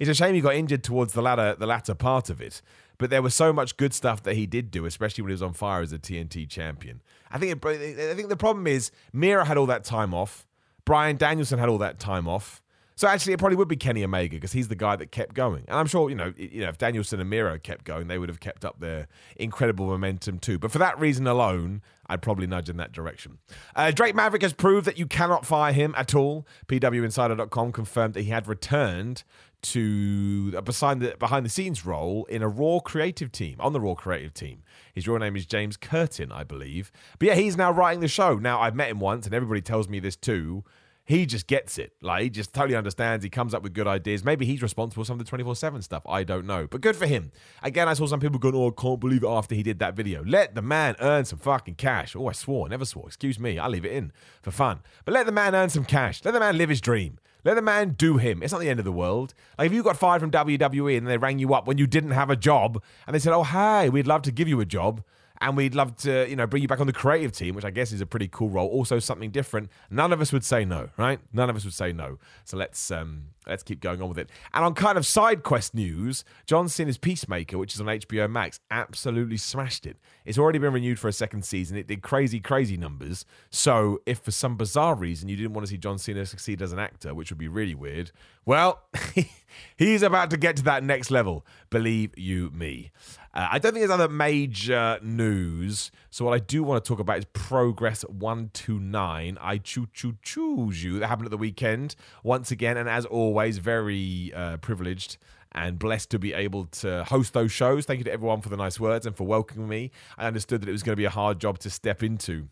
it's 0.00 0.10
a 0.10 0.14
shame 0.14 0.34
he 0.34 0.40
got 0.40 0.54
injured 0.54 0.82
towards 0.82 1.12
the 1.12 1.22
latter 1.22 1.54
the 1.58 1.66
latter 1.66 1.94
part 1.94 2.30
of 2.30 2.40
it. 2.40 2.60
But 2.98 3.08
there 3.08 3.22
was 3.22 3.34
so 3.34 3.52
much 3.52 3.78
good 3.78 3.94
stuff 3.94 4.22
that 4.24 4.34
he 4.34 4.46
did 4.46 4.70
do, 4.70 4.84
especially 4.84 5.22
when 5.22 5.30
he 5.30 5.34
was 5.34 5.42
on 5.42 5.54
fire 5.54 5.80
as 5.80 5.92
a 5.92 5.98
TNT 5.98 6.48
champion. 6.48 7.00
I 7.30 7.38
think 7.38 7.64
it, 7.64 7.66
I 7.66 8.14
think 8.14 8.28
the 8.28 8.36
problem 8.36 8.66
is 8.66 8.90
Miro 9.12 9.44
had 9.44 9.56
all 9.56 9.66
that 9.66 9.84
time 9.84 10.12
off. 10.12 10.46
Bryan 10.84 11.16
Danielson 11.16 11.58
had 11.58 11.68
all 11.68 11.78
that 11.78 11.98
time 11.98 12.28
off. 12.28 12.60
So 12.96 13.08
actually, 13.08 13.32
it 13.32 13.38
probably 13.38 13.56
would 13.56 13.68
be 13.68 13.76
Kenny 13.76 14.04
Omega 14.04 14.36
because 14.36 14.52
he's 14.52 14.68
the 14.68 14.74
guy 14.74 14.94
that 14.96 15.10
kept 15.10 15.34
going. 15.34 15.64
And 15.68 15.78
I'm 15.78 15.86
sure, 15.86 16.10
you 16.10 16.16
know, 16.16 16.34
you 16.36 16.60
know, 16.60 16.68
if 16.68 16.76
Danielson 16.76 17.18
and 17.18 17.30
Miro 17.30 17.58
kept 17.58 17.86
going, 17.86 18.08
they 18.08 18.18
would 18.18 18.28
have 18.28 18.40
kept 18.40 18.62
up 18.62 18.78
their 18.80 19.08
incredible 19.36 19.86
momentum 19.86 20.38
too. 20.38 20.58
But 20.58 20.70
for 20.70 20.76
that 20.78 21.00
reason 21.00 21.26
alone, 21.26 21.80
I'd 22.10 22.22
probably 22.22 22.46
nudge 22.46 22.68
in 22.68 22.76
that 22.78 22.92
direction. 22.92 23.38
Uh, 23.74 23.92
Drake 23.92 24.14
Maverick 24.14 24.42
has 24.42 24.52
proved 24.52 24.86
that 24.86 24.98
you 24.98 25.06
cannot 25.06 25.46
fire 25.46 25.72
him 25.72 25.94
at 25.96 26.14
all. 26.14 26.46
PWInsider.com 26.66 27.72
confirmed 27.72 28.14
that 28.14 28.22
he 28.22 28.30
had 28.30 28.48
returned 28.48 29.22
to 29.62 30.52
a 30.56 30.62
behind 30.62 31.02
the 31.02 31.14
behind 31.18 31.44
the 31.44 31.50
scenes 31.50 31.84
role 31.84 32.24
in 32.26 32.42
a 32.42 32.48
Raw 32.48 32.80
creative 32.80 33.30
team 33.30 33.56
on 33.60 33.72
the 33.72 33.80
Raw 33.80 33.94
creative 33.94 34.34
team. 34.34 34.62
His 34.94 35.06
real 35.06 35.18
name 35.18 35.36
is 35.36 35.46
James 35.46 35.76
Curtin, 35.76 36.32
I 36.32 36.44
believe. 36.44 36.90
But 37.18 37.28
yeah, 37.28 37.34
he's 37.34 37.56
now 37.56 37.70
writing 37.70 38.00
the 38.00 38.08
show. 38.08 38.36
Now 38.36 38.60
I've 38.60 38.74
met 38.74 38.90
him 38.90 39.00
once, 39.00 39.26
and 39.26 39.34
everybody 39.34 39.60
tells 39.60 39.88
me 39.88 40.00
this 40.00 40.16
too 40.16 40.64
he 41.10 41.26
just 41.26 41.48
gets 41.48 41.76
it. 41.76 41.92
Like 42.00 42.22
he 42.22 42.30
just 42.30 42.52
totally 42.54 42.76
understands. 42.76 43.24
He 43.24 43.30
comes 43.30 43.52
up 43.52 43.64
with 43.64 43.74
good 43.74 43.88
ideas. 43.88 44.24
Maybe 44.24 44.46
he's 44.46 44.62
responsible 44.62 45.02
for 45.02 45.06
some 45.06 45.18
of 45.18 45.26
the 45.26 45.28
24 45.28 45.56
7 45.56 45.82
stuff. 45.82 46.04
I 46.06 46.22
don't 46.22 46.46
know. 46.46 46.68
But 46.70 46.82
good 46.82 46.94
for 46.94 47.06
him. 47.06 47.32
Again, 47.64 47.88
I 47.88 47.94
saw 47.94 48.06
some 48.06 48.20
people 48.20 48.38
going, 48.38 48.54
Oh, 48.54 48.68
I 48.68 48.80
can't 48.80 49.00
believe 49.00 49.24
it 49.24 49.28
after 49.28 49.56
he 49.56 49.64
did 49.64 49.80
that 49.80 49.94
video. 49.94 50.22
Let 50.24 50.54
the 50.54 50.62
man 50.62 50.94
earn 51.00 51.24
some 51.24 51.40
fucking 51.40 51.74
cash. 51.74 52.14
Oh, 52.14 52.28
I 52.28 52.32
swore, 52.32 52.68
never 52.68 52.84
swore. 52.84 53.06
Excuse 53.08 53.40
me. 53.40 53.58
I'll 53.58 53.70
leave 53.70 53.84
it 53.84 53.92
in 53.92 54.12
for 54.40 54.52
fun. 54.52 54.80
But 55.04 55.14
let 55.14 55.26
the 55.26 55.32
man 55.32 55.54
earn 55.54 55.68
some 55.68 55.84
cash. 55.84 56.24
Let 56.24 56.32
the 56.32 56.40
man 56.40 56.56
live 56.56 56.68
his 56.68 56.80
dream. 56.80 57.18
Let 57.44 57.54
the 57.54 57.62
man 57.62 57.96
do 57.98 58.18
him. 58.18 58.42
It's 58.42 58.52
not 58.52 58.60
the 58.60 58.68
end 58.68 58.78
of 58.78 58.84
the 58.84 58.92
world. 58.92 59.34
Like 59.58 59.66
if 59.66 59.72
you 59.72 59.82
got 59.82 59.96
fired 59.96 60.20
from 60.20 60.30
WWE 60.30 60.96
and 60.96 61.08
they 61.08 61.16
rang 61.16 61.40
you 61.40 61.54
up 61.54 61.66
when 61.66 61.78
you 61.78 61.88
didn't 61.88 62.10
have 62.12 62.30
a 62.30 62.36
job 62.36 62.80
and 63.06 63.14
they 63.14 63.18
said, 63.18 63.32
"Oh, 63.32 63.42
hey, 63.42 63.88
we'd 63.88 64.06
love 64.06 64.22
to 64.22 64.32
give 64.32 64.46
you 64.46 64.60
a 64.60 64.66
job." 64.66 65.02
And 65.40 65.56
we'd 65.56 65.74
love 65.74 65.96
to, 65.96 66.28
you 66.28 66.36
know, 66.36 66.46
bring 66.46 66.62
you 66.62 66.68
back 66.68 66.80
on 66.80 66.86
the 66.86 66.92
creative 66.92 67.32
team, 67.32 67.54
which 67.54 67.64
I 67.64 67.70
guess 67.70 67.92
is 67.92 68.00
a 68.00 68.06
pretty 68.06 68.28
cool 68.28 68.50
role. 68.50 68.68
Also, 68.68 68.98
something 68.98 69.30
different. 69.30 69.70
None 69.90 70.12
of 70.12 70.20
us 70.20 70.32
would 70.32 70.44
say 70.44 70.64
no, 70.64 70.90
right? 70.98 71.18
None 71.32 71.48
of 71.48 71.56
us 71.56 71.64
would 71.64 71.74
say 71.74 71.92
no. 71.92 72.18
So 72.44 72.58
let's 72.58 72.90
um, 72.90 73.24
let's 73.46 73.62
keep 73.62 73.80
going 73.80 74.02
on 74.02 74.08
with 74.08 74.18
it. 74.18 74.28
And 74.52 74.64
on 74.64 74.74
kind 74.74 74.98
of 74.98 75.06
side 75.06 75.42
quest 75.42 75.74
news, 75.74 76.24
John 76.46 76.68
Cena's 76.68 76.98
Peacemaker, 76.98 77.56
which 77.56 77.74
is 77.74 77.80
on 77.80 77.86
HBO 77.86 78.30
Max, 78.30 78.60
absolutely 78.70 79.38
smashed 79.38 79.86
it. 79.86 79.96
It's 80.26 80.38
already 80.38 80.58
been 80.58 80.74
renewed 80.74 80.98
for 80.98 81.08
a 81.08 81.12
second 81.12 81.44
season. 81.44 81.76
It 81.76 81.86
did 81.86 82.02
crazy, 82.02 82.40
crazy 82.40 82.76
numbers. 82.76 83.24
So 83.50 84.02
if 84.04 84.18
for 84.20 84.30
some 84.30 84.56
bizarre 84.56 84.94
reason 84.94 85.28
you 85.28 85.36
didn't 85.36 85.54
want 85.54 85.66
to 85.66 85.70
see 85.70 85.78
John 85.78 85.98
Cena 85.98 86.26
succeed 86.26 86.60
as 86.60 86.72
an 86.72 86.78
actor, 86.78 87.14
which 87.14 87.30
would 87.30 87.38
be 87.38 87.48
really 87.48 87.74
weird, 87.74 88.12
well, 88.44 88.82
he's 89.76 90.02
about 90.02 90.30
to 90.30 90.36
get 90.36 90.56
to 90.56 90.62
that 90.64 90.84
next 90.84 91.10
level. 91.10 91.46
Believe 91.70 92.16
you 92.18 92.50
me. 92.50 92.90
Uh, 93.32 93.48
I 93.52 93.58
don't 93.58 93.72
think 93.72 93.82
there's 93.82 93.90
other 93.90 94.08
major 94.08 94.98
news. 95.02 95.90
So 96.10 96.24
what 96.24 96.34
I 96.34 96.38
do 96.40 96.62
want 96.64 96.84
to 96.84 96.88
talk 96.88 96.98
about 96.98 97.18
is 97.18 97.26
Progress 97.32 98.02
129. 98.02 99.38
I 99.40 99.58
choo 99.58 99.86
choo 99.92 100.16
choose 100.22 100.82
you. 100.82 100.98
That 100.98 101.06
happened 101.06 101.26
at 101.26 101.30
the 101.30 101.36
weekend 101.38 101.94
once 102.24 102.50
again. 102.50 102.76
And 102.76 102.88
as 102.88 103.06
always, 103.06 103.58
very 103.58 104.32
uh, 104.34 104.56
privileged 104.56 105.16
and 105.52 105.78
blessed 105.78 106.10
to 106.10 106.18
be 106.18 106.32
able 106.32 106.66
to 106.66 107.04
host 107.04 107.32
those 107.32 107.52
shows. 107.52 107.84
Thank 107.84 107.98
you 107.98 108.04
to 108.04 108.12
everyone 108.12 108.40
for 108.40 108.48
the 108.48 108.56
nice 108.56 108.80
words 108.80 109.06
and 109.06 109.16
for 109.16 109.26
welcoming 109.26 109.68
me. 109.68 109.90
I 110.18 110.26
understood 110.26 110.60
that 110.62 110.68
it 110.68 110.72
was 110.72 110.82
going 110.82 110.92
to 110.92 111.00
be 111.00 111.04
a 111.04 111.10
hard 111.10 111.40
job 111.40 111.58
to 111.60 111.70
step 111.70 112.02
into. 112.02 112.48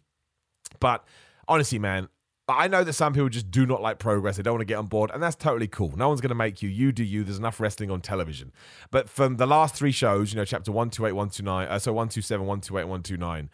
But 0.80 1.04
honestly, 1.48 1.78
man, 1.78 2.08
I 2.48 2.66
know 2.66 2.82
that 2.82 2.94
some 2.94 3.12
people 3.12 3.28
just 3.28 3.50
do 3.50 3.66
not 3.66 3.82
like 3.82 3.98
progress. 3.98 4.38
They 4.38 4.42
don't 4.42 4.54
want 4.54 4.62
to 4.62 4.66
get 4.66 4.78
on 4.78 4.86
board, 4.86 5.10
and 5.12 5.22
that's 5.22 5.36
totally 5.36 5.68
cool. 5.68 5.92
No 5.96 6.08
one's 6.08 6.22
going 6.22 6.30
to 6.30 6.34
make 6.34 6.62
you. 6.62 6.70
You 6.70 6.92
do 6.92 7.04
you. 7.04 7.22
There's 7.22 7.38
enough 7.38 7.60
wrestling 7.60 7.90
on 7.90 8.00
television. 8.00 8.52
But 8.90 9.10
from 9.10 9.36
the 9.36 9.46
last 9.46 9.74
three 9.74 9.92
shows, 9.92 10.32
you 10.32 10.38
know, 10.38 10.46
chapter 10.46 10.72
128, 10.72 11.12
129, 11.12 11.68
uh, 11.68 11.78
so 11.78 11.92
127, 11.92 12.46
128, 12.46 12.84
129, 12.84 13.50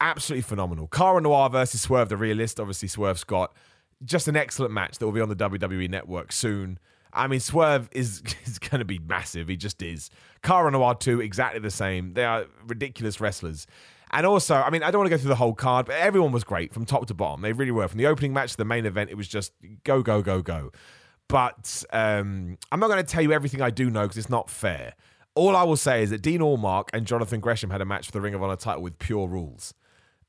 absolutely 0.00 0.42
phenomenal. 0.42 0.86
Cara 0.86 1.20
Noir 1.20 1.50
versus 1.50 1.80
Swerve 1.80 2.08
the 2.08 2.16
Realist, 2.16 2.60
obviously 2.60 2.86
Swerve 2.86 3.18
Scott. 3.18 3.52
Just 4.04 4.28
an 4.28 4.36
excellent 4.36 4.72
match 4.72 4.98
that 4.98 5.06
will 5.06 5.12
be 5.12 5.20
on 5.20 5.28
the 5.28 5.36
WWE 5.36 5.90
network 5.90 6.30
soon. 6.30 6.78
I 7.12 7.26
mean, 7.26 7.40
Swerve 7.40 7.88
is, 7.90 8.22
is 8.44 8.60
going 8.60 8.78
to 8.78 8.84
be 8.84 9.00
massive. 9.00 9.48
He 9.48 9.56
just 9.56 9.82
is. 9.82 10.08
Cara 10.42 10.70
Noir, 10.70 10.94
too, 10.94 11.20
exactly 11.20 11.60
the 11.60 11.70
same. 11.70 12.12
They 12.12 12.24
are 12.24 12.44
ridiculous 12.68 13.20
wrestlers. 13.20 13.66
And 14.12 14.24
also, 14.24 14.54
I 14.54 14.70
mean, 14.70 14.82
I 14.82 14.90
don't 14.90 15.00
want 15.00 15.10
to 15.10 15.16
go 15.16 15.20
through 15.20 15.30
the 15.30 15.36
whole 15.36 15.54
card, 15.54 15.86
but 15.86 15.96
everyone 15.96 16.32
was 16.32 16.44
great 16.44 16.72
from 16.72 16.84
top 16.84 17.06
to 17.06 17.14
bottom. 17.14 17.42
They 17.42 17.52
really 17.52 17.72
were. 17.72 17.88
From 17.88 17.98
the 17.98 18.06
opening 18.06 18.32
match 18.32 18.52
to 18.52 18.56
the 18.56 18.64
main 18.64 18.86
event, 18.86 19.10
it 19.10 19.16
was 19.16 19.28
just 19.28 19.52
go, 19.84 20.02
go, 20.02 20.22
go, 20.22 20.42
go. 20.42 20.70
But 21.28 21.84
um, 21.92 22.56
I'm 22.70 22.78
not 22.78 22.86
going 22.86 23.04
to 23.04 23.10
tell 23.10 23.22
you 23.22 23.32
everything 23.32 23.60
I 23.60 23.70
do 23.70 23.90
know 23.90 24.02
because 24.02 24.16
it's 24.16 24.30
not 24.30 24.48
fair. 24.48 24.94
All 25.34 25.56
I 25.56 25.64
will 25.64 25.76
say 25.76 26.02
is 26.02 26.10
that 26.10 26.22
Dean 26.22 26.40
Allmark 26.40 26.88
and 26.92 27.06
Jonathan 27.06 27.40
Gresham 27.40 27.70
had 27.70 27.80
a 27.80 27.84
match 27.84 28.06
for 28.06 28.12
the 28.12 28.20
Ring 28.20 28.34
of 28.34 28.42
Honor 28.42 28.56
title 28.56 28.82
with 28.82 28.98
pure 28.98 29.26
rules 29.26 29.74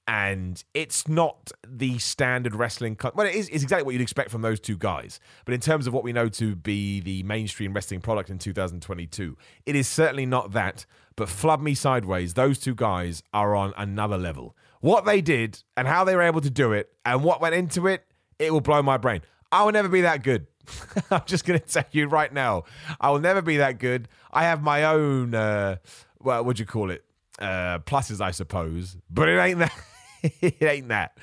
and 0.07 0.63
it's 0.73 1.07
not 1.07 1.51
the 1.67 1.99
standard 1.99 2.55
wrestling. 2.55 2.95
Co- 2.95 3.11
well, 3.13 3.27
it 3.27 3.35
is 3.35 3.49
it's 3.49 3.61
exactly 3.61 3.83
what 3.83 3.91
you'd 3.91 4.01
expect 4.01 4.31
from 4.31 4.41
those 4.41 4.59
two 4.59 4.77
guys. 4.77 5.19
But 5.43 5.53
in 5.53 5.59
terms 5.59 5.85
of 5.85 5.93
what 5.93 6.03
we 6.03 6.13
know 6.13 6.29
to 6.29 6.55
be 6.55 7.01
the 7.01 7.23
mainstream 7.23 7.73
wrestling 7.73 7.99
product 7.99 8.29
in 8.29 8.39
2022, 8.39 9.37
it 9.65 9.75
is 9.75 9.87
certainly 9.87 10.25
not 10.25 10.53
that. 10.53 10.85
But 11.17 11.29
flub 11.29 11.61
me 11.61 11.73
sideways, 11.73 12.35
those 12.35 12.59
two 12.59 12.75
guys 12.75 13.23
are 13.33 13.55
on 13.55 13.73
another 13.75 14.17
level. 14.17 14.55
What 14.81 15.03
they 15.03 15.19
did 15.19 15.61
and 15.75 15.87
how 15.87 16.03
they 16.03 16.15
were 16.15 16.21
able 16.21 16.41
to 16.41 16.49
do 16.49 16.71
it 16.71 16.89
and 17.03 17.23
what 17.23 17.41
went 17.41 17.55
into 17.55 17.87
it, 17.87 18.05
it 18.37 18.53
will 18.53 18.61
blow 18.61 18.81
my 18.83 18.97
brain. 18.97 19.21
I 19.51 19.63
will 19.63 19.71
never 19.71 19.89
be 19.89 20.01
that 20.01 20.23
good. 20.23 20.45
I'm 21.11 21.23
just 21.25 21.43
going 21.43 21.59
to 21.59 21.65
tell 21.65 21.85
you 21.91 22.07
right 22.07 22.31
now, 22.31 22.63
I 23.01 23.09
will 23.09 23.19
never 23.19 23.41
be 23.41 23.57
that 23.57 23.79
good. 23.79 24.07
I 24.31 24.43
have 24.43 24.61
my 24.61 24.83
own, 24.83 25.33
uh, 25.33 25.77
well, 26.19 26.45
what 26.45 26.57
do 26.57 26.61
you 26.61 26.67
call 26.67 26.91
it? 26.91 27.03
Uh, 27.39 27.79
pluses, 27.79 28.21
I 28.21 28.31
suppose, 28.31 28.97
but 29.09 29.27
it 29.27 29.39
ain't 29.39 29.59
that. 29.59 29.73
it 30.23 30.61
ain't 30.61 30.87
that. 30.89 31.17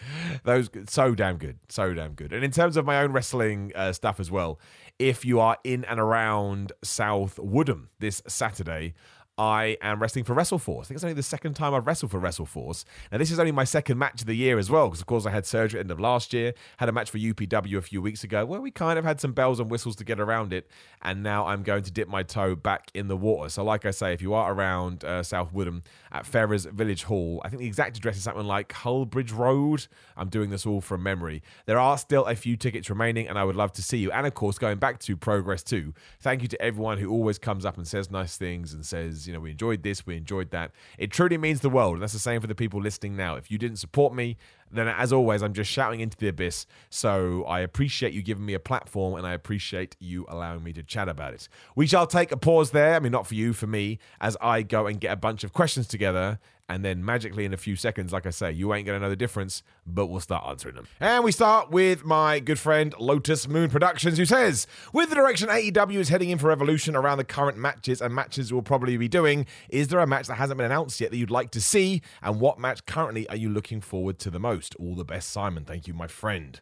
Those 0.45 0.71
so 0.89 1.15
damn 1.15 1.37
good, 1.37 1.59
so 1.69 1.93
damn 1.95 2.15
good. 2.15 2.33
And 2.33 2.45
in 2.45 2.51
terms 2.51 2.77
of 2.77 2.85
my 2.85 3.01
own 3.01 3.13
wrestling 3.13 3.73
uh, 3.75 3.93
stuff 3.93 4.21
as 4.21 4.31
well, 4.31 4.59
if 4.99 5.25
you 5.25 5.41
are 5.41 5.59
in 5.65 5.85
and 5.85 5.99
around 5.99 6.73
South 6.83 7.39
Woodham 7.39 7.91
this 7.99 8.23
Saturday, 8.29 8.95
I 9.37 9.77
am 9.83 10.01
wrestling 10.01 10.25
for 10.25 10.33
WrestleForce. 10.33 10.83
I 10.83 10.85
think 10.85 10.97
it's 10.97 11.05
only 11.05 11.15
the 11.15 11.23
second 11.23 11.55
time 11.55 11.75
I've 11.75 11.89
wrestled 11.89 12.13
for 12.13 12.21
WrestleForce. 12.21 12.85
Now, 13.11 13.19
this 13.19 13.33
is 13.33 13.41
only 13.41 13.51
my 13.51 13.65
second 13.65 13.99
match 13.99 14.21
of 14.21 14.29
the 14.29 14.35
year 14.35 14.59
as 14.59 14.71
well, 14.71 14.87
because 14.87 15.01
of 15.01 15.07
course 15.07 15.27
I 15.27 15.31
had 15.31 15.45
surgery 15.45 15.81
at 15.81 15.89
the 15.89 15.93
end 15.93 15.99
of 15.99 16.01
last 16.01 16.33
year, 16.33 16.55
had 16.77 16.89
a 16.89 16.93
match 16.93 17.11
for 17.11 17.19
UPW 17.19 17.77
a 17.77 17.83
few 17.83 18.01
weeks 18.01 18.23
ago, 18.23 18.47
where 18.47 18.61
we 18.61 18.71
kind 18.71 18.97
of 18.97 19.05
had 19.05 19.21
some 19.21 19.33
bells 19.33 19.59
and 19.59 19.69
whistles 19.69 19.97
to 19.97 20.05
get 20.05 20.21
around 20.21 20.53
it, 20.53 20.71
and 21.03 21.25
now 21.25 21.47
I'm 21.47 21.65
going 21.65 21.83
to 21.83 21.91
dip 21.91 22.07
my 22.07 22.23
toe 22.23 22.55
back 22.55 22.93
in 22.95 23.09
the 23.09 23.17
water. 23.17 23.49
So, 23.49 23.65
like 23.65 23.85
I 23.85 23.91
say, 23.91 24.13
if 24.13 24.23
you 24.23 24.35
are 24.35 24.53
around 24.53 25.05
uh, 25.05 25.25
South 25.25 25.53
Woodham 25.53 25.83
at 26.13 26.27
Ferrers 26.27 26.67
Village 26.67 27.03
Hall, 27.03 27.43
I 27.45 27.49
think 27.49 27.59
the 27.59 27.67
exact 27.67 27.97
address 27.97 28.17
is 28.17 28.23
something 28.23 28.47
like 28.47 28.73
Hullbridge 28.73 29.37
Road. 29.37 29.89
I'm 30.17 30.29
doing 30.29 30.51
this 30.51 30.65
all 30.65 30.81
from 30.81 31.03
memory. 31.03 31.43
There 31.67 31.79
are 31.79 31.99
still 31.99 32.25
a 32.27 32.37
few 32.37 32.57
tickets 32.57 32.89
remaining, 32.89 33.27
and 33.27 33.37
I 33.37 33.43
would 33.43 33.57
love 33.57 33.73
to 33.73 33.83
see 33.83 33.99
you. 33.99 34.13
And 34.13 34.29
of 34.29 34.35
course, 34.35 34.59
going 34.59 34.79
back 34.79 35.01
to 35.01 35.17
Progress 35.17 35.65
2, 35.65 35.93
thank 36.21 36.43
you 36.43 36.49
to 36.49 36.63
everyone 36.63 36.99
who 36.99 37.11
always 37.11 37.41
comes 37.41 37.67
up 37.67 37.77
and 37.77 37.89
says 37.89 38.13
nice 38.13 38.37
things 38.37 38.73
and 38.73 38.87
says, 38.87 39.24
you 39.27 39.33
know, 39.33 39.41
we 39.41 39.51
enjoyed 39.51 39.83
this, 39.83 40.07
we 40.07 40.17
enjoyed 40.17 40.51
that. 40.51 40.73
It 40.99 41.11
truly 41.11 41.39
means 41.39 41.61
the 41.61 41.71
world. 41.71 41.95
And 41.95 42.03
that's 42.03 42.13
the 42.13 42.19
same 42.19 42.41
for 42.41 42.47
the 42.47 42.55
people 42.55 42.81
listening 42.81 43.17
now. 43.17 43.37
If 43.37 43.51
you 43.51 43.59
didn't 43.59 43.79
support 43.79 44.15
me, 44.15 44.37
then 44.71 44.89
as 44.89 45.13
always, 45.13 45.43
I'm 45.43 45.53
just 45.53 45.71
shouting 45.71 46.01
into 46.01 46.17
the 46.17 46.29
abyss. 46.29 46.67
So 46.91 47.45
I 47.45 47.61
appreciate 47.61 48.13
you 48.13 48.23
giving 48.23 48.45
me 48.45 48.55
a 48.55 48.61
platform 48.61 49.15
and 49.15 49.27
I 49.27 49.33
appreciate 49.33 49.97
you 50.01 50.27
allowing 50.29 50.63
me 50.63 50.73
to 50.73 50.83
chat 50.83 51.09
about 51.09 51.35
it. 51.35 51.49
We 51.77 51.87
shall 51.87 52.07
take 52.07 52.33
a 52.33 52.37
pause 52.37 52.73
there. 52.73 52.95
I 52.95 52.99
mean, 52.99 53.13
not 53.13 53.27
for 53.27 53.35
you, 53.35 53.53
for 53.53 53.67
me, 53.67 53.99
as 54.21 54.37
I 54.41 54.63
go 54.63 54.87
and 54.87 55.01
get 55.01 55.13
a 55.13 55.17
bunch 55.17 55.45
of 55.45 55.53
questions 55.53 55.87
together 55.87 56.39
and 56.69 56.85
then 56.85 57.05
magically 57.05 57.45
in 57.45 57.53
a 57.53 57.59
few 57.59 57.77
seconds, 57.77 58.13
like 58.13 58.27
I 58.27 58.31
say, 58.31 58.51
you 58.51 58.73
ain't 58.73 58.87
going 58.87 58.99
to 58.99 59.05
know 59.05 59.11
the 59.11 59.17
difference, 59.17 59.63
but 59.87 60.07
we'll 60.07 60.21
start 60.21 60.45
answering 60.49 60.77
them. 60.77 60.87
And 60.99 61.23
we 61.23 61.31
start 61.31 61.71
with 61.71 62.05
my 62.05 62.41
good 62.41 62.59
friend 62.59 62.95
Lotus 62.99 63.47
Moon 63.47 63.69
Productions, 63.69 64.17
who 64.17 64.25
says, 64.25 64.67
With 64.93 65.11
the 65.11 65.15
direction 65.15 65.49
AEW 65.49 65.97
is 65.97 66.09
heading 66.09 66.31
in 66.31 66.39
for 66.39 66.51
Evolution 66.51 66.97
around 66.97 67.19
the 67.19 67.25
current 67.25 67.59
matches 67.59 68.01
and 68.01 68.15
matches 68.15 68.53
we'll 68.53 68.63
probably 68.63 68.97
be 68.97 69.09
doing, 69.09 69.47
is 69.69 69.89
there 69.89 70.01
a 70.01 70.07
match 70.07 70.27
that 70.29 70.37
hasn't 70.37 70.57
been 70.57 70.67
announced 70.67 71.01
yet 71.01 71.11
that 71.11 71.19
you'd 71.19 71.31
like 71.31 71.51
to 71.51 71.61
see? 71.61 72.01
And 72.23 72.41
what 72.41 72.59
match 72.59 72.87
currently 72.87 73.29
are 73.29 73.37
you 73.37 73.51
looking 73.51 73.81
forward 73.81 74.19
to 74.21 74.31
the 74.31 74.41
most? 74.41 74.75
All 74.77 74.95
the 74.95 75.05
best, 75.05 75.31
Simon. 75.31 75.65
Thank 75.65 75.87
you, 75.87 75.93
my 75.93 76.07
friend. 76.07 76.59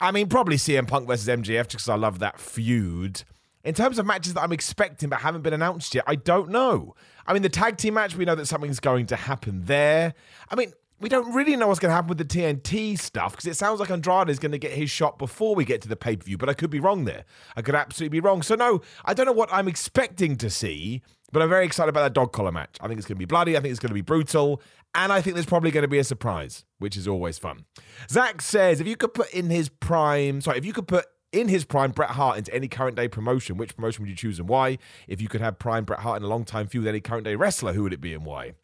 I 0.00 0.12
mean, 0.12 0.28
probably 0.28 0.56
CM 0.56 0.88
Punk 0.88 1.06
versus 1.06 1.28
MJF, 1.28 1.68
just 1.68 1.70
because 1.70 1.88
I 1.88 1.94
love 1.96 2.18
that 2.20 2.40
feud. 2.40 3.22
In 3.62 3.74
terms 3.74 3.98
of 3.98 4.06
matches 4.06 4.34
that 4.34 4.42
I'm 4.42 4.52
expecting 4.52 5.10
but 5.10 5.20
haven't 5.20 5.42
been 5.42 5.52
announced 5.52 5.94
yet, 5.94 6.04
I 6.06 6.14
don't 6.14 6.48
know. 6.50 6.94
I 7.26 7.34
mean, 7.34 7.42
the 7.42 7.48
tag 7.48 7.76
team 7.76 7.94
match, 7.94 8.16
we 8.16 8.24
know 8.24 8.34
that 8.34 8.46
something's 8.46 8.80
going 8.80 9.06
to 9.06 9.16
happen 9.16 9.64
there. 9.66 10.14
I 10.50 10.54
mean, 10.54 10.72
we 11.00 11.08
don't 11.08 11.34
really 11.34 11.56
know 11.56 11.68
what's 11.68 11.80
going 11.80 11.90
to 11.90 11.94
happen 11.94 12.08
with 12.08 12.18
the 12.18 12.24
TNT 12.24 12.98
stuff 12.98 13.32
because 13.32 13.46
it 13.46 13.56
sounds 13.56 13.80
like 13.80 13.90
Andrade 13.90 14.28
is 14.28 14.38
going 14.38 14.52
to 14.52 14.58
get 14.58 14.72
his 14.72 14.90
shot 14.90 15.18
before 15.18 15.54
we 15.54 15.64
get 15.64 15.80
to 15.82 15.88
the 15.88 15.96
pay 15.96 16.16
per 16.16 16.24
view, 16.24 16.36
but 16.36 16.48
I 16.48 16.54
could 16.54 16.70
be 16.70 16.80
wrong 16.80 17.04
there. 17.04 17.24
I 17.56 17.62
could 17.62 17.74
absolutely 17.74 18.18
be 18.18 18.20
wrong. 18.20 18.42
So, 18.42 18.54
no, 18.54 18.82
I 19.04 19.14
don't 19.14 19.26
know 19.26 19.32
what 19.32 19.48
I'm 19.52 19.66
expecting 19.66 20.36
to 20.36 20.50
see, 20.50 21.02
but 21.32 21.42
I'm 21.42 21.48
very 21.48 21.64
excited 21.64 21.88
about 21.88 22.02
that 22.02 22.12
dog 22.12 22.32
collar 22.32 22.52
match. 22.52 22.76
I 22.80 22.88
think 22.88 22.98
it's 22.98 23.06
going 23.06 23.16
to 23.16 23.20
be 23.20 23.24
bloody. 23.24 23.56
I 23.56 23.60
think 23.60 23.70
it's 23.70 23.80
going 23.80 23.88
to 23.88 23.94
be 23.94 24.02
brutal. 24.02 24.60
And 24.94 25.12
I 25.12 25.20
think 25.20 25.34
there's 25.34 25.46
probably 25.46 25.70
going 25.70 25.82
to 25.82 25.88
be 25.88 25.98
a 25.98 26.04
surprise, 26.04 26.64
which 26.78 26.96
is 26.96 27.08
always 27.08 27.38
fun. 27.38 27.64
Zach 28.10 28.42
says 28.42 28.80
if 28.80 28.86
you 28.86 28.96
could 28.96 29.14
put 29.14 29.32
in 29.32 29.48
his 29.48 29.68
prime, 29.68 30.40
sorry, 30.40 30.58
if 30.58 30.66
you 30.66 30.72
could 30.72 30.88
put 30.88 31.06
in 31.32 31.48
his 31.48 31.64
prime 31.64 31.92
Bret 31.92 32.10
Hart 32.10 32.38
into 32.38 32.52
any 32.54 32.68
current 32.68 32.96
day 32.96 33.08
promotion, 33.08 33.56
which 33.56 33.76
promotion 33.76 34.02
would 34.02 34.10
you 34.10 34.16
choose 34.16 34.38
and 34.38 34.48
why? 34.48 34.78
If 35.06 35.20
you 35.20 35.28
could 35.28 35.40
have 35.40 35.58
prime 35.58 35.84
Bret 35.84 36.00
Hart 36.00 36.18
in 36.18 36.24
a 36.24 36.28
long 36.28 36.44
time 36.44 36.66
feud 36.66 36.84
with 36.84 36.88
any 36.88 37.00
current 37.00 37.24
day 37.24 37.36
wrestler, 37.36 37.72
who 37.72 37.82
would 37.84 37.92
it 37.92 38.00
be 38.00 38.14
and 38.14 38.24
why? 38.24 38.54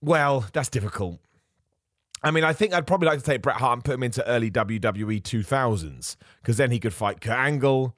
Well, 0.00 0.46
that's 0.52 0.68
difficult. 0.68 1.18
I 2.22 2.30
mean, 2.30 2.44
I 2.44 2.54
think 2.54 2.72
I'd 2.72 2.86
probably 2.86 3.08
like 3.08 3.18
to 3.18 3.24
take 3.24 3.42
Bret 3.42 3.56
Hart 3.56 3.74
and 3.74 3.84
put 3.84 3.94
him 3.94 4.02
into 4.02 4.26
early 4.26 4.50
WWE 4.50 5.22
2000s 5.22 6.16
because 6.40 6.56
then 6.56 6.70
he 6.70 6.80
could 6.80 6.94
fight 6.94 7.20
Kurt 7.20 7.36
Angle. 7.36 7.94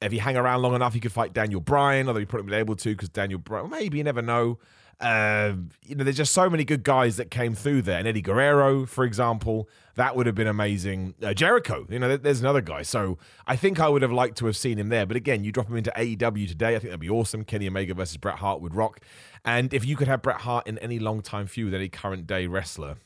If 0.00 0.12
he 0.12 0.18
hang 0.18 0.36
around 0.36 0.62
long 0.62 0.74
enough, 0.74 0.94
he 0.94 1.00
could 1.00 1.12
fight 1.12 1.34
Daniel 1.34 1.60
Bryan, 1.60 2.08
although 2.08 2.20
he 2.20 2.26
probably 2.26 2.50
been 2.50 2.58
able 2.58 2.76
to 2.76 2.90
because 2.90 3.08
Daniel 3.10 3.38
Bryan, 3.38 3.68
maybe 3.68 3.98
you 3.98 4.04
never 4.04 4.22
know. 4.22 4.58
Uh, 5.00 5.54
you 5.86 5.94
know, 5.94 6.02
there's 6.02 6.16
just 6.16 6.32
so 6.32 6.50
many 6.50 6.64
good 6.64 6.82
guys 6.82 7.16
that 7.18 7.30
came 7.30 7.54
through 7.54 7.82
there. 7.82 7.98
And 7.98 8.08
Eddie 8.08 8.20
Guerrero, 8.20 8.84
for 8.84 9.04
example, 9.04 9.68
that 9.94 10.16
would 10.16 10.26
have 10.26 10.34
been 10.34 10.48
amazing. 10.48 11.14
Uh, 11.22 11.32
Jericho, 11.32 11.86
you 11.88 12.00
know, 12.00 12.16
there's 12.16 12.40
another 12.40 12.60
guy. 12.60 12.82
So 12.82 13.16
I 13.46 13.54
think 13.54 13.78
I 13.78 13.88
would 13.88 14.02
have 14.02 14.10
liked 14.10 14.38
to 14.38 14.46
have 14.46 14.56
seen 14.56 14.76
him 14.76 14.88
there. 14.88 15.06
But 15.06 15.16
again, 15.16 15.44
you 15.44 15.52
drop 15.52 15.68
him 15.68 15.76
into 15.76 15.92
AEW 15.96 16.48
today, 16.48 16.70
I 16.70 16.78
think 16.78 16.84
that'd 16.84 17.00
be 17.00 17.10
awesome. 17.10 17.44
Kenny 17.44 17.68
Omega 17.68 17.94
versus 17.94 18.16
Bret 18.16 18.38
Hart 18.38 18.60
would 18.60 18.74
rock. 18.74 19.00
And 19.44 19.72
if 19.72 19.84
you 19.84 19.94
could 19.94 20.08
have 20.08 20.20
Bret 20.22 20.40
Hart 20.40 20.66
in 20.66 20.78
any 20.78 20.98
long 20.98 21.22
time 21.22 21.46
feud 21.46 21.66
with 21.66 21.74
any 21.74 21.88
current 21.88 22.26
day 22.26 22.48
wrestler, 22.48 22.96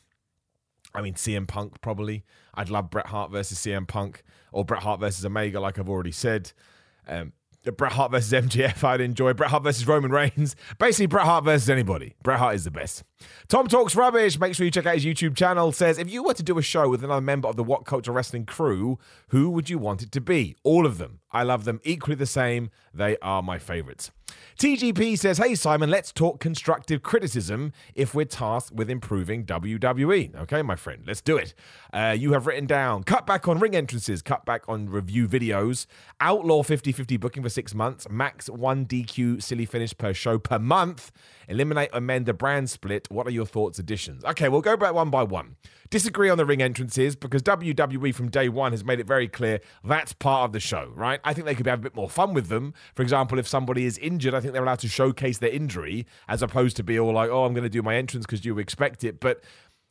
I 0.94 1.02
mean, 1.02 1.14
CM 1.14 1.46
Punk 1.46 1.80
probably. 1.82 2.24
I'd 2.54 2.70
love 2.70 2.90
Bret 2.90 3.06
Hart 3.06 3.30
versus 3.30 3.58
CM 3.58 3.86
Punk 3.86 4.22
or 4.50 4.64
Bret 4.64 4.82
Hart 4.82 5.00
versus 5.00 5.24
Omega, 5.24 5.60
like 5.60 5.78
I've 5.78 5.88
already 5.88 6.12
said. 6.12 6.52
Um, 7.06 7.32
Bret 7.70 7.92
Hart 7.92 8.10
versus 8.10 8.32
MJF, 8.32 8.82
I'd 8.82 9.00
enjoy. 9.00 9.32
Bret 9.34 9.50
Hart 9.50 9.62
versus 9.62 9.86
Roman 9.86 10.10
Reigns. 10.10 10.56
Basically, 10.78 11.06
Bret 11.06 11.24
Hart 11.24 11.44
versus 11.44 11.70
anybody. 11.70 12.14
Bret 12.22 12.40
Hart 12.40 12.56
is 12.56 12.64
the 12.64 12.72
best. 12.72 13.04
Tom 13.46 13.68
Talks 13.68 13.94
Rubbish. 13.94 14.40
Make 14.40 14.54
sure 14.54 14.64
you 14.64 14.72
check 14.72 14.86
out 14.86 14.96
his 14.96 15.04
YouTube 15.04 15.36
channel. 15.36 15.70
Says, 15.70 15.98
if 15.98 16.10
you 16.10 16.24
were 16.24 16.34
to 16.34 16.42
do 16.42 16.58
a 16.58 16.62
show 16.62 16.88
with 16.88 17.04
another 17.04 17.20
member 17.20 17.46
of 17.46 17.54
the 17.54 17.62
What 17.62 17.84
Culture 17.84 18.10
Wrestling 18.10 18.46
crew, 18.46 18.98
who 19.28 19.50
would 19.50 19.70
you 19.70 19.78
want 19.78 20.02
it 20.02 20.10
to 20.12 20.20
be? 20.20 20.56
All 20.64 20.86
of 20.86 20.98
them. 20.98 21.20
I 21.30 21.44
love 21.44 21.64
them 21.64 21.80
equally 21.84 22.16
the 22.16 22.26
same. 22.26 22.70
They 22.92 23.16
are 23.18 23.42
my 23.42 23.58
favorites. 23.58 24.10
TGP 24.58 25.18
says, 25.18 25.38
Hey 25.38 25.54
Simon, 25.54 25.90
let's 25.90 26.12
talk 26.12 26.40
constructive 26.40 27.02
criticism 27.02 27.72
if 27.94 28.14
we're 28.14 28.24
tasked 28.24 28.74
with 28.74 28.90
improving 28.90 29.44
WWE. 29.44 30.34
Okay, 30.42 30.62
my 30.62 30.76
friend, 30.76 31.02
let's 31.06 31.20
do 31.20 31.36
it. 31.36 31.54
Uh, 31.92 32.14
you 32.18 32.32
have 32.32 32.46
written 32.46 32.66
down 32.66 33.02
cut 33.02 33.26
back 33.26 33.48
on 33.48 33.58
ring 33.58 33.74
entrances, 33.74 34.22
cut 34.22 34.44
back 34.44 34.62
on 34.68 34.88
review 34.88 35.28
videos, 35.28 35.86
outlaw 36.20 36.62
50 36.62 36.92
50 36.92 37.16
booking 37.16 37.42
for 37.42 37.48
six 37.48 37.74
months, 37.74 38.08
max 38.10 38.48
one 38.48 38.86
DQ 38.86 39.42
silly 39.42 39.66
finish 39.66 39.96
per 39.96 40.12
show 40.12 40.38
per 40.38 40.58
month, 40.58 41.12
eliminate 41.48 41.90
amend 41.92 42.26
the 42.26 42.34
brand 42.34 42.70
split. 42.70 43.06
What 43.10 43.26
are 43.26 43.30
your 43.30 43.46
thoughts, 43.46 43.78
additions? 43.78 44.24
Okay, 44.24 44.48
we'll 44.48 44.60
go 44.60 44.76
back 44.76 44.94
one 44.94 45.10
by 45.10 45.22
one. 45.22 45.56
Disagree 45.90 46.30
on 46.30 46.38
the 46.38 46.46
ring 46.46 46.62
entrances 46.62 47.14
because 47.14 47.42
WWE 47.42 48.14
from 48.14 48.30
day 48.30 48.48
one 48.48 48.72
has 48.72 48.84
made 48.84 48.98
it 48.98 49.06
very 49.06 49.28
clear 49.28 49.60
that's 49.84 50.12
part 50.14 50.46
of 50.46 50.52
the 50.52 50.60
show, 50.60 50.90
right? 50.94 51.20
I 51.22 51.34
think 51.34 51.44
they 51.44 51.54
could 51.54 51.66
have 51.66 51.80
a 51.80 51.82
bit 51.82 51.94
more 51.94 52.08
fun 52.08 52.32
with 52.32 52.48
them. 52.48 52.72
For 52.94 53.02
example, 53.02 53.38
if 53.38 53.46
somebody 53.46 53.84
is 53.84 53.98
injured, 53.98 54.34
I 54.34 54.40
think 54.40 54.54
they're 54.54 54.62
allowed 54.62 54.78
to 54.80 54.88
showcase 54.88 55.38
their 55.38 55.50
injury 55.50 56.06
as 56.28 56.42
opposed 56.42 56.76
to 56.78 56.82
be 56.82 56.98
all 56.98 57.12
like, 57.12 57.30
oh, 57.30 57.44
I'm 57.44 57.52
going 57.52 57.64
to 57.64 57.68
do 57.68 57.82
my 57.82 57.96
entrance 57.96 58.24
because 58.24 58.44
you 58.44 58.58
expect 58.58 59.04
it. 59.04 59.20
But 59.20 59.42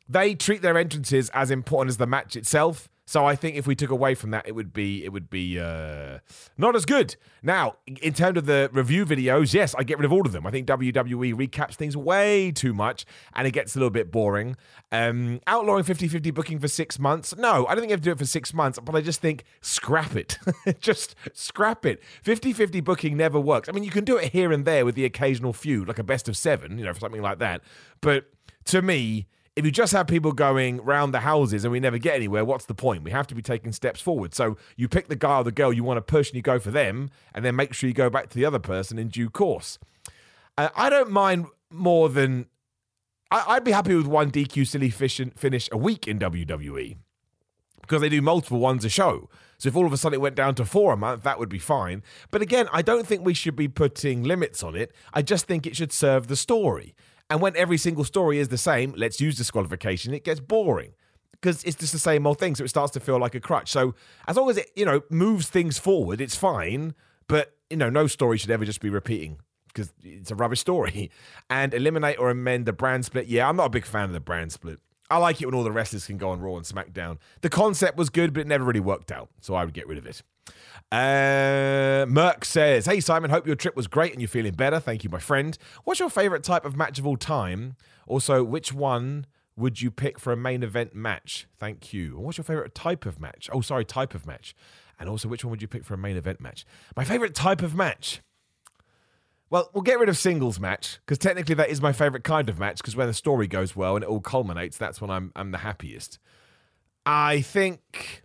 they 0.10 0.36
treat 0.36 0.62
their 0.62 0.78
entrances 0.78 1.30
as 1.34 1.52
important 1.52 1.90
as 1.90 1.98
the 1.98 2.08
match 2.08 2.36
itself. 2.36 2.90
So 3.12 3.26
I 3.26 3.36
think 3.36 3.58
if 3.58 3.68
we 3.68 3.76
took 3.76 3.90
away 3.90 4.16
from 4.16 4.32
that, 4.32 4.48
it 4.48 4.56
would 4.56 4.72
be 4.72 5.04
it 5.04 5.12
would 5.12 5.30
be 5.30 5.60
uh, 5.60 6.20
not 6.58 6.78
as 6.78 6.86
good. 6.86 7.18
Now, 7.44 7.76
in 7.86 8.14
terms 8.14 8.38
of 8.38 8.46
the 8.46 8.70
review 8.72 9.06
videos, 9.06 9.54
yes, 9.54 9.76
I 9.78 9.84
get 9.84 9.98
rid 9.98 10.06
of 10.06 10.14
all 10.14 10.26
of 10.26 10.32
them. 10.32 10.48
I 10.48 10.50
think 10.50 10.66
WWE 10.66 11.36
recaps 11.36 11.74
things 11.74 11.98
way 11.98 12.54
too 12.54 12.74
much, 12.74 13.06
and 13.34 13.46
it 13.46 13.52
gets 13.52 13.76
a 13.76 13.80
little 13.80 13.90
bit 13.90 14.14
boring. 14.14 14.56
Um, 14.94 15.42
outlawing 15.46 15.84
50-50 15.84 16.34
booking 16.34 16.60
for 16.60 16.70
six 16.70 17.00
months. 17.00 17.36
No, 17.36 17.66
I 17.66 17.76
don't 17.76 17.82
think 17.82 17.90
you 17.90 17.96
have 17.96 18.00
to 18.00 18.06
do 18.06 18.12
it 18.12 18.18
for 18.18 18.26
six 18.26 18.54
months, 18.54 18.80
but 18.82 18.96
I 18.96 19.02
just 19.02 19.20
think 19.20 19.44
scrap 19.60 20.16
it. 20.16 20.38
just 20.80 21.14
scrap 21.34 21.86
it. 21.86 22.02
50-50 22.24 22.82
booking 22.82 23.18
never 23.18 23.42
works. 23.42 23.68
I 23.68 23.74
mean, 23.74 23.84
you 23.84 23.92
can 23.92 24.06
do 24.06 24.16
it 24.16 24.32
here 24.32 24.54
and 24.54 24.64
there 24.64 24.86
with 24.86 24.96
the 24.96 25.04
occasional 25.04 25.52
feud, 25.52 25.90
like 25.90 26.00
a 26.00 26.04
best 26.04 26.30
of 26.30 26.38
seven, 26.38 26.78
you 26.78 26.86
know, 26.86 26.94
for 26.94 27.02
something 27.02 27.22
like 27.22 27.40
that. 27.40 27.62
But 28.00 28.28
to 28.68 28.82
me, 28.82 29.28
if 29.56 29.66
you 29.66 29.72
just 29.72 29.92
have 29.92 30.08
people 30.08 30.32
going 30.32 30.82
round 30.82 31.14
the 31.14 31.20
houses 31.20 31.66
and 31.66 31.72
we 31.72 31.80
never 31.80 31.98
get 31.98 32.16
anywhere, 32.16 32.46
what's 32.46 32.66
the 32.66 32.74
point? 32.74 33.04
We 33.04 33.12
have 33.12 33.28
to 33.28 33.36
be 33.36 33.42
taking 33.42 33.74
steps 33.74 34.00
forward. 34.00 34.34
So 34.34 34.58
you 34.78 34.88
pick 34.88 35.10
the 35.10 35.16
guy 35.16 35.38
or 35.38 35.44
the 35.44 35.52
girl 35.52 35.74
you 35.74 35.84
want 35.84 35.98
to 35.98 36.02
push 36.02 36.30
and 36.30 36.36
you 36.36 36.42
go 36.42 36.58
for 36.58 36.72
them, 36.72 37.10
and 37.34 37.44
then 37.44 37.56
make 37.56 37.74
sure 37.74 37.88
you 37.88 37.94
go 37.94 38.10
back 38.10 38.30
to 38.30 38.36
the 38.36 38.46
other 38.46 38.60
person 38.60 38.98
in 38.98 39.10
due 39.10 39.30
course. 39.30 39.78
Uh, 40.58 40.70
I 40.76 40.90
don't 40.90 41.12
mind 41.12 41.48
more 41.70 42.10
than. 42.10 42.48
I, 43.34 43.56
would 43.56 43.64
be 43.64 43.72
happy 43.72 43.96
with 43.96 44.08
one 44.08 44.30
DQ 44.30 44.68
silly 44.68 44.90
finish 44.90 45.70
a 45.72 45.78
week 45.78 46.06
in 46.06 46.20
WWE 46.20 46.98
because 47.82 48.02
they 48.02 48.10
do 48.10 48.22
multiple 48.22 48.60
ones 48.60 48.84
a 48.84 48.90
show. 48.90 49.30
So 49.58 49.70
if 49.70 49.76
all 49.76 49.86
of 49.86 49.94
a 49.94 49.98
sudden 49.98 50.16
it 50.16 50.22
went 50.22 50.36
down 50.36 50.56
to 50.56 50.66
four 50.66 50.92
a 50.92 50.98
month, 50.98 51.24
that 51.24 51.40
would 51.40 51.48
be 51.48 51.60
fine. 51.60 52.04
But 52.30 52.42
again, 52.42 52.68
I 52.74 52.82
don't 52.82 53.08
think 53.08 53.24
we 53.24 53.34
should 53.34 53.56
be 53.56 53.70
putting 53.70 54.24
limits 54.24 54.64
on 54.64 54.76
it. 54.76 54.92
I 55.14 55.22
just 55.22 55.46
think 55.46 55.66
it 55.66 55.78
should 55.78 55.94
serve 55.94 56.28
the 56.28 56.36
story. 56.36 56.94
And 57.32 57.40
when 57.40 57.56
every 57.56 57.78
single 57.78 58.04
story 58.04 58.40
is 58.40 58.50
the 58.50 58.58
same, 58.58 58.94
let's 58.98 59.22
use 59.22 59.38
disqualification, 59.38 60.14
it 60.14 60.26
gets 60.26 60.42
boring 60.42 60.92
because 61.32 61.64
it's 61.64 61.78
just 61.78 61.94
the 61.94 61.98
same 61.98 62.28
old 62.28 62.40
thing. 62.40 62.56
So 62.56 62.66
it 62.66 62.68
starts 62.68 62.92
to 62.92 63.00
feel 63.00 63.20
like 63.20 63.34
a 63.36 63.40
crutch. 63.40 63.72
So 63.72 63.96
as 64.28 64.36
long 64.36 64.50
as 64.50 64.58
it, 64.58 64.70
you 64.76 64.84
know, 64.84 65.02
moves 65.10 65.48
things 65.48 65.80
forward, 65.80 66.20
it's 66.20 66.36
fine. 66.36 66.94
But, 67.30 67.56
you 67.70 67.78
know, 67.78 67.90
no 67.90 68.08
story 68.08 68.38
should 68.38 68.52
ever 68.52 68.66
just 68.66 68.82
be 68.82 68.90
repeating 68.90 69.38
because 69.68 69.94
it's 70.04 70.30
a 70.30 70.36
rubbish 70.36 70.60
story. 70.60 71.10
And 71.50 71.74
eliminate 71.74 72.20
or 72.20 72.30
amend 72.30 72.66
the 72.66 72.74
brand 72.74 73.06
split. 73.06 73.28
Yeah, 73.28 73.48
I'm 73.48 73.56
not 73.56 73.68
a 73.68 73.70
big 73.70 73.86
fan 73.86 74.06
of 74.06 74.14
the 74.14 74.20
brand 74.20 74.52
split. 74.52 74.80
I 75.10 75.16
like 75.18 75.42
it 75.42 75.46
when 75.46 75.56
all 75.56 75.64
the 75.64 75.72
wrestlers 75.72 76.06
can 76.06 76.18
go 76.18 76.32
on 76.32 76.42
Raw 76.42 76.58
and 76.58 76.66
SmackDown. 76.66 77.18
The 77.40 77.50
concept 77.50 77.98
was 77.98 78.10
good, 78.10 78.34
but 78.34 78.42
it 78.42 78.48
never 78.48 78.66
really 78.66 78.80
worked 78.82 79.12
out. 79.12 79.30
So 79.40 79.54
I 79.56 79.64
would 79.64 79.74
get 79.74 79.88
rid 79.88 79.98
of 79.98 80.06
it. 80.06 80.22
Uh, 80.92 82.06
Merck 82.06 82.44
says, 82.44 82.86
Hey 82.86 83.00
Simon, 83.00 83.30
hope 83.30 83.48
your 83.48 83.56
trip 83.56 83.76
was 83.76 83.88
great 83.88 84.12
and 84.12 84.22
you're 84.22 84.28
feeling 84.28 84.54
better. 84.54 84.80
Thank 84.80 85.04
you, 85.04 85.10
my 85.10 85.20
friend. 85.20 85.58
What's 85.86 86.00
your 86.00 86.10
favorite 86.10 86.44
type 86.44 86.66
of 86.66 86.76
match 86.76 87.00
of 87.00 87.08
all 87.08 87.18
time? 87.18 87.76
Also, 88.08 88.44
which 88.44 88.74
one 88.74 89.26
would 89.56 89.82
you 89.82 89.90
pick 89.90 90.20
for 90.20 90.34
a 90.34 90.38
main 90.38 90.64
event 90.64 90.94
match? 90.94 91.48
Thank 91.58 91.94
you. 91.94 92.18
What's 92.18 92.38
your 92.38 92.44
favorite 92.44 92.76
type 92.76 93.06
of 93.06 93.22
match? 93.22 93.50
Oh, 93.54 93.62
sorry, 93.62 93.86
type 93.86 94.14
of 94.14 94.26
match. 94.26 94.54
And 95.00 95.10
also, 95.10 95.30
which 95.30 95.46
one 95.46 95.52
would 95.52 95.62
you 95.62 95.68
pick 95.68 95.86
for 95.86 95.94
a 95.94 95.98
main 95.98 96.18
event 96.18 96.42
match? 96.42 96.66
My 96.96 97.06
favorite 97.06 97.36
type 97.36 97.62
of 97.62 97.74
match. 97.74 98.22
Well, 99.50 99.70
we'll 99.74 99.82
get 99.82 100.00
rid 100.00 100.08
of 100.08 100.18
singles 100.18 100.60
match 100.60 101.00
because 101.06 101.18
technically 101.18 101.56
that 101.56 101.70
is 101.70 101.82
my 101.82 101.92
favorite 101.92 102.24
kind 102.24 102.50
of 102.50 102.58
match 102.58 102.78
because 102.78 102.96
when 102.96 103.08
the 103.08 103.14
story 103.14 103.48
goes 103.48 103.76
well 103.76 103.96
and 103.96 104.04
it 104.04 104.08
all 104.10 104.22
culminates, 104.22 104.78
that's 104.78 105.02
when 105.02 105.10
I'm 105.10 105.32
I'm 105.36 105.52
the 105.52 105.58
happiest. 105.60 106.20
I 107.06 107.42
think 107.42 108.24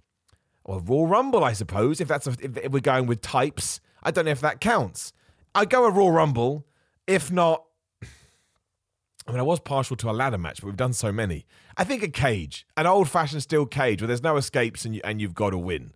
or 0.67 0.81
Royal 0.81 1.07
Rumble, 1.07 1.45
I 1.45 1.53
suppose, 1.53 2.01
if 2.01 2.09
that's 2.09 2.27
a, 2.27 2.35
if, 2.41 2.71
we're 2.71 2.81
going 2.81 3.07
with 3.07 3.23
types. 3.23 3.81
I 4.03 4.11
don't 4.11 4.25
know 4.25 4.33
if 4.33 4.41
that 4.41 4.61
counts. 4.61 5.13
I 5.55 5.65
go 5.65 5.87
a 5.87 5.91
Royal 5.91 6.11
Rumble. 6.11 6.67
If 7.07 7.31
not, 7.31 7.65
I 8.03 9.31
mean, 9.31 9.39
I 9.39 9.45
was 9.45 9.61
partial 9.61 9.97
to 9.97 10.11
a 10.11 10.13
ladder 10.13 10.39
match, 10.39 10.61
but 10.61 10.67
we've 10.67 10.77
done 10.77 10.93
so 10.93 11.13
many. 11.13 11.47
I 11.77 11.85
think 11.85 12.03
a 12.03 12.09
cage, 12.09 12.67
an 12.77 12.87
old-fashioned 12.87 13.43
steel 13.43 13.65
cage 13.65 14.03
where 14.03 14.09
there's 14.09 14.23
no 14.23 14.37
escapes 14.37 14.85
and 14.85 14.95
you, 14.95 15.01
and 15.05 15.21
you've 15.21 15.35
got 15.35 15.51
to 15.51 15.59
win. 15.59 15.93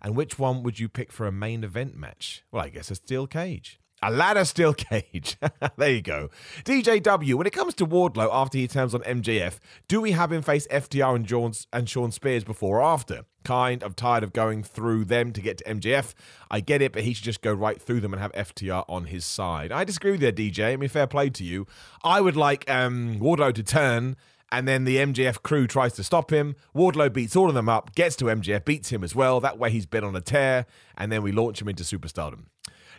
And 0.00 0.16
which 0.16 0.38
one 0.38 0.62
would 0.62 0.78
you 0.78 0.88
pick 0.88 1.12
for 1.12 1.26
a 1.26 1.32
main 1.32 1.62
event 1.62 1.94
match? 1.94 2.44
Well, 2.50 2.64
I 2.64 2.70
guess 2.70 2.90
a 2.90 2.94
steel 2.94 3.26
cage. 3.26 3.78
A 4.04 4.10
ladder 4.10 4.44
steel 4.44 4.74
cage. 4.74 5.38
there 5.78 5.90
you 5.90 6.02
go. 6.02 6.28
DJW, 6.64 7.34
when 7.36 7.46
it 7.46 7.54
comes 7.54 7.72
to 7.76 7.86
Wardlow 7.86 8.28
after 8.30 8.58
he 8.58 8.68
turns 8.68 8.94
on 8.94 9.00
MJF, 9.00 9.58
do 9.88 10.02
we 10.02 10.12
have 10.12 10.30
him 10.30 10.42
face 10.42 10.66
FTR 10.66 11.16
and, 11.16 11.26
Sean, 11.26 11.52
and 11.72 11.88
Shawn 11.88 12.12
Spears 12.12 12.44
before 12.44 12.80
or 12.80 12.82
after? 12.82 13.22
Kind 13.44 13.82
of 13.82 13.96
tired 13.96 14.22
of 14.22 14.34
going 14.34 14.62
through 14.62 15.06
them 15.06 15.32
to 15.32 15.40
get 15.40 15.56
to 15.58 15.64
MJF. 15.64 16.12
I 16.50 16.60
get 16.60 16.82
it, 16.82 16.92
but 16.92 17.04
he 17.04 17.14
should 17.14 17.24
just 17.24 17.40
go 17.40 17.54
right 17.54 17.80
through 17.80 18.00
them 18.00 18.12
and 18.12 18.20
have 18.20 18.32
FTR 18.32 18.84
on 18.90 19.06
his 19.06 19.24
side. 19.24 19.72
I 19.72 19.84
disagree 19.84 20.12
with 20.12 20.22
you, 20.22 20.32
DJ. 20.32 20.74
I 20.74 20.76
mean, 20.76 20.90
fair 20.90 21.06
play 21.06 21.30
to 21.30 21.42
you. 21.42 21.66
I 22.02 22.20
would 22.20 22.36
like 22.36 22.70
um, 22.70 23.18
Wardlow 23.18 23.54
to 23.54 23.62
turn 23.62 24.16
and 24.52 24.68
then 24.68 24.84
the 24.84 24.98
MJF 24.98 25.42
crew 25.42 25.66
tries 25.66 25.94
to 25.94 26.04
stop 26.04 26.30
him. 26.30 26.56
Wardlow 26.76 27.10
beats 27.10 27.34
all 27.34 27.48
of 27.48 27.54
them 27.54 27.70
up, 27.70 27.94
gets 27.94 28.16
to 28.16 28.26
MJF, 28.26 28.66
beats 28.66 28.90
him 28.90 29.02
as 29.02 29.14
well. 29.14 29.40
That 29.40 29.58
way 29.58 29.70
he's 29.70 29.86
been 29.86 30.04
on 30.04 30.14
a 30.14 30.20
tear, 30.20 30.66
and 30.96 31.10
then 31.10 31.22
we 31.22 31.32
launch 31.32 31.60
him 31.62 31.68
into 31.68 31.82
superstardom. 31.82 32.44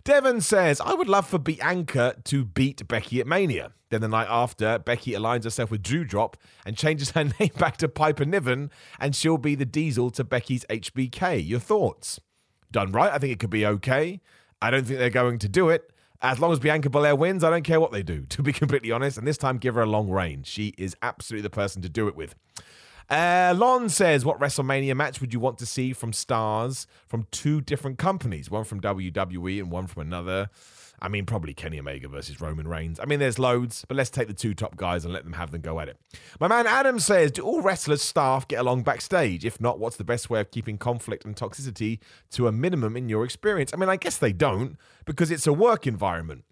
Devon 0.06 0.39
says, 0.39 0.80
I 0.80 0.93
would 0.93 1.10
love 1.10 1.26
for 1.26 1.39
Bianca 1.39 2.16
to 2.26 2.45
beat 2.45 2.88
Becky 2.88 3.20
at 3.20 3.26
Mania. 3.26 3.72
Then 3.89 4.01
the 4.01 4.08
night 4.08 4.28
after, 4.30 4.78
Becky 4.78 5.14
aligns 5.14 5.45
herself 5.45 5.72
with 5.72 5.82
Doudrop 5.82 6.36
and 6.64 6.78
changes 6.78 7.10
her 7.12 7.24
name 7.39 7.49
back 7.58 7.78
to 7.78 7.89
Piper 7.89 8.24
Niven, 8.24 8.70
and 8.99 9.16
she'll 9.16 9.39
be 9.39 9.56
the 9.56 9.66
diesel 9.66 10.12
to 10.12 10.24
Becky's 10.24 10.64
HBK. 10.70 11.47
Your 11.47 11.60
thoughts? 11.60 12.20
Done 12.72 12.91
right, 12.91 13.12
I 13.12 13.18
think 13.18 13.34
it 13.34 13.39
could 13.39 13.49
be 13.49 13.66
okay. 13.66 14.22
I 14.62 14.70
don't 14.70 14.86
think 14.86 14.99
they're 14.99 15.10
going 15.10 15.39
to 15.39 15.49
do 15.49 15.70
it. 15.70 15.91
As 16.22 16.39
long 16.39 16.51
as 16.51 16.60
Bianca 16.60 16.91
Belair 16.91 17.16
wins, 17.16 17.43
I 17.43 17.49
don't 17.49 17.64
care 17.64 17.80
what 17.80 17.91
they 17.91 18.03
do, 18.03 18.26
to 18.30 18.43
be 18.43 18.53
completely 18.53 18.91
honest. 18.91 19.18
And 19.18 19.26
this 19.26 19.39
time, 19.39 19.58
give 19.58 19.74
her 19.74 19.82
a 19.82 19.88
long 19.88 20.12
reign. 20.12 20.43
She 20.43 20.76
is 20.78 20.95
absolutely 21.01 21.41
the 21.41 21.49
person 21.49 21.82
to 21.82 21.89
do 21.89 22.08
it 22.08 22.16
with. 22.16 22.36
Uh, 23.10 23.53
Lon 23.56 23.89
says, 23.89 24.26
What 24.26 24.39
WrestleMania 24.39 24.95
match 24.95 25.22
would 25.22 25.34
you 25.34 25.39
want 25.39 25.58
to 25.60 25.66
see 25.66 25.93
from 25.93 26.14
stars 26.14 26.88
from 27.08 27.28
two 27.32 27.62
different 27.62 27.97
companies? 27.97 28.49
One 28.49 28.64
from 28.64 28.82
WWE 28.82 29.60
and 29.60 29.72
one 29.72 29.88
from 29.88 30.01
another. 30.01 30.49
I 31.01 31.10
mean, 31.10 31.26
probably 31.26 31.53
Kenny 31.53 31.80
Omega 31.80 32.08
versus 32.08 32.39
Roman 32.39 32.68
Reigns. 32.68 32.99
I 32.99 33.06
mean, 33.06 33.20
there's 33.20 33.38
loads, 33.38 33.86
but 33.88 33.97
let's 33.97 34.10
take 34.10 34.28
the 34.28 34.34
two 34.34 34.53
top 34.53 34.78
guys 34.78 35.03
and 35.03 35.14
let 35.14 35.24
them 35.24 35.34
have 35.34 35.51
them 35.51 35.62
go 35.62 35.80
at 35.80 35.89
it. 35.89 35.97
My 36.39 36.47
man 36.47 36.66
Adam 36.68 36.99
says, 36.99 37.32
Do 37.32 37.43
all 37.43 37.62
wrestlers' 37.62 38.01
staff 38.01 38.47
get 38.47 38.60
along 38.60 38.84
backstage? 38.84 39.45
If 39.45 39.60
not, 39.60 39.78
what's 39.78 39.97
the 39.97 40.03
best 40.03 40.30
way 40.30 40.39
of 40.39 40.51
keeping 40.51 40.78
conflict 40.78 41.26
and 41.26 41.36
toxicity 41.36 41.99
to 42.32 42.47
a 42.47 42.51
minimum 42.51 42.95
in 42.95 43.10
your 43.10 43.26
experience? 43.26 43.72
I 43.74 43.78
mean, 43.78 43.89
I 43.89 43.97
guess 43.97 44.18
they 44.18 44.34
don't 44.34 44.78
because 45.06 45.32
it's 45.32 45.47
a 45.47 45.53
work 45.53 45.86
environment, 45.86 46.45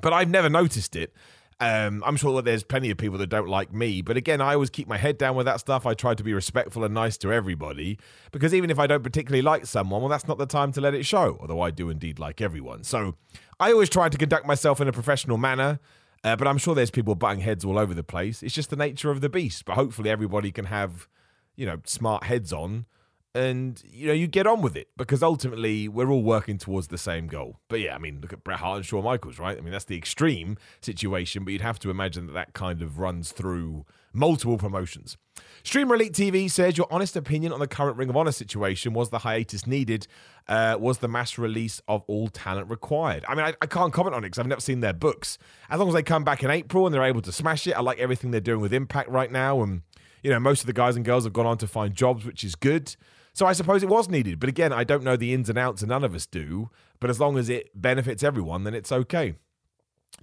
but 0.00 0.12
I've 0.12 0.30
never 0.30 0.50
noticed 0.50 0.94
it. 0.94 1.14
Um, 1.60 2.02
I'm 2.04 2.16
sure 2.16 2.34
that 2.36 2.44
there's 2.44 2.64
plenty 2.64 2.90
of 2.90 2.98
people 2.98 3.16
that 3.18 3.28
don't 3.28 3.48
like 3.48 3.72
me, 3.72 4.02
but 4.02 4.16
again, 4.16 4.40
I 4.40 4.54
always 4.54 4.70
keep 4.70 4.88
my 4.88 4.98
head 4.98 5.18
down 5.18 5.36
with 5.36 5.46
that 5.46 5.60
stuff. 5.60 5.86
I 5.86 5.94
try 5.94 6.14
to 6.14 6.24
be 6.24 6.34
respectful 6.34 6.82
and 6.84 6.92
nice 6.92 7.16
to 7.18 7.32
everybody 7.32 7.98
because 8.32 8.52
even 8.52 8.70
if 8.70 8.78
I 8.78 8.88
don't 8.88 9.04
particularly 9.04 9.42
like 9.42 9.64
someone, 9.66 10.02
well, 10.02 10.08
that's 10.08 10.26
not 10.26 10.36
the 10.36 10.46
time 10.46 10.72
to 10.72 10.80
let 10.80 10.94
it 10.94 11.06
show. 11.06 11.38
Although 11.40 11.60
I 11.60 11.70
do 11.70 11.90
indeed 11.90 12.18
like 12.18 12.40
everyone, 12.40 12.82
so 12.82 13.14
I 13.60 13.70
always 13.70 13.88
try 13.88 14.08
to 14.08 14.18
conduct 14.18 14.46
myself 14.46 14.80
in 14.80 14.88
a 14.88 14.92
professional 14.92 15.38
manner. 15.38 15.78
Uh, 16.24 16.34
but 16.34 16.48
I'm 16.48 16.56
sure 16.56 16.74
there's 16.74 16.90
people 16.90 17.14
butting 17.14 17.40
heads 17.40 17.66
all 17.66 17.78
over 17.78 17.92
the 17.92 18.02
place. 18.02 18.42
It's 18.42 18.54
just 18.54 18.70
the 18.70 18.76
nature 18.76 19.10
of 19.10 19.20
the 19.20 19.28
beast. 19.28 19.66
But 19.66 19.74
hopefully, 19.74 20.08
everybody 20.08 20.50
can 20.50 20.64
have, 20.64 21.06
you 21.54 21.66
know, 21.66 21.80
smart 21.84 22.24
heads 22.24 22.50
on 22.50 22.86
and 23.34 23.82
you 23.84 24.06
know 24.06 24.12
you 24.12 24.26
get 24.26 24.46
on 24.46 24.62
with 24.62 24.76
it 24.76 24.88
because 24.96 25.22
ultimately 25.22 25.88
we're 25.88 26.08
all 26.08 26.22
working 26.22 26.58
towards 26.58 26.88
the 26.88 26.98
same 26.98 27.26
goal. 27.26 27.58
But 27.68 27.80
yeah, 27.80 27.94
I 27.94 27.98
mean, 27.98 28.20
look 28.20 28.32
at 28.32 28.44
Bret 28.44 28.60
Hart 28.60 28.76
and 28.76 28.86
Shawn 28.86 29.04
Michaels, 29.04 29.38
right? 29.38 29.58
I 29.58 29.60
mean, 29.60 29.72
that's 29.72 29.84
the 29.86 29.96
extreme 29.96 30.56
situation, 30.80 31.44
but 31.44 31.52
you'd 31.52 31.62
have 31.62 31.78
to 31.80 31.90
imagine 31.90 32.26
that 32.26 32.34
that 32.34 32.52
kind 32.52 32.82
of 32.82 32.98
runs 32.98 33.32
through 33.32 33.84
multiple 34.12 34.56
promotions. 34.56 35.16
Streamer 35.64 35.96
Elite 35.96 36.12
TV 36.12 36.48
says 36.48 36.78
your 36.78 36.86
honest 36.90 37.16
opinion 37.16 37.52
on 37.52 37.58
the 37.58 37.66
current 37.66 37.96
Ring 37.96 38.08
of 38.08 38.16
Honor 38.16 38.30
situation 38.30 38.92
was 38.92 39.10
the 39.10 39.20
hiatus 39.20 39.66
needed, 39.66 40.06
uh, 40.46 40.76
was 40.78 40.98
the 40.98 41.08
mass 41.08 41.36
release 41.38 41.82
of 41.88 42.04
all 42.06 42.28
talent 42.28 42.70
required. 42.70 43.24
I 43.26 43.34
mean, 43.34 43.44
I, 43.46 43.54
I 43.60 43.66
can't 43.66 43.92
comment 43.92 44.14
on 44.14 44.22
it 44.22 44.28
because 44.28 44.38
I've 44.38 44.46
never 44.46 44.60
seen 44.60 44.80
their 44.80 44.92
books. 44.92 45.38
As 45.68 45.80
long 45.80 45.88
as 45.88 45.94
they 45.94 46.02
come 46.02 46.22
back 46.22 46.44
in 46.44 46.50
April 46.50 46.86
and 46.86 46.94
they're 46.94 47.02
able 47.02 47.22
to 47.22 47.32
smash 47.32 47.66
it, 47.66 47.72
I 47.72 47.80
like 47.80 47.98
everything 47.98 48.30
they're 48.30 48.40
doing 48.40 48.60
with 48.60 48.72
Impact 48.72 49.08
right 49.08 49.32
now, 49.32 49.62
and 49.62 49.82
you 50.22 50.30
know 50.30 50.38
most 50.38 50.60
of 50.60 50.66
the 50.66 50.72
guys 50.72 50.94
and 50.96 51.04
girls 51.04 51.24
have 51.24 51.32
gone 51.32 51.46
on 51.46 51.58
to 51.58 51.66
find 51.66 51.94
jobs, 51.94 52.24
which 52.24 52.44
is 52.44 52.54
good. 52.54 52.94
So 53.34 53.46
I 53.46 53.52
suppose 53.52 53.82
it 53.82 53.88
was 53.88 54.08
needed. 54.08 54.38
But 54.40 54.48
again, 54.48 54.72
I 54.72 54.84
don't 54.84 55.02
know 55.02 55.16
the 55.16 55.34
ins 55.34 55.50
and 55.50 55.58
outs, 55.58 55.82
and 55.82 55.88
none 55.90 56.04
of 56.04 56.14
us 56.14 56.24
do. 56.24 56.70
But 57.00 57.10
as 57.10 57.20
long 57.20 57.36
as 57.36 57.48
it 57.48 57.70
benefits 57.74 58.22
everyone, 58.22 58.64
then 58.64 58.74
it's 58.74 58.92
okay. 58.92 59.34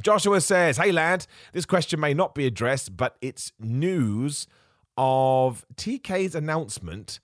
Joshua 0.01 0.39
says, 0.39 0.77
Hey 0.77 0.91
lad, 0.91 1.27
this 1.51 1.65
question 1.65 1.99
may 1.99 2.13
not 2.13 2.33
be 2.33 2.45
addressed, 2.47 2.95
but 2.95 3.17
it's 3.21 3.51
news 3.59 4.47
of 4.97 5.65
TK's 5.75 6.33
announcement. 6.35 7.19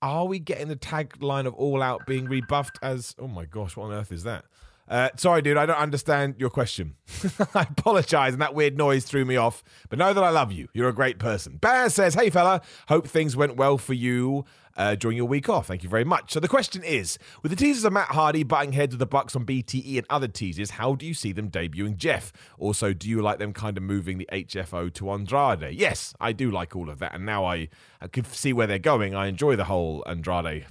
Are 0.00 0.26
we 0.26 0.38
getting 0.38 0.68
the 0.68 0.76
tagline 0.76 1.46
of 1.46 1.54
All 1.54 1.82
Out 1.82 2.06
being 2.06 2.26
rebuffed 2.26 2.78
as. 2.80 3.14
Oh 3.18 3.28
my 3.28 3.44
gosh, 3.44 3.76
what 3.76 3.86
on 3.86 3.92
earth 3.92 4.12
is 4.12 4.22
that? 4.22 4.44
Uh, 4.90 5.08
sorry, 5.16 5.40
dude, 5.40 5.56
I 5.56 5.66
don't 5.66 5.76
understand 5.76 6.34
your 6.36 6.50
question. 6.50 6.96
I 7.54 7.62
apologize, 7.62 8.32
and 8.32 8.42
that 8.42 8.54
weird 8.54 8.76
noise 8.76 9.04
threw 9.04 9.24
me 9.24 9.36
off. 9.36 9.62
But 9.88 10.00
know 10.00 10.12
that 10.12 10.24
I 10.24 10.30
love 10.30 10.50
you. 10.50 10.66
You're 10.72 10.88
a 10.88 10.94
great 10.94 11.20
person. 11.20 11.58
Bear 11.58 11.88
says, 11.90 12.14
Hey, 12.14 12.28
fella, 12.28 12.60
hope 12.88 13.06
things 13.06 13.36
went 13.36 13.54
well 13.56 13.78
for 13.78 13.94
you 13.94 14.44
uh, 14.76 14.96
during 14.96 15.16
your 15.16 15.28
week 15.28 15.48
off. 15.48 15.68
Thank 15.68 15.84
you 15.84 15.88
very 15.88 16.02
much. 16.02 16.32
So 16.32 16.40
the 16.40 16.48
question 16.48 16.82
is 16.82 17.18
with 17.40 17.50
the 17.50 17.56
teasers 17.56 17.84
of 17.84 17.92
Matt 17.92 18.08
Hardy 18.08 18.42
butting 18.42 18.72
heads 18.72 18.92
with 18.92 18.98
the 18.98 19.06
Bucks 19.06 19.36
on 19.36 19.46
BTE 19.46 19.96
and 19.98 20.06
other 20.10 20.26
teasers, 20.26 20.70
how 20.70 20.96
do 20.96 21.06
you 21.06 21.14
see 21.14 21.30
them 21.30 21.50
debuting 21.50 21.96
Jeff? 21.96 22.32
Also, 22.58 22.92
do 22.92 23.08
you 23.08 23.22
like 23.22 23.38
them 23.38 23.52
kind 23.52 23.76
of 23.76 23.84
moving 23.84 24.18
the 24.18 24.28
HFO 24.32 24.92
to 24.94 25.10
Andrade? 25.10 25.72
Yes, 25.72 26.14
I 26.20 26.32
do 26.32 26.50
like 26.50 26.74
all 26.74 26.90
of 26.90 26.98
that. 26.98 27.14
And 27.14 27.24
now 27.24 27.44
I, 27.44 27.68
I 28.00 28.08
can 28.08 28.24
see 28.24 28.52
where 28.52 28.66
they're 28.66 28.80
going. 28.80 29.14
I 29.14 29.28
enjoy 29.28 29.54
the 29.54 29.64
whole 29.64 30.02
Andrade 30.06 30.66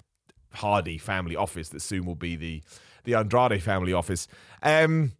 Hardy 0.55 0.97
family 0.97 1.37
office 1.37 1.69
that 1.69 1.81
soon 1.81 2.05
will 2.05 2.15
be 2.15 2.35
the 2.35 2.63
the 3.03 3.15
Andrade 3.15 3.61
family 3.61 3.93
office. 3.93 4.27
Um, 4.61 5.13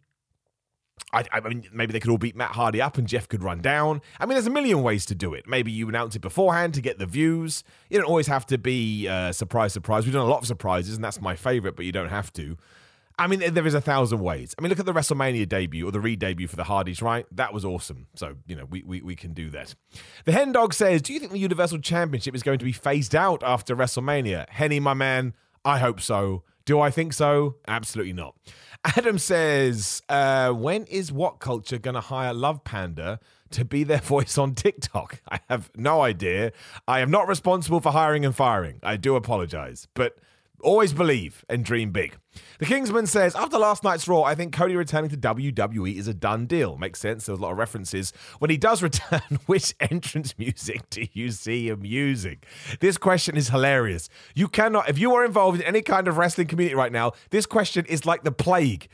I, 1.12 1.24
I, 1.32 1.40
mean, 1.40 1.64
maybe 1.72 1.92
they 1.92 2.00
could 2.00 2.10
all 2.10 2.18
beat 2.18 2.36
Matt 2.36 2.52
Hardy 2.52 2.80
up 2.80 2.96
and 2.96 3.06
Jeff 3.06 3.28
could 3.28 3.42
run 3.42 3.60
down. 3.60 4.00
I 4.20 4.26
mean, 4.26 4.34
there's 4.34 4.46
a 4.46 4.50
million 4.50 4.82
ways 4.82 5.04
to 5.06 5.14
do 5.14 5.34
it. 5.34 5.48
Maybe 5.48 5.72
you 5.72 5.88
announce 5.88 6.14
it 6.14 6.20
beforehand 6.20 6.74
to 6.74 6.80
get 6.80 6.98
the 6.98 7.06
views. 7.06 7.64
You 7.88 7.98
don't 7.98 8.06
always 8.06 8.28
have 8.28 8.46
to 8.46 8.58
be 8.58 9.08
uh, 9.08 9.32
surprise, 9.32 9.72
surprise. 9.72 10.04
We've 10.04 10.14
done 10.14 10.26
a 10.26 10.30
lot 10.30 10.40
of 10.40 10.46
surprises, 10.46 10.94
and 10.94 11.04
that's 11.04 11.20
my 11.20 11.34
favorite, 11.34 11.74
but 11.74 11.84
you 11.84 11.92
don't 11.92 12.10
have 12.10 12.32
to. 12.34 12.56
I 13.18 13.26
mean, 13.26 13.52
there 13.52 13.66
is 13.66 13.74
a 13.74 13.82
thousand 13.82 14.20
ways. 14.20 14.54
I 14.56 14.62
mean, 14.62 14.70
look 14.70 14.78
at 14.78 14.86
the 14.86 14.94
WrestleMania 14.94 15.46
debut 15.46 15.86
or 15.86 15.92
the 15.92 16.00
re 16.00 16.16
debut 16.16 16.46
for 16.46 16.56
the 16.56 16.64
Hardys, 16.64 17.02
right? 17.02 17.26
That 17.32 17.52
was 17.52 17.66
awesome. 17.66 18.06
So, 18.14 18.36
you 18.46 18.56
know, 18.56 18.64
we, 18.64 18.82
we, 18.82 19.02
we 19.02 19.14
can 19.14 19.34
do 19.34 19.50
that. 19.50 19.74
The 20.24 20.32
Hen 20.32 20.52
Dog 20.52 20.72
says 20.72 21.02
Do 21.02 21.12
you 21.12 21.20
think 21.20 21.32
the 21.32 21.38
Universal 21.38 21.80
Championship 21.80 22.34
is 22.34 22.42
going 22.42 22.58
to 22.60 22.64
be 22.64 22.72
phased 22.72 23.14
out 23.14 23.42
after 23.42 23.76
WrestleMania? 23.76 24.48
Henny, 24.48 24.80
my 24.80 24.94
man, 24.94 25.34
I 25.66 25.80
hope 25.80 26.00
so. 26.00 26.44
Do 26.70 26.78
I 26.78 26.92
think 26.92 27.14
so? 27.14 27.56
Absolutely 27.66 28.12
not. 28.12 28.36
Adam 28.84 29.18
says, 29.18 30.02
uh, 30.08 30.52
when 30.52 30.84
is 30.84 31.10
What 31.10 31.40
Culture 31.40 31.78
going 31.78 31.96
to 31.96 32.00
hire 32.00 32.32
Love 32.32 32.62
Panda 32.62 33.18
to 33.50 33.64
be 33.64 33.82
their 33.82 33.98
voice 34.14 34.38
on 34.38 34.54
TikTok? 34.54 35.20
I 35.28 35.40
have 35.48 35.68
no 35.74 36.02
idea. 36.02 36.52
I 36.86 37.00
am 37.00 37.10
not 37.10 37.26
responsible 37.26 37.80
for 37.80 37.90
hiring 37.90 38.24
and 38.24 38.36
firing. 38.36 38.78
I 38.84 38.98
do 38.98 39.16
apologize. 39.16 39.88
But 39.94 40.18
Always 40.62 40.92
believe 40.92 41.44
and 41.48 41.64
dream 41.64 41.90
big. 41.90 42.16
The 42.58 42.66
Kingsman 42.66 43.06
says, 43.06 43.34
after 43.34 43.58
last 43.58 43.82
night's 43.82 44.06
Raw, 44.06 44.22
I 44.22 44.34
think 44.34 44.52
Cody 44.52 44.76
returning 44.76 45.10
to 45.10 45.16
WWE 45.16 45.96
is 45.96 46.06
a 46.06 46.14
done 46.14 46.46
deal. 46.46 46.76
Makes 46.76 47.00
sense. 47.00 47.26
There's 47.26 47.38
a 47.38 47.42
lot 47.42 47.52
of 47.52 47.58
references. 47.58 48.12
When 48.38 48.50
he 48.50 48.56
does 48.56 48.82
return, 48.84 49.38
which 49.46 49.74
entrance 49.80 50.34
music 50.38 50.88
do 50.90 51.06
you 51.12 51.30
see 51.30 51.68
him 51.68 51.84
using? 51.84 52.38
This 52.80 52.98
question 52.98 53.36
is 53.36 53.48
hilarious. 53.48 54.08
You 54.34 54.48
cannot, 54.48 54.88
if 54.88 54.98
you 54.98 55.14
are 55.14 55.24
involved 55.24 55.60
in 55.60 55.66
any 55.66 55.82
kind 55.82 56.06
of 56.08 56.18
wrestling 56.18 56.46
community 56.46 56.74
right 56.74 56.92
now, 56.92 57.12
this 57.30 57.46
question 57.46 57.86
is 57.86 58.04
like 58.04 58.22
the 58.22 58.32
plague. 58.32 58.88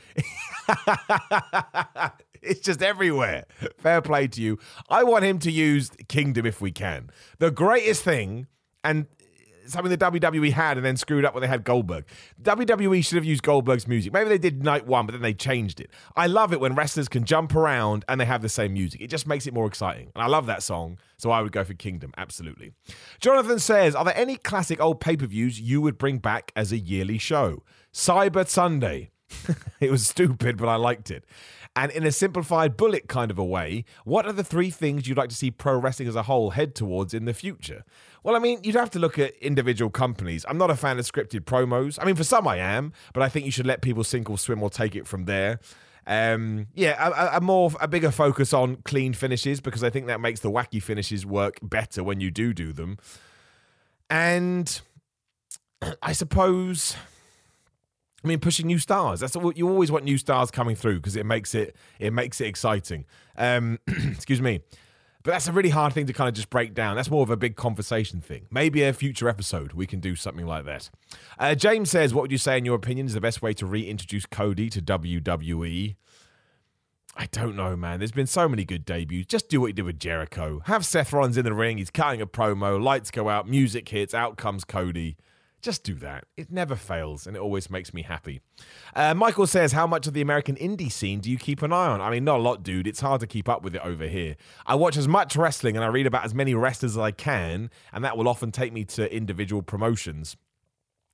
it's 2.41 2.61
just 2.61 2.81
everywhere. 2.81 3.45
Fair 3.77 4.01
play 4.01 4.27
to 4.27 4.41
you. 4.41 4.57
I 4.89 5.03
want 5.03 5.25
him 5.25 5.39
to 5.39 5.51
use 5.51 5.91
Kingdom 6.07 6.45
if 6.45 6.61
we 6.61 6.71
can. 6.71 7.09
The 7.39 7.51
greatest 7.51 8.03
thing, 8.03 8.47
and 8.83 9.07
something 9.67 9.89
the 9.89 9.97
WWE 9.97 10.51
had 10.51 10.77
and 10.77 10.85
then 10.85 10.97
screwed 10.97 11.25
up 11.25 11.33
when 11.33 11.41
they 11.41 11.47
had 11.47 11.63
Goldberg. 11.63 12.05
WWE 12.41 13.03
should 13.05 13.15
have 13.15 13.25
used 13.25 13.43
Goldberg's 13.43 13.87
music. 13.87 14.13
Maybe 14.13 14.29
they 14.29 14.37
did 14.37 14.63
night 14.63 14.85
one, 14.85 15.05
but 15.05 15.13
then 15.13 15.21
they 15.21 15.33
changed 15.33 15.79
it. 15.79 15.89
I 16.15 16.27
love 16.27 16.53
it 16.53 16.59
when 16.59 16.75
wrestlers 16.75 17.07
can 17.07 17.23
jump 17.23 17.55
around 17.55 18.05
and 18.07 18.19
they 18.19 18.25
have 18.25 18.41
the 18.41 18.49
same 18.49 18.73
music. 18.73 19.01
It 19.01 19.07
just 19.07 19.27
makes 19.27 19.47
it 19.47 19.53
more 19.53 19.67
exciting. 19.67 20.11
And 20.15 20.23
I 20.23 20.27
love 20.27 20.45
that 20.47 20.63
song, 20.63 20.97
so 21.17 21.31
I 21.31 21.41
would 21.41 21.51
go 21.51 21.63
for 21.63 21.73
Kingdom, 21.73 22.13
absolutely. 22.17 22.73
Jonathan 23.19 23.59
says, 23.59 23.95
Are 23.95 24.05
there 24.05 24.17
any 24.17 24.35
classic 24.37 24.79
old 24.79 24.99
pay 24.99 25.17
per 25.17 25.25
views 25.25 25.59
you 25.59 25.81
would 25.81 25.97
bring 25.97 26.17
back 26.19 26.51
as 26.55 26.71
a 26.71 26.77
yearly 26.77 27.17
show? 27.17 27.63
Cyber 27.93 28.47
Sunday. 28.47 29.11
it 29.79 29.91
was 29.91 30.07
stupid, 30.07 30.57
but 30.57 30.67
I 30.67 30.75
liked 30.75 31.11
it. 31.11 31.25
And 31.77 31.91
in 31.91 32.07
a 32.07 32.11
simplified 32.11 32.75
bullet 32.75 33.07
kind 33.07 33.29
of 33.29 33.37
a 33.37 33.45
way, 33.45 33.85
what 34.03 34.25
are 34.25 34.33
the 34.33 34.43
three 34.43 34.71
things 34.71 35.07
you'd 35.07 35.17
like 35.17 35.29
to 35.29 35.35
see 35.35 35.51
pro 35.51 35.77
wrestling 35.77 36.07
as 36.07 36.15
a 36.15 36.23
whole 36.23 36.49
head 36.49 36.73
towards 36.73 37.13
in 37.13 37.25
the 37.25 37.35
future? 37.35 37.85
Well, 38.23 38.35
I 38.35 38.39
mean, 38.39 38.61
you'd 38.63 38.73
have 38.73 38.89
to 38.91 38.99
look 38.99 39.19
at 39.19 39.35
individual 39.37 39.91
companies. 39.91 40.43
I'm 40.49 40.57
not 40.57 40.71
a 40.71 40.75
fan 40.75 40.97
of 40.97 41.05
scripted 41.05 41.41
promos. 41.41 41.99
I 42.01 42.05
mean, 42.05 42.15
for 42.15 42.23
some 42.23 42.47
I 42.47 42.57
am, 42.57 42.93
but 43.13 43.21
I 43.21 43.29
think 43.29 43.45
you 43.45 43.51
should 43.51 43.67
let 43.67 43.83
people 43.83 44.03
sink 44.03 44.27
or 44.27 44.39
swim 44.39 44.63
or 44.63 44.71
take 44.71 44.95
it 44.95 45.05
from 45.05 45.25
there. 45.25 45.59
Um, 46.07 46.65
yeah, 46.73 47.09
a, 47.09 47.37
a, 47.37 47.41
more 47.41 47.71
a 47.79 47.87
bigger 47.87 48.09
focus 48.09 48.53
on 48.53 48.77
clean 48.77 49.13
finishes 49.13 49.61
because 49.61 49.83
I 49.83 49.91
think 49.91 50.07
that 50.07 50.19
makes 50.19 50.39
the 50.39 50.49
wacky 50.49 50.81
finishes 50.81 51.27
work 51.27 51.59
better 51.61 52.03
when 52.03 52.21
you 52.21 52.31
do 52.31 52.55
do 52.55 52.73
them. 52.73 52.97
And 54.09 54.81
I 56.01 56.13
suppose 56.13 56.95
I 58.23 58.27
mean, 58.27 58.39
pushing 58.39 58.67
new 58.67 58.79
stars. 58.79 59.19
That's 59.19 59.35
what 59.35 59.57
you 59.57 59.69
always 59.69 59.91
want 59.91 60.03
new 60.03 60.17
stars 60.17 60.49
coming 60.49 60.75
through 60.75 60.97
because 60.97 61.15
it 61.15 61.25
makes 61.25 61.53
it 61.53 61.75
it 61.99 62.13
makes 62.13 62.41
it 62.41 62.47
exciting. 62.47 63.05
Um, 63.37 63.79
excuse 63.87 64.41
me. 64.41 64.61
But 65.23 65.31
that's 65.31 65.47
a 65.47 65.51
really 65.51 65.71
hard 65.71 65.91
thing 65.91 66.05
to 66.07 66.13
kind 66.13 66.29
of 66.29 66.35
just 66.35 66.49
break 66.49 66.73
down. 66.73 66.95
That's 66.95 67.11
more 67.11 67.21
of 67.21 67.29
a 67.29 67.35
big 67.35 67.57
conversation 67.57 68.21
thing. 68.21 68.45
Maybe 68.49 68.83
a 68.83 68.93
future 68.93 69.27
episode 69.27 69.73
we 69.73 69.85
can 69.85 69.99
do 69.99 70.15
something 70.15 70.45
like 70.45 70.63
that. 70.65 70.89
Uh, 71.37 71.53
James 71.53 71.91
says, 71.91 72.13
"What 72.13 72.21
would 72.21 72.31
you 72.31 72.37
say, 72.37 72.57
in 72.57 72.65
your 72.65 72.75
opinion, 72.75 73.07
is 73.07 73.13
the 73.13 73.21
best 73.21 73.41
way 73.41 73.53
to 73.53 73.65
reintroduce 73.65 74.25
Cody 74.25 74.69
to 74.69 74.81
WWE?" 74.81 75.95
I 77.19 77.25
don't 77.31 77.55
know, 77.55 77.75
man. 77.75 77.99
There's 77.99 78.11
been 78.11 78.27
so 78.27 78.47
many 78.47 78.63
good 78.63 78.85
debuts. 78.85 79.27
Just 79.27 79.49
do 79.49 79.59
what 79.59 79.67
you 79.67 79.73
did 79.73 79.85
with 79.85 79.99
Jericho. 79.99 80.61
Have 80.65 80.85
Seth 80.85 81.11
Rollins 81.11 81.35
in 81.35 81.45
the 81.45 81.53
ring. 81.53 81.79
He's 81.79 81.89
cutting 81.89 82.21
a 82.21 82.27
promo. 82.27 82.81
Lights 82.81 83.09
go 83.09 83.27
out. 83.27 83.49
Music 83.49 83.89
hits. 83.89 84.13
Out 84.13 84.37
comes 84.37 84.63
Cody. 84.63 85.17
Just 85.67 85.83
do 85.83 85.95
that. 85.95 86.23
It 86.37 86.49
never 86.49 86.77
fails, 86.77 87.27
and 87.27 87.35
it 87.35 87.41
always 87.41 87.69
makes 87.69 87.93
me 87.93 88.01
happy. 88.01 88.39
Uh, 88.95 89.13
Michael 89.13 89.45
says, 89.45 89.73
How 89.73 89.85
much 89.85 90.07
of 90.07 90.13
the 90.13 90.21
American 90.21 90.55
indie 90.55 90.89
scene 90.89 91.19
do 91.19 91.29
you 91.29 91.37
keep 91.37 91.61
an 91.61 91.73
eye 91.73 91.87
on? 91.87 91.99
I 91.99 92.09
mean, 92.09 92.23
not 92.23 92.39
a 92.39 92.41
lot, 92.41 92.63
dude. 92.63 92.87
It's 92.87 93.01
hard 93.01 93.19
to 93.19 93.27
keep 93.27 93.49
up 93.49 93.63
with 93.63 93.75
it 93.75 93.81
over 93.83 94.07
here. 94.07 94.37
I 94.65 94.75
watch 94.75 94.95
as 94.95 95.09
much 95.09 95.35
wrestling 95.35 95.75
and 95.75 95.83
I 95.83 95.89
read 95.89 96.07
about 96.07 96.23
as 96.23 96.33
many 96.33 96.53
wrestlers 96.53 96.93
as 96.93 96.97
I 96.97 97.11
can, 97.11 97.69
and 97.91 98.01
that 98.05 98.15
will 98.15 98.29
often 98.29 98.49
take 98.49 98.71
me 98.71 98.85
to 98.85 99.13
individual 99.13 99.61
promotions. 99.61 100.37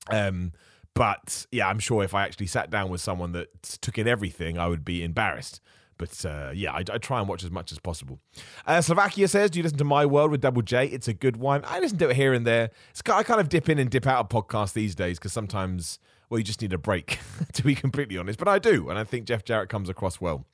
Um, 0.08 0.52
but 0.94 1.46
yeah, 1.50 1.66
I'm 1.66 1.80
sure 1.80 2.04
if 2.04 2.14
I 2.14 2.22
actually 2.22 2.46
sat 2.46 2.70
down 2.70 2.90
with 2.90 3.00
someone 3.00 3.32
that 3.32 3.60
took 3.60 3.98
in 3.98 4.06
everything, 4.06 4.56
I 4.56 4.68
would 4.68 4.84
be 4.84 5.02
embarrassed. 5.02 5.60
But 5.96 6.24
uh, 6.24 6.50
yeah, 6.54 6.72
I, 6.72 6.78
I, 6.78 6.98
try 6.98 7.20
and 7.20 7.28
watch 7.28 7.44
as 7.44 7.50
much 7.50 7.72
as 7.72 7.78
possible. 7.78 8.18
Uh, 8.66 8.80
Slovakia 8.80 9.28
says, 9.28 9.50
"Do 9.50 9.58
you 9.58 9.62
listen 9.62 9.78
to 9.78 9.84
My 9.84 10.06
World 10.06 10.30
with 10.30 10.40
Double 10.40 10.62
J? 10.62 10.86
It's 10.86 11.08
a 11.08 11.14
good 11.14 11.36
one. 11.36 11.62
I 11.66 11.80
listen 11.80 11.98
to 11.98 12.10
it 12.10 12.16
here 12.16 12.32
and 12.32 12.46
there. 12.46 12.70
It's, 12.90 13.02
I 13.08 13.22
kind 13.22 13.40
of 13.40 13.48
dip 13.48 13.68
in 13.68 13.78
and 13.78 13.90
dip 13.90 14.06
out 14.06 14.20
of 14.20 14.28
podcasts 14.28 14.72
these 14.72 14.94
days 14.94 15.18
because 15.18 15.32
sometimes, 15.32 15.98
well, 16.28 16.38
you 16.38 16.44
just 16.44 16.60
need 16.60 16.72
a 16.72 16.78
break, 16.78 17.18
to 17.52 17.62
be 17.62 17.74
completely 17.74 18.18
honest. 18.18 18.38
But 18.38 18.48
I 18.48 18.58
do, 18.58 18.88
and 18.88 18.98
I 18.98 19.04
think 19.04 19.26
Jeff 19.26 19.44
Jarrett 19.44 19.68
comes 19.68 19.88
across 19.88 20.20
well. 20.20 20.46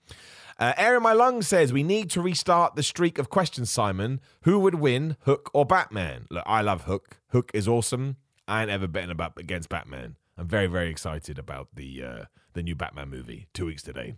Uh, 0.59 0.75
Air 0.77 0.97
in 0.97 1.03
My 1.03 1.15
Lungs 1.15 1.49
says, 1.49 1.73
We 1.73 1.83
need 1.83 2.11
to 2.11 2.21
restart 2.21 2.77
the 2.77 2.83
streak 2.83 3.19
of 3.19 3.31
questions, 3.31 3.71
Simon. 3.71 4.21
Who 4.43 4.59
would 4.59 4.75
win, 4.75 5.17
Hook 5.23 5.51
or 5.55 5.65
Batman? 5.65 6.27
Look, 6.29 6.45
I 6.47 6.61
love 6.61 6.83
Hook. 6.83 7.17
Hook 7.29 7.51
is 7.55 7.67
awesome. 7.67 8.17
I 8.47 8.61
ain't 8.61 8.71
ever 8.71 8.87
betting 8.87 9.11
about 9.11 9.39
against 9.39 9.71
Batman. 9.71 10.17
I'm 10.37 10.47
very, 10.47 10.67
very 10.67 10.91
excited 10.91 11.39
about 11.39 11.69
the 11.75 12.03
uh, 12.05 12.25
the 12.53 12.63
new 12.63 12.75
Batman 12.75 13.09
movie, 13.09 13.47
two 13.55 13.67
weeks 13.67 13.83
today. 13.83 14.15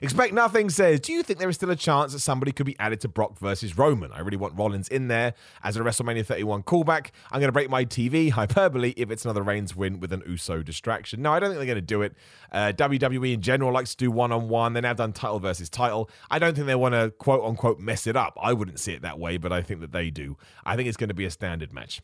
Expect 0.00 0.32
Nothing 0.32 0.70
says, 0.70 1.00
Do 1.00 1.12
you 1.12 1.22
think 1.22 1.38
there 1.38 1.48
is 1.48 1.56
still 1.56 1.70
a 1.70 1.76
chance 1.76 2.12
that 2.12 2.20
somebody 2.20 2.52
could 2.52 2.66
be 2.66 2.78
added 2.78 3.00
to 3.02 3.08
Brock 3.08 3.38
versus 3.38 3.76
Roman? 3.76 4.12
I 4.12 4.20
really 4.20 4.36
want 4.36 4.56
Rollins 4.56 4.88
in 4.88 5.08
there 5.08 5.34
as 5.62 5.76
a 5.76 5.80
WrestleMania 5.80 6.24
31 6.24 6.62
callback. 6.62 7.10
I'm 7.30 7.40
going 7.40 7.48
to 7.48 7.52
break 7.52 7.70
my 7.70 7.84
TV 7.84 8.30
hyperbole 8.30 8.94
if 8.96 9.10
it's 9.10 9.24
another 9.24 9.42
Reigns 9.42 9.76
win 9.76 10.00
with 10.00 10.12
an 10.12 10.22
Uso 10.26 10.62
distraction. 10.62 11.22
No, 11.22 11.32
I 11.32 11.40
don't 11.40 11.50
think 11.50 11.58
they're 11.58 11.66
going 11.66 11.76
to 11.76 11.82
do 11.82 12.02
it. 12.02 12.14
Uh, 12.50 12.72
WWE 12.72 13.34
in 13.34 13.40
general 13.40 13.72
likes 13.72 13.90
to 13.92 13.96
do 13.96 14.10
one 14.10 14.32
on 14.32 14.48
one. 14.48 14.72
They 14.72 14.80
now 14.80 14.94
done 14.94 15.12
title 15.12 15.40
versus 15.40 15.68
title. 15.68 16.10
I 16.30 16.38
don't 16.38 16.54
think 16.54 16.66
they 16.66 16.74
want 16.74 16.94
to 16.94 17.10
quote 17.10 17.44
unquote 17.44 17.78
mess 17.78 18.06
it 18.06 18.16
up. 18.16 18.38
I 18.40 18.52
wouldn't 18.52 18.80
see 18.80 18.92
it 18.92 19.02
that 19.02 19.18
way, 19.18 19.36
but 19.36 19.52
I 19.52 19.62
think 19.62 19.80
that 19.80 19.92
they 19.92 20.10
do. 20.10 20.36
I 20.64 20.76
think 20.76 20.88
it's 20.88 20.96
going 20.96 21.08
to 21.08 21.14
be 21.14 21.24
a 21.24 21.30
standard 21.30 21.72
match. 21.72 22.00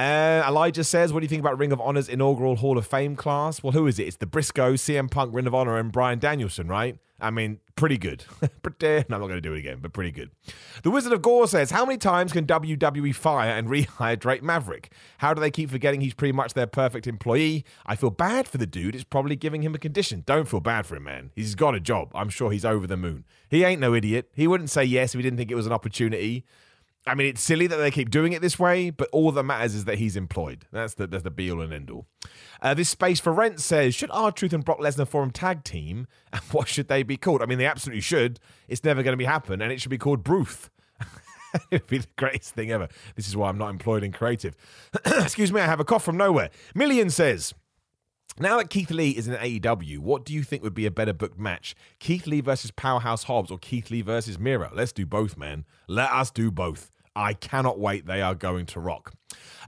Uh, 0.00 0.42
Elijah 0.48 0.82
says, 0.82 1.12
What 1.12 1.20
do 1.20 1.24
you 1.24 1.28
think 1.28 1.40
about 1.40 1.58
Ring 1.58 1.72
of 1.72 1.80
Honor's 1.80 2.08
inaugural 2.08 2.56
Hall 2.56 2.78
of 2.78 2.86
Fame 2.86 3.16
class? 3.16 3.62
Well, 3.62 3.72
who 3.72 3.86
is 3.86 3.98
it? 3.98 4.04
It's 4.04 4.16
the 4.16 4.24
Briscoe, 4.24 4.72
CM 4.72 5.10
Punk, 5.10 5.34
Ring 5.34 5.46
of 5.46 5.54
Honor, 5.54 5.76
and 5.76 5.92
Bryan 5.92 6.18
Danielson, 6.18 6.68
right? 6.68 6.96
I 7.20 7.28
mean, 7.30 7.60
pretty 7.76 7.98
good. 7.98 8.24
pretty, 8.62 9.04
no, 9.10 9.16
I'm 9.16 9.20
not 9.20 9.26
going 9.26 9.34
to 9.34 9.42
do 9.42 9.52
it 9.52 9.58
again, 9.58 9.80
but 9.82 9.92
pretty 9.92 10.10
good. 10.10 10.30
The 10.84 10.90
Wizard 10.90 11.12
of 11.12 11.20
Gore 11.20 11.46
says, 11.46 11.70
How 11.70 11.84
many 11.84 11.98
times 11.98 12.32
can 12.32 12.46
WWE 12.46 13.14
fire 13.14 13.50
and 13.50 13.68
rehire 13.68 14.18
Drake 14.18 14.42
Maverick? 14.42 14.90
How 15.18 15.34
do 15.34 15.40
they 15.42 15.50
keep 15.50 15.68
forgetting 15.68 16.00
he's 16.00 16.14
pretty 16.14 16.32
much 16.32 16.54
their 16.54 16.66
perfect 16.66 17.06
employee? 17.06 17.66
I 17.84 17.94
feel 17.94 18.08
bad 18.08 18.48
for 18.48 18.56
the 18.56 18.66
dude. 18.66 18.94
It's 18.94 19.04
probably 19.04 19.36
giving 19.36 19.62
him 19.62 19.74
a 19.74 19.78
condition. 19.78 20.22
Don't 20.24 20.48
feel 20.48 20.60
bad 20.60 20.86
for 20.86 20.96
him, 20.96 21.04
man. 21.04 21.30
He's 21.34 21.54
got 21.54 21.74
a 21.74 21.80
job. 21.80 22.10
I'm 22.14 22.30
sure 22.30 22.50
he's 22.50 22.64
over 22.64 22.86
the 22.86 22.96
moon. 22.96 23.26
He 23.50 23.64
ain't 23.64 23.82
no 23.82 23.92
idiot. 23.92 24.30
He 24.34 24.46
wouldn't 24.46 24.70
say 24.70 24.84
yes 24.84 25.14
if 25.14 25.18
he 25.18 25.22
didn't 25.22 25.36
think 25.36 25.50
it 25.50 25.56
was 25.56 25.66
an 25.66 25.72
opportunity. 25.72 26.46
I 27.06 27.14
mean, 27.14 27.28
it's 27.28 27.42
silly 27.42 27.66
that 27.66 27.76
they 27.76 27.90
keep 27.90 28.10
doing 28.10 28.32
it 28.34 28.42
this 28.42 28.58
way, 28.58 28.90
but 28.90 29.08
all 29.10 29.32
that 29.32 29.42
matters 29.42 29.74
is 29.74 29.86
that 29.86 29.98
he's 29.98 30.16
employed. 30.16 30.66
That's 30.70 30.94
the 30.94 31.06
that's 31.06 31.22
the 31.24 31.30
be 31.30 31.50
all 31.50 31.62
and 31.62 31.72
end 31.72 31.90
all. 31.90 32.06
Uh, 32.60 32.74
this 32.74 32.90
space 32.90 33.18
for 33.20 33.32
rent 33.32 33.58
says, 33.60 33.94
should 33.94 34.10
R-Truth 34.10 34.52
and 34.52 34.64
Brock 34.64 34.80
Lesnar 34.80 35.08
form 35.08 35.30
tag 35.30 35.64
team? 35.64 36.06
And 36.32 36.42
what 36.52 36.68
should 36.68 36.86
they 36.86 37.02
be 37.02 37.16
called? 37.16 37.42
I 37.42 37.46
mean, 37.46 37.58
they 37.58 37.66
absolutely 37.66 38.02
should. 38.02 38.38
It's 38.68 38.84
never 38.84 39.02
going 39.02 39.14
to 39.14 39.16
be 39.16 39.24
happen, 39.24 39.60
and 39.60 39.72
it 39.72 39.80
should 39.80 39.90
be 39.90 39.98
called 39.98 40.22
Bruth. 40.22 40.70
It'd 41.72 41.88
be 41.88 41.98
the 41.98 42.06
greatest 42.16 42.54
thing 42.54 42.70
ever. 42.70 42.86
This 43.16 43.26
is 43.26 43.36
why 43.36 43.48
I'm 43.48 43.58
not 43.58 43.70
employed 43.70 44.04
in 44.04 44.12
creative. 44.12 44.54
Excuse 45.04 45.52
me, 45.52 45.60
I 45.60 45.66
have 45.66 45.80
a 45.80 45.84
cough 45.84 46.04
from 46.04 46.16
nowhere. 46.16 46.50
Million 46.74 47.10
says. 47.10 47.52
Now 48.42 48.56
that 48.56 48.70
Keith 48.70 48.90
Lee 48.90 49.10
is 49.10 49.28
in 49.28 49.34
AEW, 49.34 49.98
what 49.98 50.24
do 50.24 50.32
you 50.32 50.42
think 50.42 50.62
would 50.62 50.72
be 50.72 50.86
a 50.86 50.90
better 50.90 51.12
booked 51.12 51.38
match? 51.38 51.74
Keith 51.98 52.26
Lee 52.26 52.40
versus 52.40 52.70
Powerhouse 52.70 53.24
Hobbs 53.24 53.50
or 53.50 53.58
Keith 53.58 53.90
Lee 53.90 54.00
versus 54.00 54.38
Miro? 54.38 54.70
Let's 54.72 54.92
do 54.92 55.04
both, 55.04 55.36
man. 55.36 55.66
Let 55.86 56.10
us 56.10 56.30
do 56.30 56.50
both. 56.50 56.90
I 57.14 57.34
cannot 57.34 57.78
wait. 57.78 58.06
They 58.06 58.22
are 58.22 58.34
going 58.34 58.66
to 58.66 58.80
rock. 58.80 59.12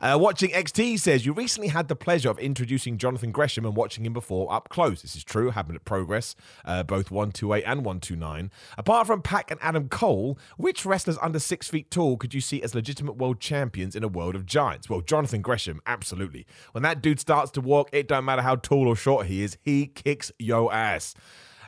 Uh, 0.01 0.19
watching 0.21 0.51
XT 0.51 0.99
says 0.99 1.25
you 1.25 1.33
recently 1.33 1.69
had 1.69 1.87
the 1.87 1.95
pleasure 1.95 2.29
of 2.29 2.39
introducing 2.41 2.99
Jonathan 2.99 3.31
Gresham 3.31 3.65
and 3.65 3.77
watching 3.77 4.05
him 4.05 4.13
before 4.13 4.53
up 4.53 4.69
close. 4.69 5.03
This 5.03 5.15
is 5.15 5.23
true. 5.23 5.51
Happened 5.51 5.77
at 5.77 5.85
Progress, 5.85 6.35
uh, 6.65 6.83
both 6.83 7.13
128 7.13 7.63
and 7.63 7.85
129. 7.85 8.51
Apart 8.77 9.07
from 9.07 9.23
Pac 9.23 9.53
and 9.53 9.61
Adam 9.63 9.89
Cole, 9.89 10.39
which 10.57 10.85
wrestlers 10.85 11.19
under 11.23 11.39
six 11.39 11.69
feet 11.69 11.91
tall 11.91 12.17
could 12.17 12.35
you 12.35 12.41
see 12.41 12.63
as 12.63 12.75
legitimate 12.75 13.17
world 13.17 13.39
champions 13.39 13.95
in 13.95 14.03
a 14.03 14.09
world 14.09 14.35
of 14.35 14.45
giants? 14.45 14.91
Well, 14.91 15.03
Jonathan 15.03 15.41
Gresham, 15.41 15.81
absolutely. 15.87 16.47
When 16.73 16.83
that 16.83 17.01
dude 17.01 17.21
starts 17.21 17.53
to 17.53 17.61
walk, 17.61 17.89
it 17.93 18.09
don't 18.09 18.25
matter 18.25 18.43
how 18.43 18.57
tall 18.57 18.89
or 18.89 18.97
short 18.97 19.27
he 19.27 19.45
is, 19.45 19.57
he 19.63 19.87
kicks 19.87 20.33
yo 20.39 20.69
ass. 20.71 21.15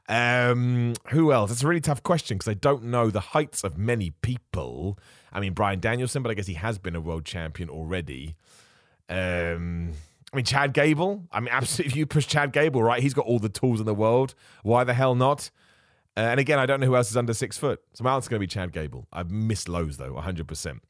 Um, 0.09 0.95
who 1.09 1.33
else? 1.33 1.51
It's 1.51 1.63
a 1.63 1.67
really 1.67 1.81
tough 1.81 2.03
question 2.03 2.37
because 2.37 2.51
I 2.51 2.55
don't 2.55 2.85
know 2.85 3.11
the 3.11 3.21
heights 3.21 3.65
of 3.65 3.79
many 3.79 4.11
people. 4.23 4.99
I 5.33 5.41
mean, 5.41 5.53
Bryan 5.53 5.81
Danielson, 5.81 6.23
but 6.23 6.31
I 6.31 6.35
guess 6.35 6.47
he 6.47 6.55
has 6.55 6.79
been 6.79 6.95
a 6.95 7.01
world 7.01 7.25
champion 7.25 7.69
already. 7.69 8.37
Um, 9.09 9.93
I 10.33 10.37
mean, 10.37 10.45
Chad 10.45 10.73
Gable. 10.73 11.25
I 11.33 11.41
mean, 11.41 11.49
absolutely, 11.53 11.93
if 11.93 11.97
you 11.97 12.07
push 12.07 12.27
Chad 12.27 12.53
Gable, 12.53 12.83
right? 12.83 13.03
He's 13.03 13.15
got 13.15 13.27
all 13.27 13.39
the 13.39 13.49
tools 13.49 13.81
in 13.81 13.87
the 13.87 13.95
world. 13.95 14.35
Why 14.63 14.85
the 14.85 14.95
hell 14.95 15.15
not? 15.15 15.51
Uh, 16.17 16.21
and 16.21 16.41
again, 16.41 16.59
I 16.59 16.67
don't 16.67 16.81
know 16.81 16.87
who 16.87 16.97
else 16.97 17.11
is 17.11 17.17
under 17.17 17.35
six 17.35 17.59
foot. 17.59 17.81
So 17.95 18.05
my 18.05 18.15
answer's 18.15 18.29
going 18.29 18.39
to 18.41 18.47
be 18.47 18.51
Chad 18.51 18.73
Gable. 18.73 19.09
I've 19.13 19.31
missed 19.31 19.69
Lowe's, 19.69 19.97
though, 19.97 20.13
100%. 20.13 20.81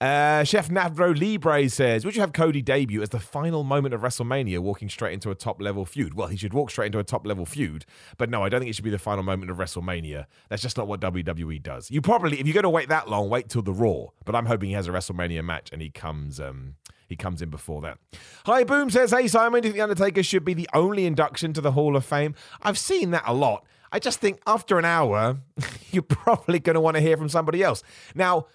Uh, 0.00 0.42
Chef 0.44 0.70
Navro 0.70 1.14
Libre 1.14 1.68
says, 1.68 2.06
Would 2.06 2.14
you 2.14 2.22
have 2.22 2.32
Cody 2.32 2.62
debut 2.62 3.02
as 3.02 3.10
the 3.10 3.20
final 3.20 3.64
moment 3.64 3.92
of 3.92 4.00
WrestleMania 4.00 4.58
walking 4.58 4.88
straight 4.88 5.12
into 5.12 5.30
a 5.30 5.34
top 5.34 5.60
level 5.60 5.84
feud? 5.84 6.14
Well, 6.14 6.28
he 6.28 6.38
should 6.38 6.54
walk 6.54 6.70
straight 6.70 6.86
into 6.86 6.98
a 6.98 7.04
top 7.04 7.26
level 7.26 7.44
feud, 7.44 7.84
but 8.16 8.30
no, 8.30 8.42
I 8.42 8.48
don't 8.48 8.60
think 8.60 8.70
it 8.70 8.74
should 8.74 8.84
be 8.84 8.90
the 8.90 8.98
final 8.98 9.22
moment 9.22 9.50
of 9.50 9.58
WrestleMania. 9.58 10.24
That's 10.48 10.62
just 10.62 10.78
not 10.78 10.88
what 10.88 11.00
WWE 11.00 11.62
does. 11.62 11.90
You 11.90 12.00
probably, 12.00 12.40
if 12.40 12.46
you're 12.46 12.54
going 12.54 12.62
to 12.62 12.70
wait 12.70 12.88
that 12.88 13.10
long, 13.10 13.28
wait 13.28 13.50
till 13.50 13.60
the 13.60 13.74
Raw, 13.74 14.06
but 14.24 14.34
I'm 14.34 14.46
hoping 14.46 14.70
he 14.70 14.74
has 14.74 14.88
a 14.88 14.90
WrestleMania 14.90 15.44
match 15.44 15.68
and 15.70 15.82
he 15.82 15.90
comes. 15.90 16.40
Um, 16.40 16.76
he 17.06 17.16
comes 17.16 17.42
in 17.42 17.50
before 17.50 17.80
that. 17.82 17.98
Hi 18.46 18.62
Boom 18.62 18.88
says, 18.88 19.10
Hey 19.10 19.26
Simon, 19.26 19.62
do 19.62 19.66
you 19.66 19.72
think 19.72 19.78
The 19.78 19.82
Undertaker 19.82 20.22
should 20.22 20.44
be 20.44 20.54
the 20.54 20.68
only 20.72 21.06
induction 21.06 21.52
to 21.54 21.60
the 21.60 21.72
Hall 21.72 21.96
of 21.96 22.04
Fame? 22.04 22.36
I've 22.62 22.78
seen 22.78 23.10
that 23.10 23.24
a 23.26 23.34
lot. 23.34 23.66
I 23.92 23.98
just 23.98 24.20
think 24.20 24.40
after 24.46 24.78
an 24.78 24.84
hour, 24.84 25.38
you're 25.90 26.04
probably 26.04 26.60
going 26.60 26.74
to 26.74 26.80
want 26.80 26.96
to 26.96 27.00
hear 27.00 27.16
from 27.16 27.28
somebody 27.28 27.62
else. 27.64 27.82
Now, 28.14 28.46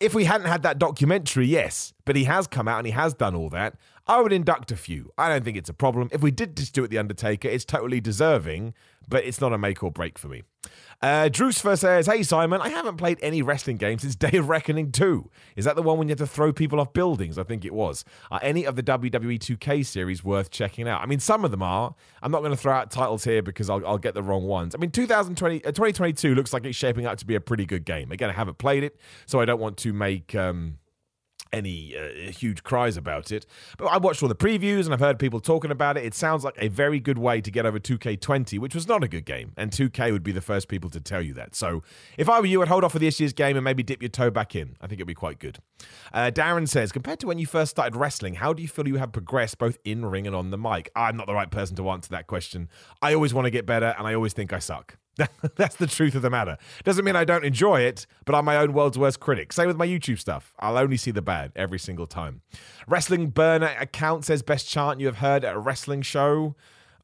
if 0.00 0.14
we 0.14 0.24
hadn't 0.24 0.48
had 0.48 0.62
that 0.62 0.78
documentary, 0.78 1.46
yes, 1.46 1.92
but 2.04 2.16
he 2.16 2.24
has 2.24 2.46
come 2.46 2.66
out 2.66 2.78
and 2.78 2.86
he 2.86 2.92
has 2.92 3.14
done 3.14 3.34
all 3.34 3.50
that. 3.50 3.74
I 4.10 4.20
would 4.20 4.32
induct 4.32 4.72
a 4.72 4.76
few. 4.76 5.12
I 5.16 5.28
don't 5.28 5.44
think 5.44 5.56
it's 5.56 5.68
a 5.68 5.72
problem. 5.72 6.08
If 6.10 6.20
we 6.20 6.32
did 6.32 6.56
just 6.56 6.72
do 6.72 6.82
it 6.82 6.88
The 6.88 6.98
Undertaker, 6.98 7.46
it's 7.46 7.64
totally 7.64 8.00
deserving, 8.00 8.74
but 9.08 9.24
it's 9.24 9.40
not 9.40 9.52
a 9.52 9.58
make 9.58 9.84
or 9.84 9.92
break 9.92 10.18
for 10.18 10.26
me. 10.26 10.42
Uh, 11.00 11.28
Drucefer 11.30 11.78
says, 11.78 12.06
Hey 12.06 12.24
Simon, 12.24 12.60
I 12.60 12.70
haven't 12.70 12.96
played 12.96 13.20
any 13.22 13.40
wrestling 13.40 13.76
games 13.76 14.02
since 14.02 14.16
Day 14.16 14.36
of 14.36 14.48
Reckoning 14.48 14.90
2. 14.90 15.30
Is 15.54 15.64
that 15.64 15.76
the 15.76 15.82
one 15.82 15.96
when 15.96 16.08
you 16.08 16.12
have 16.12 16.18
to 16.18 16.26
throw 16.26 16.52
people 16.52 16.80
off 16.80 16.92
buildings? 16.92 17.38
I 17.38 17.44
think 17.44 17.64
it 17.64 17.72
was. 17.72 18.04
Are 18.32 18.40
any 18.42 18.64
of 18.64 18.74
the 18.74 18.82
WWE 18.82 19.38
2K 19.38 19.86
series 19.86 20.24
worth 20.24 20.50
checking 20.50 20.88
out? 20.88 21.00
I 21.00 21.06
mean, 21.06 21.20
some 21.20 21.44
of 21.44 21.52
them 21.52 21.62
are. 21.62 21.94
I'm 22.20 22.32
not 22.32 22.40
going 22.40 22.50
to 22.50 22.56
throw 22.56 22.72
out 22.72 22.90
titles 22.90 23.22
here 23.22 23.42
because 23.42 23.70
I'll, 23.70 23.86
I'll 23.86 23.96
get 23.96 24.14
the 24.14 24.24
wrong 24.24 24.42
ones. 24.42 24.74
I 24.74 24.78
mean, 24.78 24.90
2020, 24.90 25.64
uh, 25.64 25.68
2022 25.68 26.34
looks 26.34 26.52
like 26.52 26.64
it's 26.64 26.76
shaping 26.76 27.06
up 27.06 27.16
to 27.18 27.26
be 27.26 27.36
a 27.36 27.40
pretty 27.40 27.64
good 27.64 27.84
game. 27.84 28.10
Again, 28.10 28.28
I 28.28 28.32
haven't 28.32 28.58
played 28.58 28.82
it, 28.82 28.98
so 29.26 29.38
I 29.38 29.44
don't 29.44 29.60
want 29.60 29.76
to 29.78 29.92
make. 29.92 30.34
Um, 30.34 30.79
any 31.52 31.96
uh, 31.96 32.30
huge 32.30 32.62
cries 32.62 32.96
about 32.96 33.32
it. 33.32 33.46
But 33.78 33.86
I 33.86 33.98
watched 33.98 34.22
all 34.22 34.28
the 34.28 34.34
previews 34.34 34.84
and 34.84 34.94
I've 34.94 35.00
heard 35.00 35.18
people 35.18 35.40
talking 35.40 35.70
about 35.70 35.96
it. 35.96 36.04
It 36.04 36.14
sounds 36.14 36.44
like 36.44 36.54
a 36.58 36.68
very 36.68 37.00
good 37.00 37.18
way 37.18 37.40
to 37.40 37.50
get 37.50 37.66
over 37.66 37.78
2K20, 37.78 38.58
which 38.58 38.74
was 38.74 38.86
not 38.86 39.02
a 39.02 39.08
good 39.08 39.24
game. 39.24 39.52
And 39.56 39.70
2K 39.70 40.12
would 40.12 40.22
be 40.22 40.32
the 40.32 40.40
first 40.40 40.68
people 40.68 40.90
to 40.90 41.00
tell 41.00 41.22
you 41.22 41.34
that. 41.34 41.54
So 41.54 41.82
if 42.16 42.28
I 42.28 42.40
were 42.40 42.46
you, 42.46 42.62
I'd 42.62 42.68
hold 42.68 42.84
off 42.84 42.92
for 42.92 42.98
this 42.98 43.20
year's 43.20 43.32
game 43.32 43.56
and 43.56 43.64
maybe 43.64 43.82
dip 43.82 44.02
your 44.02 44.08
toe 44.08 44.30
back 44.30 44.54
in. 44.54 44.76
I 44.80 44.86
think 44.86 44.98
it'd 44.98 45.06
be 45.06 45.14
quite 45.14 45.38
good. 45.38 45.58
Uh, 46.12 46.30
Darren 46.32 46.68
says, 46.68 46.92
compared 46.92 47.20
to 47.20 47.26
when 47.26 47.38
you 47.38 47.46
first 47.46 47.70
started 47.70 47.96
wrestling, 47.96 48.34
how 48.34 48.52
do 48.52 48.62
you 48.62 48.68
feel 48.68 48.86
you 48.86 48.96
have 48.96 49.12
progressed 49.12 49.58
both 49.58 49.78
in 49.84 50.04
ring 50.06 50.26
and 50.26 50.36
on 50.36 50.50
the 50.50 50.58
mic? 50.58 50.90
I'm 50.94 51.16
not 51.16 51.26
the 51.26 51.34
right 51.34 51.50
person 51.50 51.76
to 51.76 51.90
answer 51.90 52.10
that 52.10 52.26
question. 52.26 52.68
I 53.02 53.14
always 53.14 53.34
want 53.34 53.46
to 53.46 53.50
get 53.50 53.66
better 53.66 53.94
and 53.98 54.06
I 54.06 54.14
always 54.14 54.32
think 54.32 54.52
I 54.52 54.58
suck. 54.58 54.96
That's 55.56 55.76
the 55.76 55.86
truth 55.86 56.14
of 56.14 56.22
the 56.22 56.30
matter. 56.30 56.56
Doesn't 56.84 57.04
mean 57.04 57.16
I 57.16 57.24
don't 57.24 57.44
enjoy 57.44 57.80
it, 57.80 58.06
but 58.24 58.34
I'm 58.34 58.44
my 58.44 58.56
own 58.56 58.72
world's 58.72 58.98
worst 58.98 59.20
critic. 59.20 59.52
Same 59.52 59.66
with 59.66 59.76
my 59.76 59.86
YouTube 59.86 60.18
stuff. 60.18 60.54
I'll 60.58 60.78
only 60.78 60.96
see 60.96 61.10
the 61.10 61.22
bad 61.22 61.52
every 61.56 61.78
single 61.78 62.06
time. 62.06 62.42
Wrestling 62.86 63.30
Burner 63.30 63.74
account 63.78 64.24
says 64.24 64.42
best 64.42 64.68
chant 64.68 65.00
you 65.00 65.06
have 65.06 65.18
heard 65.18 65.44
at 65.44 65.54
a 65.54 65.58
wrestling 65.58 66.02
show. 66.02 66.54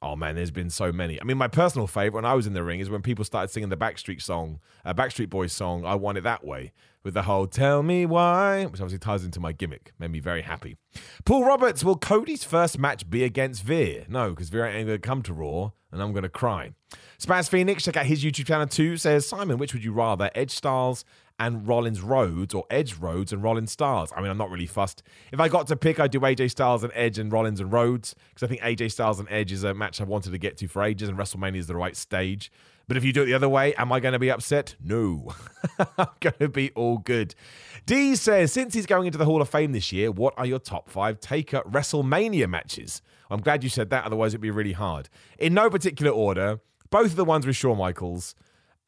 Oh 0.03 0.17
man, 0.17 0.35
there's 0.35 0.51
been 0.51 0.71
so 0.71 0.93
many. 0.93 1.21
I 1.21 1.25
mean, 1.25 1.39
my 1.39 1.49
personal 1.49 1.87
favorite 1.87 2.23
when 2.23 2.25
I 2.25 2.35
was 2.35 2.47
in 2.47 2.53
the 2.53 2.63
ring 2.63 2.81
is 2.81 2.91
when 2.91 3.03
people 3.03 3.25
started 3.25 3.51
singing 3.51 3.71
the 3.71 3.77
Backstreet 3.77 4.23
song, 4.23 4.61
uh, 4.85 4.95
Backstreet 4.95 5.31
Boys 5.31 5.53
song, 5.53 5.85
"I 5.85 5.95
Want 5.95 6.19
It 6.19 6.25
That 6.25 6.45
Way," 6.45 6.73
with 7.03 7.15
the 7.15 7.23
whole 7.23 7.47
"Tell 7.47 7.83
Me 7.83 8.07
Why," 8.07 8.65
which 8.67 8.81
obviously 8.81 8.99
ties 8.99 9.25
into 9.25 9.41
my 9.41 9.53
gimmick. 9.53 9.93
Made 9.99 10.11
me 10.11 10.21
very 10.21 10.43
happy. 10.43 10.77
Paul 11.25 11.45
Roberts, 11.45 11.83
will 11.83 11.97
Cody's 11.97 12.45
first 12.45 12.79
match 12.79 13.09
be 13.09 13.25
against 13.25 13.63
Veer? 13.63 14.05
No, 14.09 14.31
because 14.31 14.49
Veer 14.51 14.67
ain't 14.67 14.87
going 14.87 15.01
to 15.01 15.07
come 15.07 15.23
to 15.23 15.33
Raw, 15.33 15.71
and 15.91 16.03
I'm 16.03 16.13
going 16.13 16.23
to 16.25 16.29
cry. 16.29 16.73
Spaz 17.19 17.49
Phoenix, 17.49 17.85
check 17.85 17.97
out 17.97 18.07
his 18.07 18.23
YouTube 18.23 18.47
channel 18.47 18.67
too. 18.67 18.97
Says 18.97 19.27
Simon, 19.27 19.59
which 19.59 19.73
would 19.73 19.85
you 19.85 19.93
rather, 19.93 20.31
Edge 20.35 20.51
Styles 20.51 21.05
and 21.39 21.67
Rollins 21.67 22.01
Rhodes 22.01 22.55
or 22.55 22.65
Edge 22.71 22.97
Rhodes 22.97 23.33
and 23.33 23.43
Rollins 23.43 23.73
Styles. 23.73 24.13
I 24.17 24.21
mean, 24.21 24.31
I'm 24.31 24.39
not 24.39 24.51
really 24.51 24.67
fussed. 24.67 25.03
If 25.33 25.41
I 25.41 25.49
got 25.49 25.67
to 25.69 25.77
pick, 25.77 26.01
I'd 26.01 26.11
do 26.11 26.21
AJ 26.21 26.51
Styles 26.51 26.83
and 26.83 26.93
Edge 26.95 27.19
and 27.19 27.31
Rollins 27.31 27.61
and 27.61 27.73
Rhodes 27.73 28.15
because 28.29 28.43
I 28.43 28.47
think 28.49 28.63
AJ 28.63 28.93
Styles 28.93 29.21
and 29.21 29.29
Edge 29.31 29.53
is 29.53 29.65
a 29.65 29.75
match 29.75 30.01
I've 30.01 30.09
wanted 30.09 30.31
to 30.31 30.39
get 30.39 30.57
to 30.59 30.69
for 30.69 30.83
ages 30.83 31.09
and 31.09 31.19
WrestleMania 31.19 31.57
is 31.57 31.67
the 31.67 31.77
right 31.77 31.97
stage. 31.97 32.51
But 32.89 32.97
if 32.97 33.05
you 33.05 33.13
do 33.13 33.23
it 33.23 33.27
the 33.27 33.35
other 33.35 33.49
way, 33.49 33.75
am 33.75 33.91
I 33.91 33.99
going 33.99 34.13
to 34.13 34.19
be 34.19 34.31
upset? 34.31 34.77
No. 34.83 35.35
I'm 35.99 36.07
going 36.21 36.37
to 36.39 36.49
be 36.49 36.71
all 36.73 36.99
good. 36.99 37.35
D 37.85 38.15
says, 38.15 38.53
since 38.53 38.75
he's 38.75 38.87
going 38.87 39.07
into 39.07 39.19
the 39.19 39.25
Hall 39.25 39.43
of 39.43 39.49
Fame 39.49 39.73
this 39.73 39.93
year, 39.93 40.13
what 40.13 40.35
are 40.37 40.47
your 40.47 40.61
top 40.61 40.89
five 40.89 41.19
Taker 41.19 41.63
WrestleMania 41.63 42.49
matches? 42.49 43.03
I'm 43.29 43.41
glad 43.41 43.65
you 43.65 43.71
said 43.71 43.91
that, 43.91 44.05
otherwise 44.05 44.35
it'd 44.35 44.41
be 44.41 44.53
really 44.53 44.73
hard. 44.73 45.09
In 45.39 45.53
no 45.53 45.69
particular 45.69 46.13
order, 46.13 46.61
both 46.91 47.07
of 47.07 47.17
the 47.17 47.25
ones 47.25 47.45
with 47.45 47.57
Shawn 47.57 47.79
Michaels, 47.79 48.37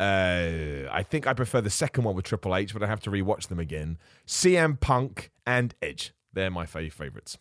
uh, 0.01 0.89
I 0.91 1.03
think 1.03 1.27
I 1.27 1.33
prefer 1.33 1.61
the 1.61 1.71
second 1.71 2.05
one 2.05 2.15
with 2.15 2.25
Triple 2.25 2.55
H, 2.55 2.73
but 2.73 2.83
I 2.83 2.87
have 2.87 3.01
to 3.01 3.11
rewatch 3.11 3.49
them 3.49 3.59
again. 3.59 3.99
CM 4.27 4.79
Punk 4.79 5.31
and 5.47 5.75
Edge. 5.83 6.13
They're 6.33 6.51
my 6.51 6.67
favorites. 6.67 7.39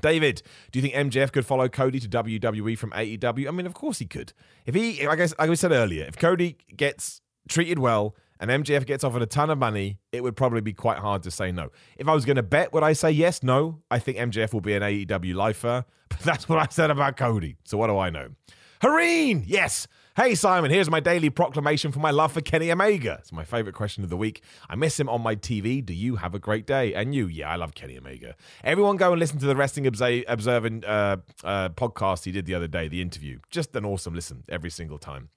David, 0.00 0.42
do 0.72 0.78
you 0.78 0.82
think 0.82 0.94
MJF 1.12 1.32
could 1.32 1.46
follow 1.46 1.68
Cody 1.68 2.00
to 2.00 2.08
WWE 2.08 2.76
from 2.76 2.90
AEW? 2.90 3.46
I 3.46 3.50
mean, 3.50 3.66
of 3.66 3.74
course 3.74 3.98
he 3.98 4.06
could. 4.06 4.32
If 4.66 4.74
he, 4.74 5.06
like 5.06 5.20
I, 5.20 5.28
like 5.38 5.50
we 5.50 5.56
said 5.56 5.72
earlier, 5.72 6.04
if 6.04 6.16
Cody 6.18 6.56
gets 6.74 7.20
treated 7.48 7.78
well 7.78 8.16
and 8.40 8.50
MJF 8.50 8.86
gets 8.86 9.04
offered 9.04 9.22
a 9.22 9.26
ton 9.26 9.50
of 9.50 9.58
money, 9.58 9.98
it 10.10 10.22
would 10.22 10.36
probably 10.36 10.62
be 10.62 10.72
quite 10.72 10.98
hard 10.98 11.22
to 11.24 11.30
say 11.30 11.52
no. 11.52 11.70
If 11.96 12.08
I 12.08 12.14
was 12.14 12.24
going 12.24 12.36
to 12.36 12.42
bet, 12.42 12.72
would 12.72 12.82
I 12.82 12.92
say 12.92 13.10
yes? 13.10 13.42
No. 13.42 13.82
I 13.90 13.98
think 13.98 14.18
MJF 14.18 14.52
will 14.52 14.60
be 14.60 14.74
an 14.74 14.82
AEW 14.82 15.34
lifer, 15.34 15.84
but 16.08 16.20
that's 16.20 16.48
what 16.48 16.58
I 16.58 16.66
said 16.70 16.90
about 16.90 17.16
Cody. 17.16 17.56
So 17.64 17.78
what 17.78 17.86
do 17.86 17.98
I 17.98 18.10
know? 18.10 18.30
Hareen, 18.82 19.44
yes. 19.46 19.86
Hey, 20.16 20.36
Simon, 20.36 20.70
here's 20.70 20.88
my 20.88 21.00
daily 21.00 21.28
proclamation 21.28 21.90
for 21.90 21.98
my 21.98 22.12
love 22.12 22.30
for 22.30 22.40
Kenny 22.40 22.70
Omega. 22.70 23.16
It's 23.18 23.32
my 23.32 23.42
favorite 23.42 23.74
question 23.74 24.04
of 24.04 24.10
the 24.10 24.16
week. 24.16 24.44
I 24.70 24.76
miss 24.76 25.00
him 25.00 25.08
on 25.08 25.22
my 25.22 25.34
TV. 25.34 25.84
Do 25.84 25.92
you 25.92 26.14
have 26.14 26.36
a 26.36 26.38
great 26.38 26.68
day? 26.68 26.94
And 26.94 27.12
you, 27.12 27.26
yeah, 27.26 27.50
I 27.50 27.56
love 27.56 27.74
Kenny 27.74 27.98
Omega. 27.98 28.36
Everyone 28.62 28.96
go 28.96 29.10
and 29.10 29.18
listen 29.18 29.40
to 29.40 29.46
the 29.46 29.56
Wrestling 29.56 29.88
Observing 29.88 30.84
uh, 30.84 31.16
uh, 31.42 31.70
podcast 31.70 32.26
he 32.26 32.30
did 32.30 32.46
the 32.46 32.54
other 32.54 32.68
day, 32.68 32.86
the 32.86 33.02
interview. 33.02 33.40
Just 33.50 33.74
an 33.74 33.84
awesome 33.84 34.14
listen 34.14 34.44
every 34.48 34.70
single 34.70 34.98
time. 34.98 35.30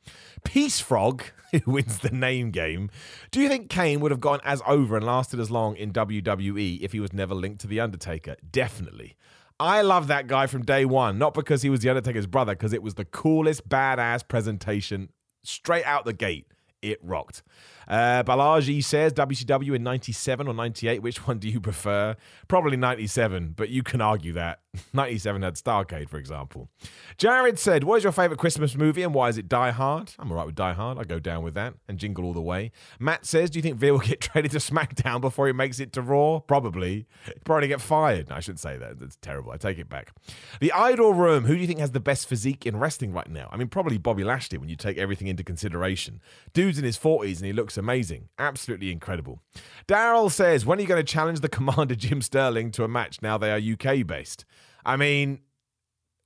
Peace 0.44 0.80
Frog, 0.80 1.24
who 1.52 1.72
wins 1.72 1.98
the 1.98 2.12
name 2.12 2.52
game. 2.52 2.92
Do 3.32 3.42
you 3.42 3.50
think 3.50 3.72
Kane 3.72 4.00
would 4.02 4.12
have 4.12 4.22
gone 4.22 4.42
as 4.44 4.62
over 4.68 4.96
and 4.96 5.04
lasted 5.04 5.40
as 5.40 5.50
long 5.50 5.76
in 5.76 5.92
WWE 5.92 6.82
if 6.82 6.92
he 6.92 7.00
was 7.00 7.12
never 7.12 7.34
linked 7.34 7.62
to 7.62 7.68
The 7.68 7.80
Undertaker? 7.80 8.36
Definitely. 8.52 9.18
I 9.60 9.82
love 9.82 10.08
that 10.08 10.28
guy 10.28 10.45
from 10.47 10.64
day 10.64 10.86
one, 10.86 11.18
not 11.18 11.34
because 11.34 11.64
he 11.64 11.70
was 11.70 11.80
The 11.80 11.89
Undertaker's 11.89 12.28
brother, 12.28 12.53
because 12.53 12.74
it 12.74 12.84
was 12.84 12.93
the 12.93 13.05
coolest, 13.05 13.68
badass 13.68 14.28
presentation 14.28 15.10
straight 15.43 15.86
out 15.86 16.05
the 16.05 16.14
gate. 16.14 16.47
It 16.82 16.99
rocked. 17.01 17.41
Uh, 17.88 18.24
Balaji 18.24 18.84
says 18.84 19.14
WCW 19.14 19.76
in 19.76 19.84
97 19.84 20.48
or 20.48 20.54
98. 20.54 21.02
Which 21.02 21.28
one 21.28 21.40
do 21.40 21.48
you 21.50 21.60
prefer? 21.60 22.16
Probably 22.48 22.78
97, 22.78 23.54
but 23.56 23.70
you 23.70 23.84
can 23.84 24.02
argue 24.02 24.34
that. 24.34 24.60
97 24.94 25.42
had 25.42 25.56
Starcade, 25.56 26.10
for 26.10 26.18
example. 26.18 26.70
Jared 27.18 27.58
said, 27.60 27.84
What 27.84 27.98
is 27.98 28.04
your 28.04 28.12
favorite 28.12 28.40
Christmas 28.40 28.76
movie 28.76 29.04
and 29.04 29.14
why 29.14 29.30
is 29.30 29.38
it 29.38 29.48
Die 29.48 29.72
Hard? 29.72 30.14
I'm 30.20 30.32
all 30.32 30.38
right 30.38 30.46
with 30.46 30.56
Die 30.56 30.74
Hard. 30.74 30.98
I 30.98 31.04
go 31.04 31.20
down 31.20 31.44
with 31.44 31.54
that 31.56 31.74
and 31.88 31.98
jingle 31.98 32.26
all 32.26 32.34
the 32.34 32.42
way. 32.42 32.72
Matt 33.00 33.26
says, 33.26 33.50
Do 33.50 33.60
you 33.60 33.64
think 33.64 33.78
Veer 33.78 33.94
will 33.94 34.00
get 34.00 34.22
traded 34.22 34.52
to 34.52 34.58
SmackDown 34.58 35.22
before 35.22 35.48
he 35.48 35.54
makes 35.54 35.80
it 35.80 35.94
to 35.94 36.02
Raw? 36.02 36.40
Probably. 36.40 37.08
Probably 37.46 37.68
get 37.68 37.82
fired. 37.82 38.30
No, 38.30 38.36
I 38.36 38.40
shouldn't 38.40 38.60
say 38.60 38.78
that. 38.78 39.00
That's 39.00 39.16
terrible. 39.18 39.52
I 39.52 39.58
take 39.58 39.80
it 39.80 39.90
back. 39.90 40.14
The 40.60 40.72
Idol 40.74 41.14
Room. 41.14 41.46
Who 41.46 41.56
do 41.56 41.62
you 41.62 41.68
think 41.68 41.80
has 41.80 41.92
the 41.92 42.00
best 42.00 42.28
physique 42.28 42.66
in 42.66 42.78
wrestling 42.78 43.14
right 43.14 43.30
now? 43.30 43.50
I 43.52 43.58
mean, 43.58 43.68
probably 43.68 43.98
Bobby 43.98 44.24
Lashley 44.24 44.58
when 44.58 44.70
you 44.70 44.76
take 44.76 44.98
everything 44.98 45.28
into 45.28 45.44
consideration. 45.44 46.22
Dude's 46.54 46.78
in 46.78 46.84
his 46.84 46.98
40s 46.98 47.38
and 47.38 47.46
he 47.46 47.54
looks 47.54 47.77
amazing. 47.78 48.30
Absolutely 48.38 48.92
incredible. 48.92 49.42
Daryl 49.88 50.32
says, 50.32 50.66
When 50.66 50.78
are 50.78 50.82
you 50.82 50.88
going 50.88 51.04
to 51.04 51.12
challenge 51.12 51.40
the 51.40 51.50
commander 51.50 51.96
Jim 51.96 52.22
Sterling 52.22 52.72
to 52.72 52.84
a 52.84 52.88
match 52.88 53.22
now 53.22 53.38
they 53.38 53.52
are 53.52 53.58
UK 53.74 54.06
based? 54.06 54.46
I 54.86 54.98
mean, 54.98 55.40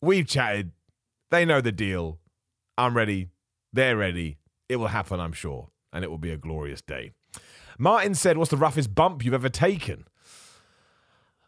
we've 0.01 0.27
chatted. 0.27 0.71
They 1.29 1.45
know 1.45 1.61
the 1.61 1.71
deal. 1.71 2.19
I'm 2.77 2.95
ready. 2.95 3.29
They're 3.73 3.97
ready. 3.97 4.37
It 4.69 4.77
will 4.77 4.87
happen, 4.87 5.19
I'm 5.19 5.33
sure. 5.33 5.69
And 5.93 6.03
it 6.03 6.09
will 6.09 6.17
be 6.17 6.31
a 6.31 6.37
glorious 6.37 6.81
day. 6.81 7.11
Martin 7.77 8.15
said, 8.15 8.37
What's 8.37 8.51
the 8.51 8.57
roughest 8.57 8.93
bump 8.93 9.23
you've 9.23 9.33
ever 9.33 9.49
taken? 9.49 10.05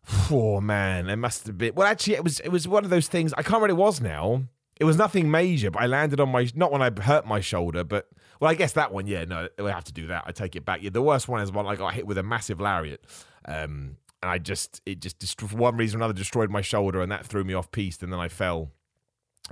Oh 0.29 0.59
man, 0.59 1.09
it 1.09 1.15
must 1.15 1.47
have 1.47 1.57
been. 1.57 1.75
Well, 1.75 1.87
actually, 1.87 2.15
it 2.15 2.23
was 2.23 2.39
it 2.41 2.49
was 2.49 2.67
one 2.67 2.83
of 2.83 2.89
those 2.89 3.07
things. 3.07 3.33
I 3.33 3.41
can't 3.41 3.61
remember 3.61 3.75
what 3.75 3.81
it 3.81 3.85
was 3.85 4.01
now. 4.01 4.43
It 4.79 4.85
was 4.85 4.97
nothing 4.97 5.29
major, 5.29 5.69
but 5.71 5.81
I 5.81 5.87
landed 5.87 6.19
on 6.19 6.29
my 6.29 6.49
not 6.55 6.71
when 6.71 6.81
I 6.81 6.89
hurt 6.89 7.25
my 7.25 7.39
shoulder, 7.41 7.83
but 7.83 8.07
well, 8.39 8.49
I 8.49 8.55
guess 8.55 8.73
that 8.73 8.91
one. 8.91 9.07
Yeah, 9.07 9.25
no, 9.25 9.47
we 9.57 9.65
have 9.65 9.83
to 9.85 9.93
do 9.93 10.07
that. 10.07 10.23
I 10.25 10.31
take 10.31 10.55
it 10.55 10.65
back. 10.65 10.81
Yeah, 10.81 10.89
the 10.89 11.01
worst 11.01 11.27
one 11.27 11.41
is 11.41 11.51
one 11.51 11.67
I 11.67 11.75
got 11.75 11.93
hit 11.93 12.07
with 12.07 12.17
a 12.17 12.23
massive 12.23 12.59
lariat. 12.59 13.03
Um, 13.45 13.97
and 14.23 14.31
I 14.31 14.37
just 14.37 14.81
it 14.85 15.01
just 15.01 15.39
for 15.39 15.47
one 15.57 15.75
reason 15.75 15.97
or 15.97 15.99
another 15.99 16.13
destroyed 16.13 16.49
my 16.49 16.61
shoulder, 16.61 17.01
and 17.01 17.11
that 17.11 17.25
threw 17.25 17.43
me 17.43 17.53
off 17.53 17.71
piste, 17.71 18.01
and 18.01 18.11
then 18.11 18.19
I 18.19 18.29
fell 18.29 18.71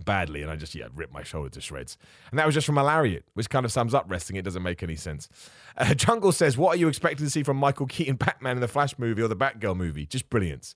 badly, 0.06 0.42
and 0.42 0.50
I 0.50 0.56
just 0.56 0.74
yeah 0.74 0.88
ripped 0.96 1.14
my 1.14 1.24
shoulder 1.24 1.50
to 1.50 1.62
shreds, 1.62 1.98
and 2.32 2.40
that 2.40 2.46
was 2.46 2.56
just 2.56 2.66
from 2.66 2.78
a 2.78 2.84
lariat, 2.84 3.26
which 3.34 3.50
kind 3.50 3.66
of 3.66 3.72
sums 3.72 3.94
up 3.94 4.06
wrestling. 4.08 4.38
It 4.38 4.46
doesn't 4.46 4.64
make 4.64 4.82
any 4.82 4.96
sense. 4.96 5.28
Uh, 5.78 5.94
Jungle 5.96 6.32
says, 6.32 6.58
"What 6.58 6.76
are 6.76 6.80
you 6.80 6.88
expecting 6.88 7.26
to 7.26 7.30
see 7.30 7.44
from 7.44 7.58
Michael 7.58 7.86
Keaton 7.86 8.16
Batman 8.16 8.58
in 8.58 8.62
the 8.62 8.68
Flash 8.70 8.98
movie 8.98 9.22
or 9.22 9.28
the 9.28 9.36
Batgirl 9.36 9.76
movie? 9.76 10.06
Just 10.06 10.30
brilliance." 10.30 10.76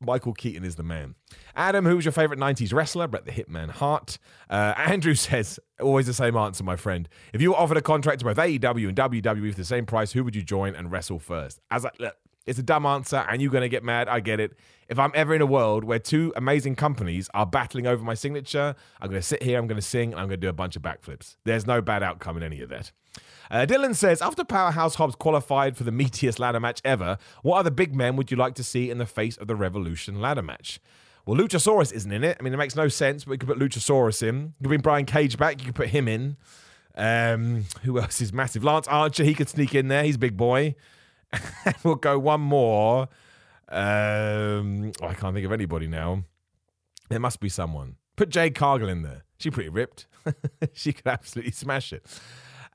Michael 0.00 0.32
Keaton 0.32 0.64
is 0.64 0.76
the 0.76 0.82
man. 0.82 1.14
Adam, 1.54 1.84
who's 1.84 2.04
your 2.04 2.12
favorite 2.12 2.40
90s 2.40 2.72
wrestler? 2.72 3.06
Bret 3.06 3.26
the 3.26 3.32
Hitman 3.32 3.70
Hart. 3.70 4.18
Uh, 4.48 4.74
Andrew 4.76 5.14
says, 5.14 5.60
always 5.80 6.06
the 6.06 6.14
same 6.14 6.36
answer, 6.36 6.64
my 6.64 6.76
friend. 6.76 7.08
If 7.32 7.42
you 7.42 7.50
were 7.50 7.56
offered 7.56 7.76
a 7.76 7.82
contract 7.82 8.20
to 8.20 8.24
both 8.24 8.38
AEW 8.38 8.88
and 8.88 8.96
WWE 8.96 9.50
for 9.50 9.56
the 9.56 9.64
same 9.64 9.84
price, 9.84 10.12
who 10.12 10.24
would 10.24 10.34
you 10.34 10.42
join 10.42 10.74
and 10.74 10.90
wrestle 10.90 11.18
first? 11.18 11.60
As 11.70 11.84
I, 11.84 11.90
look, 11.98 12.16
it's 12.46 12.58
a 12.58 12.62
dumb 12.62 12.86
answer, 12.86 13.24
and 13.28 13.42
you're 13.42 13.50
going 13.50 13.62
to 13.62 13.68
get 13.68 13.84
mad. 13.84 14.08
I 14.08 14.20
get 14.20 14.40
it. 14.40 14.52
If 14.88 14.98
I'm 14.98 15.12
ever 15.14 15.34
in 15.34 15.42
a 15.42 15.46
world 15.46 15.84
where 15.84 15.98
two 15.98 16.32
amazing 16.34 16.74
companies 16.76 17.28
are 17.34 17.46
battling 17.46 17.86
over 17.86 18.02
my 18.02 18.14
signature, 18.14 18.74
I'm 19.00 19.10
going 19.10 19.20
to 19.20 19.26
sit 19.26 19.42
here, 19.42 19.58
I'm 19.58 19.66
going 19.66 19.76
to 19.80 19.86
sing, 19.86 20.12
and 20.12 20.20
I'm 20.20 20.26
going 20.28 20.40
to 20.40 20.46
do 20.46 20.48
a 20.48 20.54
bunch 20.54 20.74
of 20.74 20.82
backflips. 20.82 21.36
There's 21.44 21.66
no 21.66 21.82
bad 21.82 22.02
outcome 22.02 22.38
in 22.38 22.42
any 22.42 22.62
of 22.62 22.70
that. 22.70 22.92
Uh, 23.50 23.66
Dylan 23.66 23.96
says, 23.96 24.22
after 24.22 24.44
Powerhouse 24.44 24.94
Hobbs 24.94 25.16
qualified 25.16 25.76
for 25.76 25.82
the 25.84 25.90
meatiest 25.90 26.38
ladder 26.38 26.60
match 26.60 26.80
ever, 26.84 27.18
what 27.42 27.58
other 27.58 27.70
big 27.70 27.94
men 27.94 28.14
would 28.16 28.30
you 28.30 28.36
like 28.36 28.54
to 28.54 28.64
see 28.64 28.90
in 28.90 28.98
the 28.98 29.06
face 29.06 29.36
of 29.36 29.48
the 29.48 29.56
Revolution 29.56 30.20
ladder 30.20 30.42
match? 30.42 30.80
Well, 31.26 31.36
Luchasaurus 31.36 31.92
isn't 31.92 32.12
in 32.12 32.24
it. 32.24 32.36
I 32.38 32.42
mean, 32.42 32.54
it 32.54 32.56
makes 32.56 32.76
no 32.76 32.88
sense, 32.88 33.24
but 33.24 33.32
we 33.32 33.38
could 33.38 33.48
put 33.48 33.58
Luchasaurus 33.58 34.22
in. 34.22 34.36
You 34.36 34.52
could 34.62 34.68
bring 34.68 34.80
Brian 34.80 35.04
Cage 35.04 35.36
back. 35.36 35.60
You 35.60 35.66
could 35.66 35.74
put 35.74 35.88
him 35.88 36.08
in. 36.08 36.36
Um, 36.94 37.64
who 37.82 37.98
else 37.98 38.20
is 38.20 38.32
massive? 38.32 38.64
Lance 38.64 38.86
Archer, 38.88 39.24
he 39.24 39.34
could 39.34 39.48
sneak 39.48 39.74
in 39.74 39.88
there. 39.88 40.04
He's 40.04 40.16
big 40.16 40.36
boy. 40.36 40.74
we'll 41.84 41.96
go 41.96 42.18
one 42.18 42.40
more. 42.40 43.08
Um, 43.68 44.92
oh, 45.00 45.06
I 45.06 45.14
can't 45.14 45.34
think 45.34 45.46
of 45.46 45.52
anybody 45.52 45.86
now. 45.86 46.24
There 47.08 47.20
must 47.20 47.40
be 47.40 47.48
someone. 47.48 47.96
Put 48.16 48.28
Jade 48.28 48.54
Cargill 48.54 48.88
in 48.88 49.02
there. 49.02 49.24
She's 49.38 49.52
pretty 49.52 49.68
ripped. 49.68 50.06
she 50.72 50.92
could 50.92 51.06
absolutely 51.06 51.52
smash 51.52 51.92
it. 51.92 52.04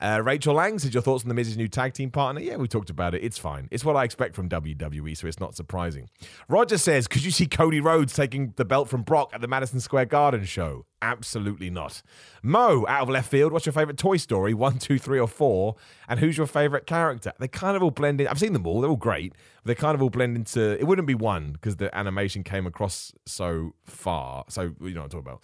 Uh, 0.00 0.20
Rachel 0.22 0.54
Lang 0.54 0.78
said 0.78 0.92
your 0.92 1.02
thoughts 1.02 1.24
on 1.24 1.28
the 1.28 1.34
Miz's 1.34 1.56
new 1.56 1.68
tag 1.68 1.94
team 1.94 2.10
partner. 2.10 2.40
Yeah, 2.40 2.56
we 2.56 2.68
talked 2.68 2.90
about 2.90 3.14
it. 3.14 3.24
It's 3.24 3.38
fine. 3.38 3.66
It's 3.70 3.84
what 3.84 3.96
I 3.96 4.04
expect 4.04 4.34
from 4.34 4.48
WWE, 4.48 5.16
so 5.16 5.26
it's 5.26 5.40
not 5.40 5.54
surprising. 5.54 6.10
Roger 6.48 6.76
says, 6.76 7.08
could 7.08 7.24
you 7.24 7.30
see 7.30 7.46
Cody 7.46 7.80
Rhodes 7.80 8.12
taking 8.12 8.52
the 8.56 8.64
belt 8.64 8.88
from 8.88 9.02
Brock 9.02 9.30
at 9.32 9.40
the 9.40 9.48
Madison 9.48 9.80
Square 9.80 10.06
Garden 10.06 10.44
show? 10.44 10.84
Absolutely 11.00 11.70
not. 11.70 12.02
Mo, 12.42 12.84
out 12.88 13.02
of 13.02 13.08
left 13.08 13.30
field, 13.30 13.52
what's 13.52 13.64
your 13.64 13.72
favorite 13.72 13.96
Toy 13.96 14.16
Story? 14.16 14.52
One, 14.52 14.78
two, 14.78 14.98
three, 14.98 15.18
or 15.18 15.28
four? 15.28 15.76
And 16.08 16.20
who's 16.20 16.36
your 16.36 16.46
favorite 16.46 16.86
character? 16.86 17.32
They 17.38 17.48
kind 17.48 17.76
of 17.76 17.82
all 17.82 17.90
blend 17.90 18.20
in. 18.20 18.28
I've 18.28 18.38
seen 18.38 18.52
them 18.52 18.66
all. 18.66 18.80
They're 18.80 18.90
all 18.90 18.96
great. 18.96 19.34
They 19.64 19.74
kind 19.74 19.94
of 19.94 20.02
all 20.02 20.10
blend 20.10 20.36
into. 20.36 20.78
It 20.78 20.84
wouldn't 20.84 21.08
be 21.08 21.14
one 21.14 21.52
because 21.52 21.76
the 21.76 21.96
animation 21.96 22.42
came 22.42 22.66
across 22.66 23.12
so 23.24 23.74
far. 23.84 24.44
So 24.48 24.74
you 24.80 24.94
know 24.94 25.00
what 25.00 25.14
I'm 25.14 25.22
talking 25.22 25.26
about. 25.26 25.42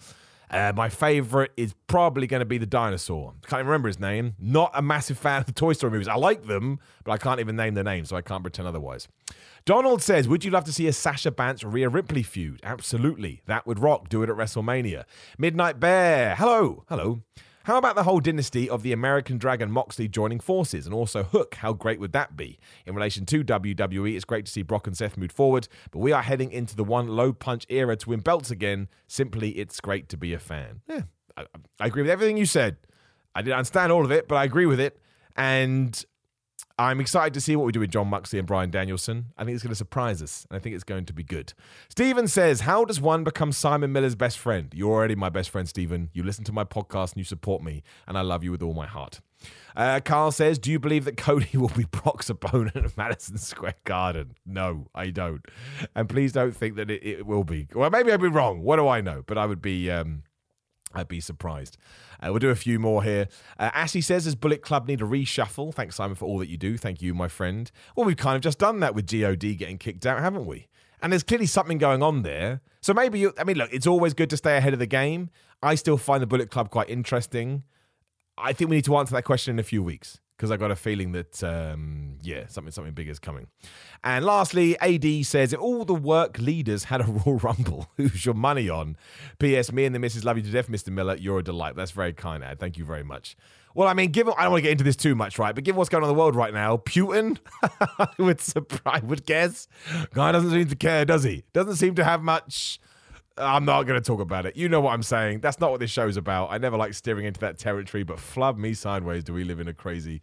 Uh, 0.53 0.71
my 0.75 0.87
favorite 0.87 1.51
is 1.57 1.73
probably 1.87 2.27
going 2.27 2.39
to 2.39 2.45
be 2.45 2.57
the 2.57 2.65
dinosaur. 2.65 3.33
Can't 3.47 3.59
even 3.61 3.67
remember 3.67 3.87
his 3.87 3.99
name. 3.99 4.35
Not 4.39 4.71
a 4.75 4.81
massive 4.81 5.17
fan 5.17 5.39
of 5.39 5.45
the 5.47 5.51
Toy 5.51 5.73
Story 5.73 5.91
movies. 5.91 6.07
I 6.07 6.15
like 6.15 6.45
them, 6.45 6.79
but 7.03 7.11
I 7.11 7.17
can't 7.17 7.39
even 7.39 7.55
name 7.55 7.73
the 7.73 7.83
name, 7.83 8.05
so 8.05 8.15
I 8.15 8.21
can't 8.21 8.43
pretend 8.43 8.67
otherwise. 8.67 9.07
Donald 9.65 10.01
says, 10.01 10.27
Would 10.27 10.43
you 10.45 10.51
love 10.51 10.65
to 10.65 10.73
see 10.73 10.87
a 10.87 10.93
Sasha 10.93 11.31
Banks 11.31 11.63
Rhea 11.63 11.89
Ripley 11.89 12.21
feud? 12.21 12.59
Absolutely. 12.63 13.41
That 13.47 13.65
would 13.65 13.79
rock. 13.79 14.09
Do 14.09 14.21
it 14.21 14.29
at 14.29 14.35
WrestleMania. 14.35 15.05
Midnight 15.37 15.79
Bear. 15.79 16.35
Hello. 16.35 16.83
Hello. 16.87 17.21
How 17.63 17.77
about 17.77 17.95
the 17.95 18.03
whole 18.03 18.19
dynasty 18.19 18.69
of 18.69 18.83
the 18.83 18.91
American 18.91 19.37
Dragon 19.37 19.71
Moxley 19.71 20.09
joining 20.09 20.41
forces? 20.41 20.85
And 20.85 20.93
also 20.93 21.23
Hook, 21.23 21.55
how 21.55 21.71
great 21.71 21.97
would 21.97 22.11
that 22.11 22.35
be? 22.35 22.59
In 22.85 22.93
relation 22.93 23.25
to 23.27 23.41
WWE, 23.41 24.15
it's 24.15 24.25
great 24.25 24.45
to 24.47 24.51
see 24.51 24.63
Brock 24.63 24.85
and 24.85 24.97
Seth 24.97 25.15
move 25.15 25.31
forward, 25.31 25.69
but 25.91 25.99
we 25.99 26.11
are 26.11 26.21
heading 26.21 26.51
into 26.51 26.75
the 26.75 26.83
one 26.83 27.07
low 27.07 27.31
punch 27.31 27.65
era 27.69 27.95
to 27.95 28.09
win 28.09 28.19
belts 28.19 28.51
again. 28.51 28.89
Simply, 29.07 29.51
it's 29.51 29.79
great 29.79 30.09
to 30.09 30.17
be 30.17 30.33
a 30.33 30.39
fan. 30.39 30.81
Yeah, 30.89 31.03
I, 31.37 31.45
I 31.79 31.87
agree 31.87 32.01
with 32.01 32.11
everything 32.11 32.35
you 32.35 32.45
said. 32.45 32.75
I 33.33 33.41
didn't 33.41 33.55
understand 33.55 33.93
all 33.93 34.03
of 34.03 34.11
it, 34.11 34.27
but 34.27 34.35
I 34.35 34.43
agree 34.43 34.65
with 34.65 34.81
it. 34.81 34.99
And 35.37 36.03
I'm 36.77 36.99
excited 36.99 37.35
to 37.35 37.41
see 37.41 37.55
what 37.55 37.65
we 37.65 37.71
do 37.71 37.79
with 37.79 37.91
Jon 37.91 38.07
Moxley 38.07 38.39
and 38.39 38.47
Bryan 38.47 38.71
Danielson. 38.71 39.27
I 39.37 39.43
think 39.45 39.53
it's 39.53 39.63
going 39.63 39.71
to 39.71 39.75
surprise 39.75 40.23
us, 40.23 40.47
and 40.49 40.57
I 40.57 40.59
think 40.59 40.73
it's 40.73 40.83
going 40.83 41.05
to 41.05 41.13
be 41.13 41.23
good. 41.23 41.53
Steven 41.89 42.27
says, 42.27 42.61
How 42.61 42.83
does 42.83 42.99
one 42.99 43.23
become 43.23 43.51
Simon 43.51 43.91
Miller's 43.91 44.15
best 44.15 44.39
friend? 44.39 44.71
You're 44.73 44.91
already 44.91 45.15
my 45.15 45.29
best 45.29 45.51
friend, 45.51 45.69
Steven. 45.69 46.09
You 46.13 46.23
listen 46.23 46.43
to 46.45 46.51
my 46.51 46.63
podcast 46.63 47.11
and 47.11 47.17
you 47.17 47.25
support 47.25 47.61
me, 47.61 47.83
and 48.07 48.17
I 48.17 48.21
love 48.21 48.43
you 48.43 48.49
with 48.49 48.63
all 48.63 48.73
my 48.73 48.87
heart. 48.87 49.21
Uh, 49.75 49.99
Carl 50.03 50.31
says, 50.31 50.57
Do 50.57 50.71
you 50.71 50.79
believe 50.79 51.05
that 51.05 51.15
Cody 51.15 51.49
will 51.57 51.69
be 51.69 51.85
Brock's 51.85 52.29
opponent 52.29 52.75
at 52.75 52.97
Madison 52.97 53.37
Square 53.37 53.75
Garden? 53.83 54.33
No, 54.43 54.87
I 54.95 55.11
don't. 55.11 55.45
And 55.93 56.09
please 56.09 56.31
don't 56.31 56.55
think 56.55 56.75
that 56.77 56.89
it, 56.89 57.05
it 57.05 57.25
will 57.27 57.43
be. 57.43 57.67
Well, 57.75 57.91
maybe 57.91 58.11
I'd 58.11 58.19
be 58.21 58.27
wrong. 58.29 58.61
What 58.61 58.77
do 58.77 58.87
I 58.87 59.01
know? 59.01 59.23
But 59.25 59.37
I 59.37 59.45
would 59.45 59.61
be. 59.61 59.91
Um, 59.91 60.23
I'd 60.93 61.07
be 61.07 61.19
surprised. 61.19 61.77
Uh, 62.21 62.27
we'll 62.29 62.39
do 62.39 62.49
a 62.49 62.55
few 62.55 62.79
more 62.79 63.03
here. 63.03 63.27
Uh, 63.57 63.71
Ashley 63.73 64.01
says, 64.01 64.25
Does 64.25 64.35
Bullet 64.35 64.61
Club 64.61 64.87
need 64.87 65.01
a 65.01 65.05
reshuffle? 65.05 65.73
Thanks, 65.73 65.95
Simon, 65.95 66.15
for 66.15 66.25
all 66.25 66.37
that 66.39 66.49
you 66.49 66.57
do. 66.57 66.77
Thank 66.77 67.01
you, 67.01 67.13
my 67.13 67.27
friend. 67.27 67.71
Well, 67.95 68.05
we've 68.05 68.17
kind 68.17 68.35
of 68.35 68.41
just 68.41 68.59
done 68.59 68.79
that 68.81 68.95
with 68.95 69.09
GOD 69.09 69.57
getting 69.57 69.77
kicked 69.77 70.05
out, 70.05 70.19
haven't 70.19 70.45
we? 70.45 70.67
And 71.01 71.11
there's 71.11 71.23
clearly 71.23 71.47
something 71.47 71.77
going 71.77 72.01
on 72.01 72.21
there. 72.21 72.61
So 72.81 72.93
maybe 72.93 73.19
you, 73.19 73.33
I 73.37 73.43
mean, 73.43 73.57
look, 73.57 73.73
it's 73.73 73.87
always 73.87 74.13
good 74.13 74.29
to 74.29 74.37
stay 74.37 74.55
ahead 74.55 74.73
of 74.73 74.79
the 74.79 74.85
game. 74.85 75.29
I 75.61 75.75
still 75.75 75.97
find 75.97 76.21
the 76.21 76.27
Bullet 76.27 76.49
Club 76.49 76.69
quite 76.69 76.89
interesting. 76.89 77.63
I 78.37 78.53
think 78.53 78.69
we 78.69 78.77
need 78.77 78.85
to 78.85 78.95
answer 78.97 79.13
that 79.15 79.23
question 79.23 79.55
in 79.55 79.59
a 79.59 79.63
few 79.63 79.83
weeks 79.83 80.19
because 80.37 80.51
I 80.51 80.57
got 80.57 80.71
a 80.71 80.75
feeling 80.75 81.11
that 81.13 81.43
um, 81.43 82.17
yeah, 82.21 82.47
something 82.47 82.71
something 82.71 82.93
big 82.93 83.07
is 83.07 83.19
coming. 83.19 83.47
And 84.03 84.25
lastly, 84.25 84.77
AD 84.79 85.25
says 85.25 85.53
all 85.53 85.85
the 85.85 85.95
work 85.95 86.37
leaders 86.39 86.85
had 86.85 87.01
a 87.01 87.03
Royal 87.25 87.37
Rumble, 87.37 87.87
who's 87.97 88.25
your 88.25 88.35
money 88.35 88.69
on? 88.69 88.97
P.S. 89.39 89.71
Me 89.71 89.85
and 89.85 89.93
the 89.93 89.99
Missus 89.99 90.23
love 90.23 90.37
you 90.37 90.43
to 90.43 90.51
death, 90.51 90.69
Mr. 90.69 90.89
Miller. 90.89 91.15
You're 91.15 91.39
a 91.39 91.43
delight. 91.43 91.75
That's 91.75 91.91
very 91.91 92.13
kind, 92.13 92.43
Ad. 92.43 92.59
Thank 92.59 92.77
you 92.77 92.85
very 92.85 93.03
much. 93.03 93.35
Well, 93.75 93.87
I 93.87 93.93
mean, 93.93 94.11
given 94.11 94.33
I 94.37 94.43
don't 94.43 94.51
want 94.51 94.59
to 94.59 94.63
get 94.63 94.71
into 94.71 94.83
this 94.83 94.95
too 94.95 95.15
much, 95.15 95.39
right? 95.39 95.55
But 95.55 95.63
given 95.63 95.77
what's 95.77 95.89
going 95.89 96.03
on 96.03 96.09
in 96.09 96.15
the 96.15 96.19
world 96.19 96.35
right 96.35 96.53
now, 96.53 96.77
Putin, 96.77 97.39
I 97.63 98.07
would 98.19 98.39
surprise, 98.39 99.01
would 99.01 99.25
guess, 99.25 99.67
guy 100.13 100.31
doesn't 100.31 100.51
seem 100.51 100.67
to 100.67 100.75
care, 100.75 101.05
does 101.05 101.23
he? 101.23 101.43
Doesn't 101.53 101.77
seem 101.77 101.95
to 101.95 102.03
have 102.03 102.21
much. 102.21 102.79
I'm 103.37 103.65
not 103.65 103.83
going 103.83 103.99
to 103.99 104.05
talk 104.05 104.19
about 104.19 104.45
it. 104.45 104.55
You 104.55 104.69
know 104.69 104.81
what 104.81 104.93
I'm 104.93 105.03
saying. 105.03 105.39
That's 105.39 105.59
not 105.59 105.71
what 105.71 105.79
this 105.79 105.89
show's 105.89 106.17
about. 106.17 106.51
I 106.51 106.57
never 106.59 106.77
like 106.77 106.93
steering 106.93 107.25
into 107.25 107.39
that 107.39 107.57
territory, 107.57 108.03
but 108.03 108.19
flub 108.19 108.57
me 108.57 108.73
sideways. 108.73 109.23
Do 109.23 109.33
we 109.33 109.43
live 109.43 109.59
in 109.59 109.67
a 109.67 109.73
crazy 109.73 110.21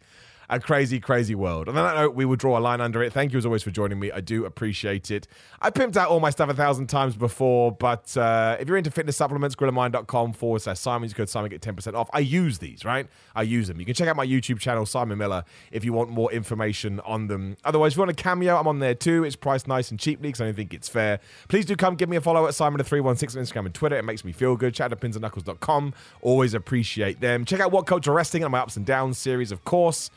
a 0.51 0.59
crazy, 0.59 0.99
crazy 0.99 1.33
world. 1.33 1.69
And 1.69 1.77
on 1.77 1.85
that 1.85 1.99
note, 1.99 2.13
we 2.13 2.25
will 2.25 2.35
draw 2.35 2.57
a 2.57 2.59
line 2.59 2.81
under 2.81 3.01
it. 3.01 3.13
Thank 3.13 3.31
you 3.31 3.37
as 3.37 3.45
always 3.45 3.63
for 3.63 3.71
joining 3.71 3.99
me. 3.99 4.11
I 4.11 4.19
do 4.19 4.43
appreciate 4.45 5.09
it. 5.09 5.25
I 5.61 5.71
pimped 5.71 5.95
out 5.95 6.09
all 6.09 6.19
my 6.19 6.29
stuff 6.29 6.49
a 6.49 6.53
thousand 6.53 6.87
times 6.87 7.15
before, 7.15 7.71
but 7.71 8.15
uh, 8.17 8.57
if 8.59 8.67
you're 8.67 8.75
into 8.75 8.91
fitness 8.91 9.15
supplements, 9.15 9.55
gorillamind.com 9.55 10.33
forward 10.33 10.61
slash 10.61 10.77
Simon, 10.79 11.03
use 11.03 11.13
code 11.13 11.29
Simon, 11.29 11.49
get 11.49 11.61
10% 11.61 11.95
off. 11.95 12.09
I 12.11 12.19
use 12.19 12.59
these, 12.59 12.83
right? 12.83 13.07
I 13.33 13.43
use 13.43 13.69
them. 13.69 13.79
You 13.79 13.85
can 13.85 13.95
check 13.95 14.09
out 14.09 14.17
my 14.17 14.27
YouTube 14.27 14.59
channel, 14.59 14.85
Simon 14.85 15.17
Miller, 15.17 15.45
if 15.71 15.85
you 15.85 15.93
want 15.93 16.09
more 16.09 16.29
information 16.33 16.99
on 16.99 17.27
them. 17.27 17.55
Otherwise, 17.63 17.93
if 17.93 17.97
you 17.97 18.01
want 18.01 18.11
a 18.11 18.21
cameo, 18.21 18.57
I'm 18.57 18.67
on 18.67 18.79
there 18.79 18.93
too. 18.93 19.23
It's 19.23 19.37
priced 19.37 19.69
nice 19.69 19.89
and 19.89 19.97
cheaply 19.97 20.27
because 20.27 20.41
I 20.41 20.45
don't 20.45 20.55
think 20.55 20.73
it's 20.73 20.89
fair. 20.89 21.21
Please 21.47 21.65
do 21.65 21.77
come 21.77 21.95
give 21.95 22.09
me 22.09 22.17
a 22.17 22.21
follow 22.21 22.45
at 22.45 22.53
Simon316 22.53 23.05
on 23.05 23.15
Instagram 23.15 23.65
and 23.67 23.73
Twitter. 23.73 23.95
It 23.95 24.03
makes 24.03 24.25
me 24.25 24.33
feel 24.33 24.57
good. 24.57 24.73
Chat 24.73 24.91
at 24.91 24.99
pinsandknuckles.com. 24.99 25.93
Always 26.21 26.53
appreciate 26.53 27.21
them. 27.21 27.45
Check 27.45 27.61
out 27.61 27.71
What 27.71 27.85
Culture 27.85 28.11
Wrestling 28.11 28.43
and 28.43 28.51
my 28.51 28.59
Ups 28.59 28.75
and 28.75 28.85
Downs 28.85 29.17
series, 29.17 29.53
of 29.53 29.63
course. 29.63 30.11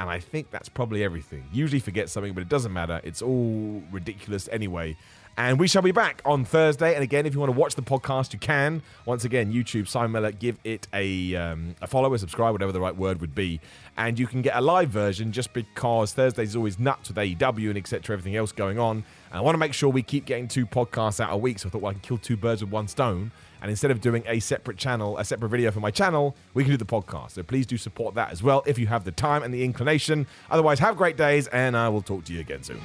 And 0.00 0.08
I 0.08 0.18
think 0.18 0.50
that's 0.50 0.70
probably 0.70 1.04
everything. 1.04 1.44
Usually 1.52 1.78
forget 1.78 2.08
something, 2.08 2.32
but 2.32 2.40
it 2.40 2.48
doesn't 2.48 2.72
matter. 2.72 3.02
It's 3.04 3.20
all 3.20 3.82
ridiculous 3.92 4.48
anyway. 4.50 4.96
And 5.36 5.60
we 5.60 5.68
shall 5.68 5.82
be 5.82 5.92
back 5.92 6.22
on 6.24 6.46
Thursday. 6.46 6.94
And 6.94 7.04
again, 7.04 7.26
if 7.26 7.34
you 7.34 7.40
want 7.40 7.52
to 7.52 7.58
watch 7.58 7.74
the 7.74 7.82
podcast, 7.82 8.32
you 8.32 8.38
can. 8.38 8.80
Once 9.04 9.26
again, 9.26 9.52
YouTube, 9.52 9.86
Simon 9.86 10.12
Miller, 10.12 10.32
give 10.32 10.58
it 10.64 10.88
a, 10.94 11.36
um, 11.36 11.74
a 11.82 11.86
follow, 11.86 12.14
a 12.14 12.18
subscribe, 12.18 12.52
whatever 12.52 12.72
the 12.72 12.80
right 12.80 12.96
word 12.96 13.20
would 13.20 13.34
be. 13.34 13.60
And 13.98 14.18
you 14.18 14.26
can 14.26 14.40
get 14.40 14.56
a 14.56 14.62
live 14.62 14.88
version 14.88 15.32
just 15.32 15.52
because 15.52 16.14
Thursdays 16.14 16.56
always 16.56 16.78
nuts 16.78 17.08
with 17.08 17.18
AEW 17.18 17.68
and 17.68 17.76
etc. 17.76 18.14
Everything 18.14 18.36
else 18.36 18.52
going 18.52 18.78
on. 18.78 18.96
And 18.96 19.04
I 19.38 19.42
want 19.42 19.52
to 19.52 19.58
make 19.58 19.74
sure 19.74 19.90
we 19.90 20.02
keep 20.02 20.24
getting 20.24 20.48
two 20.48 20.64
podcasts 20.64 21.20
out 21.20 21.30
a 21.30 21.36
week. 21.36 21.58
So 21.58 21.68
I 21.68 21.72
thought, 21.72 21.82
well, 21.82 21.90
I 21.90 21.92
can 21.92 22.00
kill 22.00 22.16
two 22.16 22.38
birds 22.38 22.64
with 22.64 22.72
one 22.72 22.88
stone. 22.88 23.32
And 23.60 23.70
instead 23.70 23.90
of 23.90 24.00
doing 24.00 24.24
a 24.26 24.40
separate 24.40 24.76
channel, 24.76 25.18
a 25.18 25.24
separate 25.24 25.48
video 25.50 25.70
for 25.70 25.80
my 25.80 25.90
channel, 25.90 26.36
we 26.54 26.64
can 26.64 26.72
do 26.72 26.76
the 26.76 26.84
podcast. 26.84 27.32
So 27.32 27.42
please 27.42 27.66
do 27.66 27.76
support 27.76 28.14
that 28.14 28.30
as 28.30 28.42
well 28.42 28.62
if 28.66 28.78
you 28.78 28.86
have 28.86 29.04
the 29.04 29.12
time 29.12 29.42
and 29.42 29.52
the 29.52 29.64
inclination. 29.64 30.26
Otherwise, 30.50 30.78
have 30.78 30.96
great 30.96 31.16
days, 31.16 31.46
and 31.48 31.76
I 31.76 31.88
will 31.88 32.02
talk 32.02 32.24
to 32.24 32.32
you 32.32 32.40
again 32.40 32.62
soon. 32.62 32.80